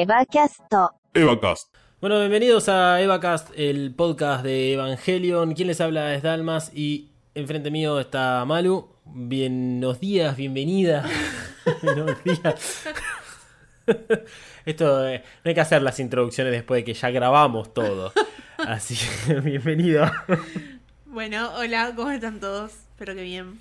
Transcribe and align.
EvaCast 0.00 0.62
EvaCast. 1.12 1.74
Bueno, 2.00 2.18
bienvenidos 2.20 2.70
a 2.70 3.02
EvaCast, 3.02 3.50
el 3.54 3.94
podcast 3.94 4.42
de 4.42 4.72
Evangelion. 4.72 5.52
Quien 5.52 5.68
les 5.68 5.78
habla 5.82 6.14
es 6.14 6.22
Dalmas 6.22 6.72
y 6.74 7.10
enfrente 7.34 7.70
mío 7.70 8.00
está 8.00 8.42
Malu. 8.46 8.88
Buenos 9.04 10.00
días, 10.00 10.34
bienvenida. 10.38 11.04
Buenos 11.82 12.24
días. 12.24 12.88
Esto 14.64 15.06
eh, 15.06 15.22
no 15.44 15.50
hay 15.50 15.54
que 15.54 15.60
hacer 15.60 15.82
las 15.82 16.00
introducciones 16.00 16.54
después 16.54 16.78
de 16.78 16.84
que 16.84 16.94
ya 16.94 17.10
grabamos 17.10 17.74
todo. 17.74 18.14
Así 18.56 18.96
que 19.26 19.34
bienvenido. 19.40 20.10
Bueno, 21.04 21.50
hola, 21.56 21.92
¿cómo 21.94 22.10
están 22.10 22.40
todos? 22.40 22.72
Espero 22.72 23.14
que 23.14 23.22
bien. 23.22 23.60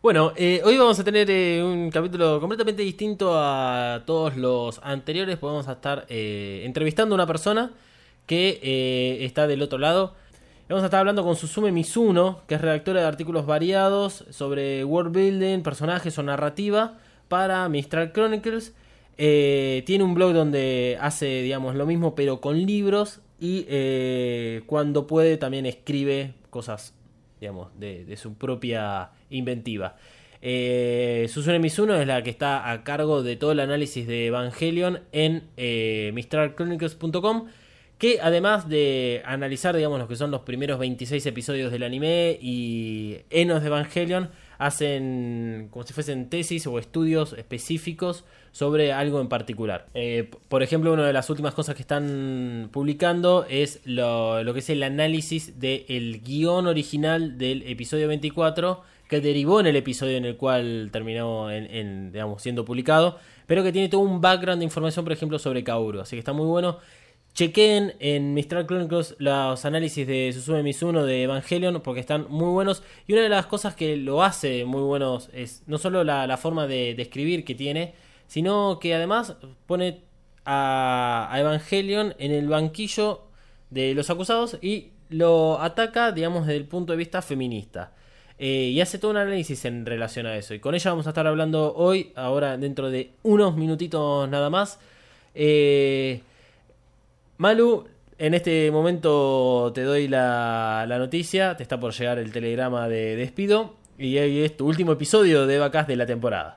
Bueno, 0.00 0.32
eh, 0.36 0.62
hoy 0.64 0.78
vamos 0.78 0.96
a 1.00 1.02
tener 1.02 1.28
eh, 1.28 1.60
un 1.60 1.90
capítulo 1.90 2.38
completamente 2.38 2.82
distinto 2.82 3.32
a 3.34 4.04
todos 4.06 4.36
los 4.36 4.78
anteriores. 4.84 5.38
a 5.66 5.72
estar 5.72 6.06
eh, 6.08 6.62
entrevistando 6.64 7.14
a 7.14 7.16
una 7.16 7.26
persona 7.26 7.72
que 8.24 8.60
eh, 8.62 9.24
está 9.24 9.48
del 9.48 9.60
otro 9.60 9.76
lado. 9.78 10.14
Vamos 10.68 10.84
a 10.84 10.86
estar 10.86 11.00
hablando 11.00 11.24
con 11.24 11.34
Susume 11.34 11.72
Mizuno, 11.72 12.42
que 12.46 12.54
es 12.54 12.60
redactora 12.60 13.00
de 13.00 13.08
artículos 13.08 13.44
variados 13.44 14.24
sobre 14.30 14.84
world 14.84 15.12
building, 15.12 15.64
personajes 15.64 16.16
o 16.16 16.22
narrativa 16.22 16.98
para 17.26 17.68
Mistral 17.68 18.12
Chronicles. 18.12 18.74
Tiene 19.16 20.04
un 20.04 20.14
blog 20.14 20.32
donde 20.32 20.96
hace, 21.00 21.42
digamos, 21.42 21.74
lo 21.74 21.86
mismo 21.86 22.14
pero 22.14 22.40
con 22.40 22.64
libros 22.66 23.20
y 23.40 23.66
cuando 24.66 25.08
puede 25.08 25.38
también 25.38 25.66
escribe 25.66 26.34
cosas, 26.50 26.94
digamos, 27.40 27.68
de, 27.78 28.16
su 28.16 28.34
propia 28.34 29.10
inventiva. 29.30 29.96
Eh, 30.40 31.26
Susune 31.28 31.58
Mizuno 31.58 31.96
es 31.96 32.06
la 32.06 32.22
que 32.22 32.30
está 32.30 32.70
a 32.70 32.84
cargo 32.84 33.22
de 33.22 33.36
todo 33.36 33.52
el 33.52 33.60
análisis 33.60 34.06
de 34.06 34.26
Evangelion 34.26 35.00
en 35.12 35.44
eh, 35.56 36.12
mistralchronicles.com 36.14 37.48
que 37.98 38.20
además 38.22 38.68
de 38.68 39.22
analizar, 39.24 39.76
digamos, 39.76 39.98
lo 39.98 40.06
que 40.06 40.14
son 40.14 40.30
los 40.30 40.42
primeros 40.42 40.78
26 40.78 41.26
episodios 41.26 41.72
del 41.72 41.82
anime 41.82 42.38
y 42.40 43.18
Enos 43.30 43.60
de 43.60 43.66
Evangelion, 43.66 44.30
hacen 44.58 45.68
como 45.70 45.84
si 45.86 45.92
fuesen 45.92 46.28
tesis 46.28 46.66
o 46.66 46.78
estudios 46.78 47.32
específicos 47.32 48.24
sobre 48.52 48.92
algo 48.92 49.20
en 49.20 49.28
particular. 49.28 49.86
Eh, 49.94 50.30
por 50.48 50.62
ejemplo, 50.62 50.92
una 50.92 51.06
de 51.06 51.12
las 51.12 51.30
últimas 51.30 51.54
cosas 51.54 51.76
que 51.76 51.82
están 51.82 52.68
publicando 52.72 53.46
es 53.48 53.80
lo, 53.84 54.42
que 54.52 54.58
es 54.58 54.70
el 54.70 54.82
análisis 54.82 55.58
del 55.60 56.20
guion 56.22 56.66
original 56.66 57.38
del 57.38 57.62
episodio 57.62 58.08
24 58.08 58.82
que 59.08 59.20
derivó 59.20 59.60
en 59.60 59.66
el 59.66 59.76
episodio 59.76 60.18
en 60.18 60.26
el 60.26 60.36
cual 60.36 60.90
terminó 60.92 61.50
en, 61.50 61.64
en, 61.74 62.12
digamos, 62.12 62.42
siendo 62.42 62.66
publicado, 62.66 63.18
pero 63.46 63.62
que 63.62 63.72
tiene 63.72 63.88
todo 63.88 64.02
un 64.02 64.20
background 64.20 64.58
de 64.58 64.64
información, 64.64 65.04
por 65.04 65.12
ejemplo, 65.12 65.38
sobre 65.38 65.64
Kaoru. 65.64 66.00
Así 66.00 66.16
que 66.16 66.18
está 66.18 66.34
muy 66.34 66.44
bueno. 66.44 66.78
Chequen 67.38 67.94
en 68.00 68.34
Mistral 68.34 68.66
Chronicles 68.66 69.14
los 69.18 69.64
análisis 69.64 70.04
de 70.04 70.32
Susume 70.32 70.64
Mizuno 70.64 71.04
de 71.04 71.22
Evangelion 71.22 71.80
porque 71.82 72.00
están 72.00 72.26
muy 72.28 72.48
buenos. 72.48 72.82
Y 73.06 73.12
una 73.12 73.22
de 73.22 73.28
las 73.28 73.46
cosas 73.46 73.76
que 73.76 73.96
lo 73.96 74.24
hace 74.24 74.64
muy 74.64 74.82
buenos 74.82 75.30
es 75.32 75.62
no 75.68 75.78
solo 75.78 76.02
la, 76.02 76.36
forma 76.36 76.66
de, 76.66 76.96
de 76.96 77.02
escribir 77.02 77.44
que 77.44 77.54
tiene, 77.54 77.94
sino 78.26 78.80
que 78.80 78.92
además 78.92 79.36
pone 79.66 80.00
a, 80.44 81.28
a 81.30 81.38
Evangelion 81.38 82.12
en 82.18 82.32
el 82.32 82.48
banquillo 82.48 83.22
de 83.70 83.94
los 83.94 84.10
acusados 84.10 84.58
y 84.60 84.88
lo 85.08 85.60
ataca, 85.60 86.10
digamos, 86.10 86.44
desde 86.44 86.56
el 86.56 86.66
punto 86.66 86.92
de 86.92 86.96
vista 86.96 87.22
feminista. 87.22 87.92
Eh, 88.40 88.72
y 88.72 88.80
hace 88.80 88.98
todo 88.98 89.12
un 89.12 89.16
análisis 89.16 89.64
en 89.64 89.86
relación 89.86 90.26
a 90.26 90.36
eso. 90.36 90.54
Y 90.54 90.58
con 90.58 90.74
ella 90.74 90.90
vamos 90.90 91.06
a 91.06 91.10
estar 91.10 91.28
hablando 91.28 91.72
hoy, 91.76 92.10
ahora 92.16 92.56
dentro 92.56 92.90
de 92.90 93.12
unos 93.22 93.54
minutitos 93.54 94.28
nada 94.28 94.50
más. 94.50 94.80
Eh, 95.36 96.22
Malu, 97.38 97.86
en 98.18 98.34
este 98.34 98.70
momento 98.70 99.70
te 99.74 99.82
doy 99.82 100.08
la, 100.08 100.84
la 100.88 100.98
noticia. 100.98 101.56
Te 101.56 101.62
está 101.62 101.78
por 101.80 101.92
llegar 101.92 102.18
el 102.18 102.32
telegrama 102.32 102.88
de 102.88 103.16
despido. 103.16 103.76
Y 103.96 104.16
hoy 104.18 104.40
es 104.44 104.56
tu 104.56 104.66
último 104.66 104.92
episodio 104.92 105.46
de 105.46 105.58
Vacas 105.58 105.86
de 105.88 105.96
la 105.96 106.06
temporada. 106.06 106.56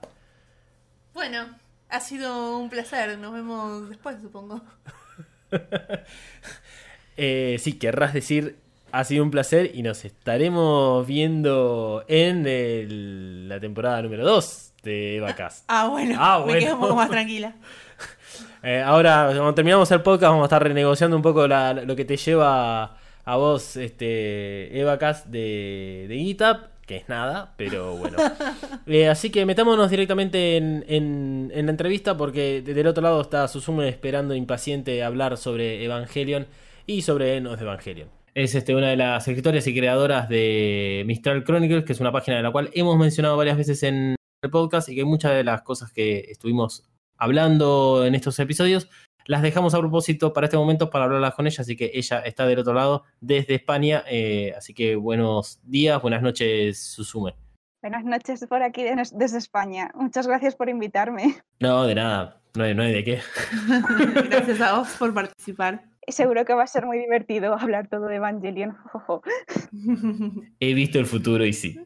Bueno, 1.13 1.45
ha 1.89 1.99
sido 1.99 2.57
un 2.57 2.69
placer. 2.69 3.17
Nos 3.17 3.33
vemos 3.33 3.89
después, 3.89 4.17
supongo. 4.21 4.61
Eh, 7.17 7.57
sí, 7.59 7.73
querrás 7.77 8.13
decir, 8.13 8.55
ha 8.91 9.03
sido 9.03 9.23
un 9.23 9.31
placer 9.31 9.71
y 9.75 9.83
nos 9.83 10.05
estaremos 10.05 11.05
viendo 11.05 12.03
en 12.07 12.47
el- 12.47 13.47
la 13.49 13.59
temporada 13.59 14.01
número 14.01 14.25
2 14.25 14.73
de 14.81 15.19
Vacas. 15.21 15.65
Ah, 15.67 15.87
bueno. 15.87 16.15
Ah, 16.17 16.37
Me 16.39 16.45
bueno. 16.45 16.59
quedo 16.61 16.73
un 16.75 16.79
poco 16.81 16.95
más 16.95 17.09
tranquila. 17.09 17.53
Eh, 18.63 18.81
ahora, 18.81 19.25
cuando 19.27 19.53
terminamos 19.55 19.89
el 19.91 20.01
podcast, 20.01 20.29
vamos 20.31 20.43
a 20.43 20.45
estar 20.45 20.63
renegociando 20.63 21.15
un 21.15 21.21
poco 21.23 21.47
la- 21.47 21.73
lo 21.73 21.95
que 21.95 22.05
te 22.05 22.15
lleva 22.17 22.95
a 23.25 23.35
vos, 23.37 23.75
este, 23.77 24.79
Evacas 24.79 25.31
de, 25.31 26.05
de 26.07 26.15
GitHub, 26.17 26.57
que 26.85 26.97
es 26.97 27.09
nada, 27.09 27.53
pero 27.57 27.95
bueno. 27.95 28.17
Eh, 28.87 29.07
así 29.07 29.29
que 29.29 29.45
metámonos 29.45 29.89
directamente 29.89 30.57
en, 30.57 30.83
en- 30.87 31.51
en 31.53 31.65
la 31.65 31.71
entrevista, 31.71 32.17
porque 32.17 32.61
del 32.61 32.87
otro 32.87 33.01
lado 33.03 33.21
está 33.21 33.47
Susume 33.47 33.87
esperando 33.87 34.35
impaciente 34.35 35.01
hablar 35.03 35.37
sobre 35.37 35.83
Evangelion 35.85 36.47
y 36.85 37.01
sobre 37.03 37.37
Enos 37.37 37.57
de 37.57 37.65
Evangelion. 37.65 38.09
Es 38.33 38.55
este, 38.55 38.75
una 38.75 38.89
de 38.89 38.97
las 38.97 39.27
escritoras 39.27 39.65
y 39.67 39.75
creadoras 39.75 40.29
de 40.29 41.03
Mistral 41.05 41.43
Chronicles, 41.43 41.83
que 41.85 41.93
es 41.93 41.99
una 41.99 42.11
página 42.11 42.37
de 42.37 42.43
la 42.43 42.51
cual 42.51 42.69
hemos 42.73 42.97
mencionado 42.97 43.37
varias 43.37 43.57
veces 43.57 43.81
en 43.83 44.15
el 44.41 44.49
podcast 44.51 44.87
y 44.89 44.95
que 44.95 45.03
muchas 45.05 45.33
de 45.33 45.43
las 45.43 45.61
cosas 45.63 45.91
que 45.91 46.19
estuvimos 46.29 46.83
hablando 47.21 48.03
en 48.05 48.15
estos 48.15 48.37
episodios, 48.39 48.89
las 49.25 49.43
dejamos 49.43 49.75
a 49.75 49.79
propósito 49.79 50.33
para 50.33 50.45
este 50.47 50.57
momento 50.57 50.89
para 50.89 51.05
hablarlas 51.05 51.35
con 51.35 51.45
ella, 51.45 51.61
así 51.61 51.75
que 51.77 51.91
ella 51.93 52.19
está 52.21 52.47
del 52.47 52.57
otro 52.59 52.73
lado 52.73 53.03
desde 53.21 53.53
España, 53.53 54.03
eh, 54.09 54.53
así 54.57 54.73
que 54.73 54.95
buenos 54.95 55.59
días, 55.63 56.01
buenas 56.01 56.23
noches, 56.23 56.79
Susume. 56.81 57.35
Buenas 57.83 58.03
noches 58.03 58.43
por 58.49 58.63
aquí 58.63 58.83
de- 58.83 58.95
desde 59.13 59.37
España. 59.37 59.91
Muchas 59.93 60.25
gracias 60.27 60.55
por 60.55 60.69
invitarme. 60.69 61.35
No, 61.59 61.83
de 61.85 61.93
nada, 61.95 62.41
no 62.55 62.63
hay, 62.63 62.73
no 62.73 62.81
hay 62.83 62.93
de 62.93 63.03
qué. 63.03 63.19
Gracias 64.29 64.59
a 64.61 64.79
vos 64.79 64.89
por 64.99 65.13
participar. 65.13 65.83
Seguro 66.07 66.43
que 66.45 66.53
va 66.55 66.63
a 66.63 66.67
ser 66.67 66.85
muy 66.87 66.97
divertido 66.97 67.53
hablar 67.53 67.87
todo 67.87 68.07
de 68.07 68.15
Evangelion. 68.15 68.75
He 70.59 70.73
visto 70.73 70.97
el 70.99 71.05
futuro 71.05 71.45
y 71.45 71.53
sí. 71.53 71.79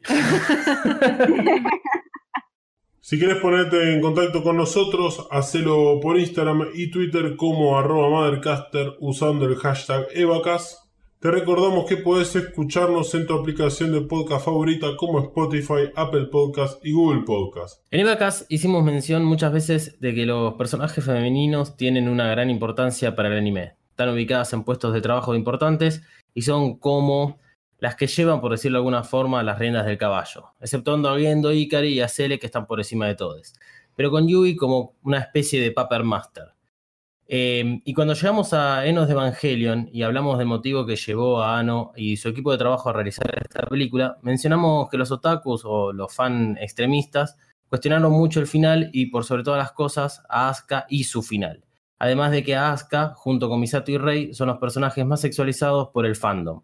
Si 3.08 3.20
querés 3.20 3.36
ponerte 3.36 3.94
en 3.94 4.00
contacto 4.00 4.42
con 4.42 4.56
nosotros, 4.56 5.28
hacelo 5.30 6.00
por 6.02 6.18
Instagram 6.18 6.70
y 6.74 6.90
Twitter 6.90 7.36
como 7.36 7.78
arroba 7.78 8.08
Mothercaster 8.08 8.94
usando 8.98 9.46
el 9.46 9.54
hashtag 9.54 10.08
Evacas. 10.12 10.88
Te 11.20 11.30
recordamos 11.30 11.86
que 11.88 11.98
podés 11.98 12.34
escucharnos 12.34 13.14
en 13.14 13.28
tu 13.28 13.34
aplicación 13.34 13.92
de 13.92 14.00
podcast 14.00 14.44
favorita 14.44 14.96
como 14.96 15.20
Spotify, 15.20 15.92
Apple 15.94 16.24
Podcast 16.32 16.84
y 16.84 16.94
Google 16.94 17.22
Podcast. 17.22 17.80
En 17.92 18.00
Evacas 18.00 18.44
hicimos 18.48 18.82
mención 18.82 19.24
muchas 19.24 19.52
veces 19.52 20.00
de 20.00 20.12
que 20.12 20.26
los 20.26 20.54
personajes 20.54 21.04
femeninos 21.04 21.76
tienen 21.76 22.08
una 22.08 22.26
gran 22.26 22.50
importancia 22.50 23.14
para 23.14 23.28
el 23.28 23.38
anime. 23.38 23.74
Están 23.90 24.08
ubicadas 24.08 24.52
en 24.52 24.64
puestos 24.64 24.92
de 24.92 25.00
trabajo 25.00 25.36
importantes 25.36 26.02
y 26.34 26.42
son 26.42 26.76
como 26.76 27.38
las 27.78 27.96
que 27.96 28.06
llevan, 28.06 28.40
por 28.40 28.52
decirlo 28.52 28.78
de 28.78 28.80
alguna 28.80 29.04
forma, 29.04 29.42
las 29.42 29.58
riendas 29.58 29.86
del 29.86 29.98
caballo, 29.98 30.52
exceptuando 30.60 31.08
a 31.08 31.18
Gendo, 31.18 31.52
Ikari 31.52 31.88
y 31.88 32.00
a 32.00 32.08
Cele 32.08 32.38
que 32.38 32.46
están 32.46 32.66
por 32.66 32.80
encima 32.80 33.06
de 33.06 33.14
todos. 33.14 33.54
Pero 33.94 34.10
con 34.10 34.28
Yui 34.28 34.56
como 34.56 34.94
una 35.02 35.18
especie 35.18 35.60
de 35.60 35.72
Paper 35.72 36.04
Master. 36.04 36.56
Eh, 37.28 37.80
y 37.84 37.92
cuando 37.92 38.14
llegamos 38.14 38.52
a 38.52 38.86
Enos 38.86 39.08
de 39.08 39.14
Evangelion 39.14 39.88
y 39.92 40.02
hablamos 40.02 40.38
del 40.38 40.46
motivo 40.46 40.86
que 40.86 40.94
llevó 40.94 41.42
a 41.42 41.58
Ano 41.58 41.92
y 41.96 42.16
su 42.16 42.28
equipo 42.28 42.52
de 42.52 42.58
trabajo 42.58 42.88
a 42.88 42.92
realizar 42.92 43.26
esta 43.42 43.66
película, 43.66 44.18
mencionamos 44.22 44.88
que 44.88 44.96
los 44.96 45.10
otakus 45.10 45.62
o 45.64 45.92
los 45.92 46.14
fan 46.14 46.56
extremistas 46.60 47.36
cuestionaron 47.68 48.12
mucho 48.12 48.38
el 48.38 48.46
final 48.46 48.90
y 48.92 49.06
por 49.06 49.24
sobre 49.24 49.42
todas 49.42 49.58
las 49.58 49.72
cosas 49.72 50.22
a 50.28 50.48
Asuka 50.48 50.86
y 50.88 51.04
su 51.04 51.22
final. 51.22 51.64
Además 51.98 52.30
de 52.30 52.44
que 52.44 52.54
Asuka, 52.54 53.14
junto 53.16 53.48
con 53.48 53.58
Misato 53.58 53.90
y 53.90 53.98
Rei, 53.98 54.34
son 54.34 54.48
los 54.48 54.58
personajes 54.58 55.04
más 55.04 55.20
sexualizados 55.20 55.88
por 55.88 56.06
el 56.06 56.14
fandom. 56.14 56.62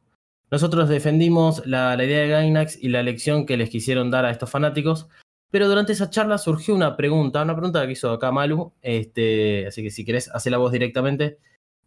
Nosotros 0.52 0.90
defendimos 0.90 1.64
la, 1.64 1.94
idea 1.94 2.20
de 2.20 2.28
Gainax 2.28 2.76
y 2.78 2.90
la 2.90 3.02
lección 3.02 3.46
que 3.46 3.56
les 3.56 3.70
quisieron 3.70 4.10
dar 4.10 4.26
a 4.26 4.30
estos 4.30 4.50
fanáticos, 4.50 5.08
pero 5.50 5.66
durante 5.66 5.94
esa 5.94 6.10
charla 6.10 6.36
surgió 6.36 6.74
una 6.74 6.94
pregunta, 6.94 7.40
una 7.40 7.54
pregunta 7.56 7.86
que 7.86 7.92
hizo 7.92 8.10
acá 8.10 8.30
Malu, 8.32 8.74
este, 8.82 9.66
así 9.66 9.82
que 9.82 9.90
si 9.90 10.04
querés, 10.04 10.28
hace 10.28 10.50
la 10.50 10.58
voz 10.58 10.70
directamente, 10.70 11.38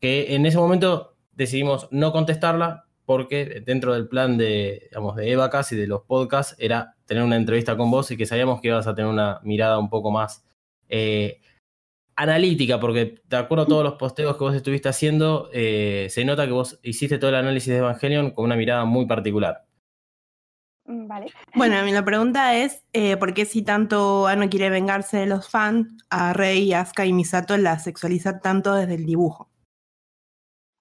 que 0.01 0.33
en 0.33 0.47
ese 0.47 0.57
momento 0.57 1.15
decidimos 1.33 1.88
no 1.91 2.12
contestarla 2.12 2.88
porque 3.06 3.62
dentro 3.63 3.94
del 3.94 4.07
plan 4.07 4.35
de, 4.35 4.88
digamos, 4.89 5.15
de 5.15 5.31
Evacas 5.31 5.71
y 5.71 5.75
de 5.75 5.85
los 5.85 6.01
podcasts 6.01 6.56
era 6.57 6.95
tener 7.06 7.21
una 7.21 7.35
entrevista 7.35 7.77
con 7.77 7.91
vos 7.91 8.09
y 8.09 8.18
que 8.18 8.25
sabíamos 8.25 8.61
que 8.61 8.69
ibas 8.69 8.88
a 8.88 8.95
tener 8.95 9.11
una 9.11 9.41
mirada 9.44 9.77
un 9.77 9.91
poco 9.91 10.09
más 10.09 10.44
eh, 10.89 11.39
analítica, 12.15 12.79
porque 12.79 13.21
de 13.25 13.38
acuerdo 13.38 13.63
a 13.63 13.67
todos 13.67 13.83
los 13.83 13.94
posteos 13.95 14.38
que 14.38 14.44
vos 14.44 14.56
estuviste 14.56 14.89
haciendo, 14.89 15.50
eh, 15.53 16.07
se 16.09 16.25
nota 16.25 16.45
que 16.45 16.53
vos 16.53 16.79
hiciste 16.83 17.17
todo 17.17 17.29
el 17.29 17.35
análisis 17.35 17.69
de 17.69 17.79
Evangelion 17.79 18.31
con 18.31 18.45
una 18.45 18.56
mirada 18.56 18.85
muy 18.85 19.06
particular. 19.06 19.65
Mm, 20.85 21.07
Vale. 21.07 21.27
Bueno, 21.56 21.81
la 21.81 22.06
pregunta 22.06 22.56
es, 22.56 22.85
eh, 22.94 23.17
¿por 23.17 23.33
qué 23.33 23.45
si 23.45 23.63
tanto 23.63 24.27
Ano 24.27 24.50
quiere 24.50 24.69
vengarse 24.69 25.17
de 25.17 25.25
los 25.25 25.50
fans, 25.50 25.88
a 26.09 26.33
Rei, 26.33 26.73
Asuka 26.73 27.06
y 27.06 27.13
Misato 27.13 27.57
la 27.57 27.79
sexualiza 27.79 28.39
tanto 28.39 28.73
desde 28.75 28.95
el 28.95 29.06
dibujo? 29.06 29.50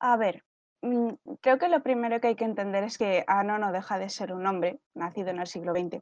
A 0.00 0.16
ver, 0.16 0.44
mm, 0.82 1.14
creo 1.40 1.58
que 1.58 1.68
lo 1.68 1.82
primero 1.82 2.20
que 2.20 2.28
hay 2.28 2.36
que 2.36 2.44
entender 2.44 2.84
es 2.84 2.98
que 2.98 3.24
Ano 3.26 3.58
no 3.58 3.72
deja 3.72 3.98
de 3.98 4.10
ser 4.10 4.32
un 4.32 4.46
hombre, 4.46 4.78
nacido 4.94 5.30
en 5.30 5.40
el 5.40 5.46
siglo 5.46 5.72
XX, 5.72 6.00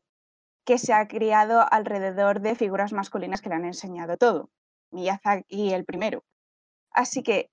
que 0.66 0.78
se 0.78 0.92
ha 0.92 1.06
criado 1.06 1.64
alrededor 1.70 2.40
de 2.40 2.56
figuras 2.56 2.92
masculinas 2.92 3.40
que 3.40 3.48
le 3.48 3.54
han 3.54 3.64
enseñado 3.64 4.16
todo. 4.16 4.50
Miyazaki 4.92 5.72
el 5.72 5.84
primero. 5.84 6.24
Así 6.90 7.22
que 7.22 7.50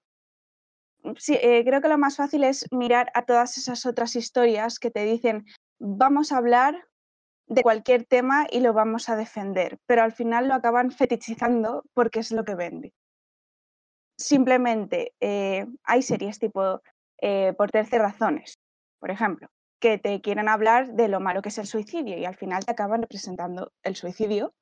mm, 1.04 1.12
eh, 1.30 1.64
creo 1.66 1.82
que 1.82 1.90
lo 1.90 1.98
más 1.98 2.18
fácil 2.18 2.44
es 2.44 2.66
mirar 2.72 3.12
a 3.14 3.24
todas 3.24 3.58
esas 3.58 3.86
otras 3.86 4.16
historias 4.16 4.80
que 4.80 4.92
te 4.92 5.04
dicen, 5.04 5.46
vamos 5.80 6.32
a 6.32 6.38
hablar 6.38 6.86
de 7.48 7.64
cualquier 7.64 8.06
tema 8.06 8.46
y 8.50 8.60
lo 8.60 8.74
vamos 8.74 9.10
a 9.10 9.16
defender, 9.16 9.80
pero 9.88 10.04
al 10.04 10.12
final 10.12 10.48
lo 10.48 10.54
acaban 10.54 10.92
fetichizando 10.92 11.84
porque 11.94 12.20
es 12.20 12.32
lo 12.32 12.46
que 12.46 12.56
vende. 12.56 12.94
Simplemente 14.18 15.14
eh, 15.20 15.66
hay 15.84 16.02
series 16.02 16.40
tipo 16.40 16.82
eh, 17.22 17.54
Por 17.58 17.72
13 17.72 17.98
razones, 17.98 18.60
por 19.00 19.12
ejemplo, 19.12 19.50
que 19.80 19.98
te 19.98 20.22
quieren 20.22 20.48
hablar 20.48 20.94
de 20.94 21.08
lo 21.08 21.20
malo 21.20 21.42
que 21.42 21.50
es 21.50 21.58
el 21.58 21.68
suicidio 21.68 22.18
y 22.18 22.26
al 22.26 22.36
final 22.36 22.66
te 22.66 22.72
acaban 22.72 23.02
representando 23.02 23.72
el 23.84 23.96
suicidio. 23.96 24.54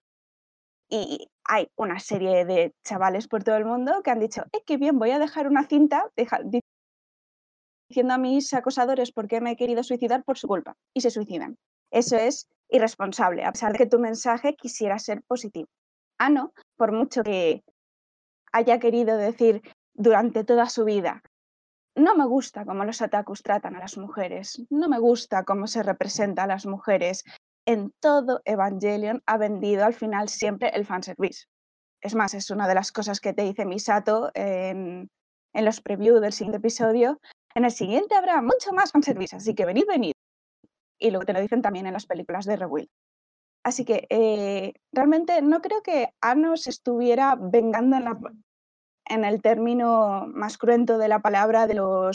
Y 0.89 1.29
hay 1.43 1.69
una 1.75 1.99
serie 1.99 2.45
de 2.45 2.73
chavales 2.83 3.27
por 3.27 3.43
todo 3.43 3.57
el 3.57 3.65
mundo 3.65 4.01
que 4.03 4.11
han 4.11 4.19
dicho, 4.19 4.43
eh, 4.53 4.63
qué 4.65 4.77
bien, 4.77 4.99
voy 4.99 5.11
a 5.11 5.19
dejar 5.19 5.47
una 5.47 5.67
cinta 5.67 6.09
diciendo 7.89 8.13
a 8.13 8.17
mis 8.17 8.53
acosadores 8.53 9.11
por 9.11 9.27
qué 9.27 9.41
me 9.41 9.51
he 9.51 9.55
querido 9.55 9.83
suicidar 9.83 10.23
por 10.23 10.37
su 10.37 10.47
culpa. 10.47 10.75
Y 10.93 11.01
se 11.01 11.09
suicidan. 11.09 11.57
Eso 11.91 12.17
es 12.17 12.47
irresponsable, 12.69 13.43
a 13.43 13.51
pesar 13.51 13.71
de 13.71 13.77
que 13.77 13.85
tu 13.85 13.99
mensaje 13.99 14.55
quisiera 14.55 14.99
ser 14.99 15.21
positivo. 15.23 15.67
Ah, 16.17 16.29
no, 16.29 16.53
por 16.75 16.91
mucho 16.91 17.23
que 17.23 17.63
haya 18.51 18.79
querido 18.79 19.17
decir 19.17 19.61
durante 19.93 20.43
toda 20.43 20.67
su 20.67 20.83
vida, 20.83 21.21
no 21.95 22.15
me 22.15 22.25
gusta 22.25 22.65
cómo 22.65 22.85
los 22.85 23.01
otakus 23.01 23.41
tratan 23.41 23.75
a 23.75 23.79
las 23.79 23.97
mujeres, 23.97 24.63
no 24.69 24.87
me 24.87 24.99
gusta 24.99 25.43
cómo 25.43 25.67
se 25.67 25.81
representa 25.81 26.43
a 26.43 26.47
las 26.47 26.65
mujeres. 26.65 27.23
En 27.67 27.91
todo 27.99 28.41
Evangelion 28.45 29.21
ha 29.25 29.37
vendido 29.37 29.83
al 29.83 29.93
final 29.93 30.29
siempre 30.29 30.69
el 30.69 30.85
fanservice. 30.85 31.47
Es 32.01 32.15
más, 32.15 32.33
es 32.33 32.49
una 32.49 32.65
de 32.65 32.75
las 32.75 32.93
cosas 32.93 33.19
que 33.19 33.33
te 33.33 33.41
dice 33.41 33.65
Misato 33.65 34.31
en, 34.35 35.09
en 35.53 35.65
los 35.65 35.81
previews 35.81 36.21
del 36.21 36.31
siguiente 36.31 36.59
episodio. 36.59 37.19
En 37.55 37.65
el 37.65 37.71
siguiente 37.71 38.15
habrá 38.15 38.41
mucho 38.41 38.71
más 38.71 38.93
fanservice, 38.93 39.35
así 39.35 39.53
que 39.53 39.65
venid, 39.65 39.83
venid. 39.85 40.13
Y 40.97 41.11
luego 41.11 41.25
te 41.25 41.33
lo 41.33 41.41
dicen 41.41 41.61
también 41.61 41.87
en 41.87 41.93
las 41.93 42.05
películas 42.05 42.45
de 42.45 42.55
Rewill. 42.55 42.89
Así 43.63 43.83
que 43.83 44.07
eh, 44.09 44.71
realmente 44.93 45.41
no 45.41 45.61
creo 45.61 45.81
que 45.81 46.13
Ano 46.21 46.55
se 46.55 46.69
estuviera 46.69 47.35
vengando 47.35 47.97
en, 49.07 49.25
el 49.25 49.41
término 49.41 50.25
más 50.27 50.57
cruento 50.57 50.97
de 50.97 51.09
la 51.09 51.19
palabra 51.19 51.67
de 51.67 51.73
lo 51.73 52.11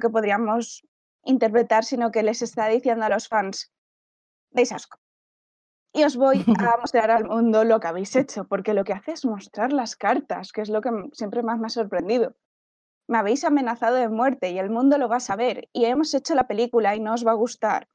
que 0.00 0.08
podríamos 0.08 0.86
interpretar, 1.28 1.84
sino 1.84 2.10
que 2.10 2.22
les 2.22 2.42
está 2.42 2.66
diciendo 2.68 3.04
a 3.04 3.10
los 3.10 3.28
fans, 3.28 3.72
veis 4.50 4.72
asco. 4.72 4.98
Y 5.92 6.04
os 6.04 6.16
voy 6.16 6.44
a 6.58 6.76
mostrar 6.80 7.10
al 7.10 7.24
mundo 7.24 7.64
lo 7.64 7.80
que 7.80 7.86
habéis 7.86 8.16
hecho, 8.16 8.46
porque 8.46 8.74
lo 8.74 8.84
que 8.84 8.94
hace 8.94 9.12
es 9.12 9.24
mostrar 9.24 9.72
las 9.72 9.94
cartas, 9.94 10.52
que 10.52 10.62
es 10.62 10.70
lo 10.70 10.80
que 10.80 10.90
siempre 11.12 11.42
más 11.42 11.58
me 11.58 11.66
ha 11.66 11.70
sorprendido. 11.70 12.34
Me 13.06 13.18
habéis 13.18 13.44
amenazado 13.44 13.96
de 13.96 14.08
muerte 14.08 14.50
y 14.50 14.58
el 14.58 14.70
mundo 14.70 14.98
lo 14.98 15.08
va 15.08 15.16
a 15.16 15.20
saber, 15.20 15.68
y 15.72 15.84
hemos 15.84 16.12
hecho 16.14 16.34
la 16.34 16.46
película 16.46 16.96
y 16.96 17.00
no 17.00 17.14
os 17.14 17.26
va 17.26 17.32
a 17.32 17.42
gustar. 17.42 17.88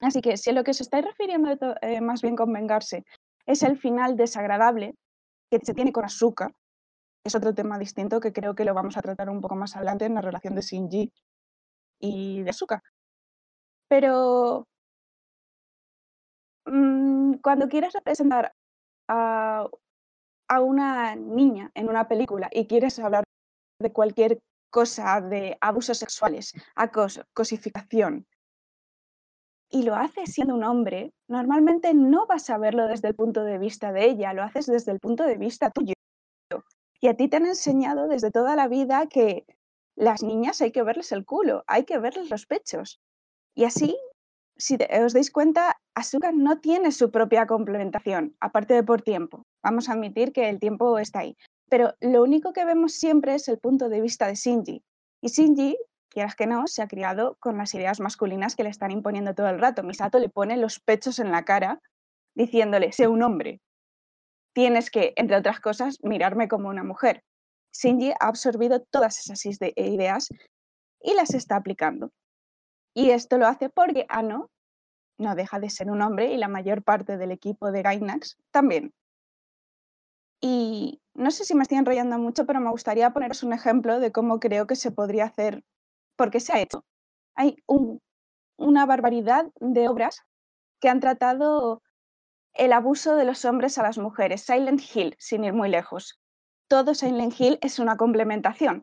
Así 0.00 0.20
que 0.20 0.36
si 0.36 0.50
a 0.50 0.52
lo 0.52 0.64
que 0.64 0.72
os 0.72 0.80
estáis 0.80 1.04
refiriendo 1.04 1.56
eh, 1.80 2.00
más 2.00 2.22
bien 2.22 2.34
con 2.34 2.52
vengarse 2.52 3.04
es 3.46 3.62
el 3.62 3.76
final 3.78 4.16
desagradable 4.16 4.96
que 5.48 5.60
se 5.62 5.74
tiene 5.74 5.92
con 5.92 6.04
Asuka, 6.04 6.48
que 6.48 7.28
es 7.28 7.34
otro 7.34 7.54
tema 7.54 7.78
distinto 7.78 8.18
que 8.18 8.32
creo 8.32 8.54
que 8.56 8.64
lo 8.64 8.74
vamos 8.74 8.96
a 8.96 9.02
tratar 9.02 9.30
un 9.30 9.40
poco 9.40 9.54
más 9.54 9.76
adelante 9.76 10.06
en 10.06 10.14
la 10.14 10.20
relación 10.20 10.56
de 10.56 10.62
Shinji 10.62 11.12
y 12.02 12.42
de 12.42 12.50
Asuka. 12.50 12.82
Pero 13.88 14.66
mm, 16.66 17.34
cuando 17.42 17.68
quieres 17.68 17.92
representar 17.94 18.52
a, 19.08 19.68
a 20.48 20.60
una 20.60 21.14
niña 21.16 21.70
en 21.74 21.88
una 21.88 22.08
película 22.08 22.48
y 22.52 22.66
quieres 22.66 22.98
hablar 22.98 23.24
de 23.80 23.92
cualquier 23.92 24.40
cosa 24.70 25.20
de 25.20 25.56
abusos 25.60 25.98
sexuales, 25.98 26.52
acoso, 26.74 27.22
cosificación, 27.34 28.26
y 29.72 29.84
lo 29.84 29.94
haces 29.94 30.32
siendo 30.32 30.54
un 30.54 30.64
hombre, 30.64 31.14
normalmente 31.28 31.94
no 31.94 32.26
vas 32.26 32.50
a 32.50 32.58
verlo 32.58 32.86
desde 32.86 33.08
el 33.08 33.14
punto 33.14 33.42
de 33.42 33.58
vista 33.58 33.90
de 33.90 34.04
ella, 34.04 34.34
lo 34.34 34.42
haces 34.42 34.66
desde 34.66 34.92
el 34.92 35.00
punto 35.00 35.24
de 35.24 35.38
vista 35.38 35.70
tuyo. 35.70 35.94
Y 37.00 37.08
a 37.08 37.14
ti 37.14 37.28
te 37.28 37.38
han 37.38 37.46
enseñado 37.46 38.06
desde 38.06 38.30
toda 38.30 38.54
la 38.54 38.68
vida 38.68 39.06
que 39.06 39.46
las 39.96 40.22
niñas 40.22 40.60
hay 40.60 40.72
que 40.72 40.82
verles 40.82 41.12
el 41.12 41.24
culo, 41.24 41.64
hay 41.66 41.84
que 41.84 41.98
verles 41.98 42.30
los 42.30 42.46
pechos. 42.46 43.00
Y 43.54 43.64
así, 43.64 43.96
si 44.56 44.78
os 45.04 45.12
dais 45.12 45.30
cuenta, 45.30 45.76
Asuka 45.94 46.32
no 46.32 46.60
tiene 46.60 46.92
su 46.92 47.10
propia 47.10 47.46
complementación, 47.46 48.36
aparte 48.40 48.74
de 48.74 48.82
por 48.82 49.02
tiempo. 49.02 49.46
Vamos 49.62 49.88
a 49.88 49.92
admitir 49.92 50.32
que 50.32 50.48
el 50.48 50.58
tiempo 50.58 50.98
está 50.98 51.20
ahí. 51.20 51.36
Pero 51.68 51.94
lo 52.00 52.22
único 52.22 52.52
que 52.52 52.64
vemos 52.64 52.92
siempre 52.92 53.34
es 53.34 53.48
el 53.48 53.58
punto 53.58 53.88
de 53.88 54.00
vista 54.00 54.26
de 54.26 54.34
Shinji. 54.34 54.82
Y 55.20 55.28
Shinji, 55.28 55.78
quieras 56.08 56.34
que 56.34 56.46
no, 56.46 56.66
se 56.66 56.82
ha 56.82 56.88
criado 56.88 57.36
con 57.40 57.56
las 57.56 57.74
ideas 57.74 58.00
masculinas 58.00 58.56
que 58.56 58.62
le 58.62 58.68
están 58.68 58.90
imponiendo 58.90 59.34
todo 59.34 59.48
el 59.48 59.58
rato. 59.58 59.82
Misato 59.82 60.18
le 60.18 60.28
pone 60.28 60.56
los 60.56 60.80
pechos 60.80 61.18
en 61.18 61.32
la 61.32 61.44
cara 61.44 61.80
diciéndole, 62.34 62.92
sé 62.92 63.08
un 63.08 63.22
hombre. 63.22 63.60
Tienes 64.54 64.90
que, 64.90 65.14
entre 65.16 65.36
otras 65.36 65.60
cosas, 65.60 65.98
mirarme 66.02 66.48
como 66.48 66.68
una 66.68 66.84
mujer. 66.84 67.24
Shinji 67.72 68.12
ha 68.12 68.28
absorbido 68.28 68.80
todas 68.80 69.18
esas 69.18 69.44
ide- 69.46 69.72
ideas 69.76 70.28
y 71.00 71.14
las 71.14 71.34
está 71.34 71.56
aplicando. 71.56 72.10
Y 72.94 73.10
esto 73.10 73.38
lo 73.38 73.46
hace 73.46 73.70
porque 73.70 74.06
Ano 74.08 74.50
no 75.18 75.34
deja 75.34 75.60
de 75.60 75.70
ser 75.70 75.90
un 75.90 76.02
hombre 76.02 76.32
y 76.32 76.38
la 76.38 76.48
mayor 76.48 76.82
parte 76.82 77.16
del 77.18 77.32
equipo 77.32 77.72
de 77.72 77.82
Gainax 77.82 78.38
también. 78.50 78.92
Y 80.40 81.00
no 81.14 81.30
sé 81.30 81.44
si 81.44 81.54
me 81.54 81.62
estoy 81.62 81.78
enrollando 81.78 82.18
mucho, 82.18 82.46
pero 82.46 82.60
me 82.60 82.70
gustaría 82.70 83.10
poneros 83.12 83.42
un 83.42 83.52
ejemplo 83.52 84.00
de 84.00 84.12
cómo 84.12 84.40
creo 84.40 84.66
que 84.66 84.76
se 84.76 84.90
podría 84.90 85.24
hacer, 85.24 85.62
porque 86.16 86.40
se 86.40 86.52
ha 86.52 86.60
hecho. 86.60 86.84
Hay 87.36 87.56
un- 87.66 88.00
una 88.58 88.86
barbaridad 88.86 89.46
de 89.60 89.88
obras 89.88 90.22
que 90.80 90.88
han 90.90 91.00
tratado 91.00 91.82
el 92.54 92.72
abuso 92.74 93.16
de 93.16 93.24
los 93.26 93.44
hombres 93.46 93.78
a 93.78 93.84
las 93.84 93.98
mujeres. 93.98 94.42
Silent 94.42 94.82
Hill, 94.94 95.16
sin 95.18 95.44
ir 95.44 95.54
muy 95.54 95.70
lejos. 95.70 96.20
Todo 96.72 96.94
Silent 96.94 97.38
Hill 97.38 97.58
es 97.60 97.78
una 97.78 97.98
complementación. 97.98 98.82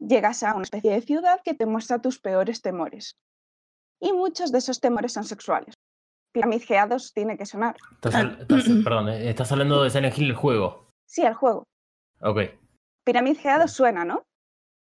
Llegas 0.00 0.42
a 0.42 0.54
una 0.54 0.62
especie 0.62 0.90
de 0.90 1.02
ciudad 1.02 1.38
que 1.44 1.52
te 1.52 1.66
muestra 1.66 2.00
tus 2.00 2.18
peores 2.18 2.62
temores. 2.62 3.12
Y 4.00 4.14
muchos 4.14 4.52
de 4.52 4.58
esos 4.58 4.80
temores 4.80 5.12
son 5.12 5.24
sexuales. 5.24 5.74
Pyramid 6.32 6.62
Head 6.66 6.96
tiene 7.14 7.36
que 7.36 7.44
sonar. 7.44 7.76
Estás 7.92 8.14
hab- 8.14 8.38
estás- 8.40 8.84
perdón, 8.84 9.10
eh, 9.10 9.28
estás 9.28 9.52
hablando 9.52 9.82
de 9.82 9.90
Silent 9.90 10.16
Hill 10.16 10.30
el 10.30 10.34
juego. 10.36 10.88
Sí, 11.06 11.20
el 11.26 11.34
juego. 11.34 11.64
Ok. 12.22 12.38
Pyramid 13.04 13.36
Head 13.44 13.64
os 13.64 13.72
suena, 13.72 14.06
¿no? 14.06 14.22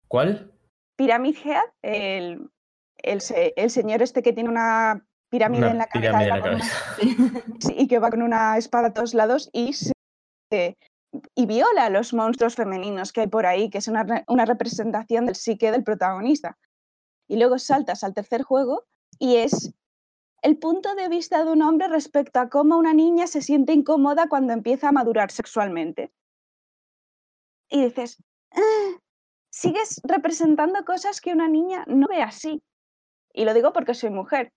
¿Cuál? 0.08 0.53
Pyramid 0.96 1.38
Head, 1.43 1.72
el, 1.84 2.51
el, 3.00 3.19
el 3.55 3.69
señor 3.72 4.03
este 4.03 4.22
que 4.22 4.34
tiene 4.34 4.50
una 4.51 5.03
pirámide 5.31 5.62
Una 5.63 5.72
en 5.72 5.77
la 5.79 5.88
cabeza, 5.88 6.19
pirámide 6.19 6.29
en 6.29 6.29
la 6.29 6.36
una- 6.36 6.60
cabeza. 6.60 7.43
sí, 7.62 7.74
y 7.79 7.88
que 7.88 7.98
va 7.98 8.12
con 8.12 8.22
una 8.22 8.60
espada 8.60 8.89
a 8.89 8.93
todos 8.93 9.15
lados 9.15 9.50
y, 9.53 9.74
se- 9.74 10.77
y 11.35 11.45
viola 11.45 11.85
a 11.85 11.89
los 11.89 12.13
monstruos 12.13 12.55
femeninos 12.55 13.11
que 13.11 13.21
hay 13.21 13.27
por 13.27 13.45
ahí, 13.45 13.69
que 13.69 13.79
es 13.79 13.87
una, 13.87 14.23
una 14.27 14.45
representación 14.45 15.25
del 15.25 15.35
psique 15.35 15.71
del 15.71 15.83
protagonista. 15.83 16.57
Y 17.27 17.37
luego 17.37 17.57
saltas 17.59 18.03
al 18.03 18.13
tercer 18.13 18.43
juego 18.43 18.85
y 19.17 19.37
es 19.37 19.73
el 20.41 20.57
punto 20.57 20.95
de 20.95 21.09
vista 21.09 21.43
de 21.43 21.51
un 21.51 21.61
hombre 21.61 21.87
respecto 21.87 22.39
a 22.39 22.49
cómo 22.49 22.77
una 22.77 22.93
niña 22.93 23.27
se 23.27 23.41
siente 23.41 23.73
incómoda 23.73 24.27
cuando 24.29 24.53
empieza 24.53 24.89
a 24.89 24.91
madurar 24.91 25.31
sexualmente. 25.31 26.11
Y 27.69 27.83
dices, 27.83 28.17
"Ah, 28.51 28.99
sigues 29.51 29.99
representando 30.03 30.83
cosas 30.85 31.21
que 31.21 31.33
una 31.33 31.47
niña 31.47 31.83
no 31.87 32.07
ve 32.07 32.21
así. 32.21 32.61
Y 33.33 33.45
lo 33.45 33.53
digo 33.53 33.73
porque 33.73 33.93
soy 33.93 34.09
mujer. 34.09 34.51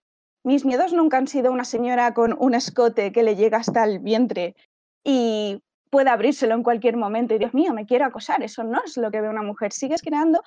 Mis 0.44 0.64
miedos 0.64 0.92
nunca 0.92 1.18
han 1.18 1.28
sido 1.28 1.52
una 1.52 1.64
señora 1.64 2.14
con 2.14 2.36
un 2.38 2.54
escote 2.54 3.12
que 3.12 3.22
le 3.22 3.36
llega 3.36 3.58
hasta 3.58 3.84
el 3.84 4.00
vientre 4.00 4.56
y 5.04 5.62
puede 5.92 6.08
abrírselo 6.08 6.54
en 6.54 6.62
cualquier 6.62 6.96
momento 6.96 7.34
y 7.34 7.38
Dios 7.38 7.52
mío, 7.52 7.74
me 7.74 7.84
quiero 7.84 8.06
acosar. 8.06 8.42
Eso 8.42 8.64
no 8.64 8.82
es 8.82 8.96
lo 8.96 9.10
que 9.10 9.20
ve 9.20 9.28
una 9.28 9.42
mujer. 9.42 9.72
Sigues 9.72 10.00
creando 10.00 10.42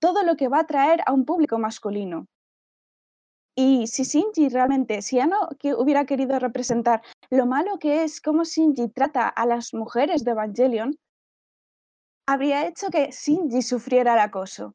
todo 0.00 0.24
lo 0.24 0.34
que 0.36 0.48
va 0.48 0.58
a 0.58 0.62
atraer 0.62 1.00
a 1.06 1.12
un 1.12 1.24
público 1.24 1.58
masculino. 1.60 2.26
Y 3.56 3.86
si 3.86 4.02
Shinji 4.02 4.48
realmente, 4.48 5.00
si 5.00 5.20
Ano 5.20 5.48
que 5.60 5.74
hubiera 5.74 6.04
querido 6.04 6.40
representar 6.40 7.02
lo 7.30 7.46
malo 7.46 7.78
que 7.78 8.02
es 8.02 8.20
cómo 8.20 8.42
Shinji 8.42 8.88
trata 8.88 9.28
a 9.28 9.46
las 9.46 9.72
mujeres 9.72 10.24
de 10.24 10.32
Evangelion, 10.32 10.96
habría 12.26 12.66
hecho 12.66 12.90
que 12.90 13.12
Shinji 13.12 13.62
sufriera 13.62 14.14
el 14.14 14.18
acoso. 14.18 14.74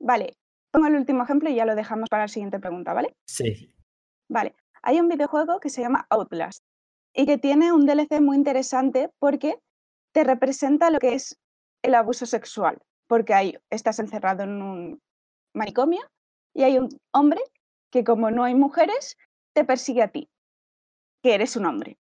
Vale, 0.00 0.32
pongo 0.72 0.86
el 0.86 0.96
último 0.96 1.24
ejemplo 1.24 1.50
y 1.50 1.56
ya 1.56 1.66
lo 1.66 1.74
dejamos 1.74 2.08
para 2.08 2.22
la 2.22 2.28
siguiente 2.28 2.58
pregunta, 2.58 2.94
¿vale? 2.94 3.12
Sí. 3.28 3.70
Vale. 4.30 4.54
Hay 4.80 4.98
un 4.98 5.08
videojuego 5.08 5.60
que 5.60 5.68
se 5.68 5.82
llama 5.82 6.06
Outlast 6.08 6.62
y 7.14 7.26
que 7.26 7.38
tiene 7.38 7.72
un 7.72 7.86
DLC 7.86 8.20
muy 8.20 8.36
interesante 8.36 9.10
porque 9.18 9.58
te 10.12 10.24
representa 10.24 10.90
lo 10.90 10.98
que 10.98 11.14
es 11.14 11.38
el 11.82 11.94
abuso 11.94 12.26
sexual, 12.26 12.78
porque 13.06 13.34
ahí 13.34 13.58
estás 13.70 13.98
encerrado 13.98 14.42
en 14.42 14.62
un 14.62 15.02
manicomio 15.54 16.00
y 16.54 16.62
hay 16.62 16.78
un 16.78 16.88
hombre 17.12 17.40
que 17.90 18.04
como 18.04 18.30
no 18.30 18.44
hay 18.44 18.54
mujeres, 18.54 19.16
te 19.54 19.64
persigue 19.64 20.02
a 20.02 20.08
ti, 20.08 20.28
que 21.22 21.34
eres 21.34 21.56
un 21.56 21.66
hombre. 21.66 21.98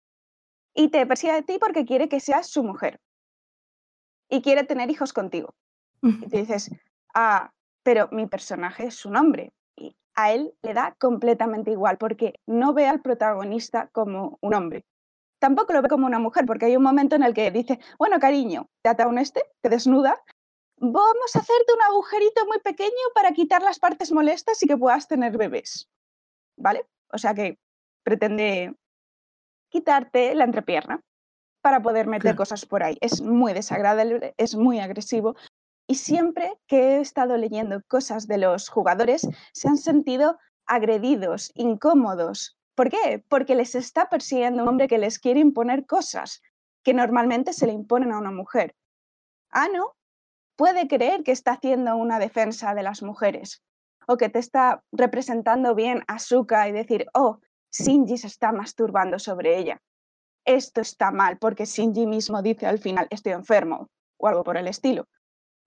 Y 0.75 0.89
te 0.89 1.07
persigue 1.07 1.33
a 1.33 1.43
ti 1.43 1.59
porque 1.59 1.85
quiere 1.85 2.09
que 2.09 2.21
seas 2.21 2.49
su 2.49 2.63
mujer. 2.63 3.01
Y 4.29 4.43
quiere 4.43 4.65
tener 4.65 4.91
hijos 4.91 5.13
contigo. 5.13 5.55
Y 6.03 6.29
te 6.29 6.39
dices, 6.39 6.71
ah, 7.15 7.53
pero 7.83 8.09
mi 8.13 8.27
personaje 8.27 8.87
es 8.87 9.05
un 9.05 9.17
hombre. 9.17 9.53
A 10.21 10.33
él 10.33 10.53
le 10.63 10.75
da 10.75 10.95
completamente 11.01 11.71
igual 11.71 11.97
porque 11.97 12.35
no 12.47 12.75
ve 12.75 12.87
al 12.87 13.01
protagonista 13.01 13.89
como 13.93 14.37
un 14.43 14.53
hombre. 14.55 14.85
Tampoco 15.41 15.73
lo 15.73 15.81
ve 15.81 15.89
como 15.89 16.07
una 16.07 16.19
mujer 16.19 16.45
porque 16.45 16.67
hay 16.67 16.77
un 16.77 16.83
momento 16.83 17.17
en 17.17 17.23
el 17.23 17.33
que 17.33 17.51
dice, 17.51 17.79
bueno, 17.99 18.19
cariño, 18.21 18.67
te 18.83 18.91
ata 18.91 19.09
un 19.09 19.17
este, 19.17 19.41
te 19.63 19.71
desnuda, 19.71 20.21
vamos 20.79 21.35
a 21.35 21.39
hacerte 21.39 21.73
un 21.75 21.83
agujerito 21.83 22.45
muy 22.47 22.59
pequeño 22.59 23.05
para 23.15 23.33
quitar 23.33 23.63
las 23.63 23.79
partes 23.79 24.13
molestas 24.13 24.63
y 24.63 24.67
que 24.67 24.77
puedas 24.77 25.09
tener 25.09 25.39
bebés. 25.39 25.89
¿Vale? 26.59 26.85
O 27.15 27.19
sea 27.19 27.33
que 27.35 27.57
pretende 28.05 28.75
quitarte 29.71 30.35
la 30.35 30.45
entrepierna 30.45 31.01
para 31.63 31.81
poder 31.81 32.07
meter 32.07 32.23
Claro. 32.23 32.37
cosas 32.37 32.67
por 32.67 32.83
ahí. 32.83 32.97
Es 33.01 33.23
muy 33.23 33.53
desagradable, 33.55 34.35
es 34.37 34.55
muy 34.57 34.81
agresivo. 34.81 35.35
Y 35.91 35.97
siempre 35.97 36.57
que 36.69 36.79
he 36.79 37.01
estado 37.01 37.37
leyendo 37.37 37.83
cosas 37.89 38.29
de 38.29 38.39
los 38.39 38.69
jugadores, 38.69 39.27
se 39.53 39.69
han 39.69 39.77
sentido 39.77 40.39
agredidos, 40.65 41.51
incómodos. 41.57 42.57
¿Por 42.77 42.91
qué? 42.91 43.25
Porque 43.27 43.57
les 43.57 43.75
está 43.75 44.09
persiguiendo 44.09 44.63
un 44.63 44.69
hombre 44.69 44.87
que 44.87 44.99
les 44.99 45.19
quiere 45.19 45.41
imponer 45.41 45.87
cosas 45.87 46.43
que 46.85 46.95
normalmente 46.95 47.53
se 47.53 47.67
le 47.67 47.73
imponen 47.73 48.13
a 48.13 48.21
una 48.21 48.31
mujer. 48.31 48.77
Ano 49.51 49.97
puede 50.55 50.87
creer 50.87 51.25
que 51.25 51.33
está 51.33 51.55
haciendo 51.55 51.97
una 51.97 52.21
defensa 52.21 52.73
de 52.77 52.85
las 52.85 53.03
mujeres 53.03 53.61
o 54.07 54.17
que 54.17 54.29
te 54.29 54.39
está 54.39 54.85
representando 54.93 55.75
bien 55.75 56.05
a 56.07 56.15
Asuka 56.15 56.69
y 56.69 56.73
decir, 56.73 57.09
oh, 57.15 57.41
Shinji 57.73 58.17
se 58.17 58.29
está 58.29 58.53
masturbando 58.53 59.19
sobre 59.19 59.59
ella. 59.59 59.83
Esto 60.45 60.83
está 60.83 61.11
mal 61.11 61.39
porque 61.39 61.65
Shinji 61.65 62.07
mismo 62.07 62.43
dice 62.43 62.69
al 62.69 62.79
final, 62.79 63.09
estoy 63.11 63.33
enfermo 63.33 63.89
o 64.19 64.29
algo 64.29 64.45
por 64.45 64.57
el 64.57 64.69
estilo. 64.69 65.09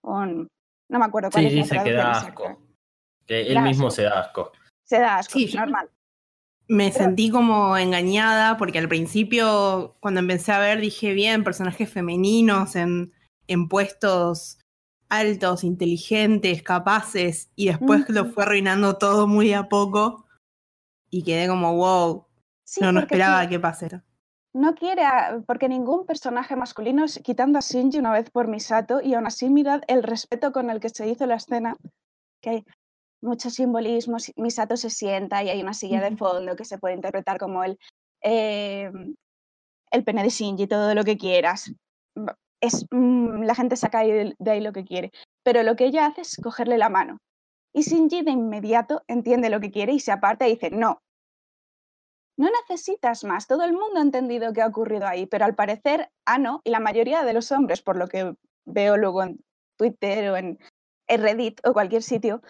No 0.03 0.99
me 0.99 1.05
acuerdo 1.05 1.29
cuál 1.31 1.43
Sí, 1.43 1.47
es 1.47 1.53
la 1.55 1.61
dice 1.63 1.69
que 1.83 1.91
traducción 1.93 1.97
da 1.97 2.11
exacta. 2.11 2.43
asco. 2.43 2.61
Que 3.25 3.41
él 3.47 3.53
Da 3.55 3.61
mismo 3.61 3.87
asco. 3.87 3.95
se 3.95 4.03
da 4.03 4.19
asco. 4.19 4.51
Se 4.83 4.99
da 4.99 5.17
asco, 5.17 5.39
Sí, 5.39 5.53
normal. 5.55 5.89
Me 6.67 6.91
sentí 6.91 7.29
como 7.29 7.77
engañada 7.77 8.57
porque 8.57 8.79
al 8.79 8.87
principio, 8.87 9.95
cuando 9.99 10.19
empecé 10.21 10.51
a 10.51 10.59
ver, 10.59 10.79
dije 10.79 11.13
bien, 11.13 11.43
personajes 11.43 11.89
femeninos 11.89 12.75
en, 12.75 13.13
en 13.47 13.67
puestos 13.67 14.59
altos, 15.09 15.63
inteligentes, 15.63 16.63
capaces, 16.63 17.51
y 17.55 17.67
después 17.67 18.09
lo 18.09 18.25
fue 18.25 18.43
arruinando 18.43 18.97
todo 18.97 19.27
muy 19.27 19.53
a 19.53 19.67
poco 19.69 20.25
y 21.09 21.23
quedé 21.23 21.47
como, 21.47 21.75
wow, 21.75 22.25
Sí, 22.65 22.81
no, 22.81 22.91
no 22.91 23.01
esperaba 23.01 23.43
qui- 23.43 23.49
que 23.49 23.59
pasara. 23.59 24.03
No 24.53 24.75
quiere, 24.75 25.03
a- 25.03 25.41
porque 25.47 25.67
ningún 25.69 26.05
personaje 26.05 26.55
masculino, 26.55 27.05
quitando 27.23 27.57
a 27.57 27.61
Shinji 27.61 27.97
una 27.99 28.11
vez 28.11 28.29
por 28.29 28.47
Misato, 28.47 29.01
y 29.01 29.13
aún 29.13 29.25
así 29.27 29.49
mirad 29.49 29.81
el 29.87 30.03
respeto 30.03 30.51
con 30.51 30.69
el 30.69 30.79
que 30.79 30.89
se 30.89 31.07
hizo 31.07 31.25
la 31.25 31.35
escena, 31.35 31.75
que 32.41 32.49
hay 32.49 32.65
muchos 33.21 33.53
simbolismos, 33.55 34.31
Misato 34.35 34.77
se 34.77 34.89
sienta 34.89 35.43
y 35.43 35.49
hay 35.49 35.61
una 35.61 35.73
silla 35.73 36.01
de 36.01 36.15
fondo 36.17 36.55
que 36.55 36.65
se 36.65 36.77
puede 36.77 36.95
interpretar 36.95 37.37
como 37.39 37.63
el, 37.63 37.79
eh, 38.21 38.91
el 39.91 40.03
pene 40.03 40.23
de 40.23 40.29
Shinji, 40.29 40.67
todo 40.67 40.93
lo 40.93 41.03
que 41.03 41.17
quieras. 41.17 41.73
Va- 42.17 42.35
Es, 42.61 42.85
mm, 42.91 43.43
la 43.43 43.55
gente 43.55 43.75
saca 43.75 43.99
de 44.03 44.51
ahí 44.51 44.61
lo 44.61 44.71
que 44.71 44.85
quiere, 44.85 45.11
pero 45.43 45.63
lo 45.63 45.75
que 45.75 45.85
ella 45.85 46.05
hace 46.05 46.21
es 46.21 46.37
cogerle 46.41 46.77
la 46.77 46.87
mano. 46.89 47.17
Y 47.73 47.81
Shinji 47.81 48.21
de 48.21 48.31
inmediato 48.31 49.01
entiende 49.07 49.49
lo 49.49 49.59
que 49.59 49.71
quiere 49.71 49.91
y 49.93 49.99
se 49.99 50.11
aparta 50.13 50.47
y 50.47 50.51
dice, 50.53 50.69
no, 50.71 50.99
no 52.37 52.49
necesitas 52.49 53.23
más. 53.23 53.47
Todo 53.47 53.63
el 53.63 53.73
mundo 53.73 53.97
ha 53.97 54.01
entendido 54.01 54.53
qué 54.53 54.61
ha 54.61 54.67
ocurrido 54.67 55.07
ahí, 55.07 55.25
pero 55.25 55.45
al 55.45 55.55
parecer 55.55 56.09
Ano 56.25 56.61
y 56.63 56.71
la 56.71 56.79
mayoría 56.79 57.23
de 57.23 57.33
los 57.33 57.51
hombres, 57.51 57.81
por 57.81 57.97
lo 57.97 58.07
que 58.07 58.35
veo 58.65 58.97
luego 58.97 59.23
en 59.23 59.39
Twitter 59.77 60.29
o 60.29 60.37
en 60.37 60.59
Reddit 61.07 61.59
o 61.65 61.73
cualquier 61.73 62.01
sitio, 62.03 62.41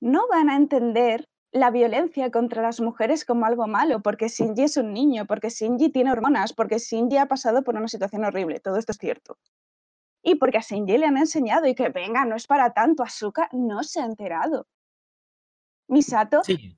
no 0.00 0.28
van 0.28 0.50
a 0.50 0.56
entender 0.56 1.26
la 1.52 1.70
violencia 1.70 2.30
contra 2.30 2.62
las 2.62 2.80
mujeres 2.80 3.24
como 3.24 3.46
algo 3.46 3.66
malo, 3.68 4.02
porque 4.02 4.28
Shinji 4.28 4.64
es 4.64 4.76
un 4.76 4.92
niño, 4.92 5.24
porque 5.26 5.50
Shinji 5.50 5.90
tiene 5.90 6.10
hormonas, 6.10 6.52
porque 6.52 6.78
Shinji 6.78 7.16
ha 7.16 7.26
pasado 7.26 7.62
por 7.62 7.76
una 7.76 7.86
situación 7.86 8.24
horrible. 8.24 8.58
Todo 8.58 8.76
esto 8.76 8.90
es 8.90 8.98
cierto. 8.98 9.38
Y 10.22 10.34
porque 10.34 10.58
a 10.58 10.62
Shinji 10.62 10.98
le 10.98 11.06
han 11.06 11.16
enseñado 11.16 11.66
y 11.66 11.74
que 11.74 11.90
venga, 11.90 12.24
no 12.24 12.34
es 12.34 12.46
para 12.46 12.72
tanto. 12.72 13.04
Asuka 13.04 13.48
no 13.52 13.84
se 13.84 14.00
ha 14.00 14.04
enterado. 14.04 14.66
Misato 15.86 16.42
Sí, 16.42 16.76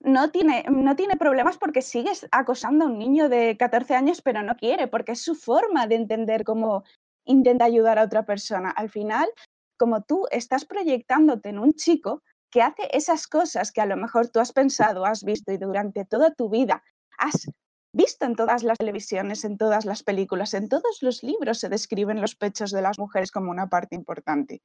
no 0.00 0.30
tiene, 0.30 0.64
no 0.70 0.96
tiene 0.96 1.16
problemas 1.16 1.58
porque 1.58 1.82
sigues 1.82 2.26
acosando 2.30 2.84
a 2.84 2.88
un 2.88 2.98
niño 2.98 3.28
de 3.28 3.56
14 3.56 3.94
años, 3.94 4.22
pero 4.22 4.42
no 4.42 4.56
quiere, 4.56 4.86
porque 4.86 5.12
es 5.12 5.22
su 5.22 5.34
forma 5.34 5.86
de 5.86 5.96
entender 5.96 6.44
cómo 6.44 6.84
intenta 7.24 7.64
ayudar 7.64 7.98
a 7.98 8.04
otra 8.04 8.24
persona. 8.24 8.70
Al 8.70 8.90
final, 8.90 9.28
como 9.76 10.02
tú 10.02 10.26
estás 10.30 10.64
proyectándote 10.64 11.50
en 11.50 11.58
un 11.58 11.72
chico 11.72 12.22
que 12.50 12.62
hace 12.62 12.88
esas 12.92 13.26
cosas 13.26 13.72
que 13.72 13.80
a 13.80 13.86
lo 13.86 13.96
mejor 13.96 14.28
tú 14.28 14.40
has 14.40 14.52
pensado, 14.52 15.04
has 15.04 15.22
visto 15.24 15.52
y 15.52 15.58
durante 15.58 16.04
toda 16.04 16.32
tu 16.32 16.48
vida 16.48 16.82
has 17.18 17.50
visto 17.92 18.24
en 18.24 18.36
todas 18.36 18.62
las 18.62 18.78
televisiones, 18.78 19.44
en 19.44 19.58
todas 19.58 19.84
las 19.84 20.02
películas, 20.02 20.54
en 20.54 20.68
todos 20.68 21.02
los 21.02 21.22
libros 21.22 21.58
se 21.58 21.68
describen 21.68 22.20
los 22.20 22.36
pechos 22.36 22.70
de 22.70 22.82
las 22.82 22.98
mujeres 22.98 23.30
como 23.30 23.50
una 23.50 23.68
parte 23.68 23.96
importante 23.96 24.62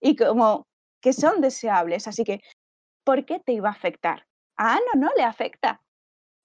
y 0.00 0.16
como 0.16 0.66
que 1.00 1.12
son 1.12 1.40
deseables. 1.40 2.06
Así 2.06 2.24
que 2.24 2.40
¿por 3.04 3.24
qué 3.24 3.40
te 3.40 3.52
iba 3.52 3.68
a 3.68 3.72
afectar? 3.72 4.26
A 4.62 4.74
Ano 4.74 4.92
no 4.94 5.10
le 5.16 5.24
afecta. 5.24 5.70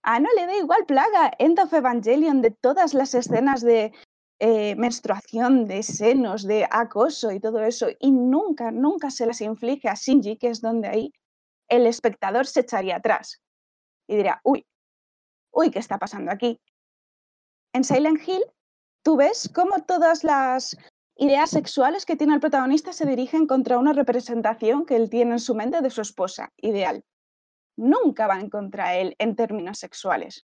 A 0.01 0.15
Ano 0.15 0.29
le 0.35 0.47
da 0.47 0.55
igual 0.55 0.87
plaga. 0.87 1.23
End 1.37 1.59
of 1.59 1.71
Evangelion 1.71 2.41
de 2.41 2.49
todas 2.49 2.95
las 2.95 3.13
escenas 3.13 3.61
de 3.61 3.93
eh, 4.39 4.75
menstruación, 4.75 5.65
de 5.65 5.83
senos, 5.83 6.41
de 6.41 6.67
acoso 6.71 7.31
y 7.31 7.39
todo 7.39 7.59
eso. 7.61 7.89
Y 7.99 8.09
nunca, 8.09 8.71
nunca 8.71 9.11
se 9.11 9.27
las 9.27 9.41
inflige 9.41 9.87
a 9.87 9.93
Shinji, 9.93 10.37
que 10.37 10.49
es 10.49 10.61
donde 10.61 10.87
ahí 10.87 11.13
el 11.69 11.85
espectador 11.85 12.47
se 12.47 12.61
echaría 12.61 12.95
atrás 12.95 13.43
y 14.07 14.15
dirá, 14.15 14.41
uy, 14.43 14.65
uy, 15.51 15.69
¿qué 15.69 15.77
está 15.77 15.99
pasando 15.99 16.31
aquí? 16.31 16.59
En 17.71 17.83
Silent 17.83 18.27
Hill, 18.27 18.45
tú 19.03 19.17
ves 19.17 19.47
cómo 19.53 19.83
todas 19.83 20.23
las 20.23 20.75
ideas 21.17 21.51
sexuales 21.51 22.05
que 22.07 22.15
tiene 22.15 22.33
el 22.33 22.39
protagonista 22.39 22.93
se 22.93 23.05
dirigen 23.05 23.45
contra 23.45 23.77
una 23.77 23.93
representación 23.93 24.87
que 24.87 24.95
él 24.95 25.07
tiene 25.11 25.33
en 25.33 25.39
su 25.39 25.53
mente 25.53 25.81
de 25.81 25.91
su 25.91 26.01
esposa 26.01 26.51
ideal. 26.57 27.03
Nunca 27.77 28.27
van 28.27 28.49
contra 28.49 28.95
él 28.95 29.15
en 29.19 29.35
términos 29.35 29.77
sexuales. 29.79 30.45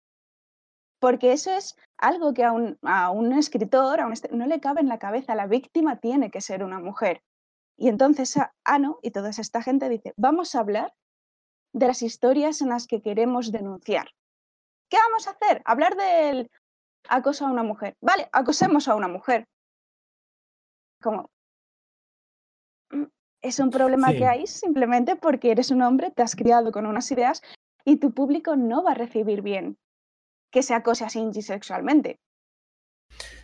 Porque 1.00 1.32
eso 1.32 1.52
es 1.52 1.76
algo 1.98 2.32
que 2.32 2.44
a 2.44 2.52
un, 2.52 2.78
a 2.82 3.10
un 3.10 3.32
escritor 3.32 4.00
a 4.00 4.06
un 4.06 4.12
est- 4.12 4.30
no 4.30 4.46
le 4.46 4.60
cabe 4.60 4.80
en 4.80 4.88
la 4.88 4.98
cabeza. 4.98 5.34
La 5.34 5.46
víctima 5.46 5.98
tiene 5.98 6.30
que 6.30 6.40
ser 6.40 6.62
una 6.64 6.78
mujer. 6.78 7.22
Y 7.76 7.88
entonces 7.88 8.36
Ano 8.64 8.98
y 9.02 9.10
toda 9.10 9.28
esta 9.30 9.60
gente 9.62 9.88
dice, 9.88 10.14
vamos 10.16 10.54
a 10.54 10.60
hablar 10.60 10.94
de 11.74 11.86
las 11.88 12.00
historias 12.00 12.62
en 12.62 12.70
las 12.70 12.86
que 12.86 13.02
queremos 13.02 13.52
denunciar. 13.52 14.08
¿Qué 14.88 14.96
vamos 14.96 15.26
a 15.28 15.32
hacer? 15.32 15.60
Hablar 15.66 15.96
del 15.96 16.50
acoso 17.08 17.46
a 17.46 17.50
una 17.50 17.62
mujer. 17.62 17.94
Vale, 18.00 18.28
acosemos 18.32 18.88
a 18.88 18.94
una 18.94 19.08
mujer. 19.08 19.46
Como, 21.02 21.30
es 23.46 23.58
un 23.58 23.70
problema 23.70 24.10
Sí. 24.10 24.18
que 24.18 24.26
hay 24.26 24.46
simplemente 24.46 25.16
porque 25.16 25.50
eres 25.50 25.70
un 25.70 25.82
hombre, 25.82 26.10
te 26.10 26.22
has 26.22 26.34
criado 26.36 26.72
con 26.72 26.86
unas 26.86 27.10
ideas 27.10 27.42
y 27.84 27.96
tu 27.96 28.12
público 28.12 28.56
no 28.56 28.82
va 28.82 28.92
a 28.92 28.94
recibir 28.94 29.42
bien 29.42 29.76
que 30.52 30.62
se 30.62 30.74
acose 30.74 31.04
a 31.04 31.08
Shinji 31.08 31.42
sexualmente. 31.42 32.16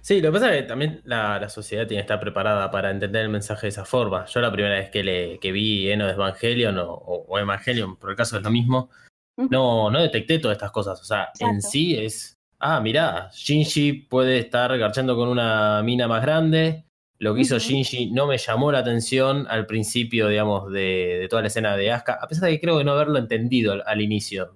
Sí, 0.00 0.20
lo 0.20 0.30
que 0.30 0.32
pasa 0.32 0.54
es 0.54 0.62
que 0.62 0.68
también 0.68 1.00
la, 1.04 1.38
la 1.38 1.48
sociedad 1.48 1.86
tiene 1.86 2.00
que 2.00 2.06
estar 2.06 2.18
preparada 2.20 2.70
para 2.70 2.90
entender 2.90 3.22
el 3.22 3.28
mensaje 3.28 3.66
de 3.66 3.68
esa 3.68 3.84
forma. 3.84 4.24
Yo 4.26 4.40
la 4.40 4.50
primera 4.50 4.74
vez 4.74 4.90
que, 4.90 5.04
le, 5.04 5.38
que 5.38 5.52
vi 5.52 5.90
Eno 5.90 6.06
de 6.06 6.12
Evangelion 6.12 6.76
o, 6.80 7.38
Evangelion, 7.38 7.96
por 7.96 8.10
el 8.10 8.16
caso 8.16 8.36
es 8.36 8.42
lo 8.42 8.50
mismo, 8.50 8.90
no, 9.36 9.90
no 9.90 10.02
detecté 10.02 10.38
todas 10.38 10.56
estas 10.56 10.72
cosas. 10.72 11.00
O 11.00 11.04
sea, 11.04 11.30
en 11.38 11.62
sí 11.62 11.96
es, 11.96 12.38
ah, 12.58 12.80
mirá, 12.80 13.30
Shinji 13.32 13.92
puede 13.92 14.38
estar 14.38 14.76
garchando 14.76 15.14
con 15.14 15.28
una 15.28 15.82
mina 15.84 16.08
más 16.08 16.22
grande. 16.22 16.84
Lo 17.22 17.34
que 17.34 17.42
hizo. 17.42 17.58
Shinji 17.58 18.10
no 18.10 18.26
me 18.26 18.36
llamó 18.36 18.72
la 18.72 18.78
atención 18.80 19.46
al 19.48 19.66
principio, 19.66 20.28
digamos, 20.28 20.72
de, 20.72 21.18
de 21.20 21.28
toda 21.28 21.42
la 21.42 21.48
escena 21.48 21.76
de 21.76 21.92
Asuka, 21.92 22.14
a 22.14 22.26
pesar 22.26 22.48
de 22.48 22.54
que 22.56 22.60
creo 22.60 22.78
que 22.78 22.84
no 22.84 22.92
haberlo 22.92 23.18
entendido 23.18 23.72
al, 23.74 23.82
al 23.86 24.00
inicio. 24.00 24.54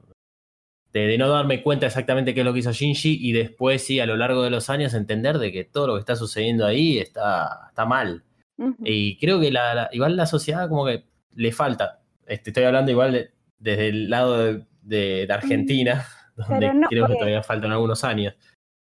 De, 0.92 1.06
de 1.06 1.18
no 1.18 1.28
darme 1.28 1.62
cuenta 1.62 1.86
exactamente 1.86 2.32
qué 2.34 2.40
es 2.40 2.46
lo 2.46 2.52
que 2.52 2.60
hizo 2.60 2.72
Shinji 2.72 3.18
y 3.20 3.32
después 3.32 3.82
sí, 3.84 4.00
a 4.00 4.06
lo 4.06 4.16
largo 4.16 4.42
de 4.42 4.50
los 4.50 4.68
años, 4.70 4.94
entender 4.94 5.38
de 5.38 5.52
que 5.52 5.64
todo 5.64 5.86
lo 5.86 5.94
que 5.94 6.00
está 6.00 6.16
sucediendo 6.16 6.64
ahí 6.66 6.98
está, 6.98 7.66
está 7.68 7.84
mal. 7.84 8.24
Y 8.82 9.18
creo 9.18 9.38
que 9.38 9.50
la, 9.52 9.74
la- 9.74 9.88
igual 9.92 10.16
la 10.16 10.24
sociedad 10.26 10.68
como 10.68 10.86
que 10.86 11.04
le 11.34 11.52
falta. 11.52 12.00
este, 12.26 12.50
estoy 12.50 12.64
hablando 12.64 12.90
igual 12.90 13.12
de- 13.12 13.30
desde 13.58 13.88
el 13.88 14.08
lado 14.10 14.64
de, 14.82 15.26
Argentina, 15.30 16.04
donde 16.36 16.66
Pero 16.68 16.74
no, 16.74 16.88
creo 16.88 17.06
que 17.06 17.14
todavía 17.14 17.42
faltan 17.42 17.70
algunos 17.72 18.02
años. 18.02 18.34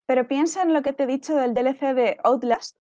Pero 0.08 0.28
piensa 0.28 0.62
en 0.62 0.74
lo 0.74 0.82
que 0.84 0.94
te 0.94 1.04
he 1.04 1.08
dicho 1.08 1.36
del 1.36 1.54
DLC 1.56 1.94
de 1.96 2.18
Outlast. 2.24 2.78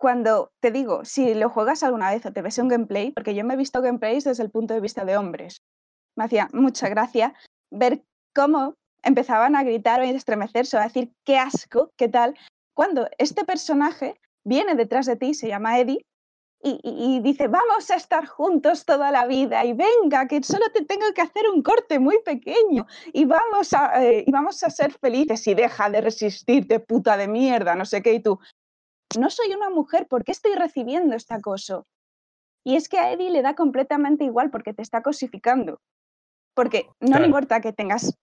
Cuando 0.00 0.50
te 0.60 0.70
digo, 0.70 1.04
si 1.04 1.34
lo 1.34 1.50
juegas 1.50 1.82
alguna 1.82 2.10
vez 2.10 2.24
o 2.24 2.32
te 2.32 2.40
ves 2.40 2.56
un 2.56 2.68
gameplay, 2.68 3.10
porque 3.10 3.34
yo 3.34 3.44
me 3.44 3.52
he 3.52 3.56
visto 3.58 3.82
gameplays 3.82 4.24
desde 4.24 4.42
el 4.42 4.50
punto 4.50 4.72
de 4.72 4.80
vista 4.80 5.04
de 5.04 5.18
hombres. 5.18 5.60
Me 6.16 6.24
hacía 6.24 6.48
mucha 6.54 6.88
gracia 6.88 7.34
ver 7.70 8.02
cómo 8.34 8.76
empezaban 9.02 9.56
a 9.56 9.62
gritar 9.62 10.00
o 10.00 10.04
a 10.04 10.06
estremecerse 10.06 10.78
o 10.78 10.80
a 10.80 10.84
decir 10.84 11.12
qué 11.26 11.36
asco, 11.36 11.92
qué 11.98 12.08
tal, 12.08 12.34
cuando 12.74 13.08
este 13.18 13.44
personaje 13.44 14.18
viene 14.42 14.74
detrás 14.74 15.04
de 15.04 15.16
ti, 15.16 15.34
se 15.34 15.48
llama 15.48 15.78
Eddie, 15.78 16.06
y, 16.62 17.20
dice, 17.20 17.48
vamos 17.48 17.90
a 17.90 17.96
estar 17.96 18.26
juntos 18.26 18.84
toda 18.84 19.10
la 19.10 19.26
vida 19.26 19.64
y 19.64 19.72
venga, 19.72 20.26
que 20.28 20.42
solo 20.42 20.66
te 20.74 20.84
tengo 20.84 21.06
que 21.14 21.22
hacer 21.22 21.48
un 21.48 21.62
corte 21.62 21.98
muy 21.98 22.18
pequeño 22.22 22.86
y 23.14 23.24
vamos 23.24 23.72
a, 23.72 24.04
eh, 24.04 24.24
y 24.26 24.30
vamos 24.30 24.62
a 24.62 24.68
ser 24.68 24.92
felices 24.92 25.46
y 25.46 25.54
deja 25.54 25.88
de 25.88 26.02
resistirte, 26.02 26.78
puta 26.80 27.16
de 27.16 27.28
mierda, 27.28 27.74
no 27.74 27.86
sé 27.86 28.02
qué, 28.02 28.12
y 28.12 28.20
tú, 28.20 28.38
no 29.18 29.30
soy 29.30 29.52
una 29.54 29.70
mujer, 29.70 30.06
¿por 30.06 30.24
qué 30.24 30.32
estoy 30.32 30.54
recibiendo 30.54 31.16
este 31.16 31.34
acoso? 31.34 31.86
Y 32.64 32.76
es 32.76 32.88
que 32.88 32.98
a 32.98 33.12
Eddie 33.12 33.30
le 33.30 33.42
da 33.42 33.54
completamente 33.54 34.24
igual 34.24 34.50
porque 34.50 34.74
te 34.74 34.82
está 34.82 35.02
cosificando. 35.02 35.80
Porque 36.54 36.86
no 37.00 37.06
Claro. 37.08 37.20
le 37.22 37.26
importa 37.26 37.60
que 37.60 37.72
tengas 37.72 38.16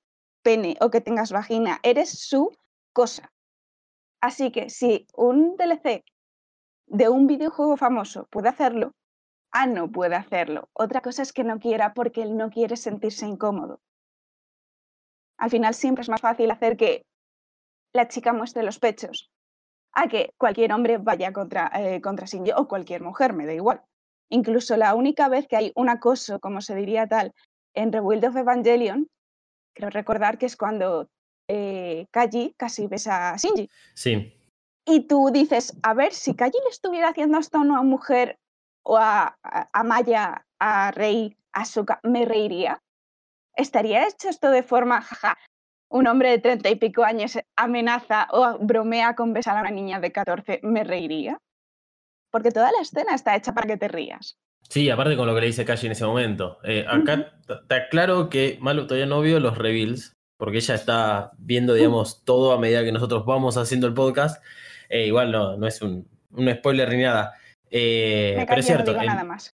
pene 0.43 0.77
o 0.79 0.89
que 0.89 1.01
tengas 1.01 1.31
vagina, 1.31 1.79
eres 1.83 2.09
su 2.09 2.55
cosa. 2.93 3.31
Así 4.21 4.51
que 4.51 4.69
si 4.69 5.07
un 5.15 5.55
DLC 5.57 6.03
de 6.87 7.09
un 7.09 7.27
videojuego 7.27 7.77
famoso 7.77 8.27
puede 8.29 8.49
hacerlo, 8.49 8.91
Ano 9.51 9.89
puede 9.89 10.15
hacerlo. 10.15 10.69
Otra 10.73 11.01
cosa 11.01 11.21
es 11.21 11.31
que 11.31 11.43
no 11.45 11.57
quiera 11.57 11.93
porque 11.93 12.21
él 12.21 12.35
no 12.35 12.49
quiere 12.49 12.75
sentirse 12.75 13.25
incómodo. 13.25 13.79
Al 15.37 15.49
final 15.49 15.73
siempre 15.73 16.01
es 16.01 16.09
más 16.09 16.21
fácil 16.21 16.51
hacer 16.51 16.75
que 16.75 17.05
la 17.93 18.07
chica 18.07 18.33
muestre 18.33 18.63
los 18.63 18.77
pechos 18.77 19.31
a 19.97 20.07
que 20.07 20.33
cualquier 20.37 20.71
hombre 20.73 20.99
vaya 20.99 21.33
contra, 21.33 21.71
eh, 21.73 22.01
contra 22.01 22.27
Shinji 22.27 22.51
o 22.55 22.67
cualquier 22.67 23.01
mujer, 23.01 23.33
me 23.33 23.47
da 23.47 23.53
igual. 23.53 23.81
Incluso 24.29 24.77
la 24.77 24.93
única 24.93 25.27
vez 25.27 25.47
que 25.47 25.57
hay 25.57 25.71
un 25.75 25.89
acoso, 25.89 26.39
como 26.39 26.61
se 26.61 26.75
diría 26.75 27.07
tal, 27.07 27.33
en 27.73 27.91
Rebuild 27.91 28.25
of 28.25 28.35
Evangelion, 28.35 29.09
creo 29.73 29.89
recordar 29.89 30.37
que 30.37 30.45
es 30.45 30.55
cuando 30.55 31.09
eh, 31.47 32.05
Kaji 32.11 32.53
casi 32.57 32.85
besa 32.85 33.31
a 33.31 33.37
Shinji. 33.37 33.71
Sí, 33.95 34.33
Y 34.85 35.07
tú 35.07 35.31
dices, 35.33 35.75
a 35.81 35.95
ver, 35.95 36.13
si 36.13 36.35
Kaji 36.35 36.59
le 36.63 36.69
estuviera 36.69 37.09
haciendo 37.09 37.39
hasta 37.39 37.57
a 37.57 37.61
una 37.61 37.81
mujer 37.81 38.37
o 38.83 38.97
a, 38.97 39.35
a, 39.41 39.69
a 39.73 39.83
Maya, 39.83 40.45
a 40.59 40.91
Rei, 40.91 41.35
a 41.53 41.65
Suka, 41.65 41.99
me 42.03 42.23
reiría. 42.25 42.83
¿Estaría 43.55 44.07
hecho 44.07 44.29
esto 44.29 44.51
de 44.51 44.61
forma, 44.61 45.01
jaja, 45.01 45.39
un 45.89 46.07
hombre 46.07 46.29
de 46.31 46.39
treinta 46.39 46.69
y 46.69 46.75
pico 46.75 47.03
años 47.03 47.37
amenaza 47.55 48.27
o 48.31 48.57
bromea 48.59 49.15
con 49.15 49.33
besar 49.33 49.57
a 49.57 49.61
una 49.61 49.71
niña 49.71 49.99
de 49.99 50.11
14, 50.11 50.59
me 50.63 50.83
reiría? 50.83 51.37
Porque 52.31 52.51
toda 52.51 52.71
la 52.71 52.81
escena 52.81 53.15
está 53.15 53.35
hecha 53.35 53.53
para 53.53 53.67
que 53.67 53.77
te 53.77 53.87
rías. 53.87 54.35
sí, 54.69 54.89
aparte 54.89 55.15
con 55.15 55.27
lo 55.27 55.33
que 55.35 55.41
le 55.41 55.47
dice 55.47 55.63
Kashi 55.65 55.85
en 55.85 55.93
ese 55.93 56.05
momento. 56.05 56.57
Eh, 56.63 56.85
acá 56.89 57.31
está 57.47 57.87
claro 57.89 58.29
que 58.29 58.57
Malu 58.61 58.85
todavía 58.85 59.05
no 59.05 59.21
vio 59.21 59.39
los 59.39 59.57
reveals, 59.57 60.13
porque 60.37 60.57
ella 60.57 60.75
está 60.75 61.31
viendo, 61.37 61.73
digamos, 61.73 62.23
todo 62.25 62.51
a 62.51 62.59
medida 62.59 62.83
que 62.83 62.91
nosotros 62.91 63.25
vamos 63.25 63.55
haciendo 63.57 63.87
el 63.87 63.93
podcast. 63.93 64.43
Eh, 64.89 65.07
igual 65.07 65.31
no, 65.31 65.55
no 65.57 65.67
es 65.67 65.81
un, 65.81 66.07
un 66.31 66.53
spoiler 66.53 66.89
ni 66.91 67.01
nada. 67.03 67.33
Eh, 67.69 68.35
Me 68.37 68.45
pero 68.45 68.59
es 68.59 68.65
cierto. 68.65 68.91
no 68.91 68.99
digo 68.99 69.01
en- 69.03 69.07
nada 69.07 69.23
más. 69.23 69.51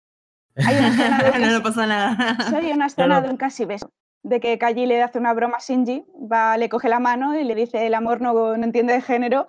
Hay 0.55 0.75
una 0.77 0.87
escena 0.89 1.23
de 1.23 1.29
un 1.31 1.41
no, 1.41 1.47
no 1.47 1.51
casi- 1.51 1.63
pasa 1.63 1.87
nada. 1.87 2.37
Hay 2.57 2.71
una 2.71 2.85
escena 2.85 3.07
no. 3.19 3.21
de 3.21 3.29
un 3.29 3.37
casi 3.37 3.65
beso. 3.65 3.89
De 4.23 4.39
que 4.39 4.57
Kaji 4.57 4.85
le 4.85 5.01
hace 5.01 5.17
una 5.17 5.33
broma 5.33 5.57
a 5.57 5.61
Shinji, 5.61 6.03
va, 6.31 6.57
le 6.57 6.67
coge 6.69 6.89
la 6.89 6.99
mano 6.99 7.39
y 7.39 7.43
le 7.43 7.55
dice 7.55 7.87
el 7.87 7.93
amor 7.93 8.19
no, 8.21 8.57
no 8.57 8.63
entiende 8.63 8.93
de 8.93 9.01
género 9.01 9.47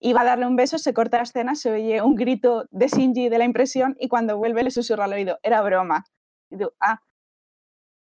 y 0.00 0.12
va 0.12 0.20
a 0.22 0.24
darle 0.24 0.46
un 0.46 0.56
beso, 0.56 0.78
se 0.78 0.94
corta 0.94 1.16
la 1.18 1.24
escena, 1.24 1.54
se 1.54 1.70
oye 1.72 2.02
un 2.02 2.14
grito 2.14 2.64
de 2.70 2.88
Shinji 2.88 3.28
de 3.28 3.38
la 3.38 3.44
impresión 3.44 3.96
y 4.00 4.08
cuando 4.08 4.36
vuelve 4.38 4.62
le 4.62 4.70
susurra 4.70 5.04
al 5.04 5.12
oído, 5.12 5.38
era 5.42 5.60
broma. 5.62 6.04
Y 6.50 6.58
tú, 6.58 6.72
ah, 6.80 7.00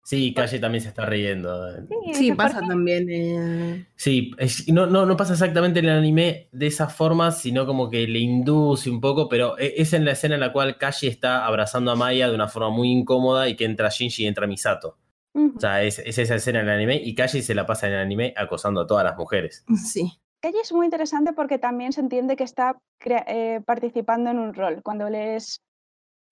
Sí, 0.02 0.32
Kashi 0.34 0.58
también 0.58 0.82
se 0.82 0.88
está 0.88 1.04
riendo. 1.06 1.72
sí, 1.86 1.94
y 2.06 2.14
Sí, 2.14 2.20
dices, 2.24 2.36
"¿Por 2.36 2.46
pasa 2.46 2.60
qué?". 2.60 2.66
también. 2.66 3.06
eh, 3.10 3.86
Sí, 3.96 4.32
es- 4.38 4.66
no, 4.68 4.86
no, 4.86 5.06
no 5.06 5.16
pasa 5.16 5.34
exactamente 5.34 5.78
en 5.80 5.84
el 5.86 5.98
anime 5.98 6.48
de 6.52 6.66
esa 6.66 6.88
forma, 6.88 7.30
sino 7.30 7.64
como 7.66 7.90
que 7.90 8.08
le 8.08 8.18
induce 8.18 8.90
un 8.90 9.00
poco, 9.00 9.28
pero 9.28 9.56
e- 9.58 9.74
es 9.76 9.92
en 9.92 10.04
la 10.06 10.12
escena 10.12 10.34
en 10.34 10.40
la 10.40 10.52
cual 10.52 10.78
Kashi 10.78 11.06
está 11.06 11.46
abrazando 11.46 11.92
a 11.92 11.96
Maya 11.96 12.28
de 12.28 12.34
una 12.34 12.48
forma 12.48 12.70
muy 12.70 12.90
incómoda 12.90 13.48
y 13.48 13.56
que 13.56 13.66
entra 13.66 13.88
Shinji 13.90 14.24
y 14.24 14.26
entra 14.26 14.46
Misato. 14.46 14.96
Ujú. 15.34 15.56
O 15.56 15.60
sea, 15.60 15.82
es, 15.82 15.98
es 16.00 16.18
esa 16.18 16.34
escena 16.36 16.60
en 16.60 16.68
el 16.68 16.74
anime 16.74 16.96
y 16.96 17.14
Kashi 17.14 17.42
se 17.42 17.54
la 17.54 17.66
pasa 17.66 17.86
en 17.86 17.94
el 17.94 18.00
anime 18.00 18.34
acosando 18.36 18.82
a 18.82 18.86
todas 18.86 19.04
las 19.04 19.16
mujeres. 19.16 19.64
Sí. 19.76 20.20
Kaji 20.40 20.58
es 20.58 20.72
muy 20.72 20.86
interesante 20.86 21.32
porque 21.32 21.58
también 21.58 21.92
se 21.92 22.00
entiende 22.00 22.36
que 22.36 22.44
está 22.44 22.78
eh, 23.04 23.60
participando 23.64 24.30
en 24.30 24.38
un 24.38 24.54
rol. 24.54 24.82
Cuando 24.82 25.10
lees, 25.10 25.60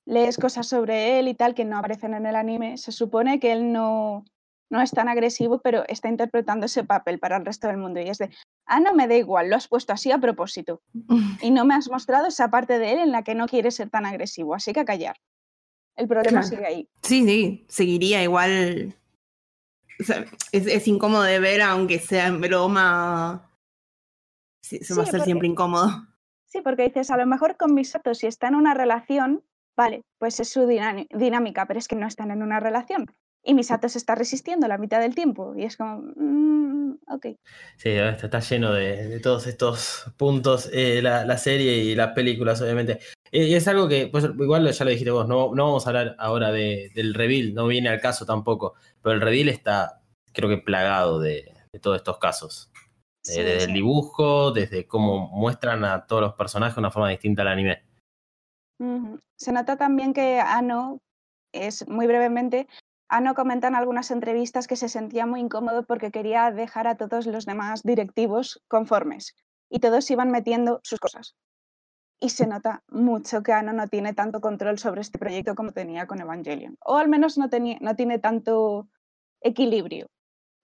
lees 0.06 0.38
cosas 0.38 0.66
sobre 0.66 1.18
él 1.18 1.28
y 1.28 1.34
tal 1.34 1.54
que 1.54 1.66
no 1.66 1.78
aparecen 1.78 2.14
en 2.14 2.24
el 2.24 2.34
anime, 2.34 2.78
se 2.78 2.90
supone 2.90 3.38
que 3.38 3.52
él 3.52 3.70
no, 3.70 4.24
no 4.70 4.80
es 4.80 4.92
tan 4.92 5.08
agresivo, 5.08 5.60
pero 5.60 5.84
está 5.88 6.08
interpretando 6.08 6.66
ese 6.66 6.84
papel 6.84 7.18
para 7.18 7.36
el 7.36 7.44
resto 7.44 7.68
del 7.68 7.76
mundo. 7.76 8.00
Y 8.00 8.08
es 8.08 8.16
de, 8.16 8.30
ah, 8.66 8.80
no 8.80 8.94
me 8.94 9.06
da 9.08 9.14
igual, 9.14 9.50
lo 9.50 9.56
has 9.56 9.68
puesto 9.68 9.92
así 9.92 10.10
a 10.10 10.18
propósito. 10.18 10.80
Y 11.42 11.50
no 11.50 11.66
me 11.66 11.74
has 11.74 11.90
mostrado 11.90 12.26
esa 12.26 12.50
parte 12.50 12.78
de 12.78 12.92
él 12.92 12.98
en 12.98 13.12
la 13.12 13.22
que 13.22 13.34
no 13.34 13.46
quiere 13.46 13.70
ser 13.70 13.90
tan 13.90 14.06
agresivo, 14.06 14.54
así 14.54 14.72
que 14.72 14.80
a 14.80 14.84
callar. 14.86 15.16
El 15.98 16.06
problema 16.08 16.40
Claro. 16.40 16.46
sigue 16.46 16.64
ahí. 16.66 16.88
Sí, 17.02 17.24
sí, 17.26 17.66
seguiría 17.68 18.22
igual. 18.22 18.94
O 20.00 20.04
sea, 20.04 20.24
es, 20.52 20.66
es 20.66 20.86
incómodo 20.88 21.24
de 21.24 21.40
ver, 21.40 21.60
aunque 21.60 21.98
sea 21.98 22.28
en 22.28 22.40
broma. 22.40 23.50
Sí, 24.62 24.78
se 24.78 24.94
va 24.94 25.02
a 25.02 25.04
hacer 25.04 25.20
siempre 25.22 25.48
incómodo. 25.48 25.88
Sí, 26.50 26.62
porque 26.62 26.84
dices, 26.84 27.10
a 27.10 27.18
lo 27.18 27.26
mejor 27.26 27.58
con 27.58 27.74
Misato, 27.74 28.14
si 28.14 28.26
está 28.26 28.48
en 28.48 28.54
una 28.54 28.72
relación, 28.72 29.44
vale, 29.76 30.00
pues 30.18 30.40
es 30.40 30.48
su 30.48 30.66
dinámica, 30.66 31.66
pero 31.66 31.78
es 31.78 31.86
que 31.88 31.94
no 31.94 32.06
están 32.06 32.30
en 32.30 32.42
una 32.42 32.58
relación. 32.58 33.04
Y 33.44 33.52
Misato 33.52 33.86
se 33.90 33.98
está 33.98 34.14
resistiendo 34.14 34.66
la 34.66 34.78
mitad 34.78 34.98
del 34.98 35.14
tiempo. 35.14 35.52
Y 35.54 35.64
es 35.64 35.76
como, 35.76 36.00
mm, 36.16 37.00
ok. 37.10 37.26
Sí, 37.76 37.90
está, 37.90 38.26
está 38.26 38.40
lleno 38.40 38.72
de, 38.72 39.08
de 39.08 39.20
todos 39.20 39.46
estos 39.46 40.10
puntos, 40.16 40.70
eh, 40.72 41.02
la, 41.02 41.26
la 41.26 41.36
serie 41.36 41.76
y 41.84 41.94
las 41.94 42.12
películas, 42.14 42.62
obviamente. 42.62 42.98
Eh, 43.32 43.44
Y 43.48 43.54
es 43.54 43.68
algo 43.68 43.88
que, 43.88 44.06
pues 44.06 44.24
igual 44.24 44.70
ya 44.70 44.84
lo 44.84 44.90
dijiste 44.90 45.10
vos, 45.10 45.28
no, 45.28 45.54
no 45.54 45.64
vamos 45.66 45.86
a 45.86 45.90
hablar 45.90 46.16
ahora 46.18 46.50
de- 46.52 46.90
del 46.94 47.14
reveal, 47.14 47.54
no 47.54 47.66
viene 47.66 47.88
al 47.88 48.00
caso 48.00 48.24
tampoco, 48.26 48.74
pero 49.02 49.14
el 49.14 49.20
reveal 49.20 49.48
está, 49.48 50.00
creo 50.32 50.48
que 50.48 50.58
plagado 50.58 51.18
de, 51.20 51.52
de 51.72 51.78
todos 51.80 51.96
estos 51.96 52.18
casos. 52.18 52.70
Eh, 52.74 52.78
Sí, 53.22 53.42
desde 53.42 53.60
sí. 53.60 53.66
el 53.66 53.74
dibujo, 53.74 54.52
desde 54.52 54.86
cómo 54.86 55.28
muestran 55.28 55.84
a 55.84 56.06
todos 56.06 56.22
los 56.22 56.34
personajes 56.34 56.76
de 56.76 56.80
una 56.80 56.90
forma 56.90 57.10
distinta 57.10 57.42
al 57.42 57.48
anime. 57.48 57.82
Se 59.36 59.52
nota 59.52 59.76
también 59.76 60.14
que 60.14 60.40
Ano, 60.40 60.98
es 61.52 61.86
muy 61.88 62.06
brevemente, 62.06 62.68
Ano 63.10 63.34
comenta 63.34 63.68
en 63.68 63.74
algunas 63.74 64.10
entrevistas 64.10 64.66
que 64.66 64.76
se 64.76 64.88
sentía 64.88 65.26
muy 65.26 65.40
incómodo 65.40 65.82
porque 65.82 66.10
quería 66.10 66.50
dejar 66.52 66.86
a 66.86 66.96
todos 66.96 67.26
los 67.26 67.44
demás 67.44 67.82
directivos 67.82 68.62
conformes 68.68 69.34
y 69.70 69.80
todos 69.80 70.10
iban 70.10 70.30
metiendo 70.30 70.80
sus 70.84 71.00
cosas. 71.00 71.34
Y 72.20 72.30
se 72.30 72.46
nota 72.46 72.82
mucho 72.88 73.42
que 73.42 73.52
Ano 73.52 73.72
no 73.72 73.86
tiene 73.86 74.12
tanto 74.12 74.40
control 74.40 74.78
sobre 74.78 75.00
este 75.02 75.18
proyecto 75.18 75.54
como 75.54 75.72
tenía 75.72 76.06
con 76.06 76.20
Evangelion. 76.20 76.76
O 76.84 76.96
al 76.96 77.08
menos 77.08 77.38
no, 77.38 77.48
tenía, 77.48 77.78
no 77.80 77.94
tiene 77.94 78.18
tanto 78.18 78.88
equilibrio, 79.40 80.06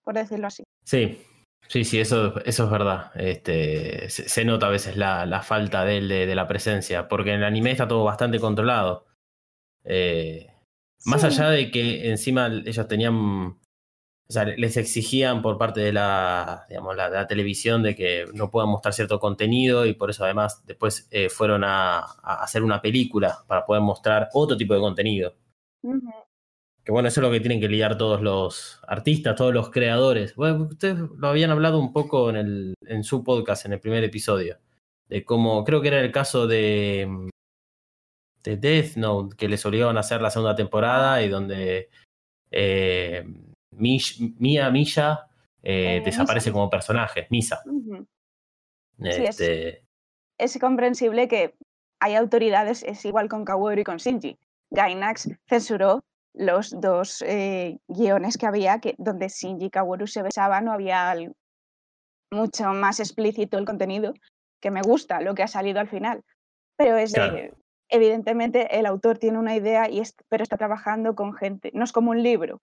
por 0.03 0.14
decirlo 0.14 0.49
así. 0.49 0.64
Sí, 0.85 1.23
sí, 1.69 1.85
sí, 1.85 2.01
eso, 2.01 2.45
eso 2.45 2.64
es 2.64 2.71
verdad. 2.71 3.12
Este, 3.14 4.11
se, 4.11 4.29
se 4.29 4.45
nota 4.45 4.67
a 4.67 4.71
veces 4.71 4.97
la, 4.97 5.27
la 5.27 5.43
falta 5.43 5.85
de 5.85 5.99
él, 5.99 6.09
de, 6.09 6.27
de 6.27 6.35
la 6.35 6.49
presencia, 6.49 7.07
porque 7.07 7.31
en 7.31 7.37
el 7.37 7.45
anime 7.45 7.71
está 7.71 7.87
todo 7.87 8.03
bastante 8.03 8.40
controlado. 8.40 9.07
Eh, 9.85 10.51
más 11.05 11.23
allá 11.23 11.51
de 11.51 11.71
que 11.71 12.11
encima 12.11 12.47
ellos 12.47 12.88
tenían, 12.88 13.59
o 14.27 14.33
sea, 14.33 14.45
les 14.45 14.77
exigían 14.79 15.43
por 15.43 15.59
parte 15.59 15.81
de 15.81 15.93
la, 15.93 16.65
digamos, 16.69 16.97
la, 16.97 17.11
la 17.11 17.27
televisión 17.27 17.83
de 17.83 17.95
que 17.95 18.25
no 18.33 18.51
puedan 18.51 18.71
mostrar 18.71 18.95
cierto 18.95 19.21
contenido 19.21 19.85
y 19.85 19.93
por 19.93 20.11
eso 20.11 20.25
además 20.25 20.63
después 20.67 21.07
eh, 21.11 21.29
fueron 21.29 21.63
a, 21.63 21.99
a 21.99 22.43
hacer 22.43 22.63
una 22.63 22.81
película 22.81 23.45
para 23.47 23.67
poder 23.67 23.83
mostrar 23.83 24.29
otro 24.33 24.57
tipo 24.57 24.73
de 24.75 24.81
contenido. 24.81 25.35
Que 26.83 26.93
bueno, 26.93 27.09
eso 27.09 27.21
es 27.21 27.27
lo 27.27 27.31
que 27.31 27.41
tienen 27.41 27.61
que 27.61 27.69
lidiar 27.69 27.99
todos 27.99 28.23
los 28.23 28.81
artistas, 28.87 29.37
todos 29.37 29.53
los 29.53 29.71
creadores. 29.71 30.35
Bueno, 30.37 30.65
ustedes 30.65 30.99
lo 31.17 31.29
habían 31.29 31.51
hablado 31.51 31.79
un 31.79 31.93
poco 31.93 32.31
en, 32.31 32.37
el, 32.37 32.75
en 32.87 33.05
su 33.05 33.25
podcast, 33.25 33.67
en 33.67 33.75
el 33.75 33.81
primer 33.81 34.05
episodio. 34.05 34.59
De 35.09 35.25
cómo, 35.25 35.65
creo 35.65 35.83
que 35.83 35.89
era 35.89 36.01
el 36.01 36.13
caso 36.13 36.47
de, 36.47 37.31
de 38.43 38.57
Death 38.57 38.97
Note, 38.97 39.37
que 39.37 39.49
les 39.49 39.65
obligaban 39.67 39.97
a 39.97 40.01
hacer 40.01 40.23
la 40.23 40.31
segunda 40.31 40.55
temporada 40.55 41.23
y 41.23 41.29
donde 41.29 41.91
eh, 42.51 43.25
Mia 43.79 44.71
Milla 44.71 45.27
eh, 45.63 45.97
Eh, 45.97 46.03
desaparece 46.05 46.51
Misa. 46.51 46.53
como 46.53 46.71
personaje, 46.71 47.27
Misa. 47.31 47.63
Este, 48.99 49.85
es 50.39 50.59
comprensible 50.59 51.29
que 51.29 51.55
hay 52.01 52.15
autoridades, 52.15 52.83
es 52.83 53.05
igual 53.05 53.29
con 53.29 53.45
Kaworu 53.45 53.81
y 53.81 53.85
con 53.85 53.97
Shinji. 53.97 54.39
Gainax 54.71 55.31
censuró 55.49 56.05
los 56.35 56.79
dos 56.81 57.23
eh, 57.27 57.79
guiones 57.89 58.37
que 58.37 58.47
había, 58.47 58.81
que, 58.81 58.95
donde 58.99 59.29
Shinji 59.29 59.67
y 59.67 59.71
Kaworu 59.71 60.07
se 60.07 60.23
besaban, 60.23 60.65
no 60.65 60.73
había 60.73 61.15
mucho 62.33 62.65
más 62.73 63.01
explícito 63.01 63.59
el 63.59 63.65
contenido, 63.65 64.15
que 64.61 64.71
me 64.71 64.83
gusta 64.83 65.21
lo 65.21 65.35
que 65.35 65.43
ha 65.45 65.49
salido 65.49 65.81
al 65.81 65.89
final. 65.89 66.23
Pero 66.77 66.97
es 66.97 67.13
de- 67.13 67.53
evidentemente 67.89 68.79
el 68.79 68.87
autor 68.87 69.19
tiene 69.19 69.39
una 69.39 69.55
idea, 69.55 69.89
y 69.89 70.01
es- 70.01 70.17
pero 70.29 70.43
está 70.43 70.57
trabajando 70.57 71.15
con 71.15 71.35
gente, 71.35 71.71
no 71.75 71.85
es 71.85 71.93
como 71.93 72.11
un 72.11 72.23
libro, 72.23 72.61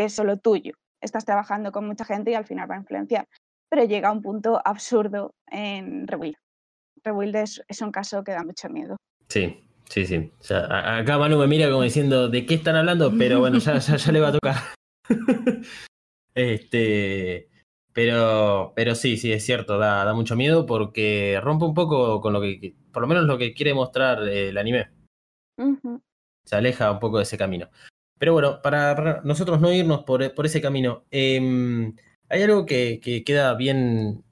que 0.00 0.06
es 0.06 0.14
solo 0.14 0.38
tuyo. 0.38 0.72
Estás 1.02 1.26
trabajando 1.26 1.72
con 1.72 1.86
mucha 1.86 2.06
gente 2.06 2.30
y 2.30 2.34
al 2.34 2.46
final 2.46 2.70
va 2.70 2.76
a 2.76 2.78
influenciar. 2.78 3.28
Pero 3.68 3.84
llega 3.84 4.08
a 4.08 4.12
un 4.12 4.22
punto 4.22 4.58
absurdo 4.64 5.34
en 5.46 6.08
Rebuild. 6.08 6.36
Rebuild 7.04 7.36
es, 7.36 7.62
es 7.68 7.82
un 7.82 7.92
caso 7.92 8.24
que 8.24 8.32
da 8.32 8.42
mucho 8.42 8.70
miedo. 8.70 8.96
Sí, 9.28 9.62
sí, 9.84 10.06
sí. 10.06 10.32
O 10.40 10.42
sea, 10.42 10.60
a- 10.60 10.96
acá 10.98 11.18
Manu 11.18 11.36
me 11.38 11.46
mira 11.46 11.68
como 11.70 11.82
diciendo 11.82 12.30
de 12.30 12.46
qué 12.46 12.54
están 12.54 12.76
hablando, 12.76 13.12
pero 13.18 13.40
bueno, 13.40 13.58
ya, 13.58 13.76
ya, 13.76 13.96
ya 13.96 14.12
le 14.12 14.20
va 14.20 14.28
a 14.28 14.32
tocar. 14.32 14.54
este, 16.34 17.50
pero, 17.92 18.72
pero 18.74 18.94
sí, 18.94 19.18
sí, 19.18 19.32
es 19.32 19.44
cierto, 19.44 19.76
da, 19.78 20.04
da 20.06 20.14
mucho 20.14 20.34
miedo 20.34 20.64
porque 20.64 21.38
rompe 21.42 21.66
un 21.66 21.74
poco 21.74 22.22
con 22.22 22.32
lo 22.32 22.40
que, 22.40 22.74
por 22.90 23.02
lo 23.02 23.06
menos 23.08 23.24
lo 23.24 23.36
que 23.36 23.52
quiere 23.52 23.74
mostrar 23.74 24.26
eh, 24.26 24.48
el 24.48 24.56
anime. 24.56 24.88
Se 26.46 26.56
aleja 26.56 26.90
un 26.90 26.98
poco 27.00 27.18
de 27.18 27.24
ese 27.24 27.36
camino. 27.36 27.68
Pero 28.20 28.34
bueno, 28.34 28.62
para, 28.62 28.96
para 28.96 29.22
nosotros 29.24 29.60
no 29.62 29.72
irnos 29.74 30.04
por, 30.04 30.34
por 30.36 30.46
ese 30.46 30.62
camino, 30.62 31.04
em, 31.12 31.96
hay 32.30 32.44
algo 32.44 32.66
que, 32.66 33.00
que 33.02 33.24
queda 33.24 33.54
bien, 33.56 34.24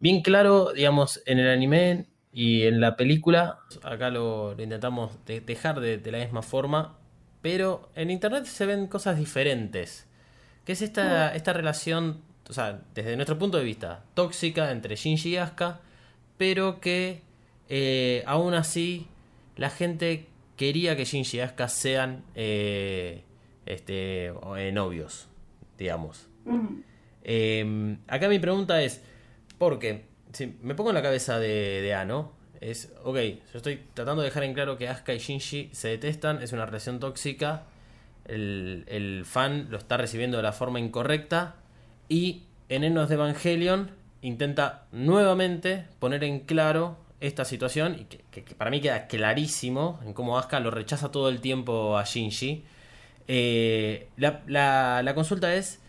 bien 0.00 0.22
claro, 0.22 0.72
digamos, 0.74 1.22
en 1.26 1.38
el 1.40 1.48
anime 1.50 2.06
y 2.32 2.64
en 2.64 2.80
la 2.80 2.96
película. 2.96 3.60
Acá 3.84 4.10
lo, 4.10 4.54
lo 4.54 4.62
intentamos 4.62 5.24
de- 5.26 5.40
dejar 5.42 5.80
de, 5.80 5.98
de 5.98 6.12
la 6.12 6.18
misma 6.20 6.42
forma, 6.42 6.98
pero 7.42 7.90
en 7.96 8.10
internet 8.10 8.46
se 8.46 8.66
ven 8.66 8.88
cosas 8.88 9.18
diferentes. 9.18 10.06
Que 10.64 10.72
es 10.72 10.82
esta, 10.82 11.34
esta 11.34 11.52
relación, 11.52 12.22
o 12.48 12.52
sea, 12.54 12.82
desde 12.94 13.16
nuestro 13.16 13.38
punto 13.38 13.58
de 13.58 13.64
vista, 13.64 14.04
tóxica 14.14 14.70
entre 14.72 14.96
Shinji 14.96 15.30
y 15.30 15.36
Asuka, 15.38 15.80
pero 16.38 16.80
que 16.80 17.22
eh, 17.68 18.22
aún 18.26 18.54
así 18.54 19.08
la 19.56 19.70
gente 19.70 20.26
quería 20.56 20.96
que 20.96 21.04
Shinji 21.04 21.38
y 21.38 21.40
Asuka 21.40 21.68
sean 21.68 22.24
eh, 22.34 23.22
este, 23.66 24.26
eh, 24.26 24.72
novios, 24.72 25.28
digamos. 25.78 26.28
Eh, 27.22 27.96
acá 28.08 28.28
mi 28.28 28.38
pregunta 28.38 28.82
es, 28.82 29.02
porque 29.58 30.04
si 30.32 30.56
me 30.62 30.74
pongo 30.74 30.90
en 30.90 30.94
la 30.94 31.02
cabeza 31.02 31.38
de, 31.38 31.82
de 31.82 31.94
Ano, 31.94 32.32
es, 32.60 32.92
ok, 33.04 33.16
yo 33.16 33.56
estoy 33.56 33.82
tratando 33.94 34.22
de 34.22 34.28
dejar 34.28 34.44
en 34.44 34.54
claro 34.54 34.78
que 34.78 34.88
Asuka 34.88 35.14
y 35.14 35.18
Shinji 35.18 35.70
se 35.72 35.88
detestan, 35.88 36.42
es 36.42 36.52
una 36.52 36.66
relación 36.66 37.00
tóxica, 37.00 37.64
el, 38.24 38.84
el 38.88 39.24
fan 39.24 39.68
lo 39.70 39.78
está 39.78 39.96
recibiendo 39.96 40.36
de 40.36 40.42
la 40.42 40.52
forma 40.52 40.80
incorrecta 40.80 41.56
y 42.08 42.44
en 42.68 42.82
Enos 42.82 43.08
de 43.08 43.14
Evangelion 43.14 43.90
intenta 44.22 44.86
nuevamente 44.90 45.86
poner 46.00 46.24
en 46.24 46.40
claro 46.40 46.96
esta 47.20 47.44
situación 47.44 47.96
y 48.00 48.04
que, 48.04 48.42
para 48.56 48.70
mí 48.70 48.80
queda 48.80 49.06
clarísimo 49.08 50.00
en 50.04 50.12
cómo 50.12 50.38
Asuka 50.38 50.60
lo 50.60 50.70
rechaza 50.70 51.10
todo 51.10 51.28
el 51.28 51.40
tiempo 51.40 51.96
a 51.98 52.04
Shinji. 52.04 52.64
Eh, 53.28 54.08
la, 54.16 54.42
la- 54.48 55.02
la 55.04 55.14
consulta 55.14 55.54
es 55.54 55.80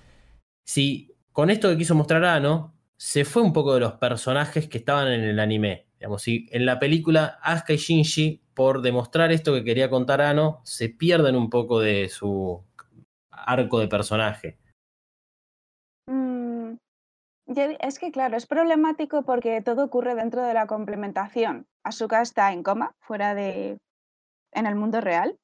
si 0.65 1.11
con 1.31 1.49
esto 1.49 1.69
que 1.69 1.77
quiso 1.77 1.95
mostrar 1.95 2.23
Ano 2.25 2.73
se 2.97 3.25
fue 3.25 3.41
un 3.43 3.53
poco 3.53 3.73
de 3.75 3.79
los 3.81 3.93
personajes 3.93 4.67
que 4.67 4.79
estaban 4.79 5.07
en 5.09 5.21
el 5.23 5.39
anime. 5.39 5.87
Digamos, 5.99 6.21
si 6.23 6.47
en 6.51 6.65
la 6.65 6.79
película 6.79 7.39
Asuka 7.43 7.73
y 7.73 7.77
Shinji, 7.77 8.41
por 8.53 8.81
demostrar 8.81 9.31
esto 9.31 9.53
que 9.53 9.63
quería 9.63 9.89
contar 9.89 10.21
Ano, 10.21 10.61
se 10.63 10.89
pierden 10.89 11.35
un 11.35 11.49
poco 11.49 11.79
de 11.79 12.09
su 12.09 12.63
arco 13.31 13.79
de 13.79 13.87
personaje. 13.87 14.57
Es 17.47 17.97
que 17.97 18.11
claro, 18.11 18.35
es 18.35 18.45
problemático 18.45 19.23
porque 19.23 19.61
todo 19.61 19.85
ocurre 19.85 20.15
dentro 20.15 20.43
de 20.43 20.53
la 20.53 20.67
complementación. 20.67 21.65
Asuka 21.83 22.21
está 22.21 22.51
en 22.51 22.61
coma, 22.61 22.93
fuera 22.99 23.33
de. 23.35 23.77
en 24.51 24.65
el 24.65 24.75
mundo 24.75 24.99
real, 24.99 25.39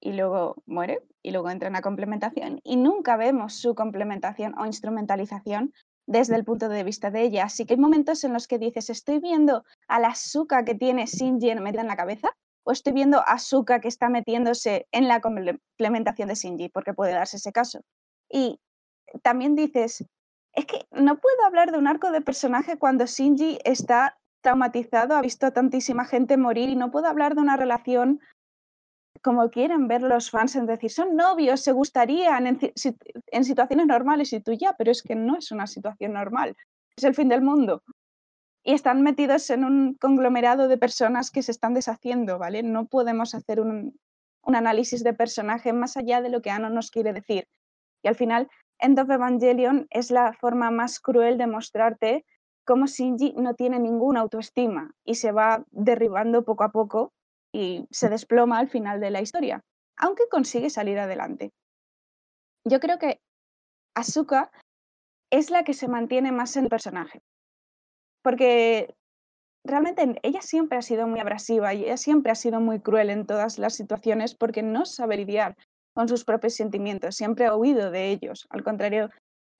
y 0.00 0.12
luego 0.12 0.62
muere, 0.66 1.02
y 1.20 1.32
luego 1.32 1.50
entra 1.50 1.66
en 1.66 1.72
la 1.74 1.80
complementación, 1.80 2.60
y 2.62 2.76
nunca 2.76 3.16
vemos 3.16 3.54
su 3.54 3.74
complementación 3.74 4.56
o 4.56 4.66
instrumentalización 4.66 5.72
desde 6.06 6.36
el 6.36 6.44
punto 6.44 6.68
de 6.68 6.84
vista 6.84 7.10
de 7.10 7.22
ella. 7.22 7.44
Así 7.44 7.66
que 7.66 7.74
hay 7.74 7.80
momentos 7.80 8.22
en 8.22 8.32
los 8.32 8.46
que 8.46 8.58
dices, 8.58 8.88
estoy 8.88 9.18
viendo 9.18 9.64
a 9.88 9.98
la 9.98 10.08
Asuka 10.08 10.64
que 10.64 10.74
tiene 10.74 11.06
Shinji 11.06 11.54
metida 11.56 11.82
en 11.82 11.88
la 11.88 11.96
cabeza, 11.96 12.30
o 12.64 12.70
estoy 12.70 12.92
viendo 12.92 13.18
a 13.18 13.32
Asuka 13.34 13.80
que 13.80 13.88
está 13.88 14.08
metiéndose 14.08 14.86
en 14.92 15.08
la 15.08 15.20
complementación 15.20 16.28
de 16.28 16.34
Shinji, 16.36 16.68
porque 16.68 16.94
puede 16.94 17.12
darse 17.12 17.36
ese 17.36 17.50
caso. 17.52 17.80
Y 18.28 18.60
también 19.22 19.54
dices, 19.54 20.04
es 20.54 20.66
que 20.66 20.86
no 20.92 21.18
puedo 21.18 21.44
hablar 21.46 21.72
de 21.72 21.78
un 21.78 21.86
arco 21.86 22.10
de 22.10 22.20
personaje 22.20 22.76
cuando 22.78 23.06
Shinji 23.06 23.58
está 23.64 24.18
traumatizado, 24.42 25.14
ha 25.14 25.22
visto 25.22 25.46
a 25.46 25.52
tantísima 25.52 26.04
gente 26.04 26.36
morir 26.36 26.68
y 26.68 26.76
no 26.76 26.90
puedo 26.90 27.06
hablar 27.06 27.34
de 27.34 27.40
una 27.42 27.56
relación 27.56 28.20
como 29.22 29.50
quieren 29.50 29.86
ver 29.86 30.02
los 30.02 30.30
fans 30.30 30.56
en 30.56 30.66
decir, 30.66 30.90
son 30.90 31.14
novios, 31.14 31.60
se 31.60 31.70
gustarían 31.72 32.46
en, 32.46 32.58
ci- 32.58 32.72
si- 32.74 32.96
en 33.28 33.44
situaciones 33.44 33.86
normales 33.86 34.32
y 34.32 34.40
tú 34.40 34.52
ya, 34.52 34.74
pero 34.76 34.90
es 34.90 35.02
que 35.02 35.14
no 35.14 35.36
es 35.36 35.52
una 35.52 35.66
situación 35.68 36.14
normal, 36.14 36.56
es 36.96 37.04
el 37.04 37.14
fin 37.14 37.28
del 37.28 37.42
mundo. 37.42 37.82
Y 38.64 38.74
están 38.74 39.02
metidos 39.02 39.48
en 39.50 39.64
un 39.64 39.94
conglomerado 39.94 40.66
de 40.66 40.78
personas 40.78 41.30
que 41.30 41.42
se 41.42 41.52
están 41.52 41.74
deshaciendo, 41.74 42.38
¿vale? 42.38 42.62
No 42.62 42.86
podemos 42.86 43.34
hacer 43.34 43.60
un, 43.60 43.96
un 44.44 44.54
análisis 44.56 45.04
de 45.04 45.12
personaje 45.14 45.72
más 45.72 45.96
allá 45.96 46.20
de 46.20 46.30
lo 46.30 46.42
que 46.42 46.50
Ano 46.50 46.68
nos 46.70 46.90
quiere 46.90 47.12
decir. 47.12 47.46
Y 48.02 48.08
al 48.08 48.14
final, 48.16 48.48
End 48.78 48.98
of 48.98 49.10
Evangelion 49.10 49.86
es 49.90 50.10
la 50.10 50.32
forma 50.32 50.70
más 50.70 51.00
cruel 51.00 51.38
de 51.38 51.46
mostrarte 51.46 52.24
cómo 52.64 52.86
Shinji 52.86 53.34
no 53.36 53.54
tiene 53.54 53.78
ninguna 53.78 54.20
autoestima 54.20 54.94
y 55.04 55.16
se 55.16 55.32
va 55.32 55.64
derribando 55.70 56.44
poco 56.44 56.64
a 56.64 56.72
poco 56.72 57.12
y 57.52 57.86
se 57.90 58.08
desploma 58.08 58.58
al 58.58 58.68
final 58.68 59.00
de 59.00 59.10
la 59.10 59.20
historia, 59.20 59.62
aunque 59.96 60.28
consigue 60.30 60.70
salir 60.70 60.98
adelante. 60.98 61.52
Yo 62.64 62.80
creo 62.80 62.98
que 62.98 63.20
Asuka 63.94 64.50
es 65.30 65.50
la 65.50 65.64
que 65.64 65.74
se 65.74 65.88
mantiene 65.88 66.32
más 66.32 66.56
en 66.56 66.64
el 66.64 66.70
personaje, 66.70 67.22
porque 68.22 68.94
realmente 69.64 70.18
ella 70.22 70.42
siempre 70.42 70.78
ha 70.78 70.82
sido 70.82 71.06
muy 71.06 71.20
abrasiva 71.20 71.74
y 71.74 71.84
ella 71.84 71.96
siempre 71.96 72.32
ha 72.32 72.36
sido 72.36 72.60
muy 72.60 72.80
cruel 72.80 73.10
en 73.10 73.26
todas 73.26 73.58
las 73.58 73.74
situaciones 73.74 74.34
porque 74.34 74.62
no 74.62 74.84
sabe 74.84 75.16
lidiar 75.16 75.56
con 75.94 76.08
sus 76.08 76.24
propios 76.24 76.54
sentimientos, 76.54 77.16
siempre 77.16 77.46
ha 77.46 77.56
huido 77.56 77.90
de 77.90 78.10
ellos, 78.10 78.46
al 78.50 78.62
contrario 78.62 79.10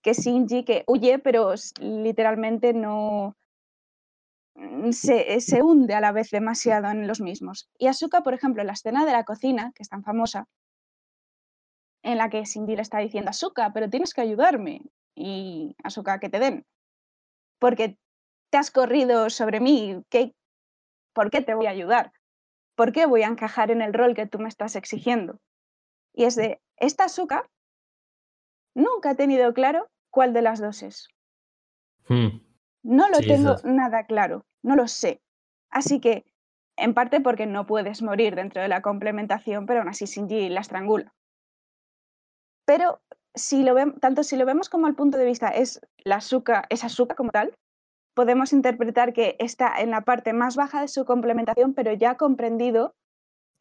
que 0.03 0.15
Shinji, 0.15 0.65
que 0.65 0.85
huye, 0.87 1.19
pero 1.19 1.55
literalmente 1.81 2.73
no 2.75 3.37
mm, 4.55 4.91
se, 4.91 5.41
se 5.41 5.63
hunde 5.63 5.95
a 5.95 6.01
la 6.01 6.13
vez 6.13 6.31
demasiado 6.31 6.91
en 6.91 7.07
los 7.07 7.21
mismos. 7.21 7.69
Y 7.79 7.87
Asuka, 7.87 8.23
por 8.23 8.35
ejemplo, 8.35 8.63
en 8.63 8.67
la 8.67 8.73
escena 8.73 9.07
de 9.07 9.13
la 9.13 9.25
cocina, 9.25 9.73
que 9.75 9.83
es 9.83 9.89
tan 9.89 10.03
famosa, 10.03 10.47
en 12.03 12.19
la 12.19 12.29
que 12.31 12.45
Shinji 12.45 12.77
le 12.77 12.83
está 12.83 12.99
diciendo, 12.99 13.31
Asuka, 13.31 13.73
pero 13.73 13.89
tienes 13.89 14.13
que 14.13 14.23
ayudarme. 14.23 14.83
Y 15.15 15.77
Asuka, 15.85 16.19
que 16.19 16.29
te 16.29 16.41
den. 16.41 16.67
Porque 17.61 17.97
te 18.51 18.59
has 18.59 18.71
corrido 18.73 19.31
sobre 19.31 19.61
mí, 19.61 20.03
¿qué, 20.11 20.35
¿por 21.15 21.31
qué 21.31 21.43
te 21.43 21.55
voy 21.55 21.67
a 21.67 21.71
ayudar? 21.71 22.13
¿Por 22.75 22.93
qué 22.93 23.07
voy 23.07 23.23
a 23.23 23.29
encajar 23.29 23.71
en 23.71 23.83
el 23.83 23.95
rol 23.95 24.15
que 24.15 24.27
tú 24.27 24.39
me 24.39 24.49
estás 24.49 24.75
exigiendo? 24.75 25.39
Y 26.15 26.25
es 26.25 26.37
de, 26.37 26.61
esta 26.77 27.05
Asuka 27.05 27.49
nunca 28.75 29.11
ha 29.11 29.15
tenido 29.15 29.53
claro 29.55 29.89
cuál 30.11 30.33
de 30.33 30.43
las 30.43 30.61
dos 30.61 30.83
es. 30.83 31.09
Hmm. 32.09 32.41
No 32.83 33.09
lo 33.09 33.19
Sí, 33.19 33.29
tengo 33.29 33.57
nada 33.65 34.07
claro, 34.07 34.45
no 34.63 34.77
lo 34.77 34.89
sé. 34.89 35.23
Así 35.71 36.01
que, 36.01 36.25
en 36.77 36.95
parte 36.95 37.21
porque 37.21 37.47
no 37.47 37.67
puedes 37.67 38.03
morir 38.03 38.35
dentro 38.35 38.61
de 38.61 38.69
la 38.69 38.83
complementación, 38.83 39.67
pero 39.67 39.81
aún 39.81 39.89
así 39.89 40.07
Shinji 40.07 40.49
la 40.49 40.61
estrangula. 40.61 41.15
Pero 42.65 43.01
si 43.35 43.63
lo 43.63 43.75
tanto 44.01 44.23
si 44.23 44.37
lo 44.37 44.45
vemos 44.45 44.69
como 44.69 44.87
el 44.87 44.95
punto 44.95 45.19
de 45.19 45.25
vista 45.25 45.49
es 45.49 45.81
la 46.05 46.17
Asuka, 46.17 46.65
es 46.69 46.85
Asuka 46.85 47.15
como 47.15 47.31
tal, 47.31 47.55
podemos 48.15 48.53
interpretar 48.53 49.13
que 49.13 49.37
está 49.39 49.81
en 49.81 49.91
la 49.91 50.03
parte 50.03 50.33
más 50.33 50.57
baja 50.57 50.81
de 50.81 50.89
su 50.89 51.05
complementación, 51.05 51.75
pero 51.75 51.93
ya 51.93 52.11
ha 52.11 52.17
comprendido 52.17 52.95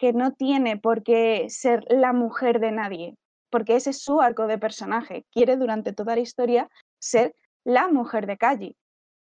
que 0.02 0.14
no 0.14 0.34
tiene 0.34 0.78
por 0.78 1.04
qué 1.04 1.46
ser 1.50 1.86
la 1.88 2.12
mujer 2.12 2.60
de 2.60 2.72
nadie, 2.72 3.20
porque 3.52 3.76
ese 3.76 3.92
es 3.92 4.02
su 4.02 4.20
arco 4.20 4.48
de 4.48 4.58
personaje. 4.58 5.28
Quiere 5.32 5.58
durante 5.58 5.94
toda 5.94 6.16
la 6.16 6.22
historia 6.22 6.70
ser 7.00 7.36
la 7.64 7.88
mujer 7.88 8.26
de 8.26 8.36
Kaji. 8.36 8.76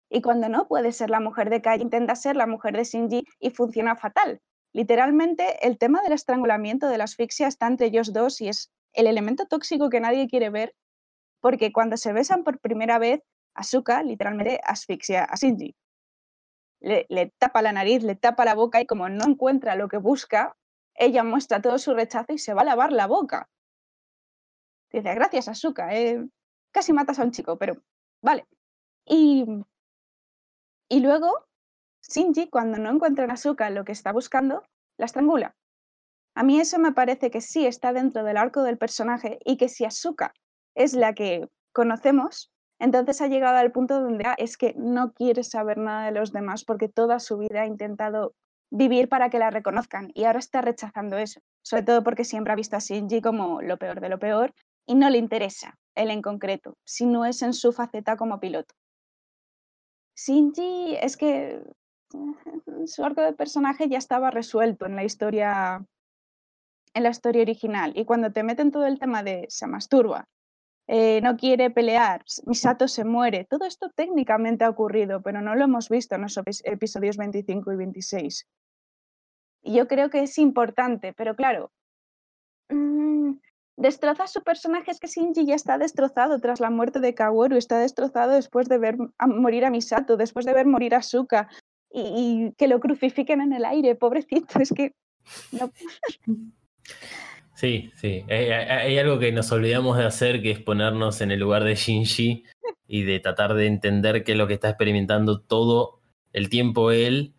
Y 0.09 0.21
cuando 0.21 0.47
no 0.47 0.69
puede 0.69 0.93
ser 0.93 1.09
la 1.09 1.19
mujer 1.19 1.49
de 1.49 1.61
Kaji, 1.61 1.81
intenta 1.81 2.15
ser 2.15 2.37
la 2.37 2.47
mujer 2.47 2.73
de 2.77 2.85
Shinji 2.85 3.25
y 3.41 3.49
funciona 3.49 3.97
fatal. 3.97 4.39
Literalmente, 4.71 5.67
el 5.67 5.77
tema 5.77 6.01
del 6.03 6.13
estrangulamiento, 6.13 6.87
de 6.87 6.99
la 6.99 7.03
asfixia, 7.03 7.47
está 7.47 7.67
entre 7.67 7.87
ellos 7.87 8.13
dos 8.13 8.39
y 8.39 8.47
es 8.47 8.71
el 8.93 9.07
elemento 9.07 9.47
tóxico 9.47 9.89
que 9.89 9.99
nadie 9.99 10.29
quiere 10.29 10.49
ver, 10.51 10.73
porque 11.41 11.73
cuando 11.73 11.97
se 11.97 12.13
besan 12.13 12.45
por 12.45 12.61
primera 12.61 12.97
vez, 12.97 13.19
Asuka 13.55 14.03
literalmente 14.03 14.61
asfixia 14.63 15.25
a 15.25 15.35
Shinji. 15.35 15.75
Le, 16.79 17.05
le 17.09 17.33
tapa 17.37 17.61
la 17.61 17.73
nariz, 17.73 18.03
le 18.03 18.15
tapa 18.15 18.45
la 18.45 18.55
boca 18.55 18.79
y 18.79 18.85
como 18.85 19.09
no 19.09 19.25
encuentra 19.25 19.75
lo 19.75 19.89
que 19.89 19.97
busca, 19.97 20.55
ella 20.95 21.23
muestra 21.23 21.61
todo 21.61 21.77
su 21.77 21.93
rechazo 21.93 22.33
y 22.33 22.37
se 22.37 22.53
va 22.53 22.61
a 22.61 22.65
lavar 22.65 22.91
la 22.91 23.07
boca. 23.07 23.49
Dice, 24.91 25.13
gracias, 25.15 25.47
Asuka, 25.47 25.95
eh, 25.95 26.27
casi 26.71 26.93
matas 26.93 27.19
a 27.19 27.23
un 27.23 27.31
chico, 27.31 27.57
pero 27.57 27.81
vale. 28.21 28.45
Y, 29.05 29.45
y 30.89 30.99
luego, 30.99 31.47
Shinji, 32.01 32.49
cuando 32.49 32.77
no 32.77 32.89
encuentra 32.89 33.23
en 33.25 33.31
Asuka 33.31 33.69
lo 33.69 33.85
que 33.85 33.93
está 33.93 34.11
buscando, 34.11 34.63
la 34.97 35.05
estrangula. 35.05 35.55
A 36.35 36.43
mí 36.43 36.59
eso 36.59 36.79
me 36.79 36.93
parece 36.93 37.31
que 37.31 37.41
sí 37.41 37.65
está 37.65 37.93
dentro 37.93 38.23
del 38.23 38.37
arco 38.37 38.63
del 38.63 38.77
personaje 38.77 39.39
y 39.45 39.57
que 39.57 39.69
si 39.69 39.85
Asuka 39.85 40.33
es 40.75 40.93
la 40.93 41.13
que 41.13 41.47
conocemos, 41.73 42.51
entonces 42.79 43.21
ha 43.21 43.27
llegado 43.27 43.57
al 43.57 43.71
punto 43.71 44.01
donde 44.01 44.25
es 44.37 44.57
que 44.57 44.73
no 44.77 45.13
quiere 45.13 45.43
saber 45.43 45.77
nada 45.77 46.05
de 46.05 46.11
los 46.11 46.31
demás 46.31 46.63
porque 46.63 46.89
toda 46.89 47.19
su 47.19 47.37
vida 47.37 47.61
ha 47.61 47.65
intentado 47.65 48.33
vivir 48.71 49.09
para 49.09 49.29
que 49.29 49.37
la 49.37 49.51
reconozcan 49.51 50.11
y 50.15 50.23
ahora 50.23 50.39
está 50.39 50.61
rechazando 50.61 51.17
eso, 51.17 51.41
sobre 51.61 51.83
todo 51.83 52.03
porque 52.03 52.23
siempre 52.23 52.53
ha 52.53 52.55
visto 52.55 52.77
a 52.77 52.79
Shinji 52.79 53.21
como 53.21 53.61
lo 53.61 53.77
peor 53.77 53.99
de 53.99 54.09
lo 54.09 54.17
peor 54.17 54.53
y 54.87 54.95
no 54.95 55.09
le 55.09 55.17
interesa 55.17 55.77
él 55.93 56.09
en 56.09 56.21
concreto, 56.21 56.77
si 56.85 57.05
no 57.05 57.25
es 57.25 57.41
en 57.41 57.53
su 57.53 57.73
faceta 57.73 58.15
como 58.15 58.39
piloto. 58.39 58.73
Shinji 60.15 60.95
es 60.95 61.17
que 61.17 61.61
su 62.85 63.03
arco 63.03 63.21
de 63.21 63.33
personaje 63.33 63.89
ya 63.89 63.97
estaba 63.97 64.31
resuelto 64.31 64.85
en 64.85 64.95
la 64.95 65.03
historia 65.03 65.85
en 66.93 67.03
la 67.03 67.09
historia 67.09 67.41
original 67.41 67.93
y 67.95 68.03
cuando 68.03 68.33
te 68.33 68.43
meten 68.43 68.71
todo 68.71 68.85
el 68.85 68.99
tema 68.99 69.23
de 69.23 69.45
se 69.49 69.65
masturba, 69.65 70.27
eh, 70.87 71.21
no 71.21 71.37
quiere 71.37 71.69
pelear, 71.69 72.25
Misato 72.45 72.87
se 72.89 73.05
muere, 73.05 73.45
todo 73.45 73.65
esto 73.65 73.89
técnicamente 73.95 74.65
ha 74.65 74.69
ocurrido, 74.69 75.21
pero 75.21 75.41
no 75.41 75.55
lo 75.55 75.63
hemos 75.63 75.87
visto 75.87 76.15
en 76.15 76.23
los 76.23 76.37
episodios 76.65 77.15
25 77.15 77.71
y 77.71 77.75
26. 77.77 78.45
Y 79.63 79.75
yo 79.75 79.87
creo 79.87 80.09
que 80.09 80.21
es 80.23 80.37
importante, 80.37 81.13
pero 81.13 81.35
claro, 81.35 81.71
mmm, 82.69 83.33
destroza 83.77 84.27
su 84.27 84.43
personaje, 84.43 84.91
es 84.91 84.99
que 84.99 85.07
Shinji 85.07 85.45
ya 85.45 85.55
está 85.55 85.77
destrozado 85.77 86.39
tras 86.39 86.59
la 86.59 86.69
muerte 86.69 86.99
de 86.99 87.13
Kaworu, 87.13 87.57
está 87.57 87.79
destrozado 87.79 88.33
después 88.33 88.69
de 88.69 88.77
ver 88.77 88.97
morir 89.19 89.65
a 89.65 89.69
Misato, 89.69 90.17
después 90.17 90.45
de 90.45 90.53
ver 90.53 90.65
morir 90.65 90.95
a 90.95 91.01
Suka 91.01 91.49
y, 91.93 92.53
que 92.57 92.67
lo 92.67 92.79
crucifiquen 92.79 93.41
en 93.41 93.53
el 93.53 93.65
aire, 93.65 93.95
pobrecito, 93.95 94.59
es 94.59 94.71
que... 94.71 94.93
Sí, 97.55 97.91
sí, 97.95 98.25
hay, 98.27 98.97
algo 98.97 99.19
que 99.19 99.31
nos 99.31 99.51
olvidamos 99.51 99.97
de 99.97 100.05
hacer, 100.05 100.41
que 100.41 100.49
es 100.49 100.59
ponernos 100.59 101.21
en 101.21 101.29
el 101.29 101.39
lugar 101.39 101.63
de 101.63 101.75
Shinji 101.75 102.43
y 102.87 103.03
de 103.03 103.19
tratar 103.19 103.53
de 103.53 103.67
entender 103.67 104.23
qué 104.23 104.31
es 104.31 104.37
lo 104.37 104.47
que 104.47 104.55
está 104.55 104.69
experimentando 104.69 105.41
todo 105.41 106.01
el 106.33 106.49
tiempo 106.49 106.91
él 106.91 107.35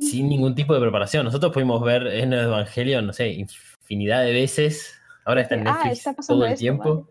sin 0.00 0.28
ningún 0.28 0.54
tipo 0.54 0.74
de 0.74 0.80
preparación. 0.80 1.24
Nosotros 1.24 1.52
pudimos 1.52 1.82
ver 1.82 2.06
en 2.06 2.32
el 2.32 2.46
Evangelio, 2.46 3.02
no 3.02 3.12
sé, 3.12 3.28
infinidad 3.28 4.24
de 4.24 4.32
veces. 4.32 4.94
Ahora 5.24 5.42
está 5.42 5.54
en 5.54 5.68
ah, 5.68 5.82
Netflix 5.84 6.26
todo 6.26 6.44
el 6.46 6.56
tiempo. 6.56 7.08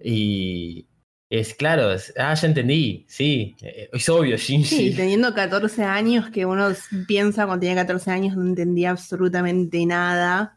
Y 0.00 0.86
es 1.30 1.54
claro, 1.54 1.90
ah, 2.18 2.34
ya 2.34 2.46
entendí, 2.46 3.04
sí, 3.08 3.56
eh, 3.60 3.90
es 3.92 4.08
obvio, 4.08 4.36
Shinji. 4.36 4.76
Sí, 4.76 4.96
teniendo 4.96 5.34
14 5.34 5.84
años, 5.84 6.30
que 6.30 6.46
uno 6.46 6.68
piensa 7.06 7.46
cuando 7.46 7.60
tenía 7.60 7.76
14 7.76 8.10
años 8.10 8.36
no 8.36 8.46
entendía 8.46 8.90
absolutamente 8.90 9.84
nada. 9.84 10.56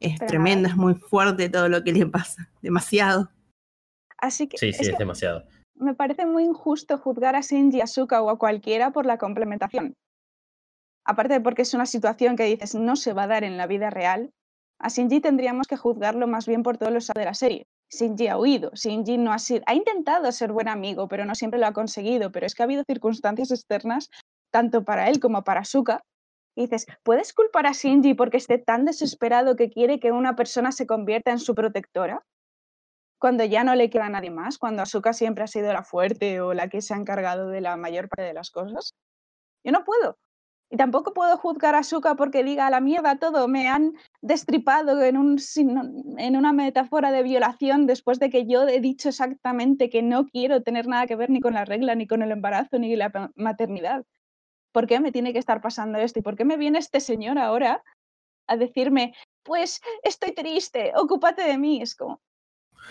Es 0.00 0.18
tremendo, 0.18 0.68
es 0.68 0.76
muy 0.76 0.94
fuerte 0.94 1.48
todo 1.48 1.68
lo 1.68 1.82
que 1.82 1.92
le 1.92 2.06
pasa, 2.06 2.48
demasiado. 2.62 3.30
Así 4.16 4.48
que, 4.48 4.58
sí, 4.58 4.72
sí, 4.72 4.90
es, 4.90 4.98
demasiado. 4.98 5.44
Me 5.74 5.94
parece 5.94 6.26
muy 6.26 6.44
injusto 6.44 6.98
juzgar 6.98 7.36
a 7.36 7.40
Shinji, 7.40 7.80
Asuka 7.80 8.22
o 8.22 8.30
a 8.30 8.38
cualquiera 8.38 8.90
por 8.90 9.06
la 9.06 9.18
complementación 9.18 9.94
aparte 11.08 11.34
de 11.34 11.40
porque 11.40 11.62
es 11.62 11.72
una 11.72 11.86
situación 11.86 12.36
que 12.36 12.44
dices 12.44 12.74
no 12.74 12.94
se 12.94 13.14
va 13.14 13.22
a 13.22 13.26
dar 13.26 13.42
en 13.42 13.56
la 13.56 13.66
vida 13.66 13.88
real, 13.88 14.30
a 14.78 14.88
Shinji 14.88 15.20
tendríamos 15.20 15.66
que 15.66 15.78
juzgarlo 15.78 16.26
más 16.26 16.46
bien 16.46 16.62
por 16.62 16.76
todos 16.76 16.92
los 16.92 17.06
de 17.08 17.24
la 17.24 17.32
serie. 17.32 17.66
Shinji 17.90 18.28
ha 18.28 18.36
huido, 18.36 18.70
Shinji 18.74 19.16
no 19.16 19.32
ha 19.32 19.38
sido, 19.38 19.62
ha 19.66 19.74
intentado 19.74 20.30
ser 20.30 20.52
buen 20.52 20.68
amigo, 20.68 21.08
pero 21.08 21.24
no 21.24 21.34
siempre 21.34 21.58
lo 21.58 21.66
ha 21.66 21.72
conseguido, 21.72 22.30
pero 22.30 22.44
es 22.44 22.54
que 22.54 22.62
ha 22.62 22.66
habido 22.66 22.84
circunstancias 22.86 23.50
externas, 23.50 24.10
tanto 24.52 24.84
para 24.84 25.08
él 25.08 25.18
como 25.18 25.42
para 25.44 25.64
Suka, 25.64 26.04
y 26.54 26.62
dices, 26.62 26.86
¿puedes 27.02 27.32
culpar 27.32 27.66
a 27.66 27.72
Shinji 27.72 28.12
porque 28.12 28.36
esté 28.36 28.58
tan 28.58 28.84
desesperado 28.84 29.56
que 29.56 29.70
quiere 29.70 30.00
que 30.00 30.12
una 30.12 30.36
persona 30.36 30.72
se 30.72 30.86
convierta 30.86 31.30
en 31.30 31.38
su 31.38 31.54
protectora? 31.54 32.22
Cuando 33.18 33.44
ya 33.44 33.64
no 33.64 33.74
le 33.74 33.88
queda 33.88 34.10
nadie 34.10 34.30
más, 34.30 34.58
cuando 34.58 34.82
Asuka 34.82 35.14
siempre 35.14 35.42
ha 35.42 35.48
sido 35.48 35.72
la 35.72 35.82
fuerte 35.82 36.42
o 36.42 36.52
la 36.52 36.68
que 36.68 36.82
se 36.82 36.92
ha 36.92 36.98
encargado 36.98 37.48
de 37.48 37.62
la 37.62 37.78
mayor 37.78 38.10
parte 38.10 38.24
de 38.24 38.34
las 38.34 38.50
cosas. 38.50 38.94
Yo 39.64 39.72
no 39.72 39.84
puedo, 39.84 40.18
y 40.70 40.76
tampoco 40.76 41.14
puedo 41.14 41.36
juzgar 41.38 41.74
a 41.74 41.82
Suka 41.82 42.14
porque 42.14 42.44
diga 42.44 42.66
a 42.66 42.70
la 42.70 42.80
mierda 42.80 43.18
todo, 43.18 43.48
me 43.48 43.68
han 43.68 43.94
destripado 44.20 45.02
en, 45.02 45.16
un, 45.16 45.38
en 46.18 46.36
una 46.36 46.52
metáfora 46.52 47.10
de 47.10 47.22
violación 47.22 47.86
después 47.86 48.18
de 48.18 48.28
que 48.28 48.46
yo 48.46 48.68
he 48.68 48.80
dicho 48.80 49.08
exactamente 49.08 49.88
que 49.88 50.02
no 50.02 50.26
quiero 50.26 50.62
tener 50.62 50.86
nada 50.86 51.06
que 51.06 51.16
ver 51.16 51.30
ni 51.30 51.40
con 51.40 51.54
la 51.54 51.64
regla, 51.64 51.94
ni 51.94 52.06
con 52.06 52.22
el 52.22 52.32
embarazo, 52.32 52.78
ni 52.78 52.94
la 52.96 53.10
maternidad. 53.34 54.04
¿Por 54.72 54.86
qué 54.86 55.00
me 55.00 55.12
tiene 55.12 55.32
que 55.32 55.38
estar 55.38 55.62
pasando 55.62 55.98
esto? 55.98 56.18
¿Y 56.18 56.22
por 56.22 56.36
qué 56.36 56.44
me 56.44 56.58
viene 56.58 56.78
este 56.78 57.00
señor 57.00 57.38
ahora 57.38 57.82
a 58.46 58.56
decirme, 58.56 59.14
pues 59.42 59.80
estoy 60.02 60.34
triste, 60.34 60.92
ocúpate 60.94 61.42
de 61.42 61.56
mí? 61.56 61.80
Es 61.80 61.94
como... 61.94 62.20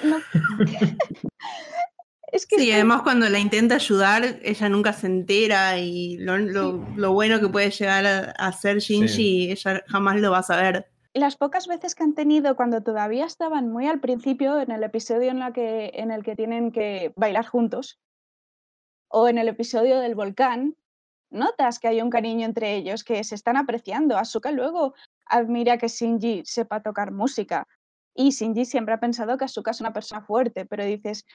No. 0.04 0.18
Es 2.28 2.46
que 2.46 2.58
sí, 2.58 2.72
además 2.72 3.04
cuando 3.04 3.30
la 3.30 3.40
intenta 3.40 3.76
ayudar, 3.76 4.40
ella 4.44 4.70
nunca 4.70 4.92
se 4.92 5.08
entera 5.08 5.80
y 5.80 6.18
lo, 6.18 7.14
bueno 7.14 7.40
que 7.40 7.48
puede 7.48 7.72
llegar 7.72 8.06
a, 8.06 8.32
hacer 8.48 8.80
Shinji, 8.80 9.52
ella 9.52 9.84
jamás 9.88 10.20
lo 10.20 10.32
va 10.32 10.40
a 10.40 10.44
saber. 10.44 10.90
Las 11.14 11.38
pocas 11.38 11.68
veces 11.68 11.96
que 11.96 12.04
han 12.04 12.14
tenido 12.14 12.56
cuando 12.56 12.84
todavía 12.84 13.26
estaban 13.26 13.72
muy 13.72 13.88
al 13.88 14.02
principio, 14.02 14.60
en 14.60 14.72
el 14.72 14.84
episodio 14.84 15.32
en, 15.32 15.40
la 15.40 15.54
que, 15.54 15.92
en 15.96 16.12
el 16.12 16.24
que 16.24 16.36
tienen 16.36 16.72
que 16.72 17.14
bailar 17.16 17.48
juntos, 17.48 17.98
o 19.08 19.30
en 19.30 19.38
el 19.38 19.48
episodio 19.48 20.00
del 20.00 20.14
volcán, 20.14 20.76
notas 21.30 21.80
que 21.80 21.88
hay 21.88 22.02
un 22.02 22.10
cariño 22.10 22.46
entre 22.46 22.76
ellos, 22.76 23.04
que 23.04 23.24
se 23.24 23.36
están 23.36 23.56
apreciando. 23.58 24.18
Asuka 24.18 24.52
luego 24.52 24.94
admira 25.26 25.78
que 25.78 25.88
Shinji 25.88 26.44
sepa 26.46 26.82
tocar 26.82 27.12
música. 27.12 27.66
Y 28.14 28.32
Shinji 28.32 28.66
siempre 28.66 28.94
ha 28.94 29.00
pensado 29.00 29.38
que 29.38 29.46
Asuka 29.46 29.72
es 29.72 29.80
una 29.80 29.94
persona 29.94 30.22
fuerte, 30.22 30.66
pero 30.66 30.84
dices, 30.84 31.26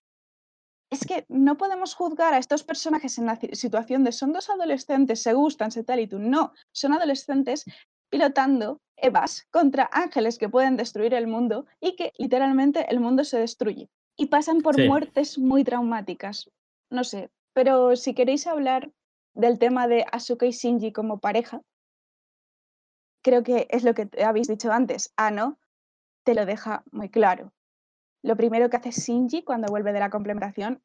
es 0.93 1.07
que 1.07 1.25
no 1.29 1.57
podemos 1.57 1.95
juzgar 1.95 2.35
a 2.35 2.39
estos 2.39 2.65
personajes 2.65 3.17
en 3.17 3.25
la 3.25 3.37
situación 3.37 4.05
de 4.05 4.13
son 4.13 4.35
dos 4.35 4.51
adolescentes, 4.51 5.23
se 5.23 5.33
gustan, 5.33 5.71
se 5.71 5.85
tal 5.85 6.01
y 6.01 6.07
tú. 6.07 6.19
No, 6.19 6.53
son 6.71 6.93
adolescentes 6.93 7.65
pilotando 8.11 8.83
Evas 8.97 9.49
contra 9.51 9.89
ángeles 9.91 10.37
que 10.39 10.51
pueden 10.51 10.77
destruir 10.77 11.15
el 11.15 11.27
mundo 11.27 11.65
y 11.81 11.97
que 11.97 12.13
literalmente 12.19 12.87
el 12.91 13.01
mundo 13.01 13.25
se 13.25 13.39
destruye. 13.39 13.89
Y 14.19 14.27
pasan 14.27 14.61
por 14.61 14.79
muertes 14.87 15.39
muy 15.39 15.65
traumáticas. 15.65 16.51
No 16.91 17.05
sé, 17.05 17.31
pero 17.55 17.97
si 17.97 18.15
queréis 18.15 18.47
hablar 18.47 18.93
del 19.33 19.59
tema 19.59 19.89
de 19.89 20.05
Asuka 20.13 20.45
y 20.45 20.51
Shinji 20.51 20.93
como 20.93 21.21
pareja, 21.21 21.63
creo 23.23 23.43
que 23.43 23.67
es 23.71 23.83
lo 23.83 23.95
que 23.95 24.11
habéis 24.23 24.47
dicho 24.47 24.71
antes. 24.71 25.11
Ano 25.17 25.59
te 26.23 26.35
lo 26.35 26.45
deja 26.45 26.85
muy 26.93 27.09
claro 27.09 27.51
lo 28.23 28.37
primero 28.37 28.71
que 28.71 28.77
hace 28.77 28.91
Shinji 28.91 29.43
cuando 29.43 29.69
vuelve 29.69 29.93
de 29.93 30.01
la 30.01 30.11
complementación, 30.11 30.81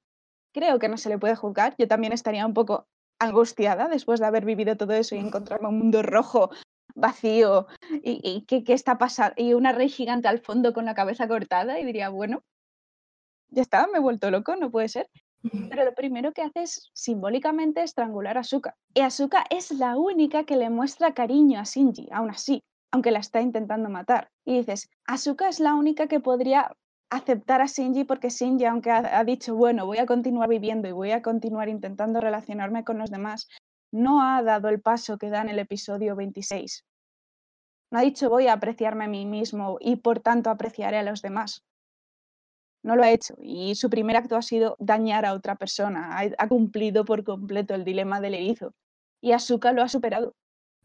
creo 0.53 0.79
que 0.79 0.89
no 0.89 0.97
se 0.97 1.09
le 1.09 1.19
puede 1.19 1.35
juzgar. 1.35 1.75
Yo 1.77 1.87
también 1.87 2.13
estaría 2.13 2.45
un 2.45 2.53
poco 2.53 2.87
angustiada 3.19 3.87
después 3.87 4.19
de 4.19 4.25
haber 4.25 4.45
vivido 4.45 4.75
todo 4.77 4.93
eso 4.93 5.15
y 5.15 5.19
encontrarme 5.19 5.67
un 5.67 5.77
mundo 5.77 6.03
rojo, 6.03 6.49
vacío, 6.95 7.67
y, 8.03 8.43
¿qué, 8.47 8.63
está 8.73 8.97
pasando, 8.97 9.35
y 9.37 9.53
una 9.53 9.71
rey 9.71 9.89
gigante 9.89 10.27
al 10.27 10.39
fondo 10.39 10.73
con 10.73 10.85
la 10.85 10.95
cabeza 10.95 11.27
cortada, 11.27 11.79
y 11.79 11.85
diría, 11.85 12.09
bueno, 12.09 12.43
ya 13.49 13.61
está, 13.61 13.87
me 13.87 13.99
he 13.99 14.01
vuelto 14.01 14.29
loco, 14.31 14.55
no 14.55 14.71
puede 14.71 14.89
ser. 14.89 15.09
Pero 15.69 15.85
lo 15.85 15.93
primero 15.93 16.33
que 16.33 16.41
hace 16.41 16.63
es 16.63 16.89
simbólicamente 16.93 17.83
estrangular 17.83 18.37
a 18.37 18.41
Asuka. 18.41 18.75
Y 18.93 19.01
Asuka 19.01 19.45
es 19.49 19.71
la 19.71 19.95
única 19.95 20.43
que 20.43 20.57
le 20.57 20.69
muestra 20.69 21.13
cariño 21.13 21.59
a 21.59 21.63
Shinji, 21.63 22.09
aún 22.11 22.31
así, 22.31 22.63
aunque 22.91 23.11
la 23.11 23.19
está 23.19 23.41
intentando 23.41 23.89
matar. 23.89 24.29
Y 24.43 24.57
dices, 24.57 24.89
Asuka 25.05 25.47
es 25.47 25.59
la 25.59 25.75
única 25.75 26.07
que 26.07 26.19
podría 26.19 26.75
aceptar 27.09 27.61
a 27.61 27.65
Shinji 27.65 28.03
porque 28.03 28.29
Shinji, 28.29 28.65
aunque 28.65 28.91
ha, 28.91 29.23
dicho, 29.23 29.55
bueno, 29.55 29.85
voy 29.85 29.97
a 29.97 30.05
continuar 30.05 30.49
viviendo 30.49 30.87
y 30.87 30.91
voy 30.91 31.11
a 31.11 31.21
continuar 31.21 31.69
intentando 31.69 32.19
relacionarme 32.19 32.83
con 32.83 32.97
los 32.97 33.09
demás, 33.09 33.47
no 33.91 34.21
ha 34.21 34.43
dado 34.43 34.69
el 34.69 34.81
paso 34.81 35.17
que 35.17 35.29
da 35.29 35.41
en 35.41 35.49
el 35.49 35.59
episodio 35.59 36.15
26. 36.15 36.85
No 37.91 37.99
ha 37.99 38.01
dicho 38.01 38.29
voy 38.29 38.47
a 38.47 38.53
apreciarme 38.53 39.05
a 39.05 39.07
mí 39.07 39.25
mismo 39.25 39.77
y 39.79 39.95
por 39.97 40.19
tanto 40.19 40.49
apreciaré 40.49 40.97
a 40.97 41.03
los 41.03 41.21
demás. 41.21 41.63
No 42.83 42.95
lo 42.95 43.03
ha 43.03 43.11
hecho 43.11 43.35
y 43.41 43.75
su 43.75 43.89
primer 43.89 44.17
acto 44.17 44.35
ha 44.35 44.41
sido 44.41 44.75
dañar 44.79 45.25
a 45.25 45.33
otra 45.33 45.55
persona. 45.55 46.19
Ha, 46.37 46.47
cumplido 46.47 47.05
por 47.05 47.23
completo 47.23 47.75
el 47.75 47.85
dilema 47.85 48.19
del 48.19 48.35
erizo 48.35 48.73
y 49.21 49.31
Asuka 49.31 49.71
lo 49.71 49.81
ha 49.81 49.87
superado. 49.87 50.33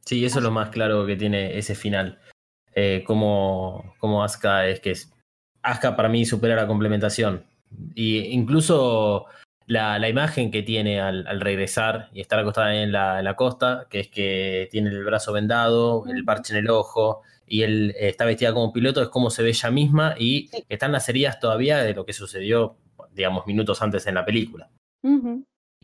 Sí, 0.05 0.25
eso 0.25 0.39
es 0.39 0.45
lo 0.45 0.51
más 0.51 0.71
claro 0.71 1.07
que 1.07 1.17
tiene 1.17 1.59
ese 1.59 1.75
final. 1.75 2.21
Eh, 2.75 3.05
como, 3.07 3.95
como 3.99 4.23
Asuka 4.23 4.67
es 4.67 4.81
que 4.81 4.93
es 4.93 5.13
Asuka 5.63 5.97
para 5.97 6.09
mí 6.09 6.25
supera 6.25 6.57
la 6.57 6.67
complementación. 6.67 7.45
Y 7.95 8.19
incluso 8.33 9.27
la, 9.67 9.99
la 9.99 10.09
imagen 10.09 10.51
que 10.51 10.63
tiene 10.63 11.01
al, 11.01 11.27
al 11.27 11.41
regresar 11.41 12.09
y 12.13 12.21
estar 12.21 12.39
acostada 12.39 12.75
en 12.83 12.93
la, 12.93 13.19
en 13.21 13.25
la 13.25 13.37
costa, 13.37 13.87
que 13.89 14.01
es 14.01 14.09
que 14.09 14.69
tiene 14.71 14.91
el 14.91 15.05
brazo 15.05 15.33
vendado, 15.33 16.05
el 16.09 16.25
parche 16.25 16.53
en 16.53 16.61
el 16.65 16.71
ojo, 16.71 17.23
y 17.47 17.63
él 17.63 17.95
está 17.99 18.25
vestida 18.25 18.53
como 18.53 18.73
piloto, 18.73 19.03
es 19.03 19.09
como 19.09 19.31
se 19.31 19.43
ve 19.43 19.51
ella 19.51 19.71
misma 19.71 20.15
y 20.19 20.49
Sí. 20.49 20.65
están 20.69 20.93
las 20.93 21.09
heridas 21.09 21.39
todavía 21.41 21.79
de 21.79 21.95
lo 21.95 22.05
que 22.07 22.13
sucedió, 22.13 22.77
digamos, 23.13 23.47
minutos 23.47 23.81
antes 23.83 24.07
en 24.07 24.15
la 24.15 24.25
película. 24.25 24.69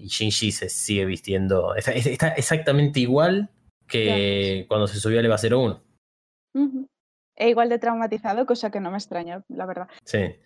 Y 0.01 0.07
Shinji 0.07 0.53
se 0.53 0.69
sigue 0.69 1.05
vistiendo, 1.05 1.75
está, 1.75 1.93
está 1.93 2.29
exactamente 2.29 3.01
igual 3.01 3.51
que 3.89 4.65
cuando 4.69 4.87
se 4.87 5.01
subió 5.01 5.19
al 5.19 5.25
EVA 5.27 5.37
01. 5.39 5.83
Ujú. 6.55 6.87
E 7.39 7.49
igual 7.49 7.69
de 7.69 7.79
traumatizado, 7.79 8.47
cosa 8.47 8.71
que 8.71 8.81
no 8.81 8.91
me 8.91 8.99
extraña, 8.99 9.43
la 9.49 9.65
verdad. 9.67 9.89
Sí. 10.05 10.37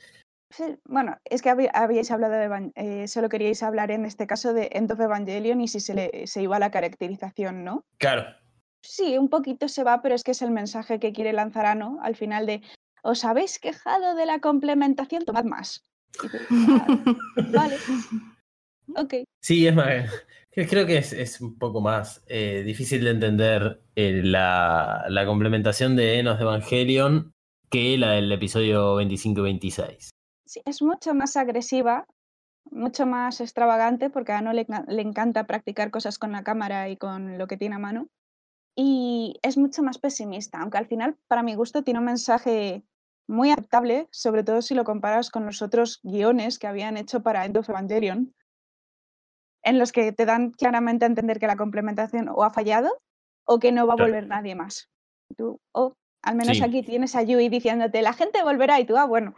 Sí, 0.50 0.76
bueno, 0.84 1.16
es 1.24 1.40
que 1.40 1.48
habí- 1.48 1.70
habíais 1.72 2.10
hablado 2.10 2.34
de, 2.34 2.72
eh, 2.74 3.08
solo 3.08 3.30
queríais 3.30 3.62
hablar 3.62 3.90
en 3.90 4.04
este 4.04 4.26
caso 4.26 4.52
de 4.52 4.68
End 4.72 4.92
of 4.92 5.00
Evangelion 5.00 5.62
y 5.62 5.68
si 5.68 5.80
se, 5.80 5.94
le, 5.94 6.26
se 6.26 6.42
iba 6.42 6.56
a 6.56 6.58
la 6.58 6.70
caracterización, 6.70 7.64
¿no? 7.64 7.84
Claro. 7.98 8.24
Sí, 8.84 9.16
un 9.16 9.30
poquito 9.30 9.68
se 9.68 9.82
va, 9.84 10.02
pero 10.02 10.14
es 10.14 10.22
que 10.22 10.32
es 10.32 10.42
el 10.42 10.50
mensaje 10.50 11.00
que 11.00 11.12
quiere 11.14 11.32
lanzar 11.32 11.64
Ano 11.64 11.98
al 12.02 12.16
final 12.16 12.44
de 12.44 12.60
¿os 13.02 13.24
habéis 13.24 13.58
quejado 13.58 14.14
de 14.14 14.26
la 14.26 14.40
complementación? 14.40 15.24
Tomad 15.24 15.44
más. 15.44 15.80
Y 16.22 16.26
"Ah, 16.68 16.86
vale, 17.54 17.76
ok. 18.96 19.14
Sí, 19.42 19.66
es 19.66 19.74
más. 19.74 20.10
Cre- 20.54 20.68
Creo 20.68 20.86
que 20.86 20.98
es, 20.98 21.12
es 21.12 21.40
un 21.40 21.58
poco 21.58 21.80
más 21.80 22.22
eh, 22.26 22.62
difícil 22.64 23.04
de 23.04 23.10
entender 23.10 23.82
eh, 23.96 24.20
la, 24.24 25.04
la 25.08 25.26
complementación 25.26 25.96
de 25.96 26.18
Enos 26.18 26.38
de 26.38 26.44
Evangelion 26.44 27.32
que 27.70 27.96
la 27.96 28.12
del 28.12 28.30
episodio 28.30 28.96
25 28.96 29.40
y 29.40 29.44
26. 29.44 30.10
Sí, 30.46 30.60
es 30.66 30.82
mucho 30.82 31.14
más 31.14 31.36
agresiva, 31.36 32.06
mucho 32.70 33.06
más 33.06 33.40
extravagante, 33.40 34.10
porque 34.10 34.32
a 34.32 34.38
Ano 34.38 34.52
le, 34.52 34.66
le 34.88 35.02
encanta 35.02 35.46
practicar 35.46 35.90
cosas 35.90 36.18
con 36.18 36.32
la 36.32 36.44
cámara 36.44 36.88
y 36.90 36.96
con 36.96 37.38
lo 37.38 37.46
que 37.46 37.56
tiene 37.56 37.76
a 37.76 37.78
mano. 37.78 38.08
Y 38.76 39.38
es 39.42 39.56
mucho 39.56 39.82
más 39.82 39.98
pesimista, 39.98 40.60
aunque 40.60 40.78
al 40.78 40.86
final, 40.86 41.16
para 41.28 41.42
mi 41.42 41.54
gusto, 41.54 41.82
tiene 41.82 42.00
un 42.00 42.06
mensaje 42.06 42.82
muy 43.26 43.50
aceptable, 43.50 44.08
sobre 44.10 44.44
todo 44.44 44.62
si 44.62 44.74
lo 44.74 44.84
comparas 44.84 45.30
con 45.30 45.46
los 45.46 45.62
otros 45.62 46.00
guiones 46.02 46.58
que 46.58 46.66
habían 46.66 46.96
hecho 46.96 47.22
para 47.22 47.44
End 47.44 47.56
of 47.56 47.68
Evangelion, 47.68 48.34
en 49.64 49.78
los 49.78 49.92
que 49.92 50.12
te 50.12 50.24
dan 50.26 50.50
claramente 50.50 51.04
a 51.04 51.08
entender 51.08 51.38
que 51.38 51.46
la 51.46 51.56
complementación 51.56 52.28
o 52.28 52.42
ha 52.44 52.50
fallado 52.50 52.90
o 53.46 53.58
que 53.58 53.72
no 53.72 53.86
va 53.86 53.94
a 53.94 53.96
Claro. 53.96 54.10
volver 54.12 54.26
nadie 54.28 54.54
más. 54.54 54.86
Tú, 55.36 55.58
o 55.72 55.94
al 56.22 56.36
menos 56.36 56.58
Sí. 56.58 56.62
aquí 56.64 56.82
tienes 56.82 57.14
a 57.16 57.22
Yui 57.22 57.48
diciéndote, 57.48 58.02
la 58.02 58.12
gente 58.12 58.42
volverá 58.42 58.78
y 58.80 58.84
tú, 58.84 58.96
ah, 58.96 59.06
bueno, 59.06 59.34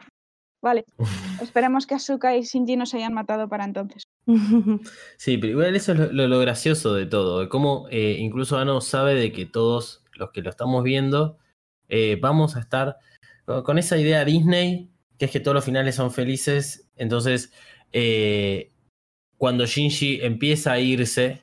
vale. 0.63 0.85
Esperemos 1.41 1.87
que 1.87 1.95
Asuka 1.95 2.37
y 2.37 2.43
Shinji 2.43 2.77
no 2.77 2.87
se 2.87 2.97
hayan 2.99 3.15
matado 3.15 3.49
para 3.49 3.65
entonces. 3.65 4.03
Sí, 5.19 5.39
pero 5.39 5.53
igual 5.53 5.77
eso 5.77 5.93
es 5.93 5.99
lo, 5.99 6.13
lo- 6.13 6.29
lo 6.29 6.39
gracioso 6.41 6.95
de 6.95 7.07
todo, 7.07 7.41
de 7.41 7.49
cómo 7.49 7.87
eh, 7.91 8.17
incluso 8.19 8.59
Ano 8.59 8.81
sabe 8.81 9.15
de 9.15 9.33
que 9.33 9.47
todos 9.47 10.05
los 10.15 10.31
que 10.33 10.43
lo 10.43 10.51
estamos 10.51 10.83
viendo 10.85 11.39
eh, 11.89 12.19
vamos 12.21 12.57
a 12.57 12.61
estar 12.61 12.97
con, 13.45 13.63
con 13.63 13.79
esa 13.79 13.97
idea 13.99 14.25
Disney, 14.25 14.91
que 15.19 15.27
es 15.27 15.31
que 15.31 15.41
todos 15.41 15.55
los 15.55 15.65
finales 15.65 15.95
son 15.97 16.11
felices, 16.11 16.91
entonces 16.97 17.53
eh, 17.93 18.73
cuando 19.45 19.67
Shinji 19.67 20.21
empieza 20.23 20.73
a 20.73 20.81
irse 20.81 21.43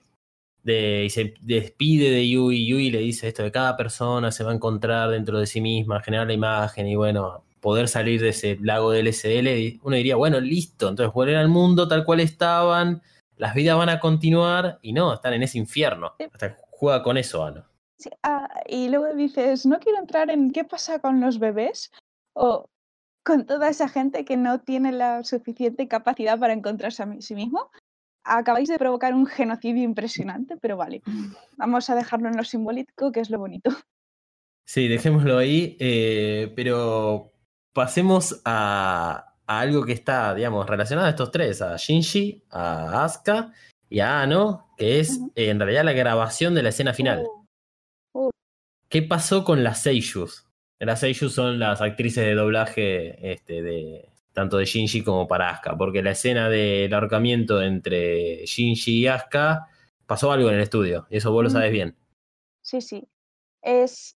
de, 0.64 1.06
y 1.06 1.12
se 1.12 1.36
despide 1.40 2.10
de 2.10 2.28
Yui, 2.28 2.66
Yui 2.66 2.90
le 2.90 2.98
dice 2.98 3.28
esto 3.28 3.44
de 3.44 3.52
cada 3.52 3.78
persona 3.78 4.32
se 4.32 4.44
va 4.44 4.50
a 4.50 4.56
encontrar 4.56 5.12
dentro 5.12 5.38
de 5.38 5.46
sí 5.46 5.62
misma, 5.62 6.02
generar 6.02 6.26
la 6.26 6.34
imagen 6.34 6.88
y 6.88 6.96
bueno, 6.96 7.44
poder 7.60 7.88
salir 7.88 8.20
de 8.20 8.30
ese 8.30 8.58
lago 8.60 8.90
del 8.90 9.06
SL, 9.14 9.80
uno 9.84 9.96
diría, 9.96 10.16
bueno, 10.16 10.40
listo, 10.40 10.90
entonces 10.90 11.14
volver 11.14 11.36
al 11.36 11.50
mundo 11.50 11.88
tal 11.88 12.04
cual 12.04 12.22
estaban, 12.22 13.04
las 13.38 13.54
vidas 13.54 13.78
van 13.78 13.90
a 13.90 14.00
continuar 14.00 14.80
y 14.82 14.94
no, 14.94 15.14
están 15.14 15.34
en 15.34 15.44
ese 15.44 15.60
infierno. 15.60 16.16
Sí. 16.18 16.26
Hasta 16.34 16.58
juega 16.72 17.04
con 17.04 17.18
eso, 17.18 17.46
Ano. 17.46 17.66
Sí, 18.00 18.10
ah, 18.24 18.50
y 18.68 18.90
luego 18.90 19.14
dices, 19.14 19.68
no 19.68 19.78
quiero 19.78 20.00
entrar 20.00 20.32
en 20.32 20.50
qué 20.50 20.64
pasa 20.64 20.98
con 20.98 21.22
los 21.22 21.38
bebés 21.38 21.92
o 22.34 22.68
con 23.24 23.46
toda 23.46 23.70
esa 23.70 23.88
gente 23.88 24.26
que 24.26 24.38
no 24.38 24.60
tiene 24.62 24.92
la 24.92 25.24
suficiente 25.24 25.88
capacidad 25.88 26.40
para 26.40 26.54
encontrarse 26.54 27.04
a 27.04 27.22
sí 27.22 27.36
mismo. 27.36 27.70
Acabáis 28.24 28.70
de 28.70 28.78
provocar 28.78 29.14
un 29.14 29.26
genocidio 29.26 29.84
impresionante, 29.84 30.58
pero 30.58 30.78
vale, 30.78 31.02
vamos 31.58 31.90
a 31.90 31.96
dejarlo 31.96 32.30
en 32.30 32.38
lo 32.38 32.44
simbólico, 32.44 33.12
que 33.12 33.20
es 33.20 33.30
lo 33.30 33.40
bonito. 33.40 33.72
Sí, 34.66 34.88
dejémoslo 34.88 35.38
ahí, 35.38 35.76
eh, 35.80 36.54
pero 36.56 37.34
pasemos 37.74 38.42
a, 38.46 39.36
a 39.48 39.60
algo 39.60 39.84
que 39.84 39.94
está, 39.94 40.34
digamos, 40.36 40.68
relacionado 40.68 41.08
a 41.08 41.12
estos 41.12 41.32
tres, 41.32 41.62
a 41.62 41.76
Shinji, 41.78 42.44
a 42.52 43.04
Asuka 43.04 43.54
y 43.90 44.00
a 44.00 44.22
Ano, 44.22 44.72
que 44.78 45.00
es 45.00 45.20
eh, 45.36 45.50
en 45.50 45.60
realidad 45.60 45.84
la 45.84 45.94
grabación 45.94 46.54
de 46.54 46.64
la 46.64 46.70
escena 46.70 46.94
final. 46.94 47.26
Uh, 48.14 48.30
¿Qué 48.88 49.02
pasó 49.02 49.44
con 49.44 49.64
las 49.64 49.82
Seiyus? 49.82 50.48
Las 50.80 51.02
Seiyus 51.02 51.34
son 51.34 51.60
las 51.60 51.82
actrices 51.82 52.24
de 52.24 52.36
doblaje 52.36 53.34
este, 53.34 53.62
de, 53.62 54.11
tanto 54.34 54.58
de 54.58 54.66
Shinji 54.66 55.04
como 55.04 55.28
para 55.28 55.50
Asuka, 55.50 55.78
porque 55.78 56.02
la 56.02 56.12
escena 56.12 56.50
del 56.50 56.94
ahorcamiento 56.94 57.62
entre 57.62 58.46
Shinji 58.46 59.00
y 59.02 59.08
Asuka 59.08 59.68
pasó 60.06 60.32
algo 60.32 60.50
en 60.50 60.56
el 60.56 60.62
estudio, 60.62 61.06
y 61.10 61.18
eso 61.18 61.32
vos 61.32 61.44
lo 61.44 61.50
Mm. 61.50 61.54
sabes 61.54 61.72
bien. 61.72 61.96
Sí, 62.62 62.82
sí. 62.82 63.08
Es. 63.62 64.16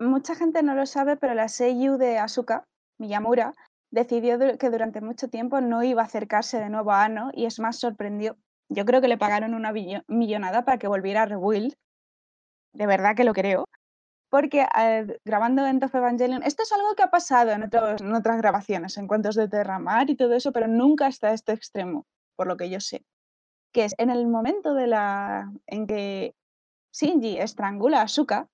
Mucha 0.00 0.34
gente 0.34 0.62
no 0.62 0.74
lo 0.74 0.86
sabe, 0.86 1.16
pero 1.16 1.34
la 1.34 1.48
Seiyu 1.48 1.96
de 1.98 2.18
Asuka, 2.18 2.64
Miyamura, 2.98 3.54
decidió 3.90 4.38
que 4.58 4.70
durante 4.70 5.00
mucho 5.00 5.28
tiempo 5.28 5.60
no 5.60 5.82
iba 5.84 6.02
a 6.02 6.06
acercarse 6.06 6.58
de 6.58 6.68
nuevo 6.68 6.90
a 6.90 7.04
Ano 7.04 7.30
y 7.32 7.46
es 7.46 7.60
más, 7.60 7.78
sorprendió. 7.78 8.36
Yo 8.68 8.84
creo 8.84 9.00
que 9.00 9.06
le 9.08 9.18
pagaron 9.18 9.54
una 9.54 9.72
millonada 10.08 10.64
para 10.64 10.78
que 10.78 10.88
volviera 10.88 11.22
a 11.22 11.26
Rebuild. 11.26 11.74
De 12.72 12.86
verdad 12.86 13.14
que 13.14 13.22
lo 13.24 13.32
creo. 13.34 13.66
Porque 14.28 14.66
grabando 15.24 15.66
End 15.66 15.84
of 15.84 15.94
Evangelion, 15.94 16.42
esto 16.42 16.62
es 16.64 16.72
algo 16.72 16.94
que 16.96 17.02
ha 17.04 17.10
pasado 17.10 17.52
en, 17.52 17.62
en 17.62 18.14
otras 18.14 18.38
grabaciones, 18.38 18.96
en 18.96 19.06
cuentos 19.06 19.36
de 19.36 19.48
Terramar 19.48 20.10
y 20.10 20.16
todo 20.16 20.34
eso, 20.34 20.50
pero 20.50 20.66
nunca 20.66 21.06
hasta 21.06 21.32
este 21.32 21.52
extremo, 21.52 22.06
por 22.34 22.46
lo 22.46 22.56
que 22.56 22.68
yo 22.68 22.80
sé. 22.80 23.04
Que 23.72 23.84
es 23.84 23.94
en 23.98 24.10
el 24.10 24.26
momento 24.26 24.74
de 24.74 24.86
la, 24.88 25.52
en 25.66 25.86
que 25.86 26.34
Shinji 26.92 27.38
estrangula 27.38 28.00
a 28.00 28.04
Asuka, 28.04 28.48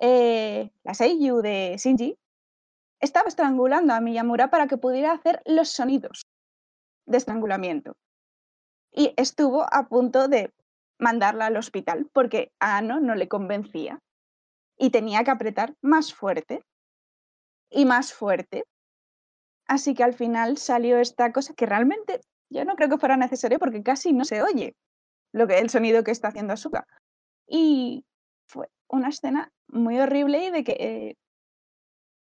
eh, 0.00 0.70
la 0.84 0.94
Seiyu 0.94 1.40
de 1.40 1.76
Shinji 1.78 2.18
estaba 3.00 3.28
estrangulando 3.28 3.94
a 3.94 4.00
Miyamura 4.00 4.50
para 4.50 4.66
que 4.66 4.76
pudiera 4.76 5.12
hacer 5.12 5.42
los 5.46 5.70
sonidos 5.70 6.26
de 7.06 7.18
estrangulamiento. 7.18 7.96
Y 8.92 9.12
estuvo 9.16 9.66
a 9.72 9.88
punto 9.88 10.28
de 10.28 10.52
mandarla 10.98 11.46
al 11.46 11.56
hospital 11.56 12.08
porque 12.12 12.52
a 12.58 12.78
Ano 12.78 13.00
no 13.00 13.14
le 13.14 13.28
convencía 13.28 14.00
y 14.78 14.90
tenía 14.90 15.24
que 15.24 15.30
apretar 15.30 15.74
más 15.80 16.14
fuerte 16.14 16.62
y 17.70 17.84
más 17.84 18.12
fuerte. 18.12 18.64
Así 19.66 19.94
que 19.94 20.04
al 20.04 20.14
final 20.14 20.58
salió 20.58 20.98
esta 20.98 21.32
cosa 21.32 21.54
que 21.54 21.66
realmente 21.66 22.20
yo 22.50 22.64
no 22.64 22.76
creo 22.76 22.88
que 22.88 22.98
fuera 22.98 23.16
necesario 23.16 23.58
porque 23.58 23.82
casi 23.82 24.12
no 24.12 24.24
se 24.24 24.42
oye 24.42 24.76
lo 25.32 25.46
que 25.46 25.58
el 25.58 25.70
sonido 25.70 26.04
que 26.04 26.12
está 26.12 26.28
haciendo 26.28 26.52
Asuka. 26.52 26.86
Y 27.48 28.04
fue 28.46 28.68
una 28.88 29.08
escena 29.08 29.50
muy 29.68 29.98
horrible 29.98 30.46
y 30.46 30.50
de 30.50 30.64
que 30.64 30.76
eh, 30.78 31.16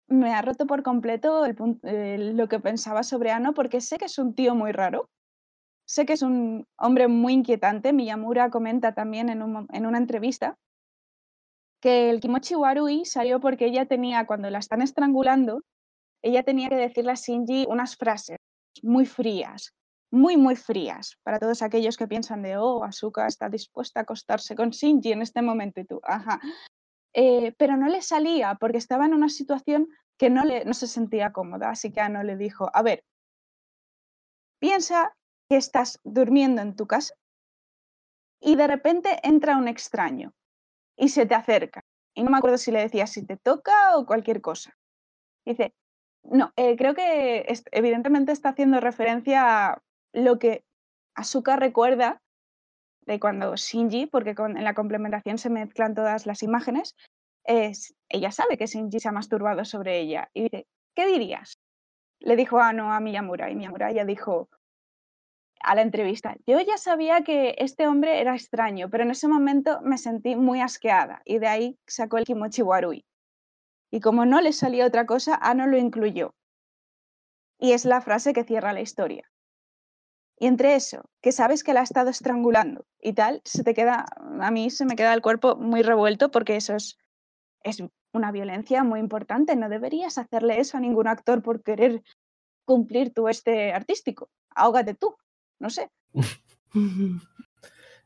me 0.07 0.33
ha 0.33 0.41
roto 0.41 0.65
por 0.65 0.83
completo 0.83 1.45
lo 1.47 2.47
que 2.47 2.59
pensaba 2.59 3.03
sobre 3.03 3.31
Ano 3.31 3.53
porque 3.53 3.81
sé 3.81 3.97
que 3.97 4.05
es 4.05 4.17
un 4.17 4.33
tío 4.33 4.55
muy 4.55 4.71
raro. 4.71 5.09
Sé 5.87 6.07
que 6.07 6.13
es 6.13 6.23
un 6.23 6.65
hombre 6.77 7.07
muy 7.07 7.33
inquietante. 7.33 7.93
Miyamura 7.93 8.49
comenta 8.49 8.95
también 8.95 9.29
en 9.29 9.85
una 9.85 9.97
entrevista 9.97 10.57
que 11.85 12.09
el 12.09 12.19
Kimochi 12.19 12.55
Warui 12.55 13.05
salió 13.05 13.39
porque 13.39 13.67
ella 13.67 13.85
tenía, 13.85 14.25
cuando 14.25 14.49
la 14.49 14.57
están 14.57 14.81
estrangulando, 14.81 15.61
ella 16.23 16.41
tenía 16.41 16.67
que 16.67 16.77
decirle 16.77 17.11
a 17.11 17.13
Shinji 17.13 17.67
unas 17.69 17.95
frases 17.95 18.39
muy 18.81 19.05
frías, 19.05 19.71
muy, 20.11 20.35
muy 20.35 20.55
frías, 20.55 21.19
para 21.21 21.37
todos 21.37 21.61
aquellos 21.61 21.95
que 21.95 22.07
piensan 22.07 22.41
de, 22.41 22.57
oh, 22.57 22.83
Asuka 22.83 23.27
está 23.27 23.49
dispuesta 23.49 23.99
a 23.99 24.03
acostarse 24.03 24.55
con 24.55 24.71
Shinji 24.71 25.11
en 25.11 25.21
este 25.21 25.43
momento 25.43 25.79
y 25.79 25.85
tú, 25.85 26.01
ajá. 26.01 26.41
Eh, 27.13 27.53
pero 27.55 27.77
no 27.77 27.87
le 27.87 28.01
salía 28.01 28.57
porque 28.59 28.79
estaba 28.79 29.05
en 29.05 29.13
una 29.13 29.29
situación 29.29 29.87
que 30.17 30.31
no, 30.31 30.41
no 30.43 30.73
se 30.73 30.87
sentía 30.87 31.33
cómoda, 31.33 31.69
así 31.69 31.91
que 31.91 32.01
Ano 32.01 32.23
le 32.23 32.35
dijo, 32.35 32.67
a 32.73 32.81
ver, 32.81 33.03
piensa 34.59 35.15
que 35.47 35.57
estás 35.57 35.99
durmiendo 36.03 36.63
en 36.63 36.75
tu 36.75 36.87
casa 36.87 37.13
y 38.41 38.55
de 38.55 38.65
repente 38.65 39.19
entra 39.21 39.55
un 39.55 39.67
extraño 39.67 40.33
y 40.97 41.09
se 41.09 41.25
te 41.25 41.35
acerca. 41.35 41.83
Y 42.13 42.23
no 42.23 42.31
me 42.31 42.37
acuerdo 42.37 42.57
si 42.57 42.71
le 42.71 42.79
decía 42.79 43.07
si 43.07 43.25
te 43.25 43.37
toca 43.37 43.97
o 43.97 44.05
cualquier 44.05 44.41
cosa. 44.41 44.75
Dice, 45.45 45.73
no, 46.23 46.53
eh, 46.55 46.75
creo 46.75 46.95
que 46.95 47.45
evidentemente 47.71 48.31
está 48.31 48.49
haciendo 48.49 48.79
referencia 48.79 49.67
a 49.67 49.81
lo 50.13 50.39
que 50.39 50.63
Asuka 51.13 51.55
recuerda 51.55 52.21
de 53.01 53.19
cuando 53.19 53.55
Shinji, 53.55 54.07
porque 54.07 54.35
en 54.37 54.63
la 54.63 54.73
complementación 54.73 55.37
se 55.37 55.49
mezclan 55.49 55.93
todas 55.93 56.25
las 56.25 56.41
imágenes, 56.41 56.95
es, 57.43 57.95
ella 58.09 58.31
sabe 58.31 58.57
que 58.57 58.65
Shinji 58.65 58.99
se 58.99 59.09
ha 59.09 59.11
masturbado 59.11 59.63
sobre 59.65 59.99
ella. 59.99 60.29
Y 60.33 60.43
dice, 60.43 60.67
¿qué 60.95 61.05
dirías? 61.05 61.59
Le 62.19 62.35
dijo 62.35 62.59
Ano 62.59 62.91
a 62.91 62.99
Miyamura 62.99 63.51
y 63.51 63.55
Miyamura 63.55 63.91
ya 63.91 64.05
dijo, 64.05 64.49
a 65.65 65.75
la 65.75 65.81
entrevista. 65.81 66.35
Yo 66.45 66.59
ya 66.61 66.77
sabía 66.77 67.23
que 67.23 67.55
este 67.57 67.87
hombre 67.87 68.21
era 68.21 68.35
extraño, 68.35 68.89
pero 68.89 69.03
en 69.03 69.11
ese 69.11 69.27
momento 69.27 69.81
me 69.81 69.97
sentí 69.97 70.35
muy 70.35 70.61
asqueada 70.61 71.21
y 71.25 71.39
de 71.39 71.47
ahí 71.47 71.79
sacó 71.87 72.17
el 72.17 72.25
kimochi 72.25 72.61
warui. 72.61 73.05
Y 73.91 73.99
como 73.99 74.25
no 74.25 74.41
le 74.41 74.53
salía 74.53 74.85
otra 74.85 75.05
cosa, 75.05 75.35
Ano 75.35 75.67
lo 75.67 75.77
incluyó. 75.77 76.35
Y 77.59 77.71
es 77.71 77.85
la 77.85 78.01
frase 78.01 78.33
que 78.33 78.43
cierra 78.43 78.73
la 78.73 78.81
historia. 78.81 79.31
Y 80.37 80.47
entre 80.47 80.75
eso, 80.75 81.09
que 81.21 81.31
sabes 81.31 81.63
que 81.63 81.73
la 81.73 81.79
ha 81.79 81.83
estado 81.83 82.09
estrangulando 82.09 82.85
y 82.99 83.13
tal, 83.13 83.41
se 83.45 83.63
te 83.63 83.73
queda, 83.73 84.05
a 84.41 84.51
mí 84.51 84.69
se 84.69 84.85
me 84.85 84.95
queda 84.95 85.13
el 85.13 85.21
cuerpo 85.21 85.55
muy 85.55 85.81
revuelto 85.81 86.29
porque 86.29 86.57
eso 86.57 86.75
es, 86.75 86.97
una 88.13 88.31
violencia 88.31 88.83
muy 88.83 88.99
importante. 88.99 89.55
No 89.55 89.67
deberías 89.67 90.17
hacerle 90.17 90.59
eso 90.59 90.77
a 90.77 90.79
ningún 90.79 91.07
actor 91.07 91.41
por 91.41 91.63
querer 91.63 92.03
cumplir 92.65 93.13
tu 93.13 93.27
este 93.27 93.73
artístico. 93.73 94.29
Ahógate 94.49 94.93
tú, 94.93 95.15
no 95.59 95.69
sé. 95.69 95.89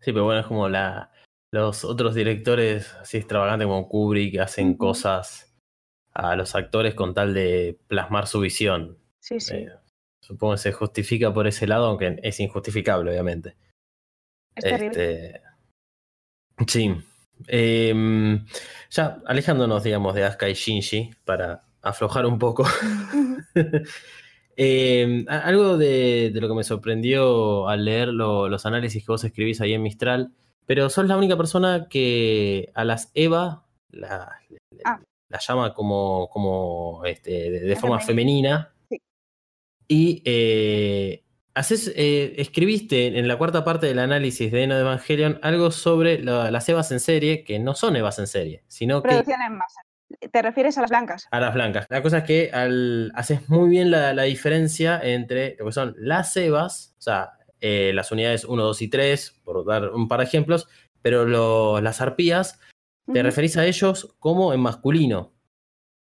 Sí, 0.01 0.13
pero 0.13 0.23
bueno, 0.23 0.39
es 0.39 0.45
como 0.47 0.69
la, 0.69 1.11
los 1.51 1.83
otros 1.83 2.15
directores 2.15 2.93
así 3.01 3.17
extravagantes 3.17 3.65
como 3.65 3.89
Kubrick 3.89 4.39
hacen 4.39 4.75
cosas 4.77 5.53
a 6.13 6.35
los 6.35 6.55
actores 6.55 6.95
con 6.95 7.13
tal 7.13 7.33
de 7.33 7.77
plasmar 7.87 8.27
su 8.27 8.39
visión. 8.39 8.97
Sí, 9.19 9.39
sí, 9.41 9.55
Eh, 9.55 9.69
supongo 10.21 10.53
que 10.53 10.59
se 10.59 10.71
justifica 10.71 11.33
por 11.33 11.47
ese 11.47 11.67
lado, 11.67 11.87
aunque 11.87 12.17
es 12.23 12.39
injustificable, 12.39 13.11
obviamente. 13.11 13.57
es 14.55 14.63
terrible. 14.63 15.35
Este, 15.35 15.41
sí. 16.67 16.95
Em, 17.47 18.45
ya 18.89 19.21
alejándonos, 19.25 19.83
digamos, 19.83 20.13
de 20.15 20.23
Asuka 20.25 20.47
y 20.49 20.53
Shinji 20.53 21.11
para 21.25 21.63
aflojar 21.81 22.25
un 22.25 22.39
poco. 22.39 22.65
Em, 24.61 25.25
algo 25.29 25.77
de, 25.77 26.31
de 26.33 26.41
lo 26.41 26.49
que 26.49 26.53
me 26.53 26.65
sorprendió 26.65 27.69
al 27.69 27.85
leer 27.85 28.09
lo- 28.09 28.49
los 28.49 28.65
análisis 28.65 29.05
que 29.05 29.11
vos 29.13 29.23
escribís 29.23 29.61
ahí 29.61 29.73
en 29.73 29.81
Mistral, 29.81 30.33
pero 30.65 30.89
sos 30.89 31.05
la 31.07 31.15
única 31.15 31.37
persona 31.37 31.87
que 31.89 32.69
a 32.75 32.83
las 32.83 33.09
Eva 33.13 33.63
la, 33.91 34.37
Ah. 34.83 34.99
la 35.29 35.39
llama 35.39 35.73
como, 35.73 36.29
como 36.29 37.03
este, 37.05 37.49
de, 37.51 37.75
forma 37.77 37.99
femenina. 38.01 38.73
Sí. 38.89 39.01
Y 39.87 40.21
eh, 40.25 41.23
haces, 41.53 41.93
eh, 41.95 42.33
escribiste 42.37 43.17
en 43.17 43.27
la 43.29 43.37
cuarta 43.37 43.63
parte 43.63 43.87
del 43.87 43.99
análisis 43.99 44.51
de 44.51 44.63
Eno 44.63 44.75
de 44.75 44.81
Evangelion 44.81 45.39
algo 45.41 45.71
sobre 45.71 46.21
la- 46.21 46.51
las 46.51 46.67
Evas 46.67 46.91
en 46.91 46.99
serie, 46.99 47.45
que 47.45 47.59
no 47.59 47.75
son 47.75 47.95
Evas 47.95 48.19
en 48.19 48.27
serie, 48.27 48.63
sino 48.67 49.01
que 49.01 49.07
Producción 49.07 49.41
en 49.41 49.57
masa. 49.57 49.81
¿Te 50.31 50.41
refieres 50.41 50.77
a 50.77 50.81
las 50.81 50.89
blancas? 50.89 51.27
a 51.31 51.39
las 51.39 51.53
blancas. 51.53 51.85
La 51.89 52.01
cosa 52.01 52.19
es 52.19 52.23
que 52.23 52.49
al, 52.51 53.11
haces 53.15 53.47
muy 53.49 53.69
bien 53.69 53.91
la, 53.91 54.13
la 54.13 54.23
diferencia 54.23 54.99
entre 55.01 55.55
lo 55.59 55.65
que 55.65 55.71
son 55.71 55.93
las 55.97 56.33
cebas, 56.33 56.95
o 56.97 57.01
sea, 57.01 57.33
eh, 57.61 57.91
las 57.93 58.11
unidades 58.11 58.45
1, 58.45 58.63
2 58.63 58.81
y 58.81 58.87
3, 58.87 59.39
por 59.43 59.65
dar 59.65 59.89
un 59.91 60.07
par 60.07 60.19
de 60.19 60.25
ejemplos, 60.25 60.67
pero 61.01 61.25
lo- 61.25 61.79
las 61.81 62.01
arpías, 62.01 62.59
te 63.11 63.23
referís 63.23 63.57
a 63.57 63.65
ellos 63.65 64.15
como 64.19 64.53
en 64.53 64.59
masculino. 64.59 65.33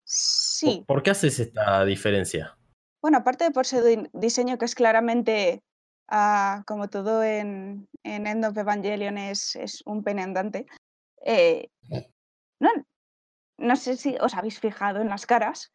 Sí. 0.05 0.83
¿Por, 0.87 0.97
por 0.97 1.03
qué 1.03 1.11
haces 1.11 1.39
esta 1.39 1.83
diferencia? 1.85 2.57
Bueno, 3.01 3.19
aparte 3.19 3.45
de 3.45 3.51
por 3.51 3.65
su 3.65 3.81
di- 3.83 4.07
diseño 4.13 4.57
que 4.57 4.65
es 4.65 4.75
claramente, 4.75 5.61
ah, 6.09 6.63
como 6.65 6.89
todo 6.89 7.23
en, 7.23 7.87
en 8.03 8.27
End 8.27 8.45
of 8.45 8.57
Evangelion, 8.57 9.17
es, 9.17 9.55
es 9.55 9.83
un 9.85 10.03
pene 10.03 10.21
andante. 10.23 10.65
eh, 11.25 11.67
no, 12.59 12.69
no 13.57 13.75
sé 13.75 13.95
si 13.97 14.15
os 14.19 14.33
habéis 14.35 14.59
fijado 14.59 15.01
en 15.01 15.09
las 15.09 15.25
caras, 15.25 15.73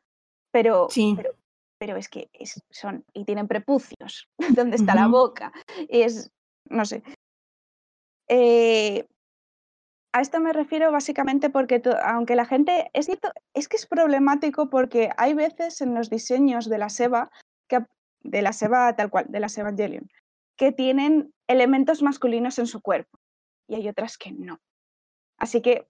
pero, 0.53 0.89
Sí. 0.91 1.15
pero, 1.17 1.35
pero 1.79 1.97
es 1.97 2.09
que 2.09 2.29
es- 2.33 2.63
son 2.71 3.05
y 3.13 3.25
tienen 3.25 3.49
prepucios. 3.49 4.29
¿Dónde 4.65 4.77
está 4.77 4.95
la 4.95 5.09
boca? 5.09 5.53
Es, 5.89 6.31
no 6.69 6.85
sé. 6.85 7.03
Eh, 8.29 9.07
a 10.15 10.21
esto 10.21 10.41
me 10.41 10.53
refiero 10.53 10.93
básicamente 10.93 11.51
porque 11.51 11.83
aunque 12.05 12.37
la 12.37 12.45
gente, 12.45 12.91
es 12.93 13.07
cierto, 13.07 13.33
es 13.55 13.69
que 13.69 13.77
es 13.77 13.87
problemático 13.87 14.69
porque 14.71 15.11
hay 15.17 15.35
veces 15.35 15.81
en 15.81 15.95
los 15.95 16.11
diseños 16.11 16.69
de 16.69 16.79
la 16.79 16.89
Seba, 16.91 17.31
que, 17.69 17.85
de 18.23 18.43
la 18.43 18.53
Seba 18.53 18.95
tal 18.95 19.11
cual, 19.11 19.27
de 19.29 19.41
la 19.41 19.49
Evangelion, 19.55 20.11
que 20.57 20.71
tienen 20.71 21.33
elementos 21.49 22.03
masculinos 22.03 22.59
en 22.59 22.67
su 22.67 22.83
cuerpo 22.83 23.19
y 23.67 23.75
hay 23.75 23.89
otras 23.89 24.19
que 24.19 24.33
no. 24.33 24.61
Así 25.39 25.63
que 25.63 25.87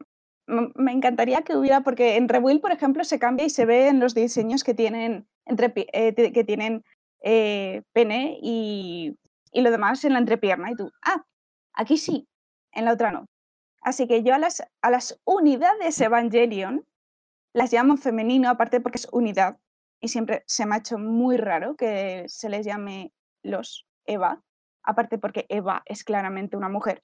me 0.46 0.92
encantaría 0.92 1.42
que 1.42 1.56
hubiera, 1.56 1.82
porque 1.82 2.16
en 2.16 2.28
Rebuild, 2.28 2.60
por 2.60 2.72
ejemplo, 2.72 3.04
se 3.04 3.18
cambia 3.18 3.46
y 3.46 3.50
se 3.50 3.64
ve 3.64 3.88
en 3.88 4.00
los 4.00 4.14
diseños 4.14 4.64
que 4.64 4.74
tienen, 4.74 5.26
entrepi- 5.46 5.88
eh, 5.92 6.14
que 6.32 6.44
tienen 6.44 6.84
eh, 7.22 7.82
pene 7.92 8.38
y, 8.42 9.16
y 9.52 9.60
lo 9.62 9.70
demás 9.70 10.04
en 10.04 10.14
la 10.14 10.18
entrepierna. 10.18 10.70
Y 10.70 10.74
tú, 10.74 10.90
ah, 11.02 11.24
aquí 11.74 11.96
sí, 11.96 12.28
en 12.72 12.84
la 12.84 12.92
otra 12.94 13.12
no. 13.12 13.26
Así 13.80 14.06
que 14.06 14.22
yo 14.22 14.34
a 14.34 14.38
las, 14.38 14.62
a 14.80 14.90
las 14.90 15.20
unidades 15.24 16.00
Evangelion 16.00 16.84
las 17.52 17.72
llamo 17.72 17.96
femenino, 17.96 18.48
aparte 18.48 18.80
porque 18.80 18.98
es 18.98 19.08
unidad. 19.12 19.58
Y 20.00 20.08
siempre 20.08 20.42
se 20.46 20.66
me 20.66 20.74
ha 20.74 20.78
hecho 20.78 20.98
muy 20.98 21.36
raro 21.36 21.76
que 21.76 22.24
se 22.26 22.48
les 22.48 22.66
llame 22.66 23.12
los 23.44 23.86
Eva, 24.04 24.42
aparte 24.82 25.18
porque 25.18 25.46
Eva 25.48 25.82
es 25.86 26.02
claramente 26.02 26.56
una 26.56 26.68
mujer. 26.68 27.02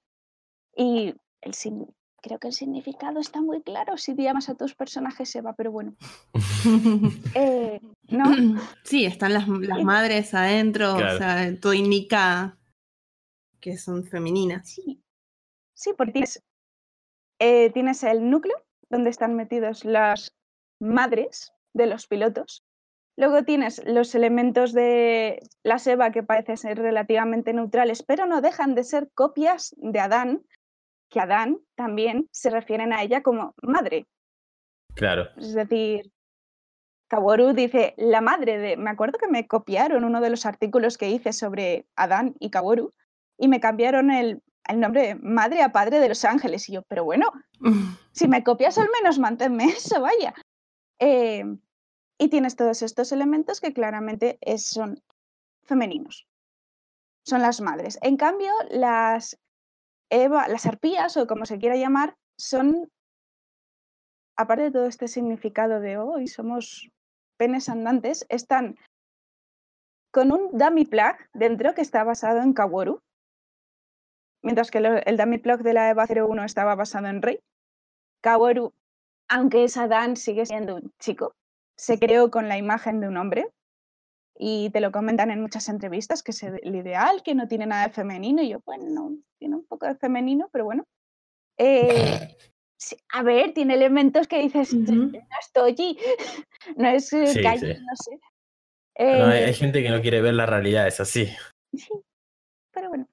Y 0.75 1.15
el 1.41 1.55
sin- 1.55 1.95
creo 2.21 2.39
que 2.39 2.49
el 2.49 2.53
significado 2.55 3.21
está 3.21 3.41
muy 3.41 3.63
claro 3.63 3.97
si 3.97 4.15
llamas 4.15 4.49
a 4.49 4.55
tus 4.55 4.75
personajes 4.75 5.35
Eva, 5.35 5.55
pero 5.55 5.73
bueno. 5.73 5.95
Eh, 7.35 7.81
¿No? 8.09 8.25
Sí, 8.85 9.05
están 9.07 9.33
las, 9.35 9.47
las 9.49 9.83
madres 9.85 10.35
adentro, 10.35 10.97
Claro. 10.97 11.15
o 11.15 11.19
sea, 11.19 11.61
todo 11.61 11.73
indica 11.75 12.59
que 13.61 13.77
son 13.77 14.05
femeninas. 14.05 14.69
Sí, 14.69 15.03
sí, 15.75 15.93
porque 15.97 16.13
tienes, 16.13 16.43
eh, 17.39 17.71
tienes 17.71 18.03
el 18.03 18.29
núcleo 18.29 18.57
donde 18.91 19.11
están 19.11 19.35
metidos 19.37 19.85
las 19.85 20.35
madres 20.81 21.53
de 21.75 21.87
los 21.87 22.07
pilotos. 22.07 22.65
Luego 23.17 23.45
tienes 23.45 23.83
los 23.85 24.15
elementos 24.15 24.73
de 24.73 25.43
la 25.65 25.79
Seba 25.79 26.13
que 26.13 26.23
parecen 26.23 26.57
ser 26.57 26.79
relativamente 26.79 27.53
neutrales, 27.53 28.03
pero 28.05 28.27
no 28.27 28.41
dejan 28.41 28.75
de 28.77 28.85
ser 28.85 29.11
copias 29.13 29.75
de 29.77 29.99
Adán, 29.99 30.45
que 31.09 31.21
Adán 31.21 31.59
también 31.75 32.29
se 32.33 32.51
refieren 32.51 32.93
a 32.93 33.03
ella 33.03 33.23
como 33.23 33.55
madre. 33.63 34.07
Claro. 34.95 35.29
Es 35.37 35.55
decir, 35.55 36.11
Kaworu 37.09 37.53
dice 37.55 37.95
la 37.97 38.21
madre 38.21 38.59
de. 38.59 38.77
Me 38.77 38.91
acuerdo 38.91 39.19
que 39.19 39.29
me 39.29 39.47
copiaron 39.47 40.05
uno 40.05 40.21
de 40.21 40.31
los 40.31 40.45
artículos 40.47 40.99
que 40.99 41.09
hice 41.11 41.33
sobre 41.33 41.87
Adán 41.97 42.35
y 42.39 42.51
Kaworu 42.51 42.93
y 43.39 43.49
me 43.49 43.61
cambiaron 43.61 44.11
el, 44.11 44.43
el 44.69 44.81
nombre 44.81 45.07
de 45.09 45.15
madre 45.17 45.63
a 45.63 45.73
padre 45.73 46.01
de 46.01 46.09
los 46.09 46.25
ángeles. 46.25 46.69
Y 46.69 46.73
yo, 46.75 46.83
pero 46.83 47.05
bueno, 47.05 47.31
si 48.13 48.29
me 48.29 48.45
copias 48.45 48.77
al 48.79 48.89
menos 48.91 49.19
manténme 49.19 49.65
eso, 49.77 50.01
vaya. 50.03 50.35
Eh, 50.99 51.45
y 52.19 52.29
tienes 52.29 52.57
todos 52.57 52.83
estos 52.83 53.13
elementos 53.13 53.61
que 53.61 53.73
claramente 53.73 54.39
es- 54.41 54.67
son 54.69 55.01
femeninos. 55.63 56.27
Son 57.25 57.41
las 57.43 57.61
madres. 57.61 57.99
En 58.03 58.17
cambio, 58.17 58.51
las 58.71 59.39
Eva, 60.11 60.49
las 60.49 60.67
arpías, 60.67 61.17
o 61.17 61.27
como 61.27 61.47
se 61.47 61.59
quiera 61.59 61.77
llamar, 61.77 62.17
son, 62.39 62.91
aparte 64.37 64.65
de 64.65 64.71
todo 64.71 64.87
este 64.87 65.09
significado 65.09 65.81
de 65.81 65.99
hoy 65.99 66.27
somos 66.27 66.91
penes 67.37 67.69
andantes, 67.69 68.27
están 68.29 68.77
con 70.11 70.33
un 70.33 70.57
dummy 70.57 70.85
plug 70.85 71.17
dentro 71.35 71.75
que 71.75 71.83
está 71.83 72.05
basado 72.05 72.41
en 72.41 72.53
Kaworu, 72.53 73.01
mientras 74.43 74.71
que 74.71 74.79
el 74.79 75.17
dummy 75.17 75.39
plug 75.39 75.63
de 75.63 75.75
la 75.75 75.91
EVA 75.91 76.07
01 76.07 76.45
estaba 76.45 76.75
basado 76.75 77.09
en 77.09 77.23
Rey. 77.23 77.41
Kaworu, 78.23 78.73
aunque 79.29 79.65
es 79.65 79.77
Adán, 79.77 80.17
sigue 80.17 80.47
siendo 80.47 80.77
un 80.77 80.93
chico. 80.99 81.35
Se 81.77 81.99
creó 81.99 82.31
con 82.31 82.49
la 82.49 82.59
imagen 82.59 83.01
de 83.01 83.09
un 83.09 83.17
hombre 83.17 83.53
y 84.39 84.71
te 84.71 84.81
lo 84.81 84.93
comentan 84.93 85.31
en 85.31 85.41
muchas 85.41 85.69
entrevistas 85.69 86.23
que 86.23 86.31
es 86.31 86.43
el 86.45 86.77
ideal, 86.77 87.23
que 87.25 87.35
no 87.35 87.49
tiene 87.49 87.67
nada 87.67 87.89
de 87.89 87.93
femenino. 87.93 88.41
Y 88.41 88.51
yo, 88.51 88.61
bueno, 88.65 89.17
tiene 89.39 89.57
un 89.57 89.67
poco 89.67 89.87
de 89.87 89.97
femenino, 89.97 90.49
pero 90.53 90.65
bueno. 90.65 90.85
Eh, 91.59 92.37
a 93.13 93.23
ver, 93.25 93.53
tiene 93.53 93.75
elementos 93.75 94.29
que 94.29 94.39
dices, 94.41 94.73
no 94.75 95.11
estoy, 95.41 95.99
no 96.77 96.89
es 96.89 97.13
eh, 97.13 97.27
Sí, 97.27 97.43
calle, 97.43 97.75
sí. 97.75 97.83
no 97.85 97.97
sé. 97.97 98.21
No, 99.19 99.27
hay, 99.27 99.43
Eh, 99.43 99.45
hay 99.47 99.55
gente 99.55 99.83
que 99.83 99.91
no 99.91 100.01
quiere 100.01 100.21
ver 100.21 100.35
la 100.35 100.47
realidad, 100.47 100.87
es 100.87 101.01
así. 101.01 101.29
Sí, 101.75 101.91
pero 102.73 102.91
bueno. 102.91 103.09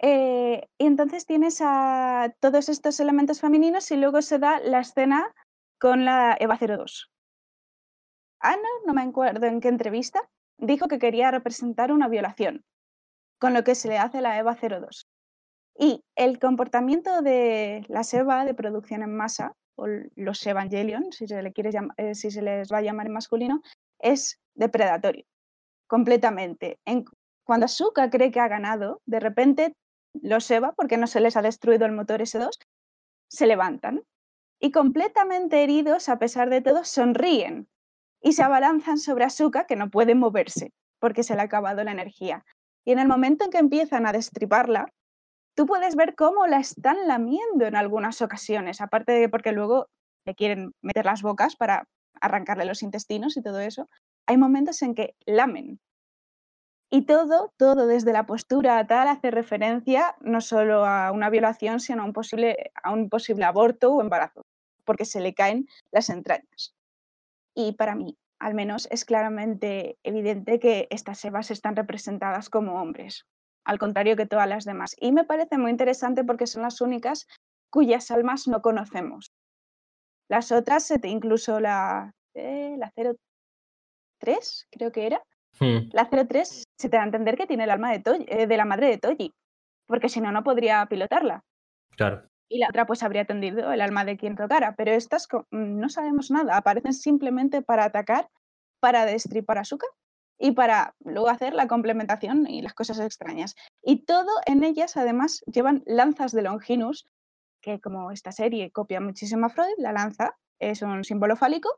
Eh, 0.00 0.68
y 0.78 0.86
entonces 0.86 1.26
tienes 1.26 1.60
a 1.60 2.34
todos 2.40 2.68
estos 2.68 2.98
elementos 3.00 3.40
femeninos 3.40 3.90
y 3.90 3.96
luego 3.96 4.22
se 4.22 4.38
da 4.38 4.60
la 4.60 4.80
escena 4.80 5.34
con 5.78 6.04
la 6.04 6.36
Eva 6.38 6.56
02. 6.56 7.10
Ana, 8.40 8.68
no 8.86 8.94
me 8.94 9.02
acuerdo 9.02 9.46
en 9.46 9.60
qué 9.60 9.68
entrevista, 9.68 10.20
dijo 10.58 10.88
que 10.88 10.98
quería 10.98 11.30
representar 11.30 11.92
una 11.92 12.08
violación, 12.08 12.64
con 13.38 13.54
lo 13.54 13.64
que 13.64 13.74
se 13.74 13.88
le 13.88 13.98
hace 13.98 14.20
la 14.20 14.38
Eva 14.38 14.56
02. 14.56 15.06
Y 15.78 16.02
el 16.16 16.38
comportamiento 16.38 17.22
de 17.22 17.84
las 17.88 18.12
Eva 18.12 18.44
de 18.44 18.54
producción 18.54 19.02
en 19.02 19.16
masa, 19.16 19.54
o 19.76 19.86
los 20.16 20.44
Evangelion, 20.44 21.12
si 21.12 21.28
se, 21.28 21.52
quiere 21.52 21.70
llam- 21.70 21.94
eh, 21.96 22.12
les 22.42 22.72
va 22.72 22.78
a 22.78 22.82
llamar 22.82 23.06
en 23.06 23.12
masculino, 23.12 23.62
es 24.00 24.40
depredatorio, 24.54 25.24
completamente. 25.86 26.78
En 26.84 27.04
cuando 27.44 27.66
Asuka 27.66 28.10
cree 28.10 28.32
que 28.32 28.40
ha 28.40 28.48
ganado, 28.48 29.00
de 29.06 29.20
repente 29.20 29.72
los 30.14 30.50
Eva, 30.50 30.72
porque 30.72 30.96
no 30.96 31.06
se 31.06 31.20
les 31.20 31.36
ha 31.36 31.42
destruido 31.42 31.86
el 31.86 31.92
motor 31.92 32.20
S2, 32.20 32.50
se 33.28 33.46
levantan 33.46 34.02
y 34.60 34.72
completamente 34.72 35.62
heridos, 35.62 36.08
a 36.08 36.18
pesar 36.18 36.50
de 36.50 36.60
todo, 36.60 36.82
sonríen 36.82 37.68
y 38.22 38.32
se 38.32 38.42
abalanzan 38.42 38.98
sobre 38.98 39.24
Asuka, 39.24 39.66
que 39.66 39.76
no 39.76 39.90
puede 39.90 40.14
moverse 40.14 40.72
porque 40.98 41.22
se 41.22 41.34
le 41.34 41.42
ha 41.42 41.44
acabado 41.44 41.84
la 41.84 41.92
energía. 41.92 42.44
Y 42.84 42.92
en 42.92 42.98
el 42.98 43.08
momento 43.08 43.44
en 43.44 43.50
que 43.50 43.58
empiezan 43.58 44.06
a 44.06 44.12
destriparla, 44.12 44.92
tú 45.54 45.66
puedes 45.66 45.96
ver 45.96 46.14
cómo 46.14 46.46
la 46.46 46.58
están 46.58 47.06
lamiendo 47.06 47.66
en 47.66 47.76
algunas 47.76 48.22
ocasiones, 48.22 48.80
aparte 48.80 49.12
de 49.12 49.28
porque 49.28 49.52
luego 49.52 49.88
le 50.24 50.34
quieren 50.34 50.72
meter 50.82 51.04
las 51.04 51.22
bocas 51.22 51.56
para 51.56 51.84
arrancarle 52.20 52.64
los 52.64 52.82
intestinos 52.82 53.36
y 53.36 53.42
todo 53.42 53.60
eso. 53.60 53.88
Hay 54.26 54.36
momentos 54.36 54.82
en 54.82 54.94
que 54.94 55.14
lamen. 55.26 55.80
Y 56.90 57.02
todo, 57.02 57.52
todo 57.58 57.86
desde 57.86 58.12
la 58.12 58.24
postura 58.24 58.86
tal 58.86 59.08
hace 59.08 59.30
referencia 59.30 60.16
no 60.20 60.40
solo 60.40 60.86
a 60.86 61.12
una 61.12 61.28
violación, 61.28 61.80
sino 61.80 62.02
a 62.02 62.06
un 62.06 62.14
posible, 62.14 62.72
a 62.82 62.92
un 62.92 63.10
posible 63.10 63.44
aborto 63.44 63.92
o 63.92 64.00
embarazo, 64.00 64.42
porque 64.84 65.04
se 65.04 65.20
le 65.20 65.34
caen 65.34 65.68
las 65.92 66.08
entrañas. 66.08 66.77
Y 67.60 67.72
para 67.72 67.96
mí, 67.96 68.16
al 68.38 68.54
menos, 68.54 68.86
es 68.92 69.04
claramente 69.04 69.98
evidente 70.04 70.60
que 70.60 70.86
estas 70.90 71.24
Evas 71.24 71.50
están 71.50 71.74
representadas 71.74 72.50
como 72.50 72.80
hombres, 72.80 73.26
al 73.64 73.80
contrario 73.80 74.14
que 74.14 74.26
todas 74.26 74.48
las 74.48 74.64
demás. 74.64 74.94
Y 75.00 75.10
me 75.10 75.24
parece 75.24 75.58
muy 75.58 75.72
interesante 75.72 76.22
porque 76.22 76.46
son 76.46 76.62
las 76.62 76.80
únicas 76.80 77.26
cuyas 77.68 78.12
almas 78.12 78.46
no 78.46 78.62
conocemos. 78.62 79.32
Las 80.30 80.52
otras, 80.52 80.88
incluso 81.02 81.58
la, 81.58 82.12
eh, 82.34 82.76
la 82.78 82.92
03, 84.20 84.68
creo 84.70 84.92
que 84.92 85.06
era, 85.06 85.20
Hmm, 85.58 85.88
la 85.92 86.08
03 86.08 86.62
se 86.78 86.88
te 86.88 86.96
da 86.96 87.02
a 87.02 87.06
entender 87.06 87.36
que 87.36 87.48
tiene 87.48 87.64
el 87.64 87.70
alma 87.70 87.90
de, 87.90 88.00
Toji- 88.04 88.26
eh, 88.28 88.46
de 88.46 88.56
la 88.56 88.64
madre 88.66 88.86
de 88.86 88.98
Toji, 88.98 89.34
porque 89.88 90.08
si 90.08 90.20
no, 90.20 90.30
no 90.30 90.44
podría 90.44 90.86
pilotarla. 90.86 91.42
claro. 91.96 92.27
Y 92.48 92.58
la 92.58 92.68
otra 92.68 92.86
pues 92.86 93.02
habría 93.02 93.22
atendido 93.22 93.72
el 93.72 93.80
alma 93.80 94.04
de 94.04 94.16
quien 94.16 94.36
tocara, 94.36 94.74
pero 94.76 94.92
estas 94.92 95.28
mm, 95.32 95.78
no 95.78 95.88
sabemos 95.88 96.30
nada, 96.30 96.56
aparecen 96.56 96.94
simplemente 96.94 97.62
para 97.62 97.84
atacar, 97.84 98.28
para 98.80 99.04
destripar 99.04 99.58
a 99.58 99.64
y 100.38 100.52
para 100.52 100.94
luego 101.00 101.28
hacer 101.28 101.52
la 101.52 101.66
complementación 101.66 102.46
y 102.46 102.62
las 102.62 102.74
cosas 102.74 103.00
extrañas. 103.00 103.56
Y 103.82 104.04
todo 104.04 104.30
en 104.46 104.62
ellas 104.62 104.96
además 104.96 105.42
llevan 105.46 105.82
lanzas 105.84 106.32
de 106.32 106.42
Longinus, 106.42 107.06
que 107.60 107.80
como 107.80 108.12
esta 108.12 108.32
serie 108.32 108.70
copia 108.70 109.00
muchísimo 109.00 109.46
a 109.46 109.48
Freud, 109.50 109.74
la 109.78 109.92
lanza 109.92 110.36
es 110.60 110.82
un 110.82 111.04
símbolo 111.04 111.36
fálico 111.36 111.68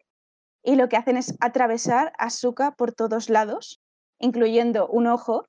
y 0.62 0.76
lo 0.76 0.88
que 0.88 0.96
hacen 0.96 1.16
es 1.16 1.36
atravesar 1.40 2.12
a 2.18 2.28
por 2.76 2.92
todos 2.92 3.30
lados, 3.30 3.80
incluyendo 4.18 4.88
un 4.88 5.06
ojo 5.06 5.46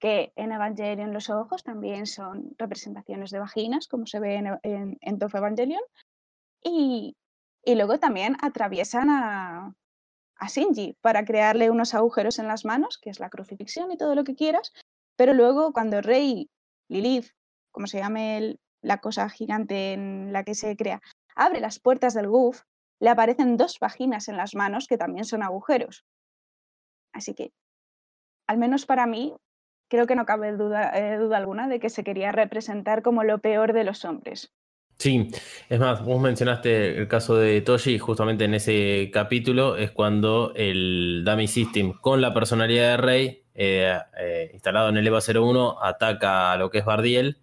que 0.00 0.32
en 0.34 0.50
Evangelion 0.52 1.12
los 1.12 1.28
ojos 1.30 1.62
también 1.62 2.06
son 2.06 2.54
representaciones 2.58 3.30
de 3.30 3.38
vaginas, 3.38 3.86
como 3.86 4.06
se 4.06 4.18
ve 4.18 4.36
en, 4.36 4.98
en, 5.00 5.18
Tofu 5.18 5.36
Evangelion. 5.36 5.82
Y, 6.62 7.16
y 7.64 7.74
luego 7.74 7.98
también 7.98 8.36
atraviesan 8.40 9.10
a, 9.10 9.74
a 10.36 10.48
Shinji 10.48 10.96
para 11.02 11.24
crearle 11.24 11.70
unos 11.70 11.94
agujeros 11.94 12.38
en 12.38 12.48
las 12.48 12.64
manos, 12.64 12.98
que 12.98 13.10
es 13.10 13.20
la 13.20 13.28
crucifixión 13.28 13.92
y 13.92 13.98
todo 13.98 14.14
lo 14.14 14.24
que 14.24 14.34
quieras. 14.34 14.72
Pero 15.16 15.34
luego 15.34 15.72
cuando 15.72 16.00
Rey, 16.00 16.48
Lilith, 16.88 17.32
como 17.70 17.86
se 17.86 17.98
llame 17.98 18.38
el- 18.38 18.60
la 18.82 18.98
cosa 18.98 19.28
gigante 19.28 19.92
en 19.92 20.32
la 20.32 20.44
que 20.44 20.54
se 20.54 20.74
crea, 20.76 21.02
abre 21.36 21.60
las 21.60 21.78
puertas 21.78 22.14
del 22.14 22.28
Guf, 22.28 22.62
le 23.00 23.10
aparecen 23.10 23.58
dos 23.58 23.78
vaginas 23.78 24.28
en 24.28 24.38
las 24.38 24.54
manos 24.54 24.86
que 24.86 24.96
también 24.96 25.26
son 25.26 25.42
agujeros. 25.42 26.06
Así 27.12 27.34
que, 27.34 27.52
al 28.46 28.56
menos 28.56 28.86
para 28.86 29.06
mí, 29.06 29.36
creo 29.90 30.06
que 30.06 30.14
no 30.14 30.24
cabe 30.24 30.56
duda, 30.56 30.92
eh, 30.94 31.18
duda 31.18 31.36
alguna 31.36 31.68
de 31.68 31.80
que 31.80 31.90
se 31.90 32.04
quería 32.04 32.32
representar 32.32 33.02
como 33.02 33.24
lo 33.24 33.38
peor 33.38 33.72
de 33.74 33.84
los 33.84 34.04
hombres. 34.04 34.52
Sí, 34.98 35.28
es 35.68 35.80
más, 35.80 36.04
vos 36.04 36.20
mencionaste 36.20 36.98
el 36.98 37.08
caso 37.08 37.36
de 37.36 37.60
Toshi, 37.62 37.98
justamente 37.98 38.44
en 38.44 38.54
ese 38.54 39.10
capítulo 39.12 39.76
es 39.76 39.90
cuando 39.90 40.52
el 40.54 41.22
Dummy 41.24 41.48
System 41.48 41.94
con 41.94 42.20
la 42.20 42.34
personalidad 42.34 42.90
de 42.90 42.96
Rey, 42.98 43.44
eh, 43.54 43.98
eh, 44.18 44.50
instalado 44.52 44.90
en 44.90 44.98
el 44.98 45.06
EVA 45.06 45.20
01, 45.20 45.82
ataca 45.82 46.52
a 46.52 46.56
lo 46.58 46.70
que 46.70 46.78
es 46.78 46.84
Bardiel, 46.84 47.38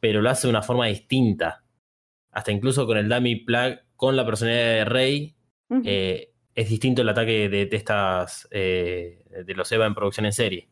pero 0.00 0.20
lo 0.20 0.30
hace 0.30 0.46
de 0.46 0.50
una 0.50 0.62
forma 0.62 0.86
distinta. 0.86 1.64
Hasta 2.30 2.52
incluso 2.52 2.86
con 2.86 2.98
el 2.98 3.08
Dummy 3.08 3.36
Plug 3.36 3.78
con 3.96 4.14
la 4.14 4.26
personalidad 4.26 4.64
de 4.64 4.84
Rey, 4.84 5.36
eh, 5.84 6.32
es 6.54 6.68
distinto 6.68 7.00
el 7.00 7.08
ataque 7.08 7.48
de, 7.48 7.66
de 7.66 7.76
estas 7.76 8.48
de 8.50 9.54
los 9.56 9.72
EVA 9.72 9.86
en 9.86 9.94
producción 9.94 10.26
en 10.26 10.32
serie. 10.32 10.71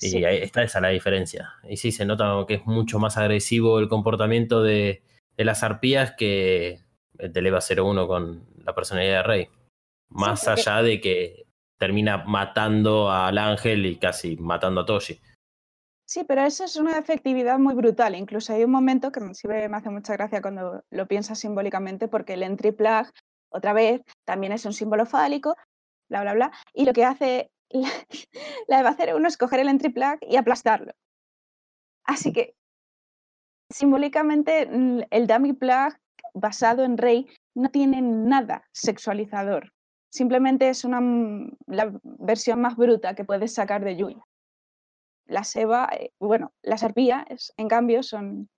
Y 0.00 0.08
Sí. 0.10 0.24
ahí 0.24 0.38
está 0.38 0.62
esa 0.62 0.80
la 0.80 0.88
diferencia. 0.88 1.54
Y 1.68 1.76
sí, 1.76 1.92
se 1.92 2.04
nota 2.04 2.44
que 2.46 2.54
es 2.54 2.66
mucho 2.66 2.98
más 2.98 3.16
agresivo 3.16 3.78
el 3.78 3.88
comportamiento 3.88 4.62
de, 4.62 5.02
de 5.36 5.44
las 5.44 5.62
arpías 5.62 6.14
que 6.16 6.80
el 7.18 7.32
del 7.32 7.46
EVA 7.46 7.60
01 7.60 8.06
con 8.06 8.44
la 8.64 8.74
personalidad 8.74 9.18
de 9.18 9.22
Rey. 9.22 9.48
Más 10.08 10.46
allá 10.48 10.82
de 10.82 11.00
que 11.00 11.46
termina 11.78 12.18
matando 12.24 13.10
al 13.10 13.38
ángel 13.38 13.86
y 13.86 13.96
casi 13.96 14.36
matando 14.36 14.82
a 14.82 14.86
Toshi. 14.86 15.20
Sí, 16.06 16.22
pero 16.28 16.42
eso 16.42 16.64
es 16.64 16.76
una 16.76 16.98
efectividad 16.98 17.58
muy 17.58 17.74
brutal. 17.74 18.14
Incluso 18.14 18.52
hay 18.52 18.64
un 18.64 18.70
momento 18.70 19.10
que 19.10 19.20
me 19.20 19.32
me 19.68 19.76
hace 19.76 19.90
mucha 19.90 20.12
gracia 20.14 20.42
cuando 20.42 20.82
lo 20.90 21.06
piensas 21.06 21.38
simbólicamente, 21.38 22.08
porque 22.08 22.34
el 22.34 22.42
entry 22.42 22.72
plug, 22.72 23.06
otra 23.50 23.72
vez, 23.72 24.02
también 24.24 24.52
es 24.52 24.66
un 24.66 24.74
símbolo 24.74 25.06
fálico, 25.06 25.56
bla, 26.10 26.20
bla, 26.20 26.34
bla. 26.34 26.52
Y 26.74 26.84
lo 26.84 26.92
que 26.92 27.04
hace 27.04 27.50
la, 27.74 27.90
la 28.68 28.80
Eva 28.80 28.96
01 28.98 29.28
es 29.28 29.36
coger 29.36 29.60
el 29.60 29.68
entry 29.68 29.90
plug 29.90 30.18
y 30.22 30.36
aplastarlo. 30.36 30.92
Así 32.04 32.32
que, 32.32 32.54
simbólicamente, 33.70 34.66
mm, 34.66 35.02
el 35.10 35.26
dummy 35.26 35.52
plug 35.52 35.94
basado 36.34 36.84
en 36.84 36.98
Rey 36.98 37.26
no 37.54 37.70
tiene 37.70 38.02
nada 38.02 38.64
sexualizador. 38.72 39.72
Simplemente 40.10 40.68
es 40.68 40.84
una, 40.84 41.00
mm, 41.00 41.56
la 41.66 41.92
versión 42.02 42.60
más 42.60 42.76
bruta 42.76 43.14
que 43.14 43.24
puedes 43.24 43.54
sacar 43.54 43.84
de 43.84 43.96
Yui. 43.96 44.16
La 45.26 45.42
Seba, 45.42 45.88
eh, 45.92 46.12
bueno, 46.20 46.52
las 46.62 46.84
arpías, 46.84 47.52
en 47.56 47.68
cambio, 47.68 48.02
son. 48.02 48.48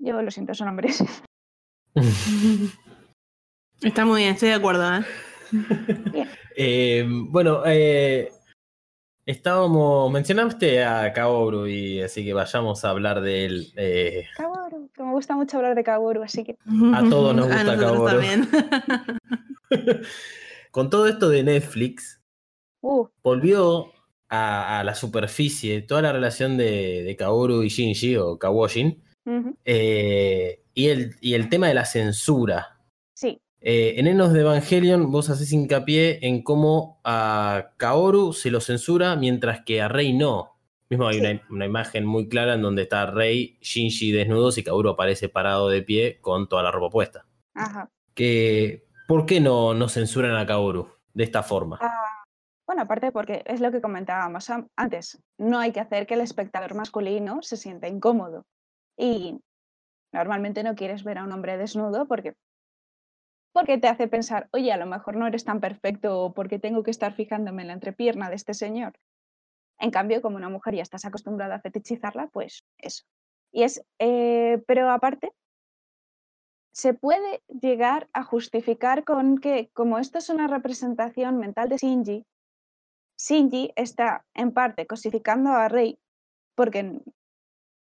Yo 0.00 0.20
lo 0.20 0.30
siento, 0.30 0.54
son 0.54 0.68
hombres. 0.68 1.04
Está 3.80 4.04
muy 4.04 4.22
bien, 4.22 4.34
estoy 4.34 4.48
de 4.48 4.56
acuerdo, 4.56 4.92
¿eh? 4.92 5.04
Eh, 6.60 7.06
bueno, 7.08 7.62
eh, 7.66 8.32
estábamos. 9.24 10.10
Mencionaste 10.10 10.82
a 10.84 11.12
Kaoru 11.12 11.68
y 11.68 12.02
así 12.02 12.24
que 12.24 12.32
vayamos 12.34 12.84
a 12.84 12.90
hablar 12.90 13.20
de 13.20 13.44
él. 13.44 13.72
eh, 13.76 14.26
Kaworu, 14.36 14.90
que 14.92 15.02
me 15.04 15.12
gusta 15.12 15.36
mucho 15.36 15.58
hablar 15.58 15.74
de 15.76 15.84
Kaworu, 15.84 16.22
así 16.24 16.42
que. 16.44 16.56
A 16.94 17.04
todos 17.08 17.34
nos 17.36 17.46
gusta 17.48 17.76
nosotros 17.76 17.92
Kaworu. 17.92 18.10
también. 18.10 18.48
con 20.70 20.90
todo 20.90 21.06
esto 21.06 21.28
de 21.28 21.42
Netflix, 21.44 22.16
Uh, 22.80 23.08
volvió 23.24 23.90
a, 24.28 24.78
a 24.78 24.84
la 24.84 24.94
superficie 24.94 25.82
toda 25.82 26.00
la 26.00 26.12
relación 26.12 26.56
de, 26.56 27.02
de 27.02 27.16
Kaoru 27.16 27.64
y 27.64 27.68
Shinji 27.70 28.16
o 28.16 28.38
Kawoshin 28.38 29.02
ujú, 29.26 29.56
eh, 29.64 30.62
y, 30.74 30.86
el, 30.86 31.16
y 31.20 31.34
el 31.34 31.48
tema 31.48 31.66
de 31.66 31.74
la 31.74 31.84
censura. 31.84 32.77
Eh, 33.60 33.94
en 33.98 34.06
Enos 34.06 34.32
de 34.32 34.40
Evangelion 34.42 35.10
vos 35.10 35.30
haces 35.30 35.52
hincapié 35.52 36.20
en 36.26 36.42
cómo 36.42 37.00
a 37.04 37.70
Kaoru 37.76 38.32
se 38.32 38.50
lo 38.50 38.60
censura 38.60 39.16
mientras 39.16 39.62
que 39.64 39.82
a 39.82 39.88
Rey 39.88 40.12
no. 40.12 40.54
Mismo 40.90 41.06
hay 41.08 41.16
Sí. 41.16 41.20
una, 41.20 41.42
una 41.50 41.66
imagen 41.66 42.06
muy 42.06 42.28
clara 42.28 42.54
en 42.54 42.62
donde 42.62 42.82
está 42.82 43.06
Rey, 43.06 43.58
Shinji 43.60 44.12
desnudos 44.12 44.56
y 44.58 44.62
Kaoru 44.64 44.90
aparece 44.90 45.28
parado 45.28 45.68
de 45.68 45.82
pie 45.82 46.18
con 46.20 46.48
toda 46.48 46.62
la 46.62 46.70
ropa 46.70 46.90
puesta. 46.90 47.26
ajá. 47.54 47.90
Que, 48.14 48.86
¿Por 49.06 49.26
qué 49.26 49.40
no, 49.40 49.74
no 49.74 49.88
censuran 49.88 50.34
a 50.36 50.44
Kaoru 50.46 50.88
de 51.14 51.24
esta 51.24 51.42
forma? 51.42 51.78
Ah, 51.80 52.24
bueno, 52.66 52.82
aparte 52.82 53.12
porque 53.12 53.42
es 53.46 53.60
lo 53.60 53.70
que 53.70 53.80
comentábamos 53.80 54.50
am- 54.50 54.66
antes, 54.76 55.18
no 55.38 55.58
hay 55.58 55.72
que 55.72 55.80
hacer 55.80 56.06
que 56.06 56.14
el 56.14 56.20
espectador 56.20 56.74
masculino 56.74 57.42
se 57.42 57.56
sienta 57.56 57.86
incómodo. 57.88 58.44
Y 58.96 59.38
normalmente 60.12 60.62
no 60.64 60.74
quieres 60.74 61.04
ver 61.04 61.18
a 61.18 61.24
un 61.24 61.32
hombre 61.32 61.56
desnudo 61.58 62.06
porque, 62.06 62.34
porque 63.52 63.78
te 63.78 63.88
hace 63.88 64.08
pensar, 64.08 64.48
oye, 64.52 64.72
a 64.72 64.76
lo 64.76 64.86
mejor 64.86 65.16
no 65.16 65.26
eres 65.26 65.44
tan 65.44 65.60
perfecto 65.60 66.20
o 66.20 66.32
porque 66.32 66.58
tengo 66.58 66.82
que 66.82 66.90
estar 66.90 67.12
fijándome 67.12 67.62
en 67.62 67.68
la 67.68 67.74
entrepierna 67.74 68.28
de 68.28 68.36
este 68.36 68.54
señor. 68.54 68.98
En 69.78 69.90
cambio, 69.90 70.22
como 70.22 70.36
una 70.36 70.48
mujer 70.48 70.74
ya 70.74 70.82
estás 70.82 71.04
acostumbrada 71.04 71.56
a 71.56 71.60
fetichizarla, 71.60 72.28
pues 72.28 72.64
eso. 72.78 73.04
Y 73.52 73.62
es, 73.62 73.82
eh, 73.98 74.62
pero 74.66 74.90
aparte, 74.90 75.32
se 76.72 76.94
puede 76.94 77.42
llegar 77.48 78.08
a 78.12 78.22
justificar 78.22 79.04
con 79.04 79.38
que, 79.38 79.70
como 79.72 79.98
esto 79.98 80.18
es 80.18 80.28
una 80.28 80.46
representación 80.46 81.38
mental 81.38 81.68
de 81.68 81.76
Shinji, 81.76 82.26
Shinji 83.18 83.72
está 83.74 84.24
en 84.34 84.52
parte 84.52 84.86
cosificando 84.86 85.50
a 85.50 85.68
Rei 85.68 85.98
porque 86.54 87.00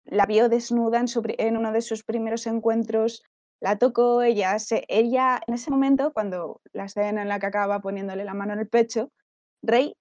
la 0.05 0.27
vio 0.27 0.49
desnuda 0.49 1.07
su 1.07 1.23
en 1.25 1.57
uno 1.57 1.73
de 1.73 1.81
sus 1.81 2.05
primeros 2.05 2.47
encuentros, 2.47 3.23
la 3.65 3.79
tocó, 3.79 4.21
ella, 4.21 4.59
se, 4.59 4.85
ella 4.89 5.41
en 5.47 5.55
ese 5.55 5.71
momento, 5.71 6.13
cuando 6.13 6.61
la 6.75 6.85
escena 6.85 7.23
en 7.23 7.29
la 7.29 7.41
que 7.41 7.47
acaba 7.47 7.81
poniéndole 7.81 8.23
la 8.27 8.35
mano 8.35 8.53
en 8.53 8.59
el 8.59 8.69
pecho, 8.69 9.11
Rei 9.63 9.97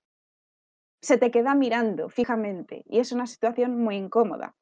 se 1.01 1.17
te 1.17 1.31
queda 1.31 1.55
mirando 1.55 2.09
fijamente 2.09 2.83
y 2.85 2.99
es 2.99 3.13
una 3.13 3.25
situación 3.25 3.81
muy 3.81 3.95
incómoda. 3.95 4.53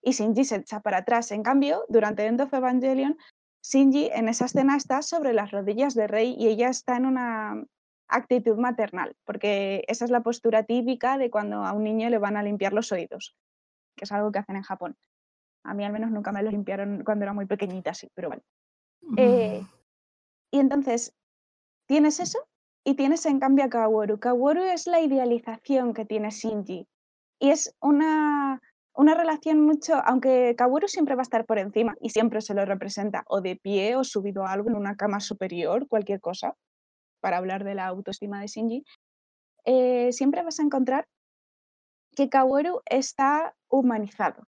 Y 0.00 0.12
Shinji 0.12 0.46
se 0.46 0.56
echa 0.56 0.80
para 0.80 0.98
atrás. 0.98 1.32
En 1.32 1.42
cambio, 1.42 1.84
durante 1.90 2.24
End 2.24 2.40
of 2.40 2.54
Evangelion, 2.54 3.18
Shinji 3.62 4.08
en 4.14 4.26
esa 4.30 4.46
escena 4.46 4.74
está 4.78 5.02
sobre 5.02 5.34
las 5.34 5.50
rodillas 5.50 5.94
de 5.94 6.06
Rey 6.06 6.34
y 6.38 6.48
ella 6.48 6.70
está 6.70 6.96
en 6.96 7.04
una 7.04 7.62
actitud 8.08 8.56
maternal, 8.56 9.14
porque 9.26 9.84
esa 9.86 10.06
es 10.06 10.10
la 10.10 10.22
postura 10.22 10.62
típica 10.62 11.18
de 11.18 11.28
cuando 11.28 11.62
a 11.62 11.74
un 11.74 11.84
niño 11.84 12.08
le 12.08 12.16
van 12.16 12.38
a 12.38 12.42
limpiar 12.42 12.72
los 12.72 12.90
oídos, 12.90 13.36
que 13.96 14.06
es 14.06 14.12
algo 14.12 14.32
que 14.32 14.38
hacen 14.38 14.56
en 14.56 14.62
Japón. 14.62 14.96
A 15.66 15.74
mí 15.74 15.84
al 15.84 15.92
menos 15.92 16.10
nunca 16.10 16.32
me 16.32 16.42
los 16.42 16.52
limpiaron 16.52 17.02
cuando 17.04 17.24
era 17.24 17.32
muy 17.32 17.46
pequeñita, 17.46 17.92
sí, 17.94 18.08
pero 18.14 18.28
bueno. 18.28 18.42
Eh, 19.16 19.62
y 20.50 20.58
entonces, 20.58 21.14
tienes 21.86 22.20
eso 22.20 22.38
y 22.84 22.94
tienes 22.94 23.26
en 23.26 23.40
cambio 23.40 23.64
a 23.64 23.68
Kaworu. 23.68 24.18
Kaworu 24.18 24.62
es 24.62 24.86
la 24.86 25.00
idealización 25.00 25.92
que 25.92 26.04
tiene 26.04 26.30
Shinji. 26.30 26.86
Y 27.38 27.50
es 27.50 27.74
una, 27.80 28.60
una 28.94 29.14
relación 29.14 29.60
mucho, 29.60 29.96
aunque 30.04 30.54
Kaworu 30.56 30.88
siempre 30.88 31.14
va 31.14 31.22
a 31.22 31.28
estar 31.28 31.44
por 31.44 31.58
encima 31.58 31.96
y 32.00 32.10
siempre 32.10 32.40
se 32.40 32.54
lo 32.54 32.64
representa 32.64 33.24
o 33.28 33.40
de 33.40 33.56
pie 33.56 33.96
o 33.96 34.04
subido 34.04 34.44
a 34.44 34.52
algo 34.52 34.70
en 34.70 34.76
una 34.76 34.96
cama 34.96 35.20
superior, 35.20 35.86
cualquier 35.88 36.20
cosa, 36.20 36.54
para 37.20 37.38
hablar 37.38 37.64
de 37.64 37.74
la 37.74 37.86
autoestima 37.86 38.40
de 38.40 38.46
Shinji, 38.46 38.84
eh, 39.64 40.12
siempre 40.12 40.42
vas 40.42 40.60
a 40.60 40.62
encontrar 40.62 41.06
que 42.14 42.28
Kaworu 42.30 42.80
está 42.86 43.54
humanizado, 43.68 44.44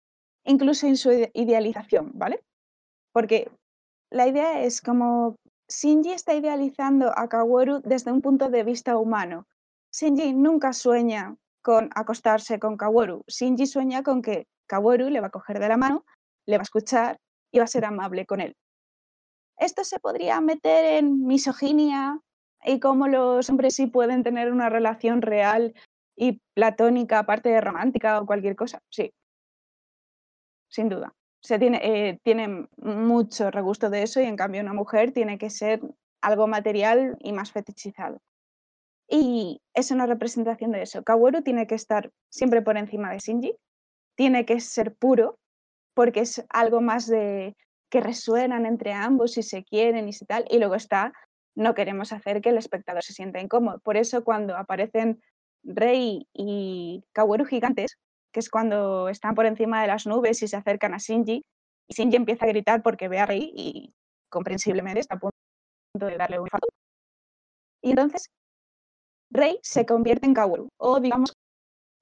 incluso 0.47 0.87
en 0.87 0.97
su 0.97 1.11
idealización, 1.35 2.13
¿vale? 2.15 2.43
Porque 3.13 3.51
la 4.11 4.27
idea 4.27 4.63
es 4.63 4.81
como 4.81 5.37
Shinji 5.69 6.13
está 6.13 6.35
idealizando 6.35 7.13
a 7.17 7.29
Kaworu 7.29 7.81
desde 7.83 8.13
un 8.13 8.23
punto 8.23 8.49
de 8.49 8.63
vista 8.63 8.97
humano. 8.97 9.47
Shinji 9.93 10.33
nunca 10.33 10.73
sueña 10.73 11.37
con 11.63 11.91
acostarse 11.95 12.59
con 12.61 12.77
Kaworu. 12.77 13.25
Shinji 13.27 13.67
sueña 13.67 14.03
con 14.03 14.23
que 14.23 14.47
Kaworu 14.67 15.11
le 15.11 15.21
va 15.21 15.29
a 15.29 15.31
coger 15.31 15.59
de 15.59 15.69
la 15.69 15.77
mano, 15.77 16.05
le 16.47 16.57
va 16.57 16.63
a 16.63 16.63
escuchar 16.63 17.19
y 17.51 17.59
va 17.59 17.65
a 17.65 17.69
ser 17.69 17.85
amable 17.85 18.27
con 18.27 18.41
él. 18.41 18.55
Esto 19.59 19.85
se 19.85 19.99
podría 19.99 20.41
meter 20.41 20.85
en 20.99 21.27
misoginia 21.27 22.21
y 22.65 22.79
cómo 22.79 23.09
los 23.09 23.49
hombres 23.49 23.75
sí 23.75 23.87
pueden 23.87 24.23
tener 24.23 24.53
una 24.53 24.69
relación 24.69 25.23
real 25.23 25.75
y 26.15 26.41
platónica, 26.55 27.21
aparte 27.21 27.49
de 27.49 27.61
romántica 27.61 28.21
o 28.21 28.27
cualquier 28.27 28.55
cosa. 28.55 28.81
Sí, 28.91 29.13
sin 30.77 30.89
duda 30.89 31.13
se 31.47 31.61
tiene, 31.61 31.81
eh, 31.81 32.19
tiene 32.25 32.67
mucho 32.77 33.53
regusto 33.53 33.89
de 33.89 34.03
eso 34.03 34.21
y 34.21 34.25
en 34.25 34.37
cambio 34.37 34.61
una 34.63 34.73
mujer 34.73 35.13
tiene 35.13 35.39
que 35.39 35.49
ser 35.49 35.81
algo 36.21 36.49
material 36.49 37.17
y 37.21 37.33
más 37.33 37.53
fetichizado. 37.53 38.21
Y 39.09 39.61
es 39.73 39.93
una 39.93 40.07
representación 40.07 40.73
de 40.73 40.83
eso. 40.83 41.05
Kaworu 41.05 41.43
tiene 41.43 41.69
que 41.69 41.77
estar 41.77 42.11
siempre 42.31 42.63
por 42.63 42.77
encima 42.77 43.13
de 43.13 43.21
Shinji, 43.21 43.55
tiene 44.17 44.45
que 44.45 44.59
ser 44.59 44.97
puro, 44.97 45.39
porque 45.95 46.21
es 46.21 46.45
algo 46.49 46.81
más 46.81 47.07
de 47.07 47.57
que 47.91 48.01
resuenan 48.01 48.67
entre 48.67 48.93
ambos 48.93 49.39
y 49.39 49.45
se 49.45 49.63
quieren 49.63 50.09
y 50.09 50.13
se 50.13 50.27
tal. 50.27 50.47
Y 50.51 50.59
luego 50.59 50.75
está, 50.75 51.13
no 51.55 51.75
queremos 51.75 52.13
hacer 52.13 52.41
que 52.41 52.49
el 52.49 52.59
espectador 52.59 53.05
se 53.05 53.13
sienta 53.13 53.41
incómodo. 53.41 53.79
Por 53.85 53.97
eso 53.97 54.25
cuando 54.25 54.57
aparecen 54.57 55.23
Rei 55.63 56.27
y 56.33 57.05
Kaworu 57.13 57.45
gigantes, 57.45 57.99
que 58.37 58.41
es 58.41 58.51
cuando 58.51 59.09
están 59.09 59.35
por 59.35 59.47
encima 59.47 59.81
de 59.81 59.87
las 59.87 60.07
nubes 60.07 60.43
y 60.43 60.47
se 60.47 60.59
acercan 60.59 60.93
a 60.93 60.99
Shinji, 60.99 61.43
y 61.89 61.95
Shinji 61.95 62.17
empieza 62.17 62.45
a 62.45 62.49
gritar 62.49 62.83
porque 62.83 63.09
ve 63.09 63.19
a 63.19 63.25
Rei 63.25 63.51
y 63.57 63.95
comprensiblemente 64.31 65.01
está 65.01 65.15
a 65.15 65.19
punto 65.19 65.35
de 66.07 66.19
darle 66.19 66.39
un 66.39 66.45
infarto. 66.45 66.69
Y 67.83 67.93
entonces 67.93 68.27
Rei 69.31 69.59
se 69.63 69.87
convierte 69.87 70.27
en 70.27 70.35
Kaworu, 70.35 70.69
o 70.79 71.01
digamos 71.01 71.33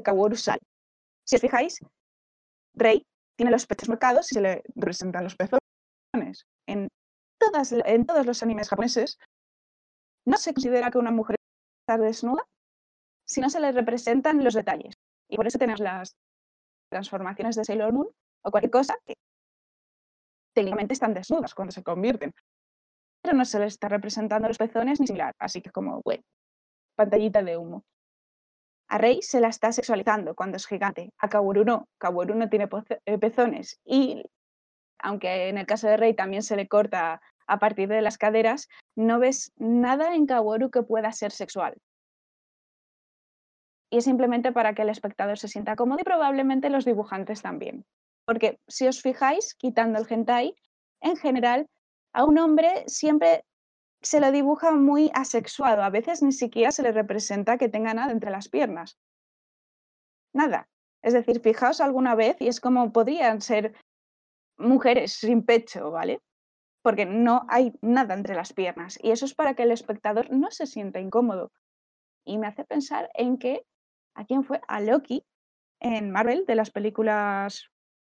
Kaworu 0.03 0.35
sale. 0.35 0.59
Si 1.24 1.37
os 1.37 1.41
fijáis, 1.41 1.78
Rei 2.74 3.07
tiene 3.37 3.53
los 3.53 3.64
pechos 3.66 3.89
marcados 3.89 4.32
y 4.32 4.35
se 4.35 4.41
le 4.41 4.62
representan 4.74 5.22
los 5.22 5.37
pezones. 5.37 6.47
En, 6.66 6.89
todas, 7.39 7.70
en 7.70 8.07
todos 8.07 8.26
los 8.26 8.43
animes 8.43 8.68
japoneses 8.68 9.18
no 10.26 10.37
se 10.37 10.53
considera 10.53 10.91
que 10.91 10.99
una 10.99 11.12
mujer 11.12 11.37
está 11.87 11.97
desnuda 12.03 12.45
si 13.24 13.41
no 13.41 13.49
se 13.51 13.61
le 13.61 13.70
representan 13.70 14.43
los 14.43 14.55
detalles. 14.55 14.97
Y 15.35 15.37
por 15.37 15.49
eso 15.49 15.59
tenemos 15.59 15.80
las 15.80 16.16
transformaciones 16.89 17.57
de 17.57 17.64
Sailor 17.64 17.93
Moon 17.93 18.07
o 18.45 18.51
cualquier 18.53 18.70
cosa 18.70 18.97
que 19.05 19.14
técnicamente 20.55 20.95
están 20.95 21.12
desnudas 21.12 21.57
cuando 21.57 21.72
se 21.72 21.82
convierten. 21.82 22.32
Pero 23.20 23.37
no 23.37 23.45
se 23.45 23.59
les 23.59 23.72
está 23.72 23.89
representando 23.89 24.47
los 24.47 24.59
pezones 24.59 25.01
ni 25.01 25.09
similar, 25.09 25.35
así 25.41 25.61
que 25.61 25.72
como, 25.72 26.01
bueno, 26.05 26.22
pantallita 26.95 27.43
de 27.43 27.57
humo. 27.57 27.85
A 28.87 28.99
Rey 28.99 29.22
se 29.22 29.41
la 29.41 29.49
está 29.49 29.72
sexualizando 29.72 30.37
cuando 30.37 30.57
es 30.57 30.68
gigante, 30.68 31.11
a 31.18 31.28
Kaworu 31.28 31.64
no. 31.64 31.89
Kaworu 31.99 32.37
no 32.37 32.49
tiene 32.49 32.68
eh, 33.05 33.18
pezones 33.18 33.80
y, 33.85 34.22
aunque 35.01 35.49
en 35.49 35.59
el 35.59 35.66
caso 35.66 35.89
de 35.89 35.97
Rey 35.97 36.14
también 36.14 36.45
se 36.45 36.55
le 36.55 36.68
corta 36.68 37.20
a 37.49 37.59
partir 37.59 37.89
de 37.89 38.03
las 38.03 38.18
caderas, 38.18 38.68
no 38.95 39.18
ves 39.18 39.51
nada 39.57 40.14
en 40.14 40.26
Kaworu 40.26 40.70
que 40.70 40.85
pueda 40.85 41.11
ser 41.11 41.32
sexual 41.32 41.76
y 43.95 43.99
es 43.99 44.05
simplemente 44.05 44.51
para 44.51 44.75
que 44.75 44.83
el 44.83 44.89
espectador 44.89 45.39
se 45.39 45.47
sienta 45.47 45.77
cómodo 45.77 46.01
y 46.01 46.03
probablemente 46.03 46.69
los 46.69 46.85
dibujantes 46.85 47.43
también. 47.43 47.87
Porque 48.27 48.59
si 48.67 48.89
os 48.89 49.01
fijáis, 49.01 49.55
quitando 49.55 50.01
el 50.01 50.07
hentai, 50.11 50.57
en 51.01 51.17
general, 51.17 51.69
a 52.13 52.25
un 52.25 52.37
hombre 52.39 52.83
siempre 52.89 53.45
se 54.03 54.19
lo 54.19 54.33
dibuja 54.33 54.73
muy 54.73 55.13
asexuado, 55.15 55.85
a 55.85 55.91
veces 55.91 56.25
ni 56.25 56.33
siquiera 56.33 56.73
se 56.73 56.83
le 56.83 56.91
representa 56.91 57.57
que 57.57 57.69
tenga 57.69 57.95
nada 57.95 58.11
entre 58.11 58.33
las 58.33 58.49
piernas. 58.49 58.99
Nada. 60.33 60.69
Es 61.01 61.13
decir, 61.13 61.39
fijaos 61.39 61.81
alguna 61.81 62.17
vez 62.17 62.37
y 62.41 62.49
es 62.49 62.61
como 62.61 62.93
podrían 62.93 63.43
ser 63.43 63.77
mujeres 64.57 65.13
sin 65.13 65.45
pecho, 65.45 65.93
¿vale? 65.93 66.21
Porque 66.83 67.07
no 67.07 67.47
hay 67.49 67.73
nada 67.81 68.15
entre 68.15 68.35
las 68.35 68.55
piernas. 68.55 68.99
Y 69.01 69.13
eso 69.13 69.25
es 69.25 69.37
para 69.37 69.55
que 69.55 69.63
el 69.63 69.71
espectador 69.71 70.33
no 70.33 70.51
se 70.51 70.67
sienta 70.67 70.99
incómodo. 70.99 71.53
Y 72.25 72.39
me 72.39 72.49
hace 72.49 72.65
pensar 72.65 73.09
en 73.15 73.39
que 73.39 73.65
¿a 74.15 74.25
quién 74.25 74.45
fue? 74.45 74.61
A 74.69 74.81
Loki 74.81 75.25
en 75.81 76.11
Marvel, 76.11 76.45
de 76.47 76.55
las 76.55 76.71
películas 76.71 77.69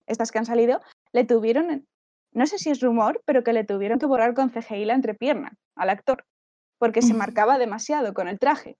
estas 0.06 0.32
que 0.32 0.38
han 0.38 0.46
salido, 0.46 0.80
le 1.12 1.24
tuvieron, 1.24 1.86
no 2.32 2.46
sé 2.46 2.58
si 2.58 2.70
es 2.70 2.80
rumor, 2.80 3.22
pero 3.24 3.44
que 3.44 3.52
le 3.52 3.64
tuvieron 3.64 3.98
que 3.98 4.06
borrar 4.06 4.34
con 4.34 4.50
CGI 4.50 4.84
la 4.84 4.94
entrepierna 4.94 5.52
al 5.76 5.90
actor, 5.90 6.24
porque 6.78 7.02
se 7.02 7.14
marcaba 7.14 7.58
demasiado 7.58 8.12
con 8.12 8.28
el 8.28 8.38
traje. 8.38 8.76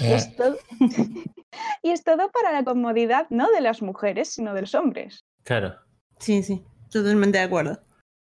Y 0.00 0.12
es, 0.12 0.26
eh. 0.26 0.34
todo, 0.36 0.56
y 1.82 1.90
es 1.90 2.02
todo 2.02 2.30
para 2.32 2.52
la 2.52 2.64
comodidad 2.64 3.26
no 3.30 3.50
de 3.50 3.60
las 3.60 3.80
mujeres, 3.80 4.28
sino 4.28 4.54
de 4.54 4.62
los 4.62 4.74
hombres. 4.74 5.24
Claro. 5.44 5.76
Sí, 6.18 6.42
sí, 6.42 6.64
totalmente 6.90 7.38
de 7.38 7.44
acuerdo. 7.44 7.80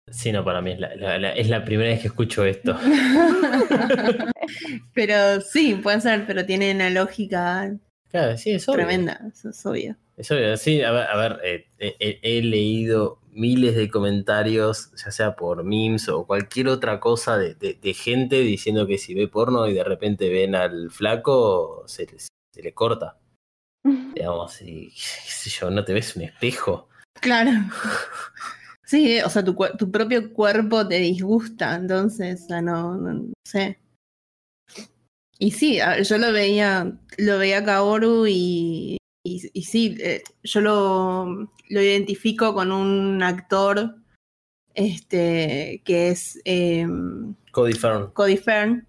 Sí, 0.09 0.31
no, 0.31 0.43
para 0.43 0.61
mí 0.61 0.71
es 0.71 0.79
la, 0.79 1.33
es 1.33 1.49
la 1.49 1.65
primera 1.65 1.89
vez 1.89 1.99
que 1.99 2.07
escucho 2.07 2.45
esto. 2.45 2.77
pero 4.93 5.41
sí, 5.41 5.75
puede 5.75 5.99
ser, 5.99 6.25
pero 6.25 6.45
tiene 6.45 6.73
una 6.73 6.89
lógica 6.89 7.69
Claro, 8.09 8.37
sí, 8.37 8.51
es 8.51 8.67
obvio. 8.67 8.85
Tremenda, 8.85 9.19
eso 9.31 9.49
es 9.49 9.65
obvio. 9.65 9.95
Es 10.15 10.31
obvio, 10.31 10.55
sí, 10.57 10.81
a 10.81 10.91
ver, 10.91 11.39
eh, 11.43 11.67
he, 12.21 12.41
leído 12.41 13.19
miles 13.31 13.75
de 13.75 13.89
comentarios, 13.89 14.91
ya 14.95 15.11
sea 15.11 15.35
por 15.35 15.63
memes 15.63 16.09
o 16.09 16.25
cualquier 16.25 16.69
otra 16.69 16.99
cosa 16.99 17.37
de, 17.37 17.93
gente 17.93 18.39
diciendo 18.39 18.87
que 18.87 18.97
si 18.97 19.13
ve 19.13 19.27
porno 19.27 19.67
y 19.67 19.73
de 19.73 19.83
repente 19.83 20.29
ven 20.29 20.55
al 20.55 20.89
flaco, 20.89 21.83
se, 21.87 22.07
le 22.55 22.73
corta. 22.73 23.19
Digamos, 24.15 24.61
y 24.61 24.89
qué 24.89 25.31
sé 25.31 25.49
yo, 25.49 25.69
no 25.69 25.83
te 25.83 25.93
ves 25.93 26.15
un 26.15 26.23
espejo. 26.23 26.89
Claro. 27.21 27.51
Sí, 28.83 29.19
o 29.19 29.29
sea, 29.29 29.43
tu, 29.43 29.53
tu 29.77 29.91
propio 29.91 30.31
cuerpo 30.31 30.87
te 30.87 30.95
disgusta, 30.99 31.75
entonces, 31.75 32.43
o 32.43 32.47
sea, 32.47 32.61
no, 32.61 32.95
no 32.95 33.33
sé. 33.43 33.79
Y 35.39 35.51
sí, 35.51 35.79
yo 36.03 36.17
lo 36.17 36.31
veía, 36.31 36.97
lo 37.17 37.37
veía 37.37 37.63
Kaoru 37.63 38.25
y, 38.27 38.97
y, 39.23 39.63
sí, 39.63 39.97
eh, 39.99 40.23
yo 40.43 40.61
lo, 40.61 41.25
lo, 41.69 41.81
identifico 41.81 42.53
con 42.53 42.71
un 42.71 43.21
actor 43.21 43.97
este, 44.73 45.81
que 45.85 46.09
es 46.09 46.39
em, 46.45 47.35
Cody 47.51 47.73
Fern. 47.73 48.11
Cody 48.13 48.37
Fern, 48.37 48.87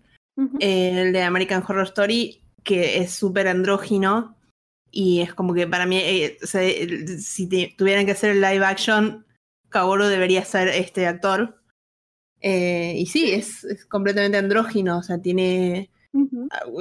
el 0.60 1.12
de 1.12 1.22
American 1.22 1.62
Horror 1.66 1.84
Story, 1.84 2.40
que 2.62 2.98
es 2.98 3.12
súper 3.12 3.48
andrógino 3.48 4.38
y 4.90 5.20
es 5.20 5.34
como 5.34 5.54
que 5.54 5.66
para 5.66 5.86
mí, 5.86 5.98
eh, 5.98 6.38
si 7.18 7.74
tuvieran 7.76 8.06
que 8.06 8.12
hacer 8.12 8.30
el 8.30 8.40
live 8.40 8.64
action, 8.64 9.26
Kaoru 9.68 10.04
debería 10.04 10.44
ser 10.44 10.68
este 10.68 11.06
actor. 11.06 11.60
Eh, 12.40 12.94
y 12.96 13.06
sí, 13.06 13.32
es, 13.32 13.64
es 13.64 13.84
completamente 13.84 14.38
andrógino, 14.38 14.98
o 14.98 15.02
sea, 15.02 15.20
tiene 15.20 15.90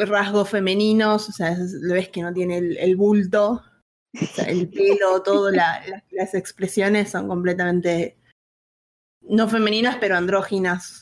rasgos 0.07 0.49
femeninos, 0.49 1.29
o 1.29 1.31
sea, 1.31 1.55
lo 1.81 1.93
ves 1.93 2.09
que 2.09 2.21
no 2.21 2.33
tiene 2.33 2.57
el, 2.57 2.95
bulto, 2.95 3.61
el 4.45 4.69
pelo, 4.69 5.21
todo, 5.23 5.51
las 5.51 6.33
expresiones 6.33 7.11
son 7.11 7.27
completamente 7.27 8.17
no 9.29 9.47
femeninas, 9.47 9.97
pero 9.99 10.15
andróginas. 10.15 11.01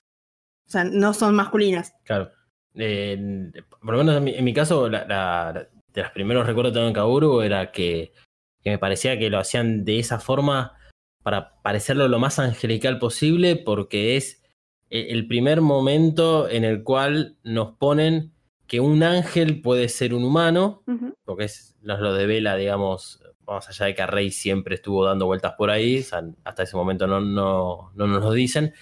O 0.67 0.71
sea, 0.71 0.83
no 0.83 1.13
son 1.13 1.35
masculinas. 1.35 1.93
Claro. 2.03 2.31
por 2.73 3.93
lo 3.93 4.03
menos 4.03 4.15
en 4.15 4.43
mi, 4.43 4.53
caso, 4.53 4.89
la, 4.89 5.67
de 5.93 6.01
los 6.01 6.11
primeros 6.11 6.45
recuerdos 6.47 6.71
que 6.71 6.75
tengo 6.75 6.87
en 6.87 6.93
Kaoru 6.93 7.41
era 7.41 7.71
que, 7.71 8.13
que 8.61 8.71
me 8.71 8.79
parecía 8.79 9.19
que 9.19 9.29
lo 9.29 9.39
hacían 9.39 9.85
de 9.85 9.99
esa 9.99 10.19
forma 10.19 10.77
para 11.23 11.61
parecerlo 11.61 12.07
lo 12.07 12.19
más 12.19 12.39
angelical 12.39 12.99
posible, 12.99 13.55
porque 13.55 14.17
es 14.17 14.43
el 14.89 15.27
primer 15.27 15.61
momento 15.61 16.49
en 16.49 16.63
el 16.63 16.83
cual 16.83 17.37
nos 17.43 17.75
ponen 17.77 18.31
que 18.67 18.79
un 18.79 19.03
ángel 19.03 19.61
puede 19.61 19.89
ser 19.89 20.13
un 20.13 20.23
humano, 20.23 20.83
porque 21.23 21.45
es, 21.45 21.75
nos 21.81 21.99
lo 21.99 22.13
devela, 22.13 22.55
digamos, 22.55 23.21
vamos 23.45 23.67
allá 23.69 23.85
de 23.85 23.95
que 23.95 24.07
Rey 24.07 24.31
siempre 24.31 24.75
estuvo 24.75 25.05
dando 25.05 25.25
vueltas 25.27 25.53
por 25.57 25.69
ahí, 25.69 25.99
o 25.99 26.03
sea, 26.03 26.23
hasta 26.43 26.63
ese 26.63 26.75
momento 26.75 27.05
no, 27.05 27.19
no, 27.21 27.91
no 27.93 28.07
nos 28.07 28.23
lo 28.23 28.31
dicen, 28.31 28.73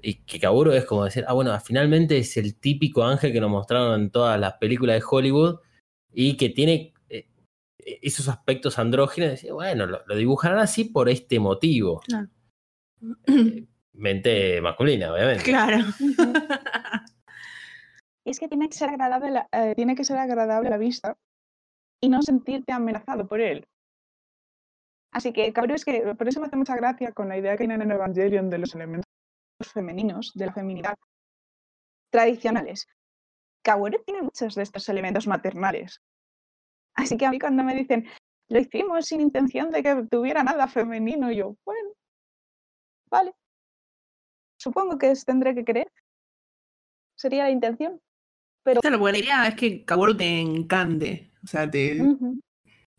y 0.00 0.22
que 0.24 0.38
Kaoru 0.38 0.72
es 0.72 0.84
como 0.84 1.04
decir, 1.04 1.24
ah, 1.26 1.32
bueno, 1.32 1.58
finalmente 1.60 2.18
es 2.18 2.36
el 2.36 2.56
típico 2.56 3.02
ángel 3.04 3.32
que 3.32 3.40
nos 3.40 3.50
mostraron 3.50 4.00
en 4.00 4.10
todas 4.10 4.38
las 4.38 4.54
películas 4.54 4.96
de 4.96 5.06
Hollywood 5.08 5.60
y 6.12 6.36
que 6.36 6.50
tiene 6.50 6.92
eh, 7.08 7.26
esos 7.78 8.28
aspectos 8.28 8.78
andróginos, 8.78 9.42
y, 9.42 9.50
bueno, 9.50 9.86
lo, 9.86 10.02
lo 10.06 10.16
dibujarán 10.16 10.58
así 10.58 10.84
por 10.84 11.08
este 11.08 11.40
motivo. 11.40 12.00
Claro. 12.06 12.28
Eh, 13.26 13.64
mente 13.94 14.60
masculina, 14.60 15.12
obviamente. 15.12 15.44
Claro. 15.44 15.78
Es 18.26 18.40
que 18.40 18.48
tiene 18.48 18.68
que 18.70 18.74
ser 18.74 18.88
agradable, 18.88 19.30
la- 19.30 19.48
eh, 19.52 19.74
tiene 19.76 19.94
que 19.94 20.02
ser 20.04 20.16
agradable 20.16 20.70
la 20.70 20.78
vista 20.78 21.14
y 22.00 22.08
no 22.08 22.22
sentirte 22.22 22.72
amenazado 22.72 23.26
por 23.28 23.38
él. 23.40 23.66
Así 25.12 25.32
que, 25.34 25.52
cabrón, 25.52 25.76
es 25.76 25.84
que 25.84 26.14
por 26.14 26.26
eso 26.26 26.40
me 26.40 26.46
hace 26.46 26.56
mucha 26.56 26.74
gracia 26.74 27.12
con 27.12 27.28
la 27.28 27.36
idea 27.36 27.52
que 27.52 27.58
tienen 27.66 27.82
en 27.82 27.90
Evangelion 27.90 28.48
de 28.48 28.58
los 28.58 28.74
elementos 28.74 29.04
femeninos, 29.72 30.32
de 30.34 30.46
la 30.46 30.54
feminidad 30.54 30.94
tradicionales. 32.10 32.86
Kaworu 33.62 34.02
tiene 34.04 34.22
muchos 34.22 34.54
de 34.54 34.62
estos 34.62 34.88
elementos 34.88 35.26
maternales. 35.26 36.00
Así 36.96 37.16
que 37.16 37.26
a 37.26 37.30
mí 37.30 37.38
cuando 37.38 37.62
me 37.62 37.74
dicen, 37.74 38.08
lo 38.48 38.58
hicimos 38.58 39.04
sin 39.06 39.20
intención 39.20 39.70
de 39.70 39.82
que 39.82 40.06
tuviera 40.10 40.42
nada 40.42 40.66
femenino, 40.68 41.30
yo, 41.30 41.56
bueno, 41.64 41.90
vale. 43.10 43.34
Supongo 44.64 44.96
que 44.98 45.10
es- 45.10 45.24
tendré 45.26 45.54
que 45.54 45.62
creer. 45.64 45.92
Sería 47.16 47.44
la 47.44 47.50
intención. 47.50 48.00
Pero 48.64 48.80
Claro, 48.80 48.98
porque 48.98 49.12
la 49.12 49.18
idea 49.18 49.46
es 49.46 49.54
que 49.56 49.84
Kaworu 49.84 50.16
te 50.16 50.40
encante. 50.40 51.30
O 51.44 51.46
sea, 51.46 51.70
te, 51.70 51.98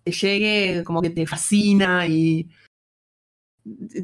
te 0.04 0.12
llegue, 0.12 0.84
como 0.84 1.02
que 1.02 1.10
te 1.10 1.26
fascina 1.26 2.06
y 2.06 2.48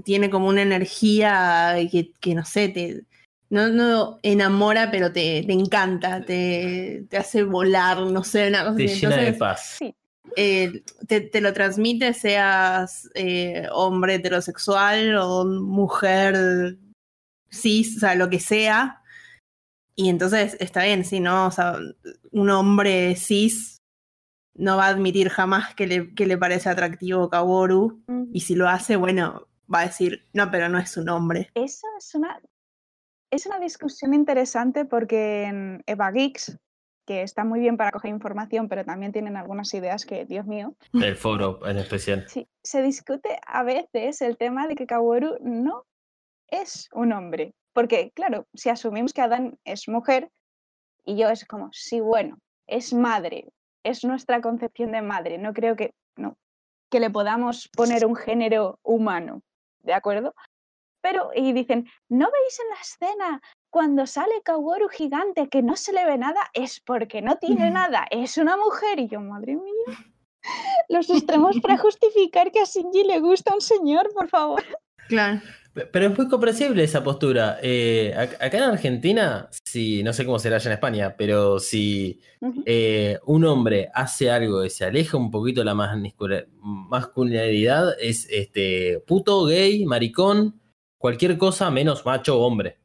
tiene 0.03 0.31
como 0.31 0.47
una 0.47 0.63
energía 0.63 1.75
que, 1.91 2.11
que 2.19 2.33
no 2.33 2.43
sé, 2.43 2.69
te 2.69 3.03
no, 3.51 3.67
no 3.67 4.17
enamora, 4.23 4.89
pero 4.89 5.11
te, 5.11 5.43
te 5.45 5.53
encanta, 5.53 6.25
te, 6.25 7.05
te 7.09 7.17
hace 7.17 7.43
volar, 7.43 7.99
no 7.99 8.23
sé, 8.23 8.47
una 8.47 8.63
cosa 8.63 8.77
Te 8.77 8.85
así. 8.85 9.01
llena 9.01 9.17
de 9.17 9.33
paz. 9.33 9.75
Sí. 9.77 9.93
eh, 10.35 10.83
te, 11.07 11.21
te 11.21 11.41
lo 11.41 11.53
transmite, 11.53 12.13
seas 12.15 13.07
eh, 13.13 13.67
hombre 13.71 14.15
heterosexual 14.15 15.15
o 15.17 15.45
mujer 15.45 16.77
cis, 17.51 17.97
o 17.97 17.99
sea, 17.99 18.15
lo 18.15 18.29
que 18.29 18.39
sea. 18.39 19.01
Y 19.95 20.09
entonces 20.09 20.57
está 20.59 20.83
bien, 20.83 21.05
si 21.05 21.19
no, 21.19 21.47
o 21.47 21.51
sea, 21.51 21.77
un 22.31 22.49
hombre 22.49 23.15
cis 23.15 23.77
no 24.55 24.77
va 24.77 24.85
a 24.85 24.89
admitir 24.89 25.29
jamás 25.29 25.75
que 25.75 25.87
le, 25.87 26.13
que 26.13 26.25
le 26.25 26.37
parece 26.37 26.69
atractivo 26.69 27.29
Kaworu. 27.29 28.03
Ujú. 28.07 28.29
Y 28.33 28.41
si 28.41 28.55
lo 28.55 28.67
hace, 28.67 28.95
bueno, 28.95 29.47
va 29.73 29.81
a 29.81 29.85
decir, 29.85 30.27
no, 30.33 30.51
pero 30.51 30.69
no 30.69 30.79
es 30.79 30.95
un 30.97 31.09
hombre. 31.09 31.49
Esa 31.55 31.87
es 31.97 32.13
una, 32.15 32.41
es 33.31 33.45
una 33.45 33.59
discusión 33.59 34.13
interesante 34.13 34.85
porque 34.85 35.43
en 35.43 35.83
Eva 35.87 36.11
Geeks, 36.11 36.57
que 37.07 37.23
está 37.23 37.43
muy 37.43 37.59
bien 37.59 37.77
para 37.77 37.91
coger 37.91 38.11
información, 38.11 38.69
pero 38.69 38.85
también 38.85 39.11
tienen 39.11 39.37
algunas 39.37 39.73
ideas 39.73 40.05
que, 40.05 40.25
Dios 40.25 40.45
mío, 40.45 40.75
El 40.93 41.15
foro 41.15 41.65
en 41.67 41.77
especial. 41.77 42.25
sí, 42.27 42.47
se 42.63 42.81
discute 42.81 43.39
a 43.45 43.63
veces 43.63 44.21
el 44.21 44.37
tema 44.37 44.67
de 44.67 44.75
que 44.75 44.85
Kaworu 44.85 45.37
no 45.41 45.85
es 46.51 46.89
un 46.93 47.13
hombre. 47.13 47.53
Porque, 47.73 48.11
claro, 48.11 48.45
si 48.53 48.69
asumimos 48.69 49.13
que 49.13 49.21
Adán 49.21 49.57
es 49.63 49.87
mujer 49.87 50.29
y 51.05 51.17
yo 51.17 51.29
es 51.29 51.45
como, 51.45 51.69
sí, 51.71 51.99
bueno, 51.99 52.37
es 52.67 52.93
madre, 52.93 53.47
es 53.83 54.03
nuestra 54.03 54.41
concepción 54.41 54.91
de 54.91 55.01
madre, 55.01 55.37
no 55.37 55.53
creo 55.53 55.75
que, 55.75 55.93
no, 56.15 56.37
que 56.89 56.99
le 56.99 57.09
podamos 57.09 57.69
poner 57.69 58.05
un 58.05 58.15
género 58.15 58.79
humano, 58.83 59.41
¿de 59.79 59.93
acuerdo? 59.93 60.35
Pero, 61.01 61.31
y 61.33 61.53
dicen, 61.53 61.89
¿no 62.09 62.29
veis 62.29 62.59
en 62.59 62.69
la 62.69 62.81
escena 62.81 63.41
cuando 63.71 64.05
sale 64.05 64.41
Kaworu 64.43 64.87
gigante 64.89 65.49
que 65.49 65.63
no 65.63 65.75
se 65.75 65.93
le 65.93 66.05
ve 66.05 66.17
nada? 66.17 66.41
Es 66.53 66.79
porque 66.79 67.21
no 67.21 67.37
tiene 67.37 67.71
nada, 67.71 68.05
es 68.11 68.37
una 68.37 68.55
mujer. 68.57 68.99
Y 68.99 69.07
yo, 69.07 69.19
madre 69.19 69.55
mía, 69.55 69.97
los 70.89 71.09
extremos 71.09 71.59
para 71.59 71.77
justificar 71.79 72.51
que 72.51 72.59
a 72.59 72.65
Shinji 72.65 73.03
le 73.05 73.19
gusta 73.19 73.53
un 73.55 73.61
señor, 73.61 74.13
por 74.13 74.29
favor. 74.29 74.63
Claro. 75.07 75.41
Pe- 75.73 75.85
Pero 75.85 76.07
es 76.07 76.17
muy 76.17 76.27
comprensible 76.27 76.83
esa 76.83 77.03
postura. 77.03 77.57
Eh, 77.61 78.13
ac- 78.15 78.35
acá 78.39 78.57
en 78.57 78.63
Argentina, 78.63 79.49
si, 79.65 80.03
no 80.03 80.11
sé 80.13 80.25
cómo 80.25 80.37
será 80.39 80.57
allá 80.57 80.67
en 80.69 80.73
España, 80.73 81.15
pero 81.17 81.59
si 81.59 82.19
eh, 82.65 83.17
un 83.25 83.45
hombre 83.45 83.89
hace 83.93 84.29
algo 84.29 84.65
y 84.65 84.69
se 84.69 84.83
aleja 84.85 85.15
un 85.17 85.31
poquito 85.31 85.61
de 85.61 85.65
la 85.65 85.75
masculinidad, 86.89 87.95
es 87.99 88.27
este 88.29 88.99
puto, 89.05 89.45
gay, 89.45 89.85
maricón, 89.85 90.59
cualquier 90.97 91.37
cosa 91.37 91.71
menos 91.71 92.05
macho 92.05 92.39
o 92.39 92.45
hombre. 92.45 92.77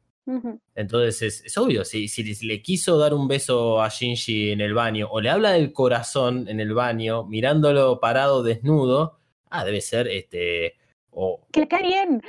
Entonces 0.75 1.21
es, 1.21 1.45
es 1.45 1.57
obvio, 1.57 1.85
si, 1.85 2.09
si 2.09 2.23
le 2.45 2.61
quiso 2.61 2.97
dar 2.97 3.13
un 3.13 3.27
beso 3.29 3.81
a 3.81 3.87
Shinji 3.87 4.51
en 4.51 4.59
el 4.59 4.73
baño 4.73 5.07
o 5.09 5.21
le 5.21 5.29
habla 5.29 5.51
del 5.53 5.71
corazón 5.71 6.47
en 6.49 6.59
el 6.59 6.73
baño, 6.73 7.23
mirándolo 7.25 7.99
parado 8.01 8.43
desnudo, 8.43 9.19
ah, 9.49 9.63
debe 9.63 9.79
ser 9.81 10.07
este. 10.09 10.75
O, 11.11 11.47
Que 11.51 11.61
le 11.61 11.67
cae 11.69 11.83
bien. 11.83 12.21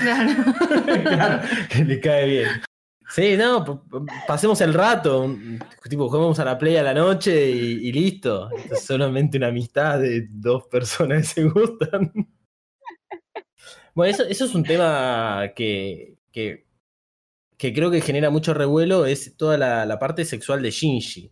Claro. 0.00 0.54
Claro, 1.02 1.42
que 1.70 1.84
le 1.84 2.00
cae 2.00 2.26
bien. 2.28 2.48
Sí, 3.10 3.36
no, 3.36 3.84
pasemos 4.26 4.58
el 4.62 4.72
rato, 4.72 5.36
tipo, 5.88 6.08
juguemos 6.08 6.38
a 6.38 6.46
la 6.46 6.56
play 6.56 6.76
a 6.76 6.82
la 6.82 6.94
noche 6.94 7.50
y, 7.50 7.88
y 7.88 7.92
listo. 7.92 8.48
Es 8.70 8.84
solamente 8.86 9.36
una 9.36 9.48
amistad 9.48 10.00
de 10.00 10.28
dos 10.30 10.66
personas 10.68 11.34
que 11.34 11.42
se 11.42 11.44
gustan. 11.44 12.10
Bueno, 13.94 14.14
eso, 14.14 14.24
eso 14.24 14.46
es 14.46 14.54
un 14.54 14.64
tema 14.64 15.50
que, 15.54 16.16
que, 16.32 16.64
que 17.58 17.74
creo 17.74 17.90
que 17.90 18.00
genera 18.00 18.30
mucho 18.30 18.54
revuelo, 18.54 19.04
es 19.04 19.36
toda 19.36 19.58
la, 19.58 19.84
la 19.84 19.98
parte 19.98 20.24
sexual 20.24 20.62
de 20.62 20.70
Shinji. 20.70 21.30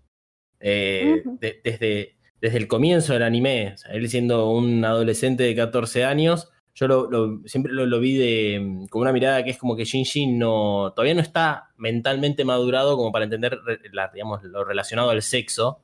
Eh, 0.61 1.23
de- 1.41 1.61
desde, 1.65 2.17
desde 2.43 2.59
el 2.59 2.69
comienzo 2.69 3.15
del 3.15 3.23
anime, 3.23 3.73
o 3.75 3.79
sea, 3.79 3.93
él 3.93 4.07
siendo 4.11 4.51
un 4.51 4.85
adolescente 4.85 5.45
de 5.45 5.57
14 5.57 6.05
años, 6.05 6.51
yo 6.81 6.89
lo, 6.89 7.11
lo- 7.11 7.43
siempre 7.47 7.73
lo, 7.75 7.85
lo 7.85 8.01
vi 8.01 8.17
de, 8.17 8.59
mm, 8.61 8.87
con 8.87 9.03
una 9.03 9.13
mirada 9.13 9.45
que 9.45 9.51
es 9.51 9.59
como 9.59 9.77
que 9.77 9.85
Shinji 9.85 10.27
no, 10.29 10.93
todavía 10.97 11.15
no 11.15 11.21
está 11.21 11.69
mentalmente 11.77 12.45
madurado 12.45 12.97
como 12.97 13.13
para 13.13 13.25
entender 13.25 13.59
re- 13.65 13.81
la- 13.93 14.09
digamos, 14.15 14.43
lo 14.45 14.65
relacionado 14.65 15.11
al 15.11 15.21
sexo. 15.23 15.83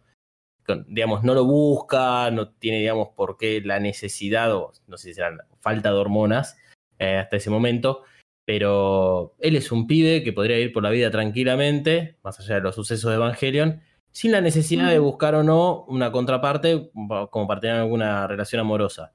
Con- 0.67 0.87
digamos, 0.89 1.23
no 1.23 1.35
lo 1.35 1.45
busca, 1.45 2.31
no 2.31 2.49
tiene, 2.51 2.79
digamos, 2.81 3.11
por 3.15 3.37
qué 3.37 3.61
la 3.65 3.79
necesidad, 3.79 4.55
o 4.55 4.73
no 4.89 4.97
sé 4.97 5.09
si 5.09 5.15
será 5.15 5.37
falta 5.61 5.91
de 5.93 5.97
hormonas 5.99 6.57
eh, 6.99 7.17
hasta 7.19 7.37
ese 7.37 7.51
momento. 7.51 8.03
Pero 8.47 9.35
él 9.41 9.57
es 9.57 9.71
un 9.73 9.87
pibe 9.87 10.23
que 10.23 10.33
podría 10.33 10.59
ir 10.59 10.73
por 10.73 10.83
la 10.83 10.91
vida 10.91 11.11
tranquilamente, 11.11 12.17
más 12.23 12.39
allá 12.41 12.57
de 12.57 12.61
los 12.63 12.75
sucesos 12.77 13.11
de 13.11 13.17
Evangelion, 13.17 13.81
sin 14.13 14.33
la 14.33 14.41
necesidad 14.41 14.89
de 14.91 14.99
buscar 15.01 15.35
o 15.35 15.43
no 15.43 15.85
una 15.89 16.11
contraparte 16.13 16.91
como 17.31 17.47
para 17.47 17.61
tener 17.61 17.77
alguna 17.77 18.27
relación 18.27 18.61
amorosa. 18.61 19.13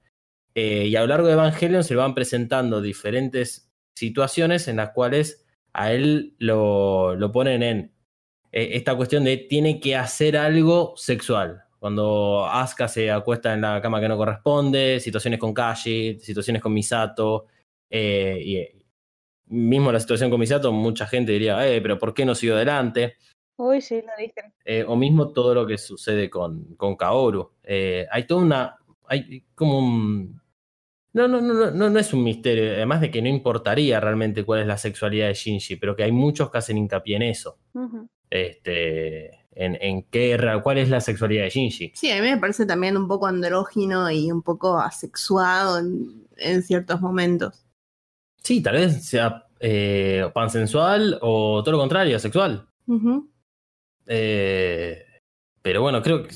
Eh, 0.55 0.87
y 0.87 0.95
a 0.95 1.01
lo 1.01 1.07
largo 1.07 1.27
de 1.27 1.33
Evangelion 1.33 1.83
se 1.83 1.93
le 1.93 1.99
van 1.99 2.13
presentando 2.13 2.81
diferentes 2.81 3.71
situaciones 3.95 4.67
en 4.67 4.77
las 4.77 4.91
cuales 4.91 5.45
a 5.73 5.93
él 5.93 6.35
lo, 6.39 7.15
lo 7.15 7.31
ponen 7.31 7.63
en 7.63 7.91
eh, 8.51 8.71
esta 8.73 8.95
cuestión 8.95 9.23
de 9.23 9.37
tiene 9.37 9.79
que 9.79 9.95
hacer 9.95 10.37
algo 10.37 10.93
sexual. 10.97 11.63
Cuando 11.79 12.45
Asuka 12.45 12.87
se 12.87 13.09
acuesta 13.09 13.53
en 13.53 13.61
la 13.61 13.81
cama 13.81 13.99
que 13.99 14.07
no 14.07 14.17
corresponde, 14.17 14.99
situaciones 14.99 15.39
con 15.39 15.53
Kashi, 15.53 16.19
situaciones 16.19 16.61
con 16.61 16.73
Misato, 16.73 17.47
eh, 17.89 18.39
y 18.43 18.83
mismo 19.47 19.91
la 19.91 19.99
situación 19.99 20.29
con 20.29 20.39
Misato, 20.39 20.71
mucha 20.71 21.07
gente 21.07 21.31
diría, 21.31 21.67
eh, 21.67 21.81
pero 21.81 21.97
¿por 21.97 22.13
qué 22.13 22.23
no 22.23 22.35
siguió 22.35 22.55
adelante? 22.55 23.15
Uy, 23.57 23.81
sí, 23.81 24.01
lo 24.01 24.11
dicen. 24.17 24.53
O 24.87 24.95
mismo 24.95 25.31
todo 25.33 25.55
lo 25.55 25.65
que 25.65 25.77
sucede 25.77 26.29
con, 26.29 26.75
con 26.75 26.95
Kaoru. 26.95 27.51
Hay 28.11 28.25
toda 28.25 28.41
una. 28.41 28.77
Hay 29.07 29.43
como 29.55 29.79
un. 29.79 30.40
No, 31.13 31.27
no, 31.27 31.41
no, 31.41 31.71
no, 31.71 31.89
no, 31.89 31.99
es 31.99 32.13
un 32.13 32.23
misterio. 32.23 32.71
Además 32.71 33.01
de 33.01 33.11
que 33.11 33.21
no 33.21 33.27
importaría 33.27 33.99
realmente 33.99 34.45
cuál 34.45 34.61
es 34.61 34.67
la 34.67 34.77
sexualidad 34.77 35.27
de 35.27 35.33
Shinji, 35.33 35.75
pero 35.75 35.95
que 35.95 36.03
hay 36.03 36.11
muchos 36.11 36.49
que 36.49 36.57
hacen 36.57 36.77
hincapié 36.77 37.17
en 37.17 37.21
eso. 37.23 37.57
Este. 38.29 39.41
En, 39.53 39.77
en 39.81 40.03
qué, 40.03 40.39
cuál 40.63 40.77
es 40.77 40.89
la 40.89 41.01
sexualidad 41.01 41.43
de 41.43 41.49
Shinji. 41.49 41.91
Sí, 41.93 42.09
a 42.09 42.21
mí 42.21 42.21
me 42.21 42.37
parece 42.37 42.65
también 42.65 42.95
un 42.95 43.09
poco 43.09 43.27
andrógino 43.27 44.09
y 44.09 44.31
un 44.31 44.41
poco 44.41 44.79
asexuado 44.79 45.79
en, 45.79 46.25
en 46.37 46.63
ciertos 46.63 47.01
momentos. 47.01 47.65
Sí, 48.41 48.63
tal 48.63 48.75
vez 48.75 49.05
sea 49.05 49.47
eh, 49.59 50.31
pansensual 50.33 51.19
o 51.21 51.61
todo 51.63 51.73
lo 51.73 51.79
contrario, 51.79 52.17
sexual. 52.17 52.65
Ujú. 52.87 53.29
Eh, 54.07 55.05
pero 55.61 55.81
bueno, 55.81 56.01
creo 56.01 56.23
que 56.23 56.33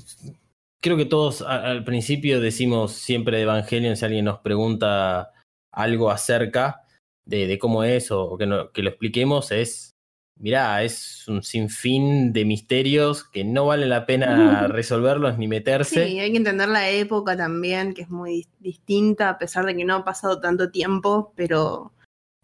creo 0.86 0.97
que 0.97 1.05
todos 1.05 1.41
al 1.41 1.83
principio 1.83 2.39
decimos 2.39 2.91
siempre 2.91 3.38
de 3.38 3.43
Evangelion, 3.43 3.97
si 3.97 4.05
alguien 4.05 4.25
nos 4.25 4.38
pregunta 4.38 5.31
algo 5.73 6.11
acerca 6.11 6.83
de, 7.25 7.47
de 7.47 7.57
cómo 7.57 7.83
es 7.83 8.11
o, 8.11 8.38
que, 8.38 8.45
no- 8.45 8.71
que 8.71 8.83
lo 8.83 8.89
expliquemos, 8.89 9.51
es, 9.51 9.95
mirá, 10.39 10.83
es 10.83 11.27
un 11.27 11.41
sinfín 11.41 12.33
de 12.33 12.45
misterios 12.45 13.23
que 13.23 13.43
no 13.43 13.65
vale 13.65 13.88
la 13.88 14.05
pena 14.05 14.67
resolverlos 14.67 15.39
ni 15.39 15.47
meterse. 15.47 16.05
Sí, 16.05 16.19
hay 16.19 16.29
que 16.29 16.38
entender 16.38 16.69
la 16.69 16.88
época 16.91 17.36
también, 17.36 17.95
que 17.95 18.03
es 18.03 18.09
muy 18.11 18.41
dis- 18.43 18.49
distinta, 18.59 19.29
a 19.29 19.38
pesar 19.39 19.65
de 19.65 19.75
que 19.75 19.86
no 19.86 19.95
ha 19.95 20.05
pasado 20.05 20.39
tanto 20.39 20.69
tiempo, 20.69 21.33
pero 21.36 21.93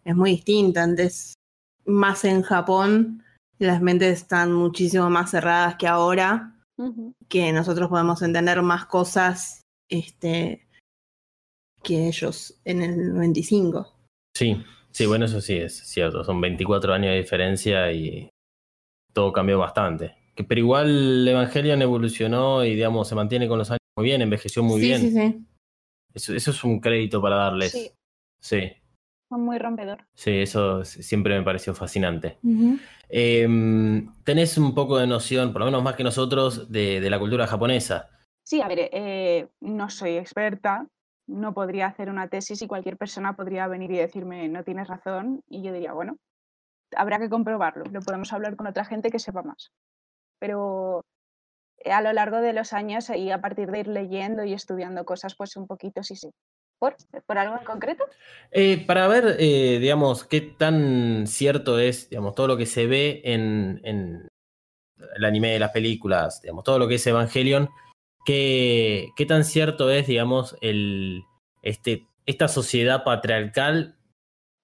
es 0.04 0.16
muy 0.16 0.32
distinta. 0.32 0.82
Antes, 0.82 1.34
más 1.86 2.24
en 2.24 2.42
Japón, 2.42 3.22
las 3.60 3.80
mentes 3.80 4.18
están 4.18 4.52
muchísimo 4.52 5.08
más 5.10 5.30
cerradas 5.30 5.76
que 5.76 5.86
ahora, 5.86 6.51
Que 7.28 7.52
nosotros 7.52 7.88
podemos 7.88 8.22
entender 8.22 8.60
más 8.62 8.86
cosas 8.86 9.60
este, 9.88 10.66
que 11.82 12.08
ellos 12.08 12.60
en 12.64 12.82
el 12.82 13.14
95. 13.14 13.94
Sí, 14.36 14.62
sí, 14.90 15.06
bueno, 15.06 15.26
eso 15.26 15.40
sí 15.40 15.54
es 15.54 15.76
cierto. 15.76 16.24
Son 16.24 16.40
24 16.40 16.94
años 16.94 17.10
de 17.10 17.18
diferencia 17.18 17.92
y 17.92 18.30
todo 19.12 19.32
cambió 19.32 19.58
bastante. 19.58 20.14
Que, 20.34 20.44
pero 20.44 20.60
igual 20.60 21.28
Evangelion 21.28 21.82
evolucionó 21.82 22.64
y, 22.64 22.74
digamos, 22.74 23.08
se 23.08 23.14
mantiene 23.14 23.48
con 23.48 23.58
los 23.58 23.70
años 23.70 23.80
muy 23.96 24.06
bien, 24.06 24.22
envejeció 24.22 24.62
muy 24.62 24.80
sí, 24.80 24.86
bien. 24.86 25.00
sí, 25.00 25.10
sí. 25.10 25.46
Eso, 26.14 26.34
eso 26.34 26.50
es 26.50 26.64
un 26.64 26.80
crédito 26.80 27.20
para 27.20 27.36
darles. 27.36 27.92
Sí. 28.40 28.72
Muy 29.38 29.58
rompedor. 29.58 30.06
sí, 30.14 30.30
eso 30.38 30.84
siempre 30.84 31.38
me 31.38 31.44
pareció 31.44 31.74
fascinante. 31.74 32.38
Eh, 33.08 33.46
tenés 34.24 34.58
un 34.58 34.74
poco 34.74 34.98
de 34.98 35.06
noción, 35.06 35.52
por 35.52 35.60
lo 35.60 35.66
menos 35.66 35.82
más 35.82 35.96
que 35.96 36.04
nosotros, 36.04 36.70
de, 36.70 37.00
de 37.00 37.10
la 37.10 37.18
cultura 37.18 37.46
japonesa. 37.46 38.08
Sí, 38.44 38.60
a 38.60 38.68
ver, 38.68 38.90
eh, 38.92 39.48
no 39.60 39.88
soy 39.90 40.16
experta, 40.16 40.86
no 41.26 41.54
podría 41.54 41.86
hacer 41.86 42.08
una 42.10 42.28
tesis 42.28 42.60
y 42.62 42.66
cualquier 42.66 42.96
persona 42.96 43.36
podría 43.36 43.68
venir 43.68 43.90
y 43.92 43.98
decirme 43.98 44.48
no 44.48 44.64
tienes 44.64 44.88
razón 44.88 45.42
y 45.48 45.62
yo 45.62 45.72
diría, 45.72 45.92
bueno, 45.92 46.16
habrá 46.96 47.18
que 47.18 47.30
comprobarlo, 47.30 47.84
lo 47.84 48.00
podemos 48.00 48.32
hablar 48.32 48.56
con 48.56 48.66
otra 48.66 48.84
gente 48.84 49.10
que 49.10 49.18
sepa 49.18 49.42
más. 49.42 49.70
Pero 50.38 51.04
eh, 51.78 51.92
a 51.92 52.00
lo 52.00 52.12
largo 52.12 52.40
de 52.40 52.52
los 52.52 52.72
años 52.72 53.10
y 53.10 53.30
a 53.30 53.40
partir 53.40 53.70
de 53.70 53.80
ir 53.80 53.88
leyendo 53.88 54.44
y 54.44 54.52
estudiando 54.52 55.04
cosas, 55.04 55.34
pues 55.36 55.56
un 55.56 55.66
poquito 55.66 56.02
sí, 56.02 56.16
sí. 56.16 56.30
¿Por, 56.82 56.96
¿Por 57.26 57.38
algo 57.38 57.56
en 57.56 57.64
concreto? 57.64 58.02
Eh, 58.50 58.84
para 58.84 59.06
ver, 59.06 59.36
eh, 59.38 59.78
digamos, 59.80 60.24
qué 60.24 60.40
tan 60.40 61.28
cierto 61.28 61.78
es, 61.78 62.10
digamos, 62.10 62.34
todo 62.34 62.48
lo 62.48 62.56
que 62.56 62.66
se 62.66 62.86
ve 62.88 63.22
en, 63.24 63.80
en 63.84 64.26
el 65.14 65.24
anime 65.24 65.52
de 65.52 65.60
las 65.60 65.70
películas, 65.70 66.42
digamos, 66.42 66.64
todo 66.64 66.80
lo 66.80 66.88
que 66.88 66.96
es 66.96 67.06
Evangelion, 67.06 67.68
qué, 68.24 69.10
qué 69.16 69.26
tan 69.26 69.44
cierto 69.44 69.92
es, 69.92 70.08
digamos, 70.08 70.56
el, 70.60 71.22
este, 71.62 72.08
esta 72.26 72.48
sociedad 72.48 73.04
patriarcal, 73.04 73.94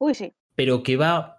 Uy, 0.01 0.13
sí. 0.15 0.33
pero 0.57 0.83
que 0.83 0.97
va, 0.97 1.39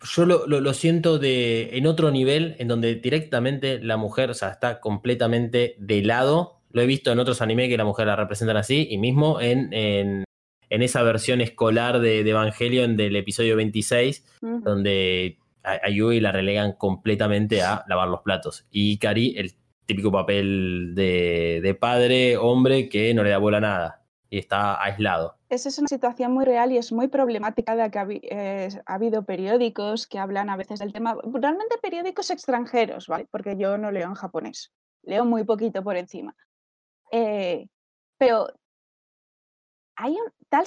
yo 0.00 0.26
lo, 0.26 0.46
lo- 0.46 0.60
lo 0.60 0.74
siento 0.74 1.18
de, 1.18 1.70
en 1.76 1.88
otro 1.88 2.12
nivel, 2.12 2.54
en 2.60 2.68
donde 2.68 2.94
directamente 2.94 3.80
la 3.82 3.96
mujer, 3.96 4.30
o 4.30 4.34
sea, 4.34 4.50
está 4.50 4.78
completamente 4.78 5.74
de 5.80 6.02
lado. 6.02 6.59
Lo 6.70 6.82
he 6.82 6.86
visto 6.86 7.12
en 7.12 7.18
otros 7.18 7.42
animes 7.42 7.68
que 7.68 7.76
la 7.76 7.84
mujer 7.84 8.06
la 8.06 8.16
representan 8.16 8.56
así, 8.56 8.86
y 8.90 8.98
mismo 8.98 9.40
en, 9.40 9.72
en, 9.72 10.24
en 10.68 10.82
esa 10.82 11.02
versión 11.02 11.40
escolar 11.40 12.00
de, 12.00 12.22
de 12.24 12.30
Evangelion 12.30 12.96
del 12.96 13.16
episodio 13.16 13.56
26, 13.56 14.24
Ujú. 14.42 14.60
donde 14.60 15.38
a, 15.64 15.72
a 15.82 15.90
Yui 15.90 16.20
la 16.20 16.32
relegan 16.32 16.72
completamente 16.72 17.62
a 17.62 17.84
lavar 17.88 18.08
los 18.08 18.20
platos. 18.20 18.66
Y 18.70 18.92
Ikari, 18.92 19.34
el 19.36 19.52
típico 19.86 20.12
papel 20.12 20.92
de, 20.94 21.60
de 21.62 21.74
padre, 21.74 22.36
hombre, 22.36 22.88
que 22.88 23.12
no 23.12 23.24
le 23.24 23.30
da 23.30 23.38
bola 23.38 23.56
a 23.58 23.60
nada 23.60 23.96
y 24.30 24.38
está 24.38 24.80
aislado. 24.80 25.36
Esa 25.48 25.68
es 25.68 25.78
una 25.80 25.88
situación 25.88 26.32
muy 26.32 26.44
real 26.44 26.70
y 26.70 26.76
es 26.76 26.92
muy 26.92 27.08
problemática 27.08 27.74
de 27.74 27.90
que 27.90 27.98
ha, 27.98 28.06
eh, 28.08 28.68
ha 28.86 28.94
habido 28.94 29.24
periódicos 29.24 30.06
que 30.06 30.20
hablan 30.20 30.48
a 30.48 30.56
veces 30.56 30.78
del 30.78 30.92
tema, 30.92 31.16
realmente 31.34 31.76
periódicos 31.82 32.30
extranjeros, 32.30 33.08
¿vale? 33.08 33.26
Porque 33.32 33.56
yo 33.58 33.76
no 33.76 33.90
leo 33.90 34.06
en 34.06 34.14
japonés, 34.14 34.72
leo 35.02 35.24
muy 35.24 35.42
poquito 35.42 35.82
por 35.82 35.96
encima. 35.96 36.36
Eh, 37.10 37.66
pero 38.18 38.48
hay 39.96 40.12
un, 40.12 40.32
tal 40.48 40.66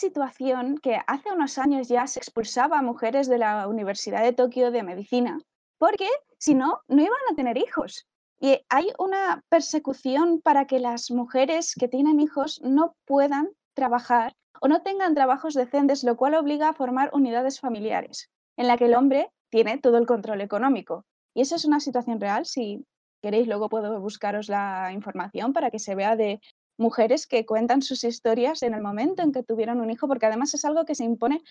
situación 0.00 0.78
que 0.78 0.98
hace 1.06 1.30
unos 1.30 1.58
años 1.58 1.88
ya 1.88 2.06
se 2.06 2.18
expulsaba 2.18 2.78
a 2.78 2.82
mujeres 2.82 3.28
de 3.28 3.38
la 3.38 3.68
Universidad 3.68 4.22
de 4.22 4.32
Tokio 4.32 4.70
de 4.72 4.82
Medicina, 4.82 5.38
porque 5.78 6.08
si 6.38 6.54
no, 6.54 6.80
no 6.88 7.02
iban 7.02 7.24
a 7.30 7.36
tener 7.36 7.56
hijos. 7.56 8.08
Y 8.40 8.60
hay 8.68 8.88
una 8.98 9.44
persecución 9.48 10.40
para 10.40 10.66
que 10.66 10.80
las 10.80 11.12
mujeres 11.12 11.74
que 11.78 11.86
tienen 11.86 12.18
hijos 12.18 12.60
no 12.64 12.96
puedan 13.04 13.50
trabajar 13.74 14.34
o 14.60 14.66
no 14.66 14.82
tengan 14.82 15.14
trabajos 15.14 15.54
decentes, 15.54 16.02
lo 16.02 16.16
cual 16.16 16.34
obliga 16.34 16.68
a 16.68 16.74
formar 16.74 17.10
unidades 17.12 17.60
familiares, 17.60 18.30
en 18.56 18.66
la 18.66 18.76
que 18.76 18.86
el 18.86 18.94
hombre 18.94 19.30
tiene 19.50 19.78
todo 19.78 19.98
el 19.98 20.06
control 20.06 20.40
económico. 20.40 21.04
Y 21.34 21.42
eso 21.42 21.54
es 21.54 21.64
una 21.64 21.78
situación 21.78 22.20
real. 22.20 22.44
Si 22.44 22.84
queréis, 23.22 23.46
luego 23.46 23.68
puedo 23.68 24.00
buscaros 24.00 24.48
la 24.48 24.92
información 24.92 25.52
para 25.52 25.70
que 25.70 25.78
se 25.78 25.94
vea 25.94 26.16
de 26.16 26.40
mujeres 26.78 27.26
que 27.26 27.46
cuentan 27.46 27.80
sus 27.80 28.04
historias 28.04 28.62
en 28.62 28.74
el 28.74 28.82
momento 28.82 29.22
en 29.22 29.32
que 29.32 29.42
tuvieron 29.42 29.80
un 29.80 29.90
hijo, 29.90 30.08
porque 30.08 30.26
además 30.26 30.52
es 30.54 30.64
algo 30.64 30.84
que 30.84 30.94
se 30.94 31.04
impone 31.04 31.42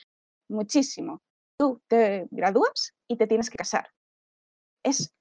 muchísimo. 0.49 1.21
Tú 1.57 1.81
te 1.87 2.27
gradúas 2.31 2.93
y 3.07 3.17
te 3.17 3.27
tienes 3.27 3.49
que 3.49 3.57
casar. 3.57 3.89
Es, 4.83 5.13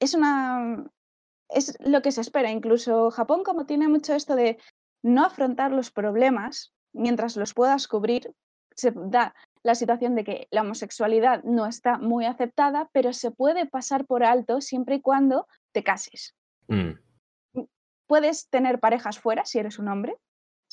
es 0.00 0.14
una 0.14 0.90
es 1.48 1.76
lo 1.80 2.02
que 2.02 2.12
se 2.12 2.20
espera. 2.20 2.50
Incluso 2.50 3.10
Japón, 3.10 3.42
como 3.44 3.66
tiene 3.66 3.88
mucho 3.88 4.14
esto 4.14 4.36
de 4.36 4.58
no 5.02 5.24
afrontar 5.24 5.72
los 5.72 5.90
problemas 5.90 6.72
mientras 6.92 7.36
los 7.36 7.54
puedas 7.54 7.88
cubrir, 7.88 8.34
se 8.74 8.92
da 8.94 9.34
la 9.62 9.74
situación 9.74 10.14
de 10.14 10.24
que 10.24 10.48
la 10.50 10.62
homosexualidad 10.62 11.42
no 11.44 11.66
está 11.66 11.98
muy 11.98 12.24
aceptada, 12.24 12.88
pero 12.92 13.12
se 13.12 13.30
puede 13.30 13.66
pasar 13.66 14.06
por 14.06 14.22
alto 14.22 14.60
siempre 14.60 14.96
y 14.96 15.00
cuando 15.00 15.46
te 15.76 15.84
cases. 15.84 16.34
Mm. 16.68 16.92
Puedes 18.06 18.48
tener 18.48 18.80
parejas 18.80 19.18
fuera 19.18 19.44
si 19.44 19.58
eres 19.58 19.78
un 19.78 19.88
hombre. 19.88 20.16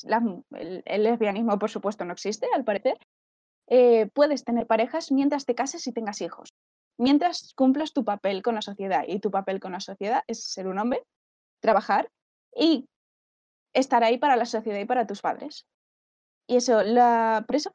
La- 0.02 0.22
el, 0.52 0.82
el 0.86 1.02
lesbianismo, 1.02 1.58
por 1.58 1.68
supuesto, 1.68 2.06
no 2.06 2.14
existe, 2.14 2.48
al 2.54 2.64
parecer. 2.64 2.96
Eh, 3.66 4.06
puedes 4.14 4.44
tener 4.44 4.66
parejas 4.66 5.12
mientras 5.12 5.44
te 5.44 5.54
cases 5.54 5.86
y 5.86 5.92
tengas 5.92 6.22
hijos. 6.22 6.54
Mientras 6.96 7.52
cumplas 7.54 7.92
tu 7.92 8.02
papel 8.02 8.42
con 8.42 8.54
la 8.54 8.62
sociedad. 8.62 9.04
Y 9.06 9.20
tu 9.20 9.30
papel 9.30 9.60
con 9.60 9.72
la 9.72 9.80
sociedad 9.80 10.22
es 10.26 10.42
ser 10.42 10.68
un 10.68 10.78
hombre, 10.78 11.02
trabajar 11.60 12.08
y 12.56 12.88
estar 13.74 14.04
ahí 14.04 14.16
para 14.16 14.36
la 14.36 14.46
sociedad 14.46 14.80
y 14.80 14.86
para 14.86 15.06
tus 15.06 15.20
padres. 15.20 15.66
Y 16.46 16.56
eso, 16.56 16.82
la, 16.82 17.44
por 17.46 17.56
eso, 17.56 17.72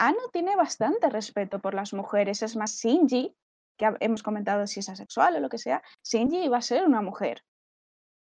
Ano 0.00 0.18
tiene 0.32 0.56
bastante 0.56 1.08
respeto 1.08 1.60
por 1.60 1.74
las 1.74 1.92
mujeres. 1.92 2.42
Es 2.42 2.56
más, 2.56 2.80
Shinji, 2.80 3.32
que 3.78 3.90
hemos 4.00 4.22
comentado 4.22 4.66
si 4.66 4.80
es 4.80 4.88
asexual 4.88 5.36
o 5.36 5.40
lo 5.40 5.48
que 5.48 5.56
sea, 5.58 5.82
Shinji 6.04 6.44
iba 6.44 6.58
a 6.58 6.62
ser 6.62 6.84
una 6.84 7.00
mujer. 7.00 7.42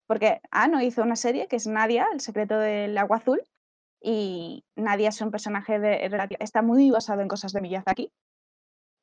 Porque 0.08 0.40
Ano 0.50 0.82
hizo 0.82 1.02
una 1.02 1.16
serie 1.16 1.46
que 1.46 1.56
es 1.56 1.66
Nadia, 1.66 2.08
el 2.12 2.20
secreto 2.20 2.58
del 2.58 2.96
agua 2.98 3.18
azul, 3.18 3.40
y 4.02 4.64
Nadia 4.76 5.08
es 5.10 5.20
un 5.20 5.30
personaje 5.30 5.78
de, 5.78 6.10
está 6.40 6.60
muy 6.62 6.90
basado 6.90 7.20
en 7.22 7.28
cosas 7.28 7.52
de 7.52 7.60
Miyazaki. 7.60 8.10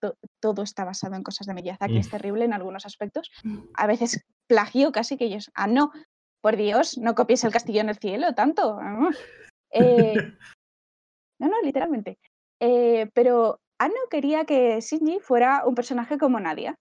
To- 0.02 0.16
todo 0.40 0.64
está 0.64 0.84
basado 0.84 1.16
en 1.16 1.24
cosas 1.24 1.48
de 1.48 1.54
Miyazaki, 1.54 1.98
es 1.98 2.08
Mm. 2.08 2.12
terrible 2.12 2.46
en 2.46 2.54
algunos 2.54 2.86
aspectos. 2.86 3.32
A 3.76 3.88
veces 3.88 4.24
plagio 4.48 4.92
casi 4.92 5.18
que 5.18 5.26
ellos, 5.26 5.50
ah, 5.56 5.68
no, 5.68 5.92
por 6.42 6.56
Dios, 6.58 6.98
no 6.98 7.14
copies 7.16 7.44
el 7.44 7.52
castillo 7.52 7.82
en 7.82 7.90
el 7.90 7.98
cielo 7.98 8.34
tanto. 8.36 8.78
ah". 8.82 9.10
Eh, 9.74 10.16
no, 11.40 11.48
no, 11.48 11.62
literalmente. 11.64 12.20
Eh, 12.60 13.10
pero 13.14 13.60
Ano 13.86 14.02
quería 14.12 14.46
que 14.46 14.80
Shinji 14.80 15.20
fuera 15.20 15.66
un 15.66 15.74
personaje 15.74 16.20
como 16.20 16.40
Nadia. 16.40 16.76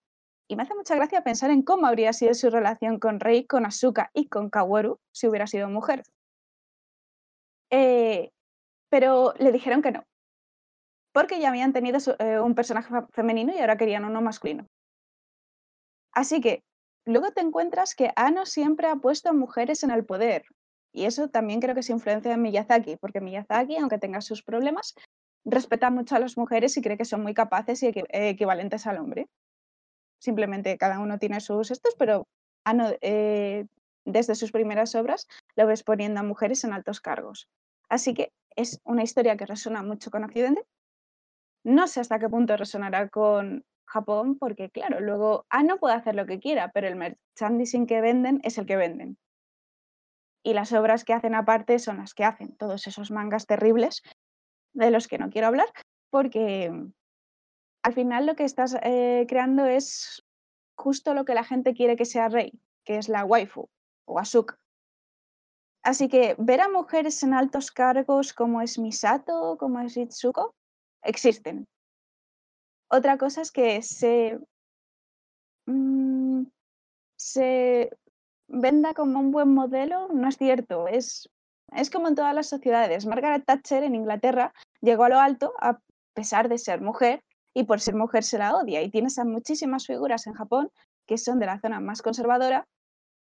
Y 0.49 0.57
me 0.57 0.65
hace 0.65 0.75
mucha 0.75 0.97
gracia 0.97 1.23
pensar 1.23 1.51
en 1.51 1.63
cómo 1.63 1.87
habría 1.87 2.13
sido 2.13 2.35
su 2.35 2.51
relación 2.51 2.99
con 2.99 3.21
Rei, 3.21 3.47
con 3.47 3.65
Asuka 3.65 4.11
y 4.13 4.29
con 4.29 4.51
Kaworu 4.51 4.99
si 5.11 5.27
hubiera 5.27 5.47
sido 5.47 5.69
mujer. 5.71 6.03
Eh, 7.71 8.31
pero 8.91 9.33
le 9.39 9.53
dijeron 9.53 9.83
que 9.83 9.93
no. 9.93 10.05
Porque 11.15 11.41
ya 11.41 11.49
habían 11.49 11.73
tenido 11.73 11.99
eh, 12.19 12.39
un 12.41 12.55
personaje 12.55 12.93
fe- 12.93 13.07
femenino 13.13 13.55
y 13.55 13.61
ahora 13.61 13.79
querían 13.79 14.05
uno 14.05 14.21
masculino. 14.21 14.67
Así 16.13 16.41
que 16.43 16.63
luego 17.07 17.31
te 17.31 17.41
encuentras 17.41 17.95
que 17.95 18.13
Ano 18.17 18.45
siempre 18.45 18.89
ha 18.89 18.97
puesto 18.97 19.31
a 19.31 19.33
mujeres 19.33 19.83
en 19.85 19.91
el 19.91 20.05
poder. 20.05 20.43
Y 20.93 21.05
eso 21.07 21.29
también 21.29 21.61
creo 21.61 21.75
que 21.75 21.81
es 21.81 21.91
influencia 21.91 22.33
de 22.33 22.37
Miyazaki, 22.37 22.97
porque 22.97 23.21
Miyazaki, 23.21 23.77
aunque 23.79 23.99
tenga 23.99 24.21
sus 24.21 24.43
problemas, 24.43 24.95
respeta 25.45 25.91
mucho 25.91 26.17
a 26.17 26.21
las 26.21 26.37
mujeres 26.37 26.77
y 26.77 26.83
cree 26.83 26.97
que 26.97 27.05
son 27.05 27.23
muy 27.23 27.35
capaces 27.35 27.83
y 27.83 27.87
eh, 27.89 28.29
equivalentes 28.29 28.87
al 28.87 28.99
hombre. 28.99 29.29
Simplemente 30.19 30.77
cada 30.79 31.01
uno 31.01 31.19
tiene 31.19 31.41
sus 31.41 31.71
estos, 31.71 31.95
pero 31.97 32.27
Ano, 32.65 32.91
eh, 33.01 33.67
desde 34.05 34.35
sus 34.35 34.53
primeras 34.53 34.95
obras 34.95 35.27
lo 35.57 35.67
ves 35.67 35.83
poniendo 35.83 36.21
a 36.21 36.25
mujeres 36.25 36.65
en 36.65 36.73
altos 36.73 37.01
cargos. 37.01 37.49
Así 37.89 38.15
que 38.15 38.33
es 38.57 38.81
una 38.85 39.03
historia 39.03 39.37
que 39.37 39.47
resuena 39.47 39.83
mucho 39.83 40.11
con 40.11 40.25
Occidente. 40.25 40.63
No 41.65 41.87
sé 41.87 42.01
hasta 42.01 42.19
qué 42.19 42.29
punto 42.29 42.57
resonará 42.57 43.09
con 43.09 43.65
Japón 43.87 44.39
porque, 44.39 44.71
claro, 44.71 45.01
luego, 45.01 45.47
ah, 45.51 45.63
no 45.63 45.79
puede 45.79 45.95
hacer 45.95 46.15
lo 46.15 46.27
que 46.27 46.39
quiera, 46.39 46.71
pero 46.73 46.87
el 46.87 46.97
merchandising 46.97 47.87
que 47.87 48.01
venden 48.01 48.41
es 48.45 48.59
el 48.59 48.67
que 48.67 48.77
venden. 48.77 49.19
Y 50.43 50.55
las 50.55 50.73
obras 50.73 51.05
que 51.05 51.13
hacen 51.13 51.35
aparte 51.35 51.79
son 51.79 51.99
las 51.99 52.15
que 52.15 52.25
hacen, 52.25 52.57
todos 52.57 52.87
esos 52.87 53.11
mangas 53.11 53.47
terribles 53.47 54.03
de 54.73 54.91
los 54.91 55.09
que 55.09 55.19
no 55.19 55.31
quiero 55.31 55.49
hablar, 55.49 55.69
porque 56.11 56.73
al 57.83 57.93
final 57.95 58.27
lo 58.27 58.37
que 58.37 58.45
estás 58.45 58.77
eh, 58.83 59.27
creando 59.29 59.65
es 59.67 60.25
justo 60.77 61.15
lo 61.15 61.25
que 61.25 61.35
la 61.35 61.45
gente 61.45 61.75
quiere 61.75 61.97
que 61.97 62.05
sea 62.05 62.29
rey, 62.29 62.53
que 62.85 62.99
es 62.99 63.09
la 63.09 63.25
waifu 63.25 63.69
o 64.07 64.19
Asuka. 64.19 64.59
Así 65.83 66.09
que 66.09 66.35
ver 66.39 66.61
a 66.61 66.69
mujeres 66.69 67.23
en 67.23 67.33
altos 67.33 67.71
cargos 67.71 68.33
como 68.35 68.61
es 68.61 68.79
Misato, 68.79 69.57
como 69.59 69.81
es 69.81 69.97
Itsuko, 69.97 70.55
existen. 71.03 71.67
Otra 72.91 73.17
cosa 73.17 73.41
es 73.41 73.51
que 73.51 73.81
se, 73.83 74.39
mm, 75.67 76.43
se 77.17 77.91
venda 78.49 78.93
como 78.95 79.21
un 79.21 79.31
buen 79.31 79.55
modelo, 79.55 80.09
no 80.09 80.29
es 80.29 80.37
cierto. 80.37 80.87
Es, 80.89 81.31
es 81.75 81.91
como 81.91 82.09
en 82.09 82.15
todas 82.15 82.35
las 82.35 82.49
sociedades. 82.49 83.07
Margaret 83.07 83.45
Thatcher 83.45 83.83
en 83.85 83.95
Inglaterra 83.95 84.53
llegó 84.81 85.05
a 85.05 85.09
lo 85.09 85.21
alto 85.21 85.53
a 85.61 85.81
pesar 86.15 86.49
de 86.49 86.59
ser 86.59 86.81
mujer 86.81 87.23
y 87.55 87.65
por 87.65 87.81
ser 87.81 87.95
mujer 87.95 88.25
se 88.25 88.39
la 88.39 88.57
odia. 88.57 88.83
Y 88.83 88.91
tienes 88.91 89.19
a 89.19 89.25
muchísimas 89.25 89.87
figuras 89.87 90.27
en 90.27 90.35
Japón 90.35 90.71
que 91.07 91.19
son 91.19 91.39
de 91.39 91.47
la 91.47 91.61
zona 91.61 91.81
más 91.81 92.03
conservadora 92.03 92.67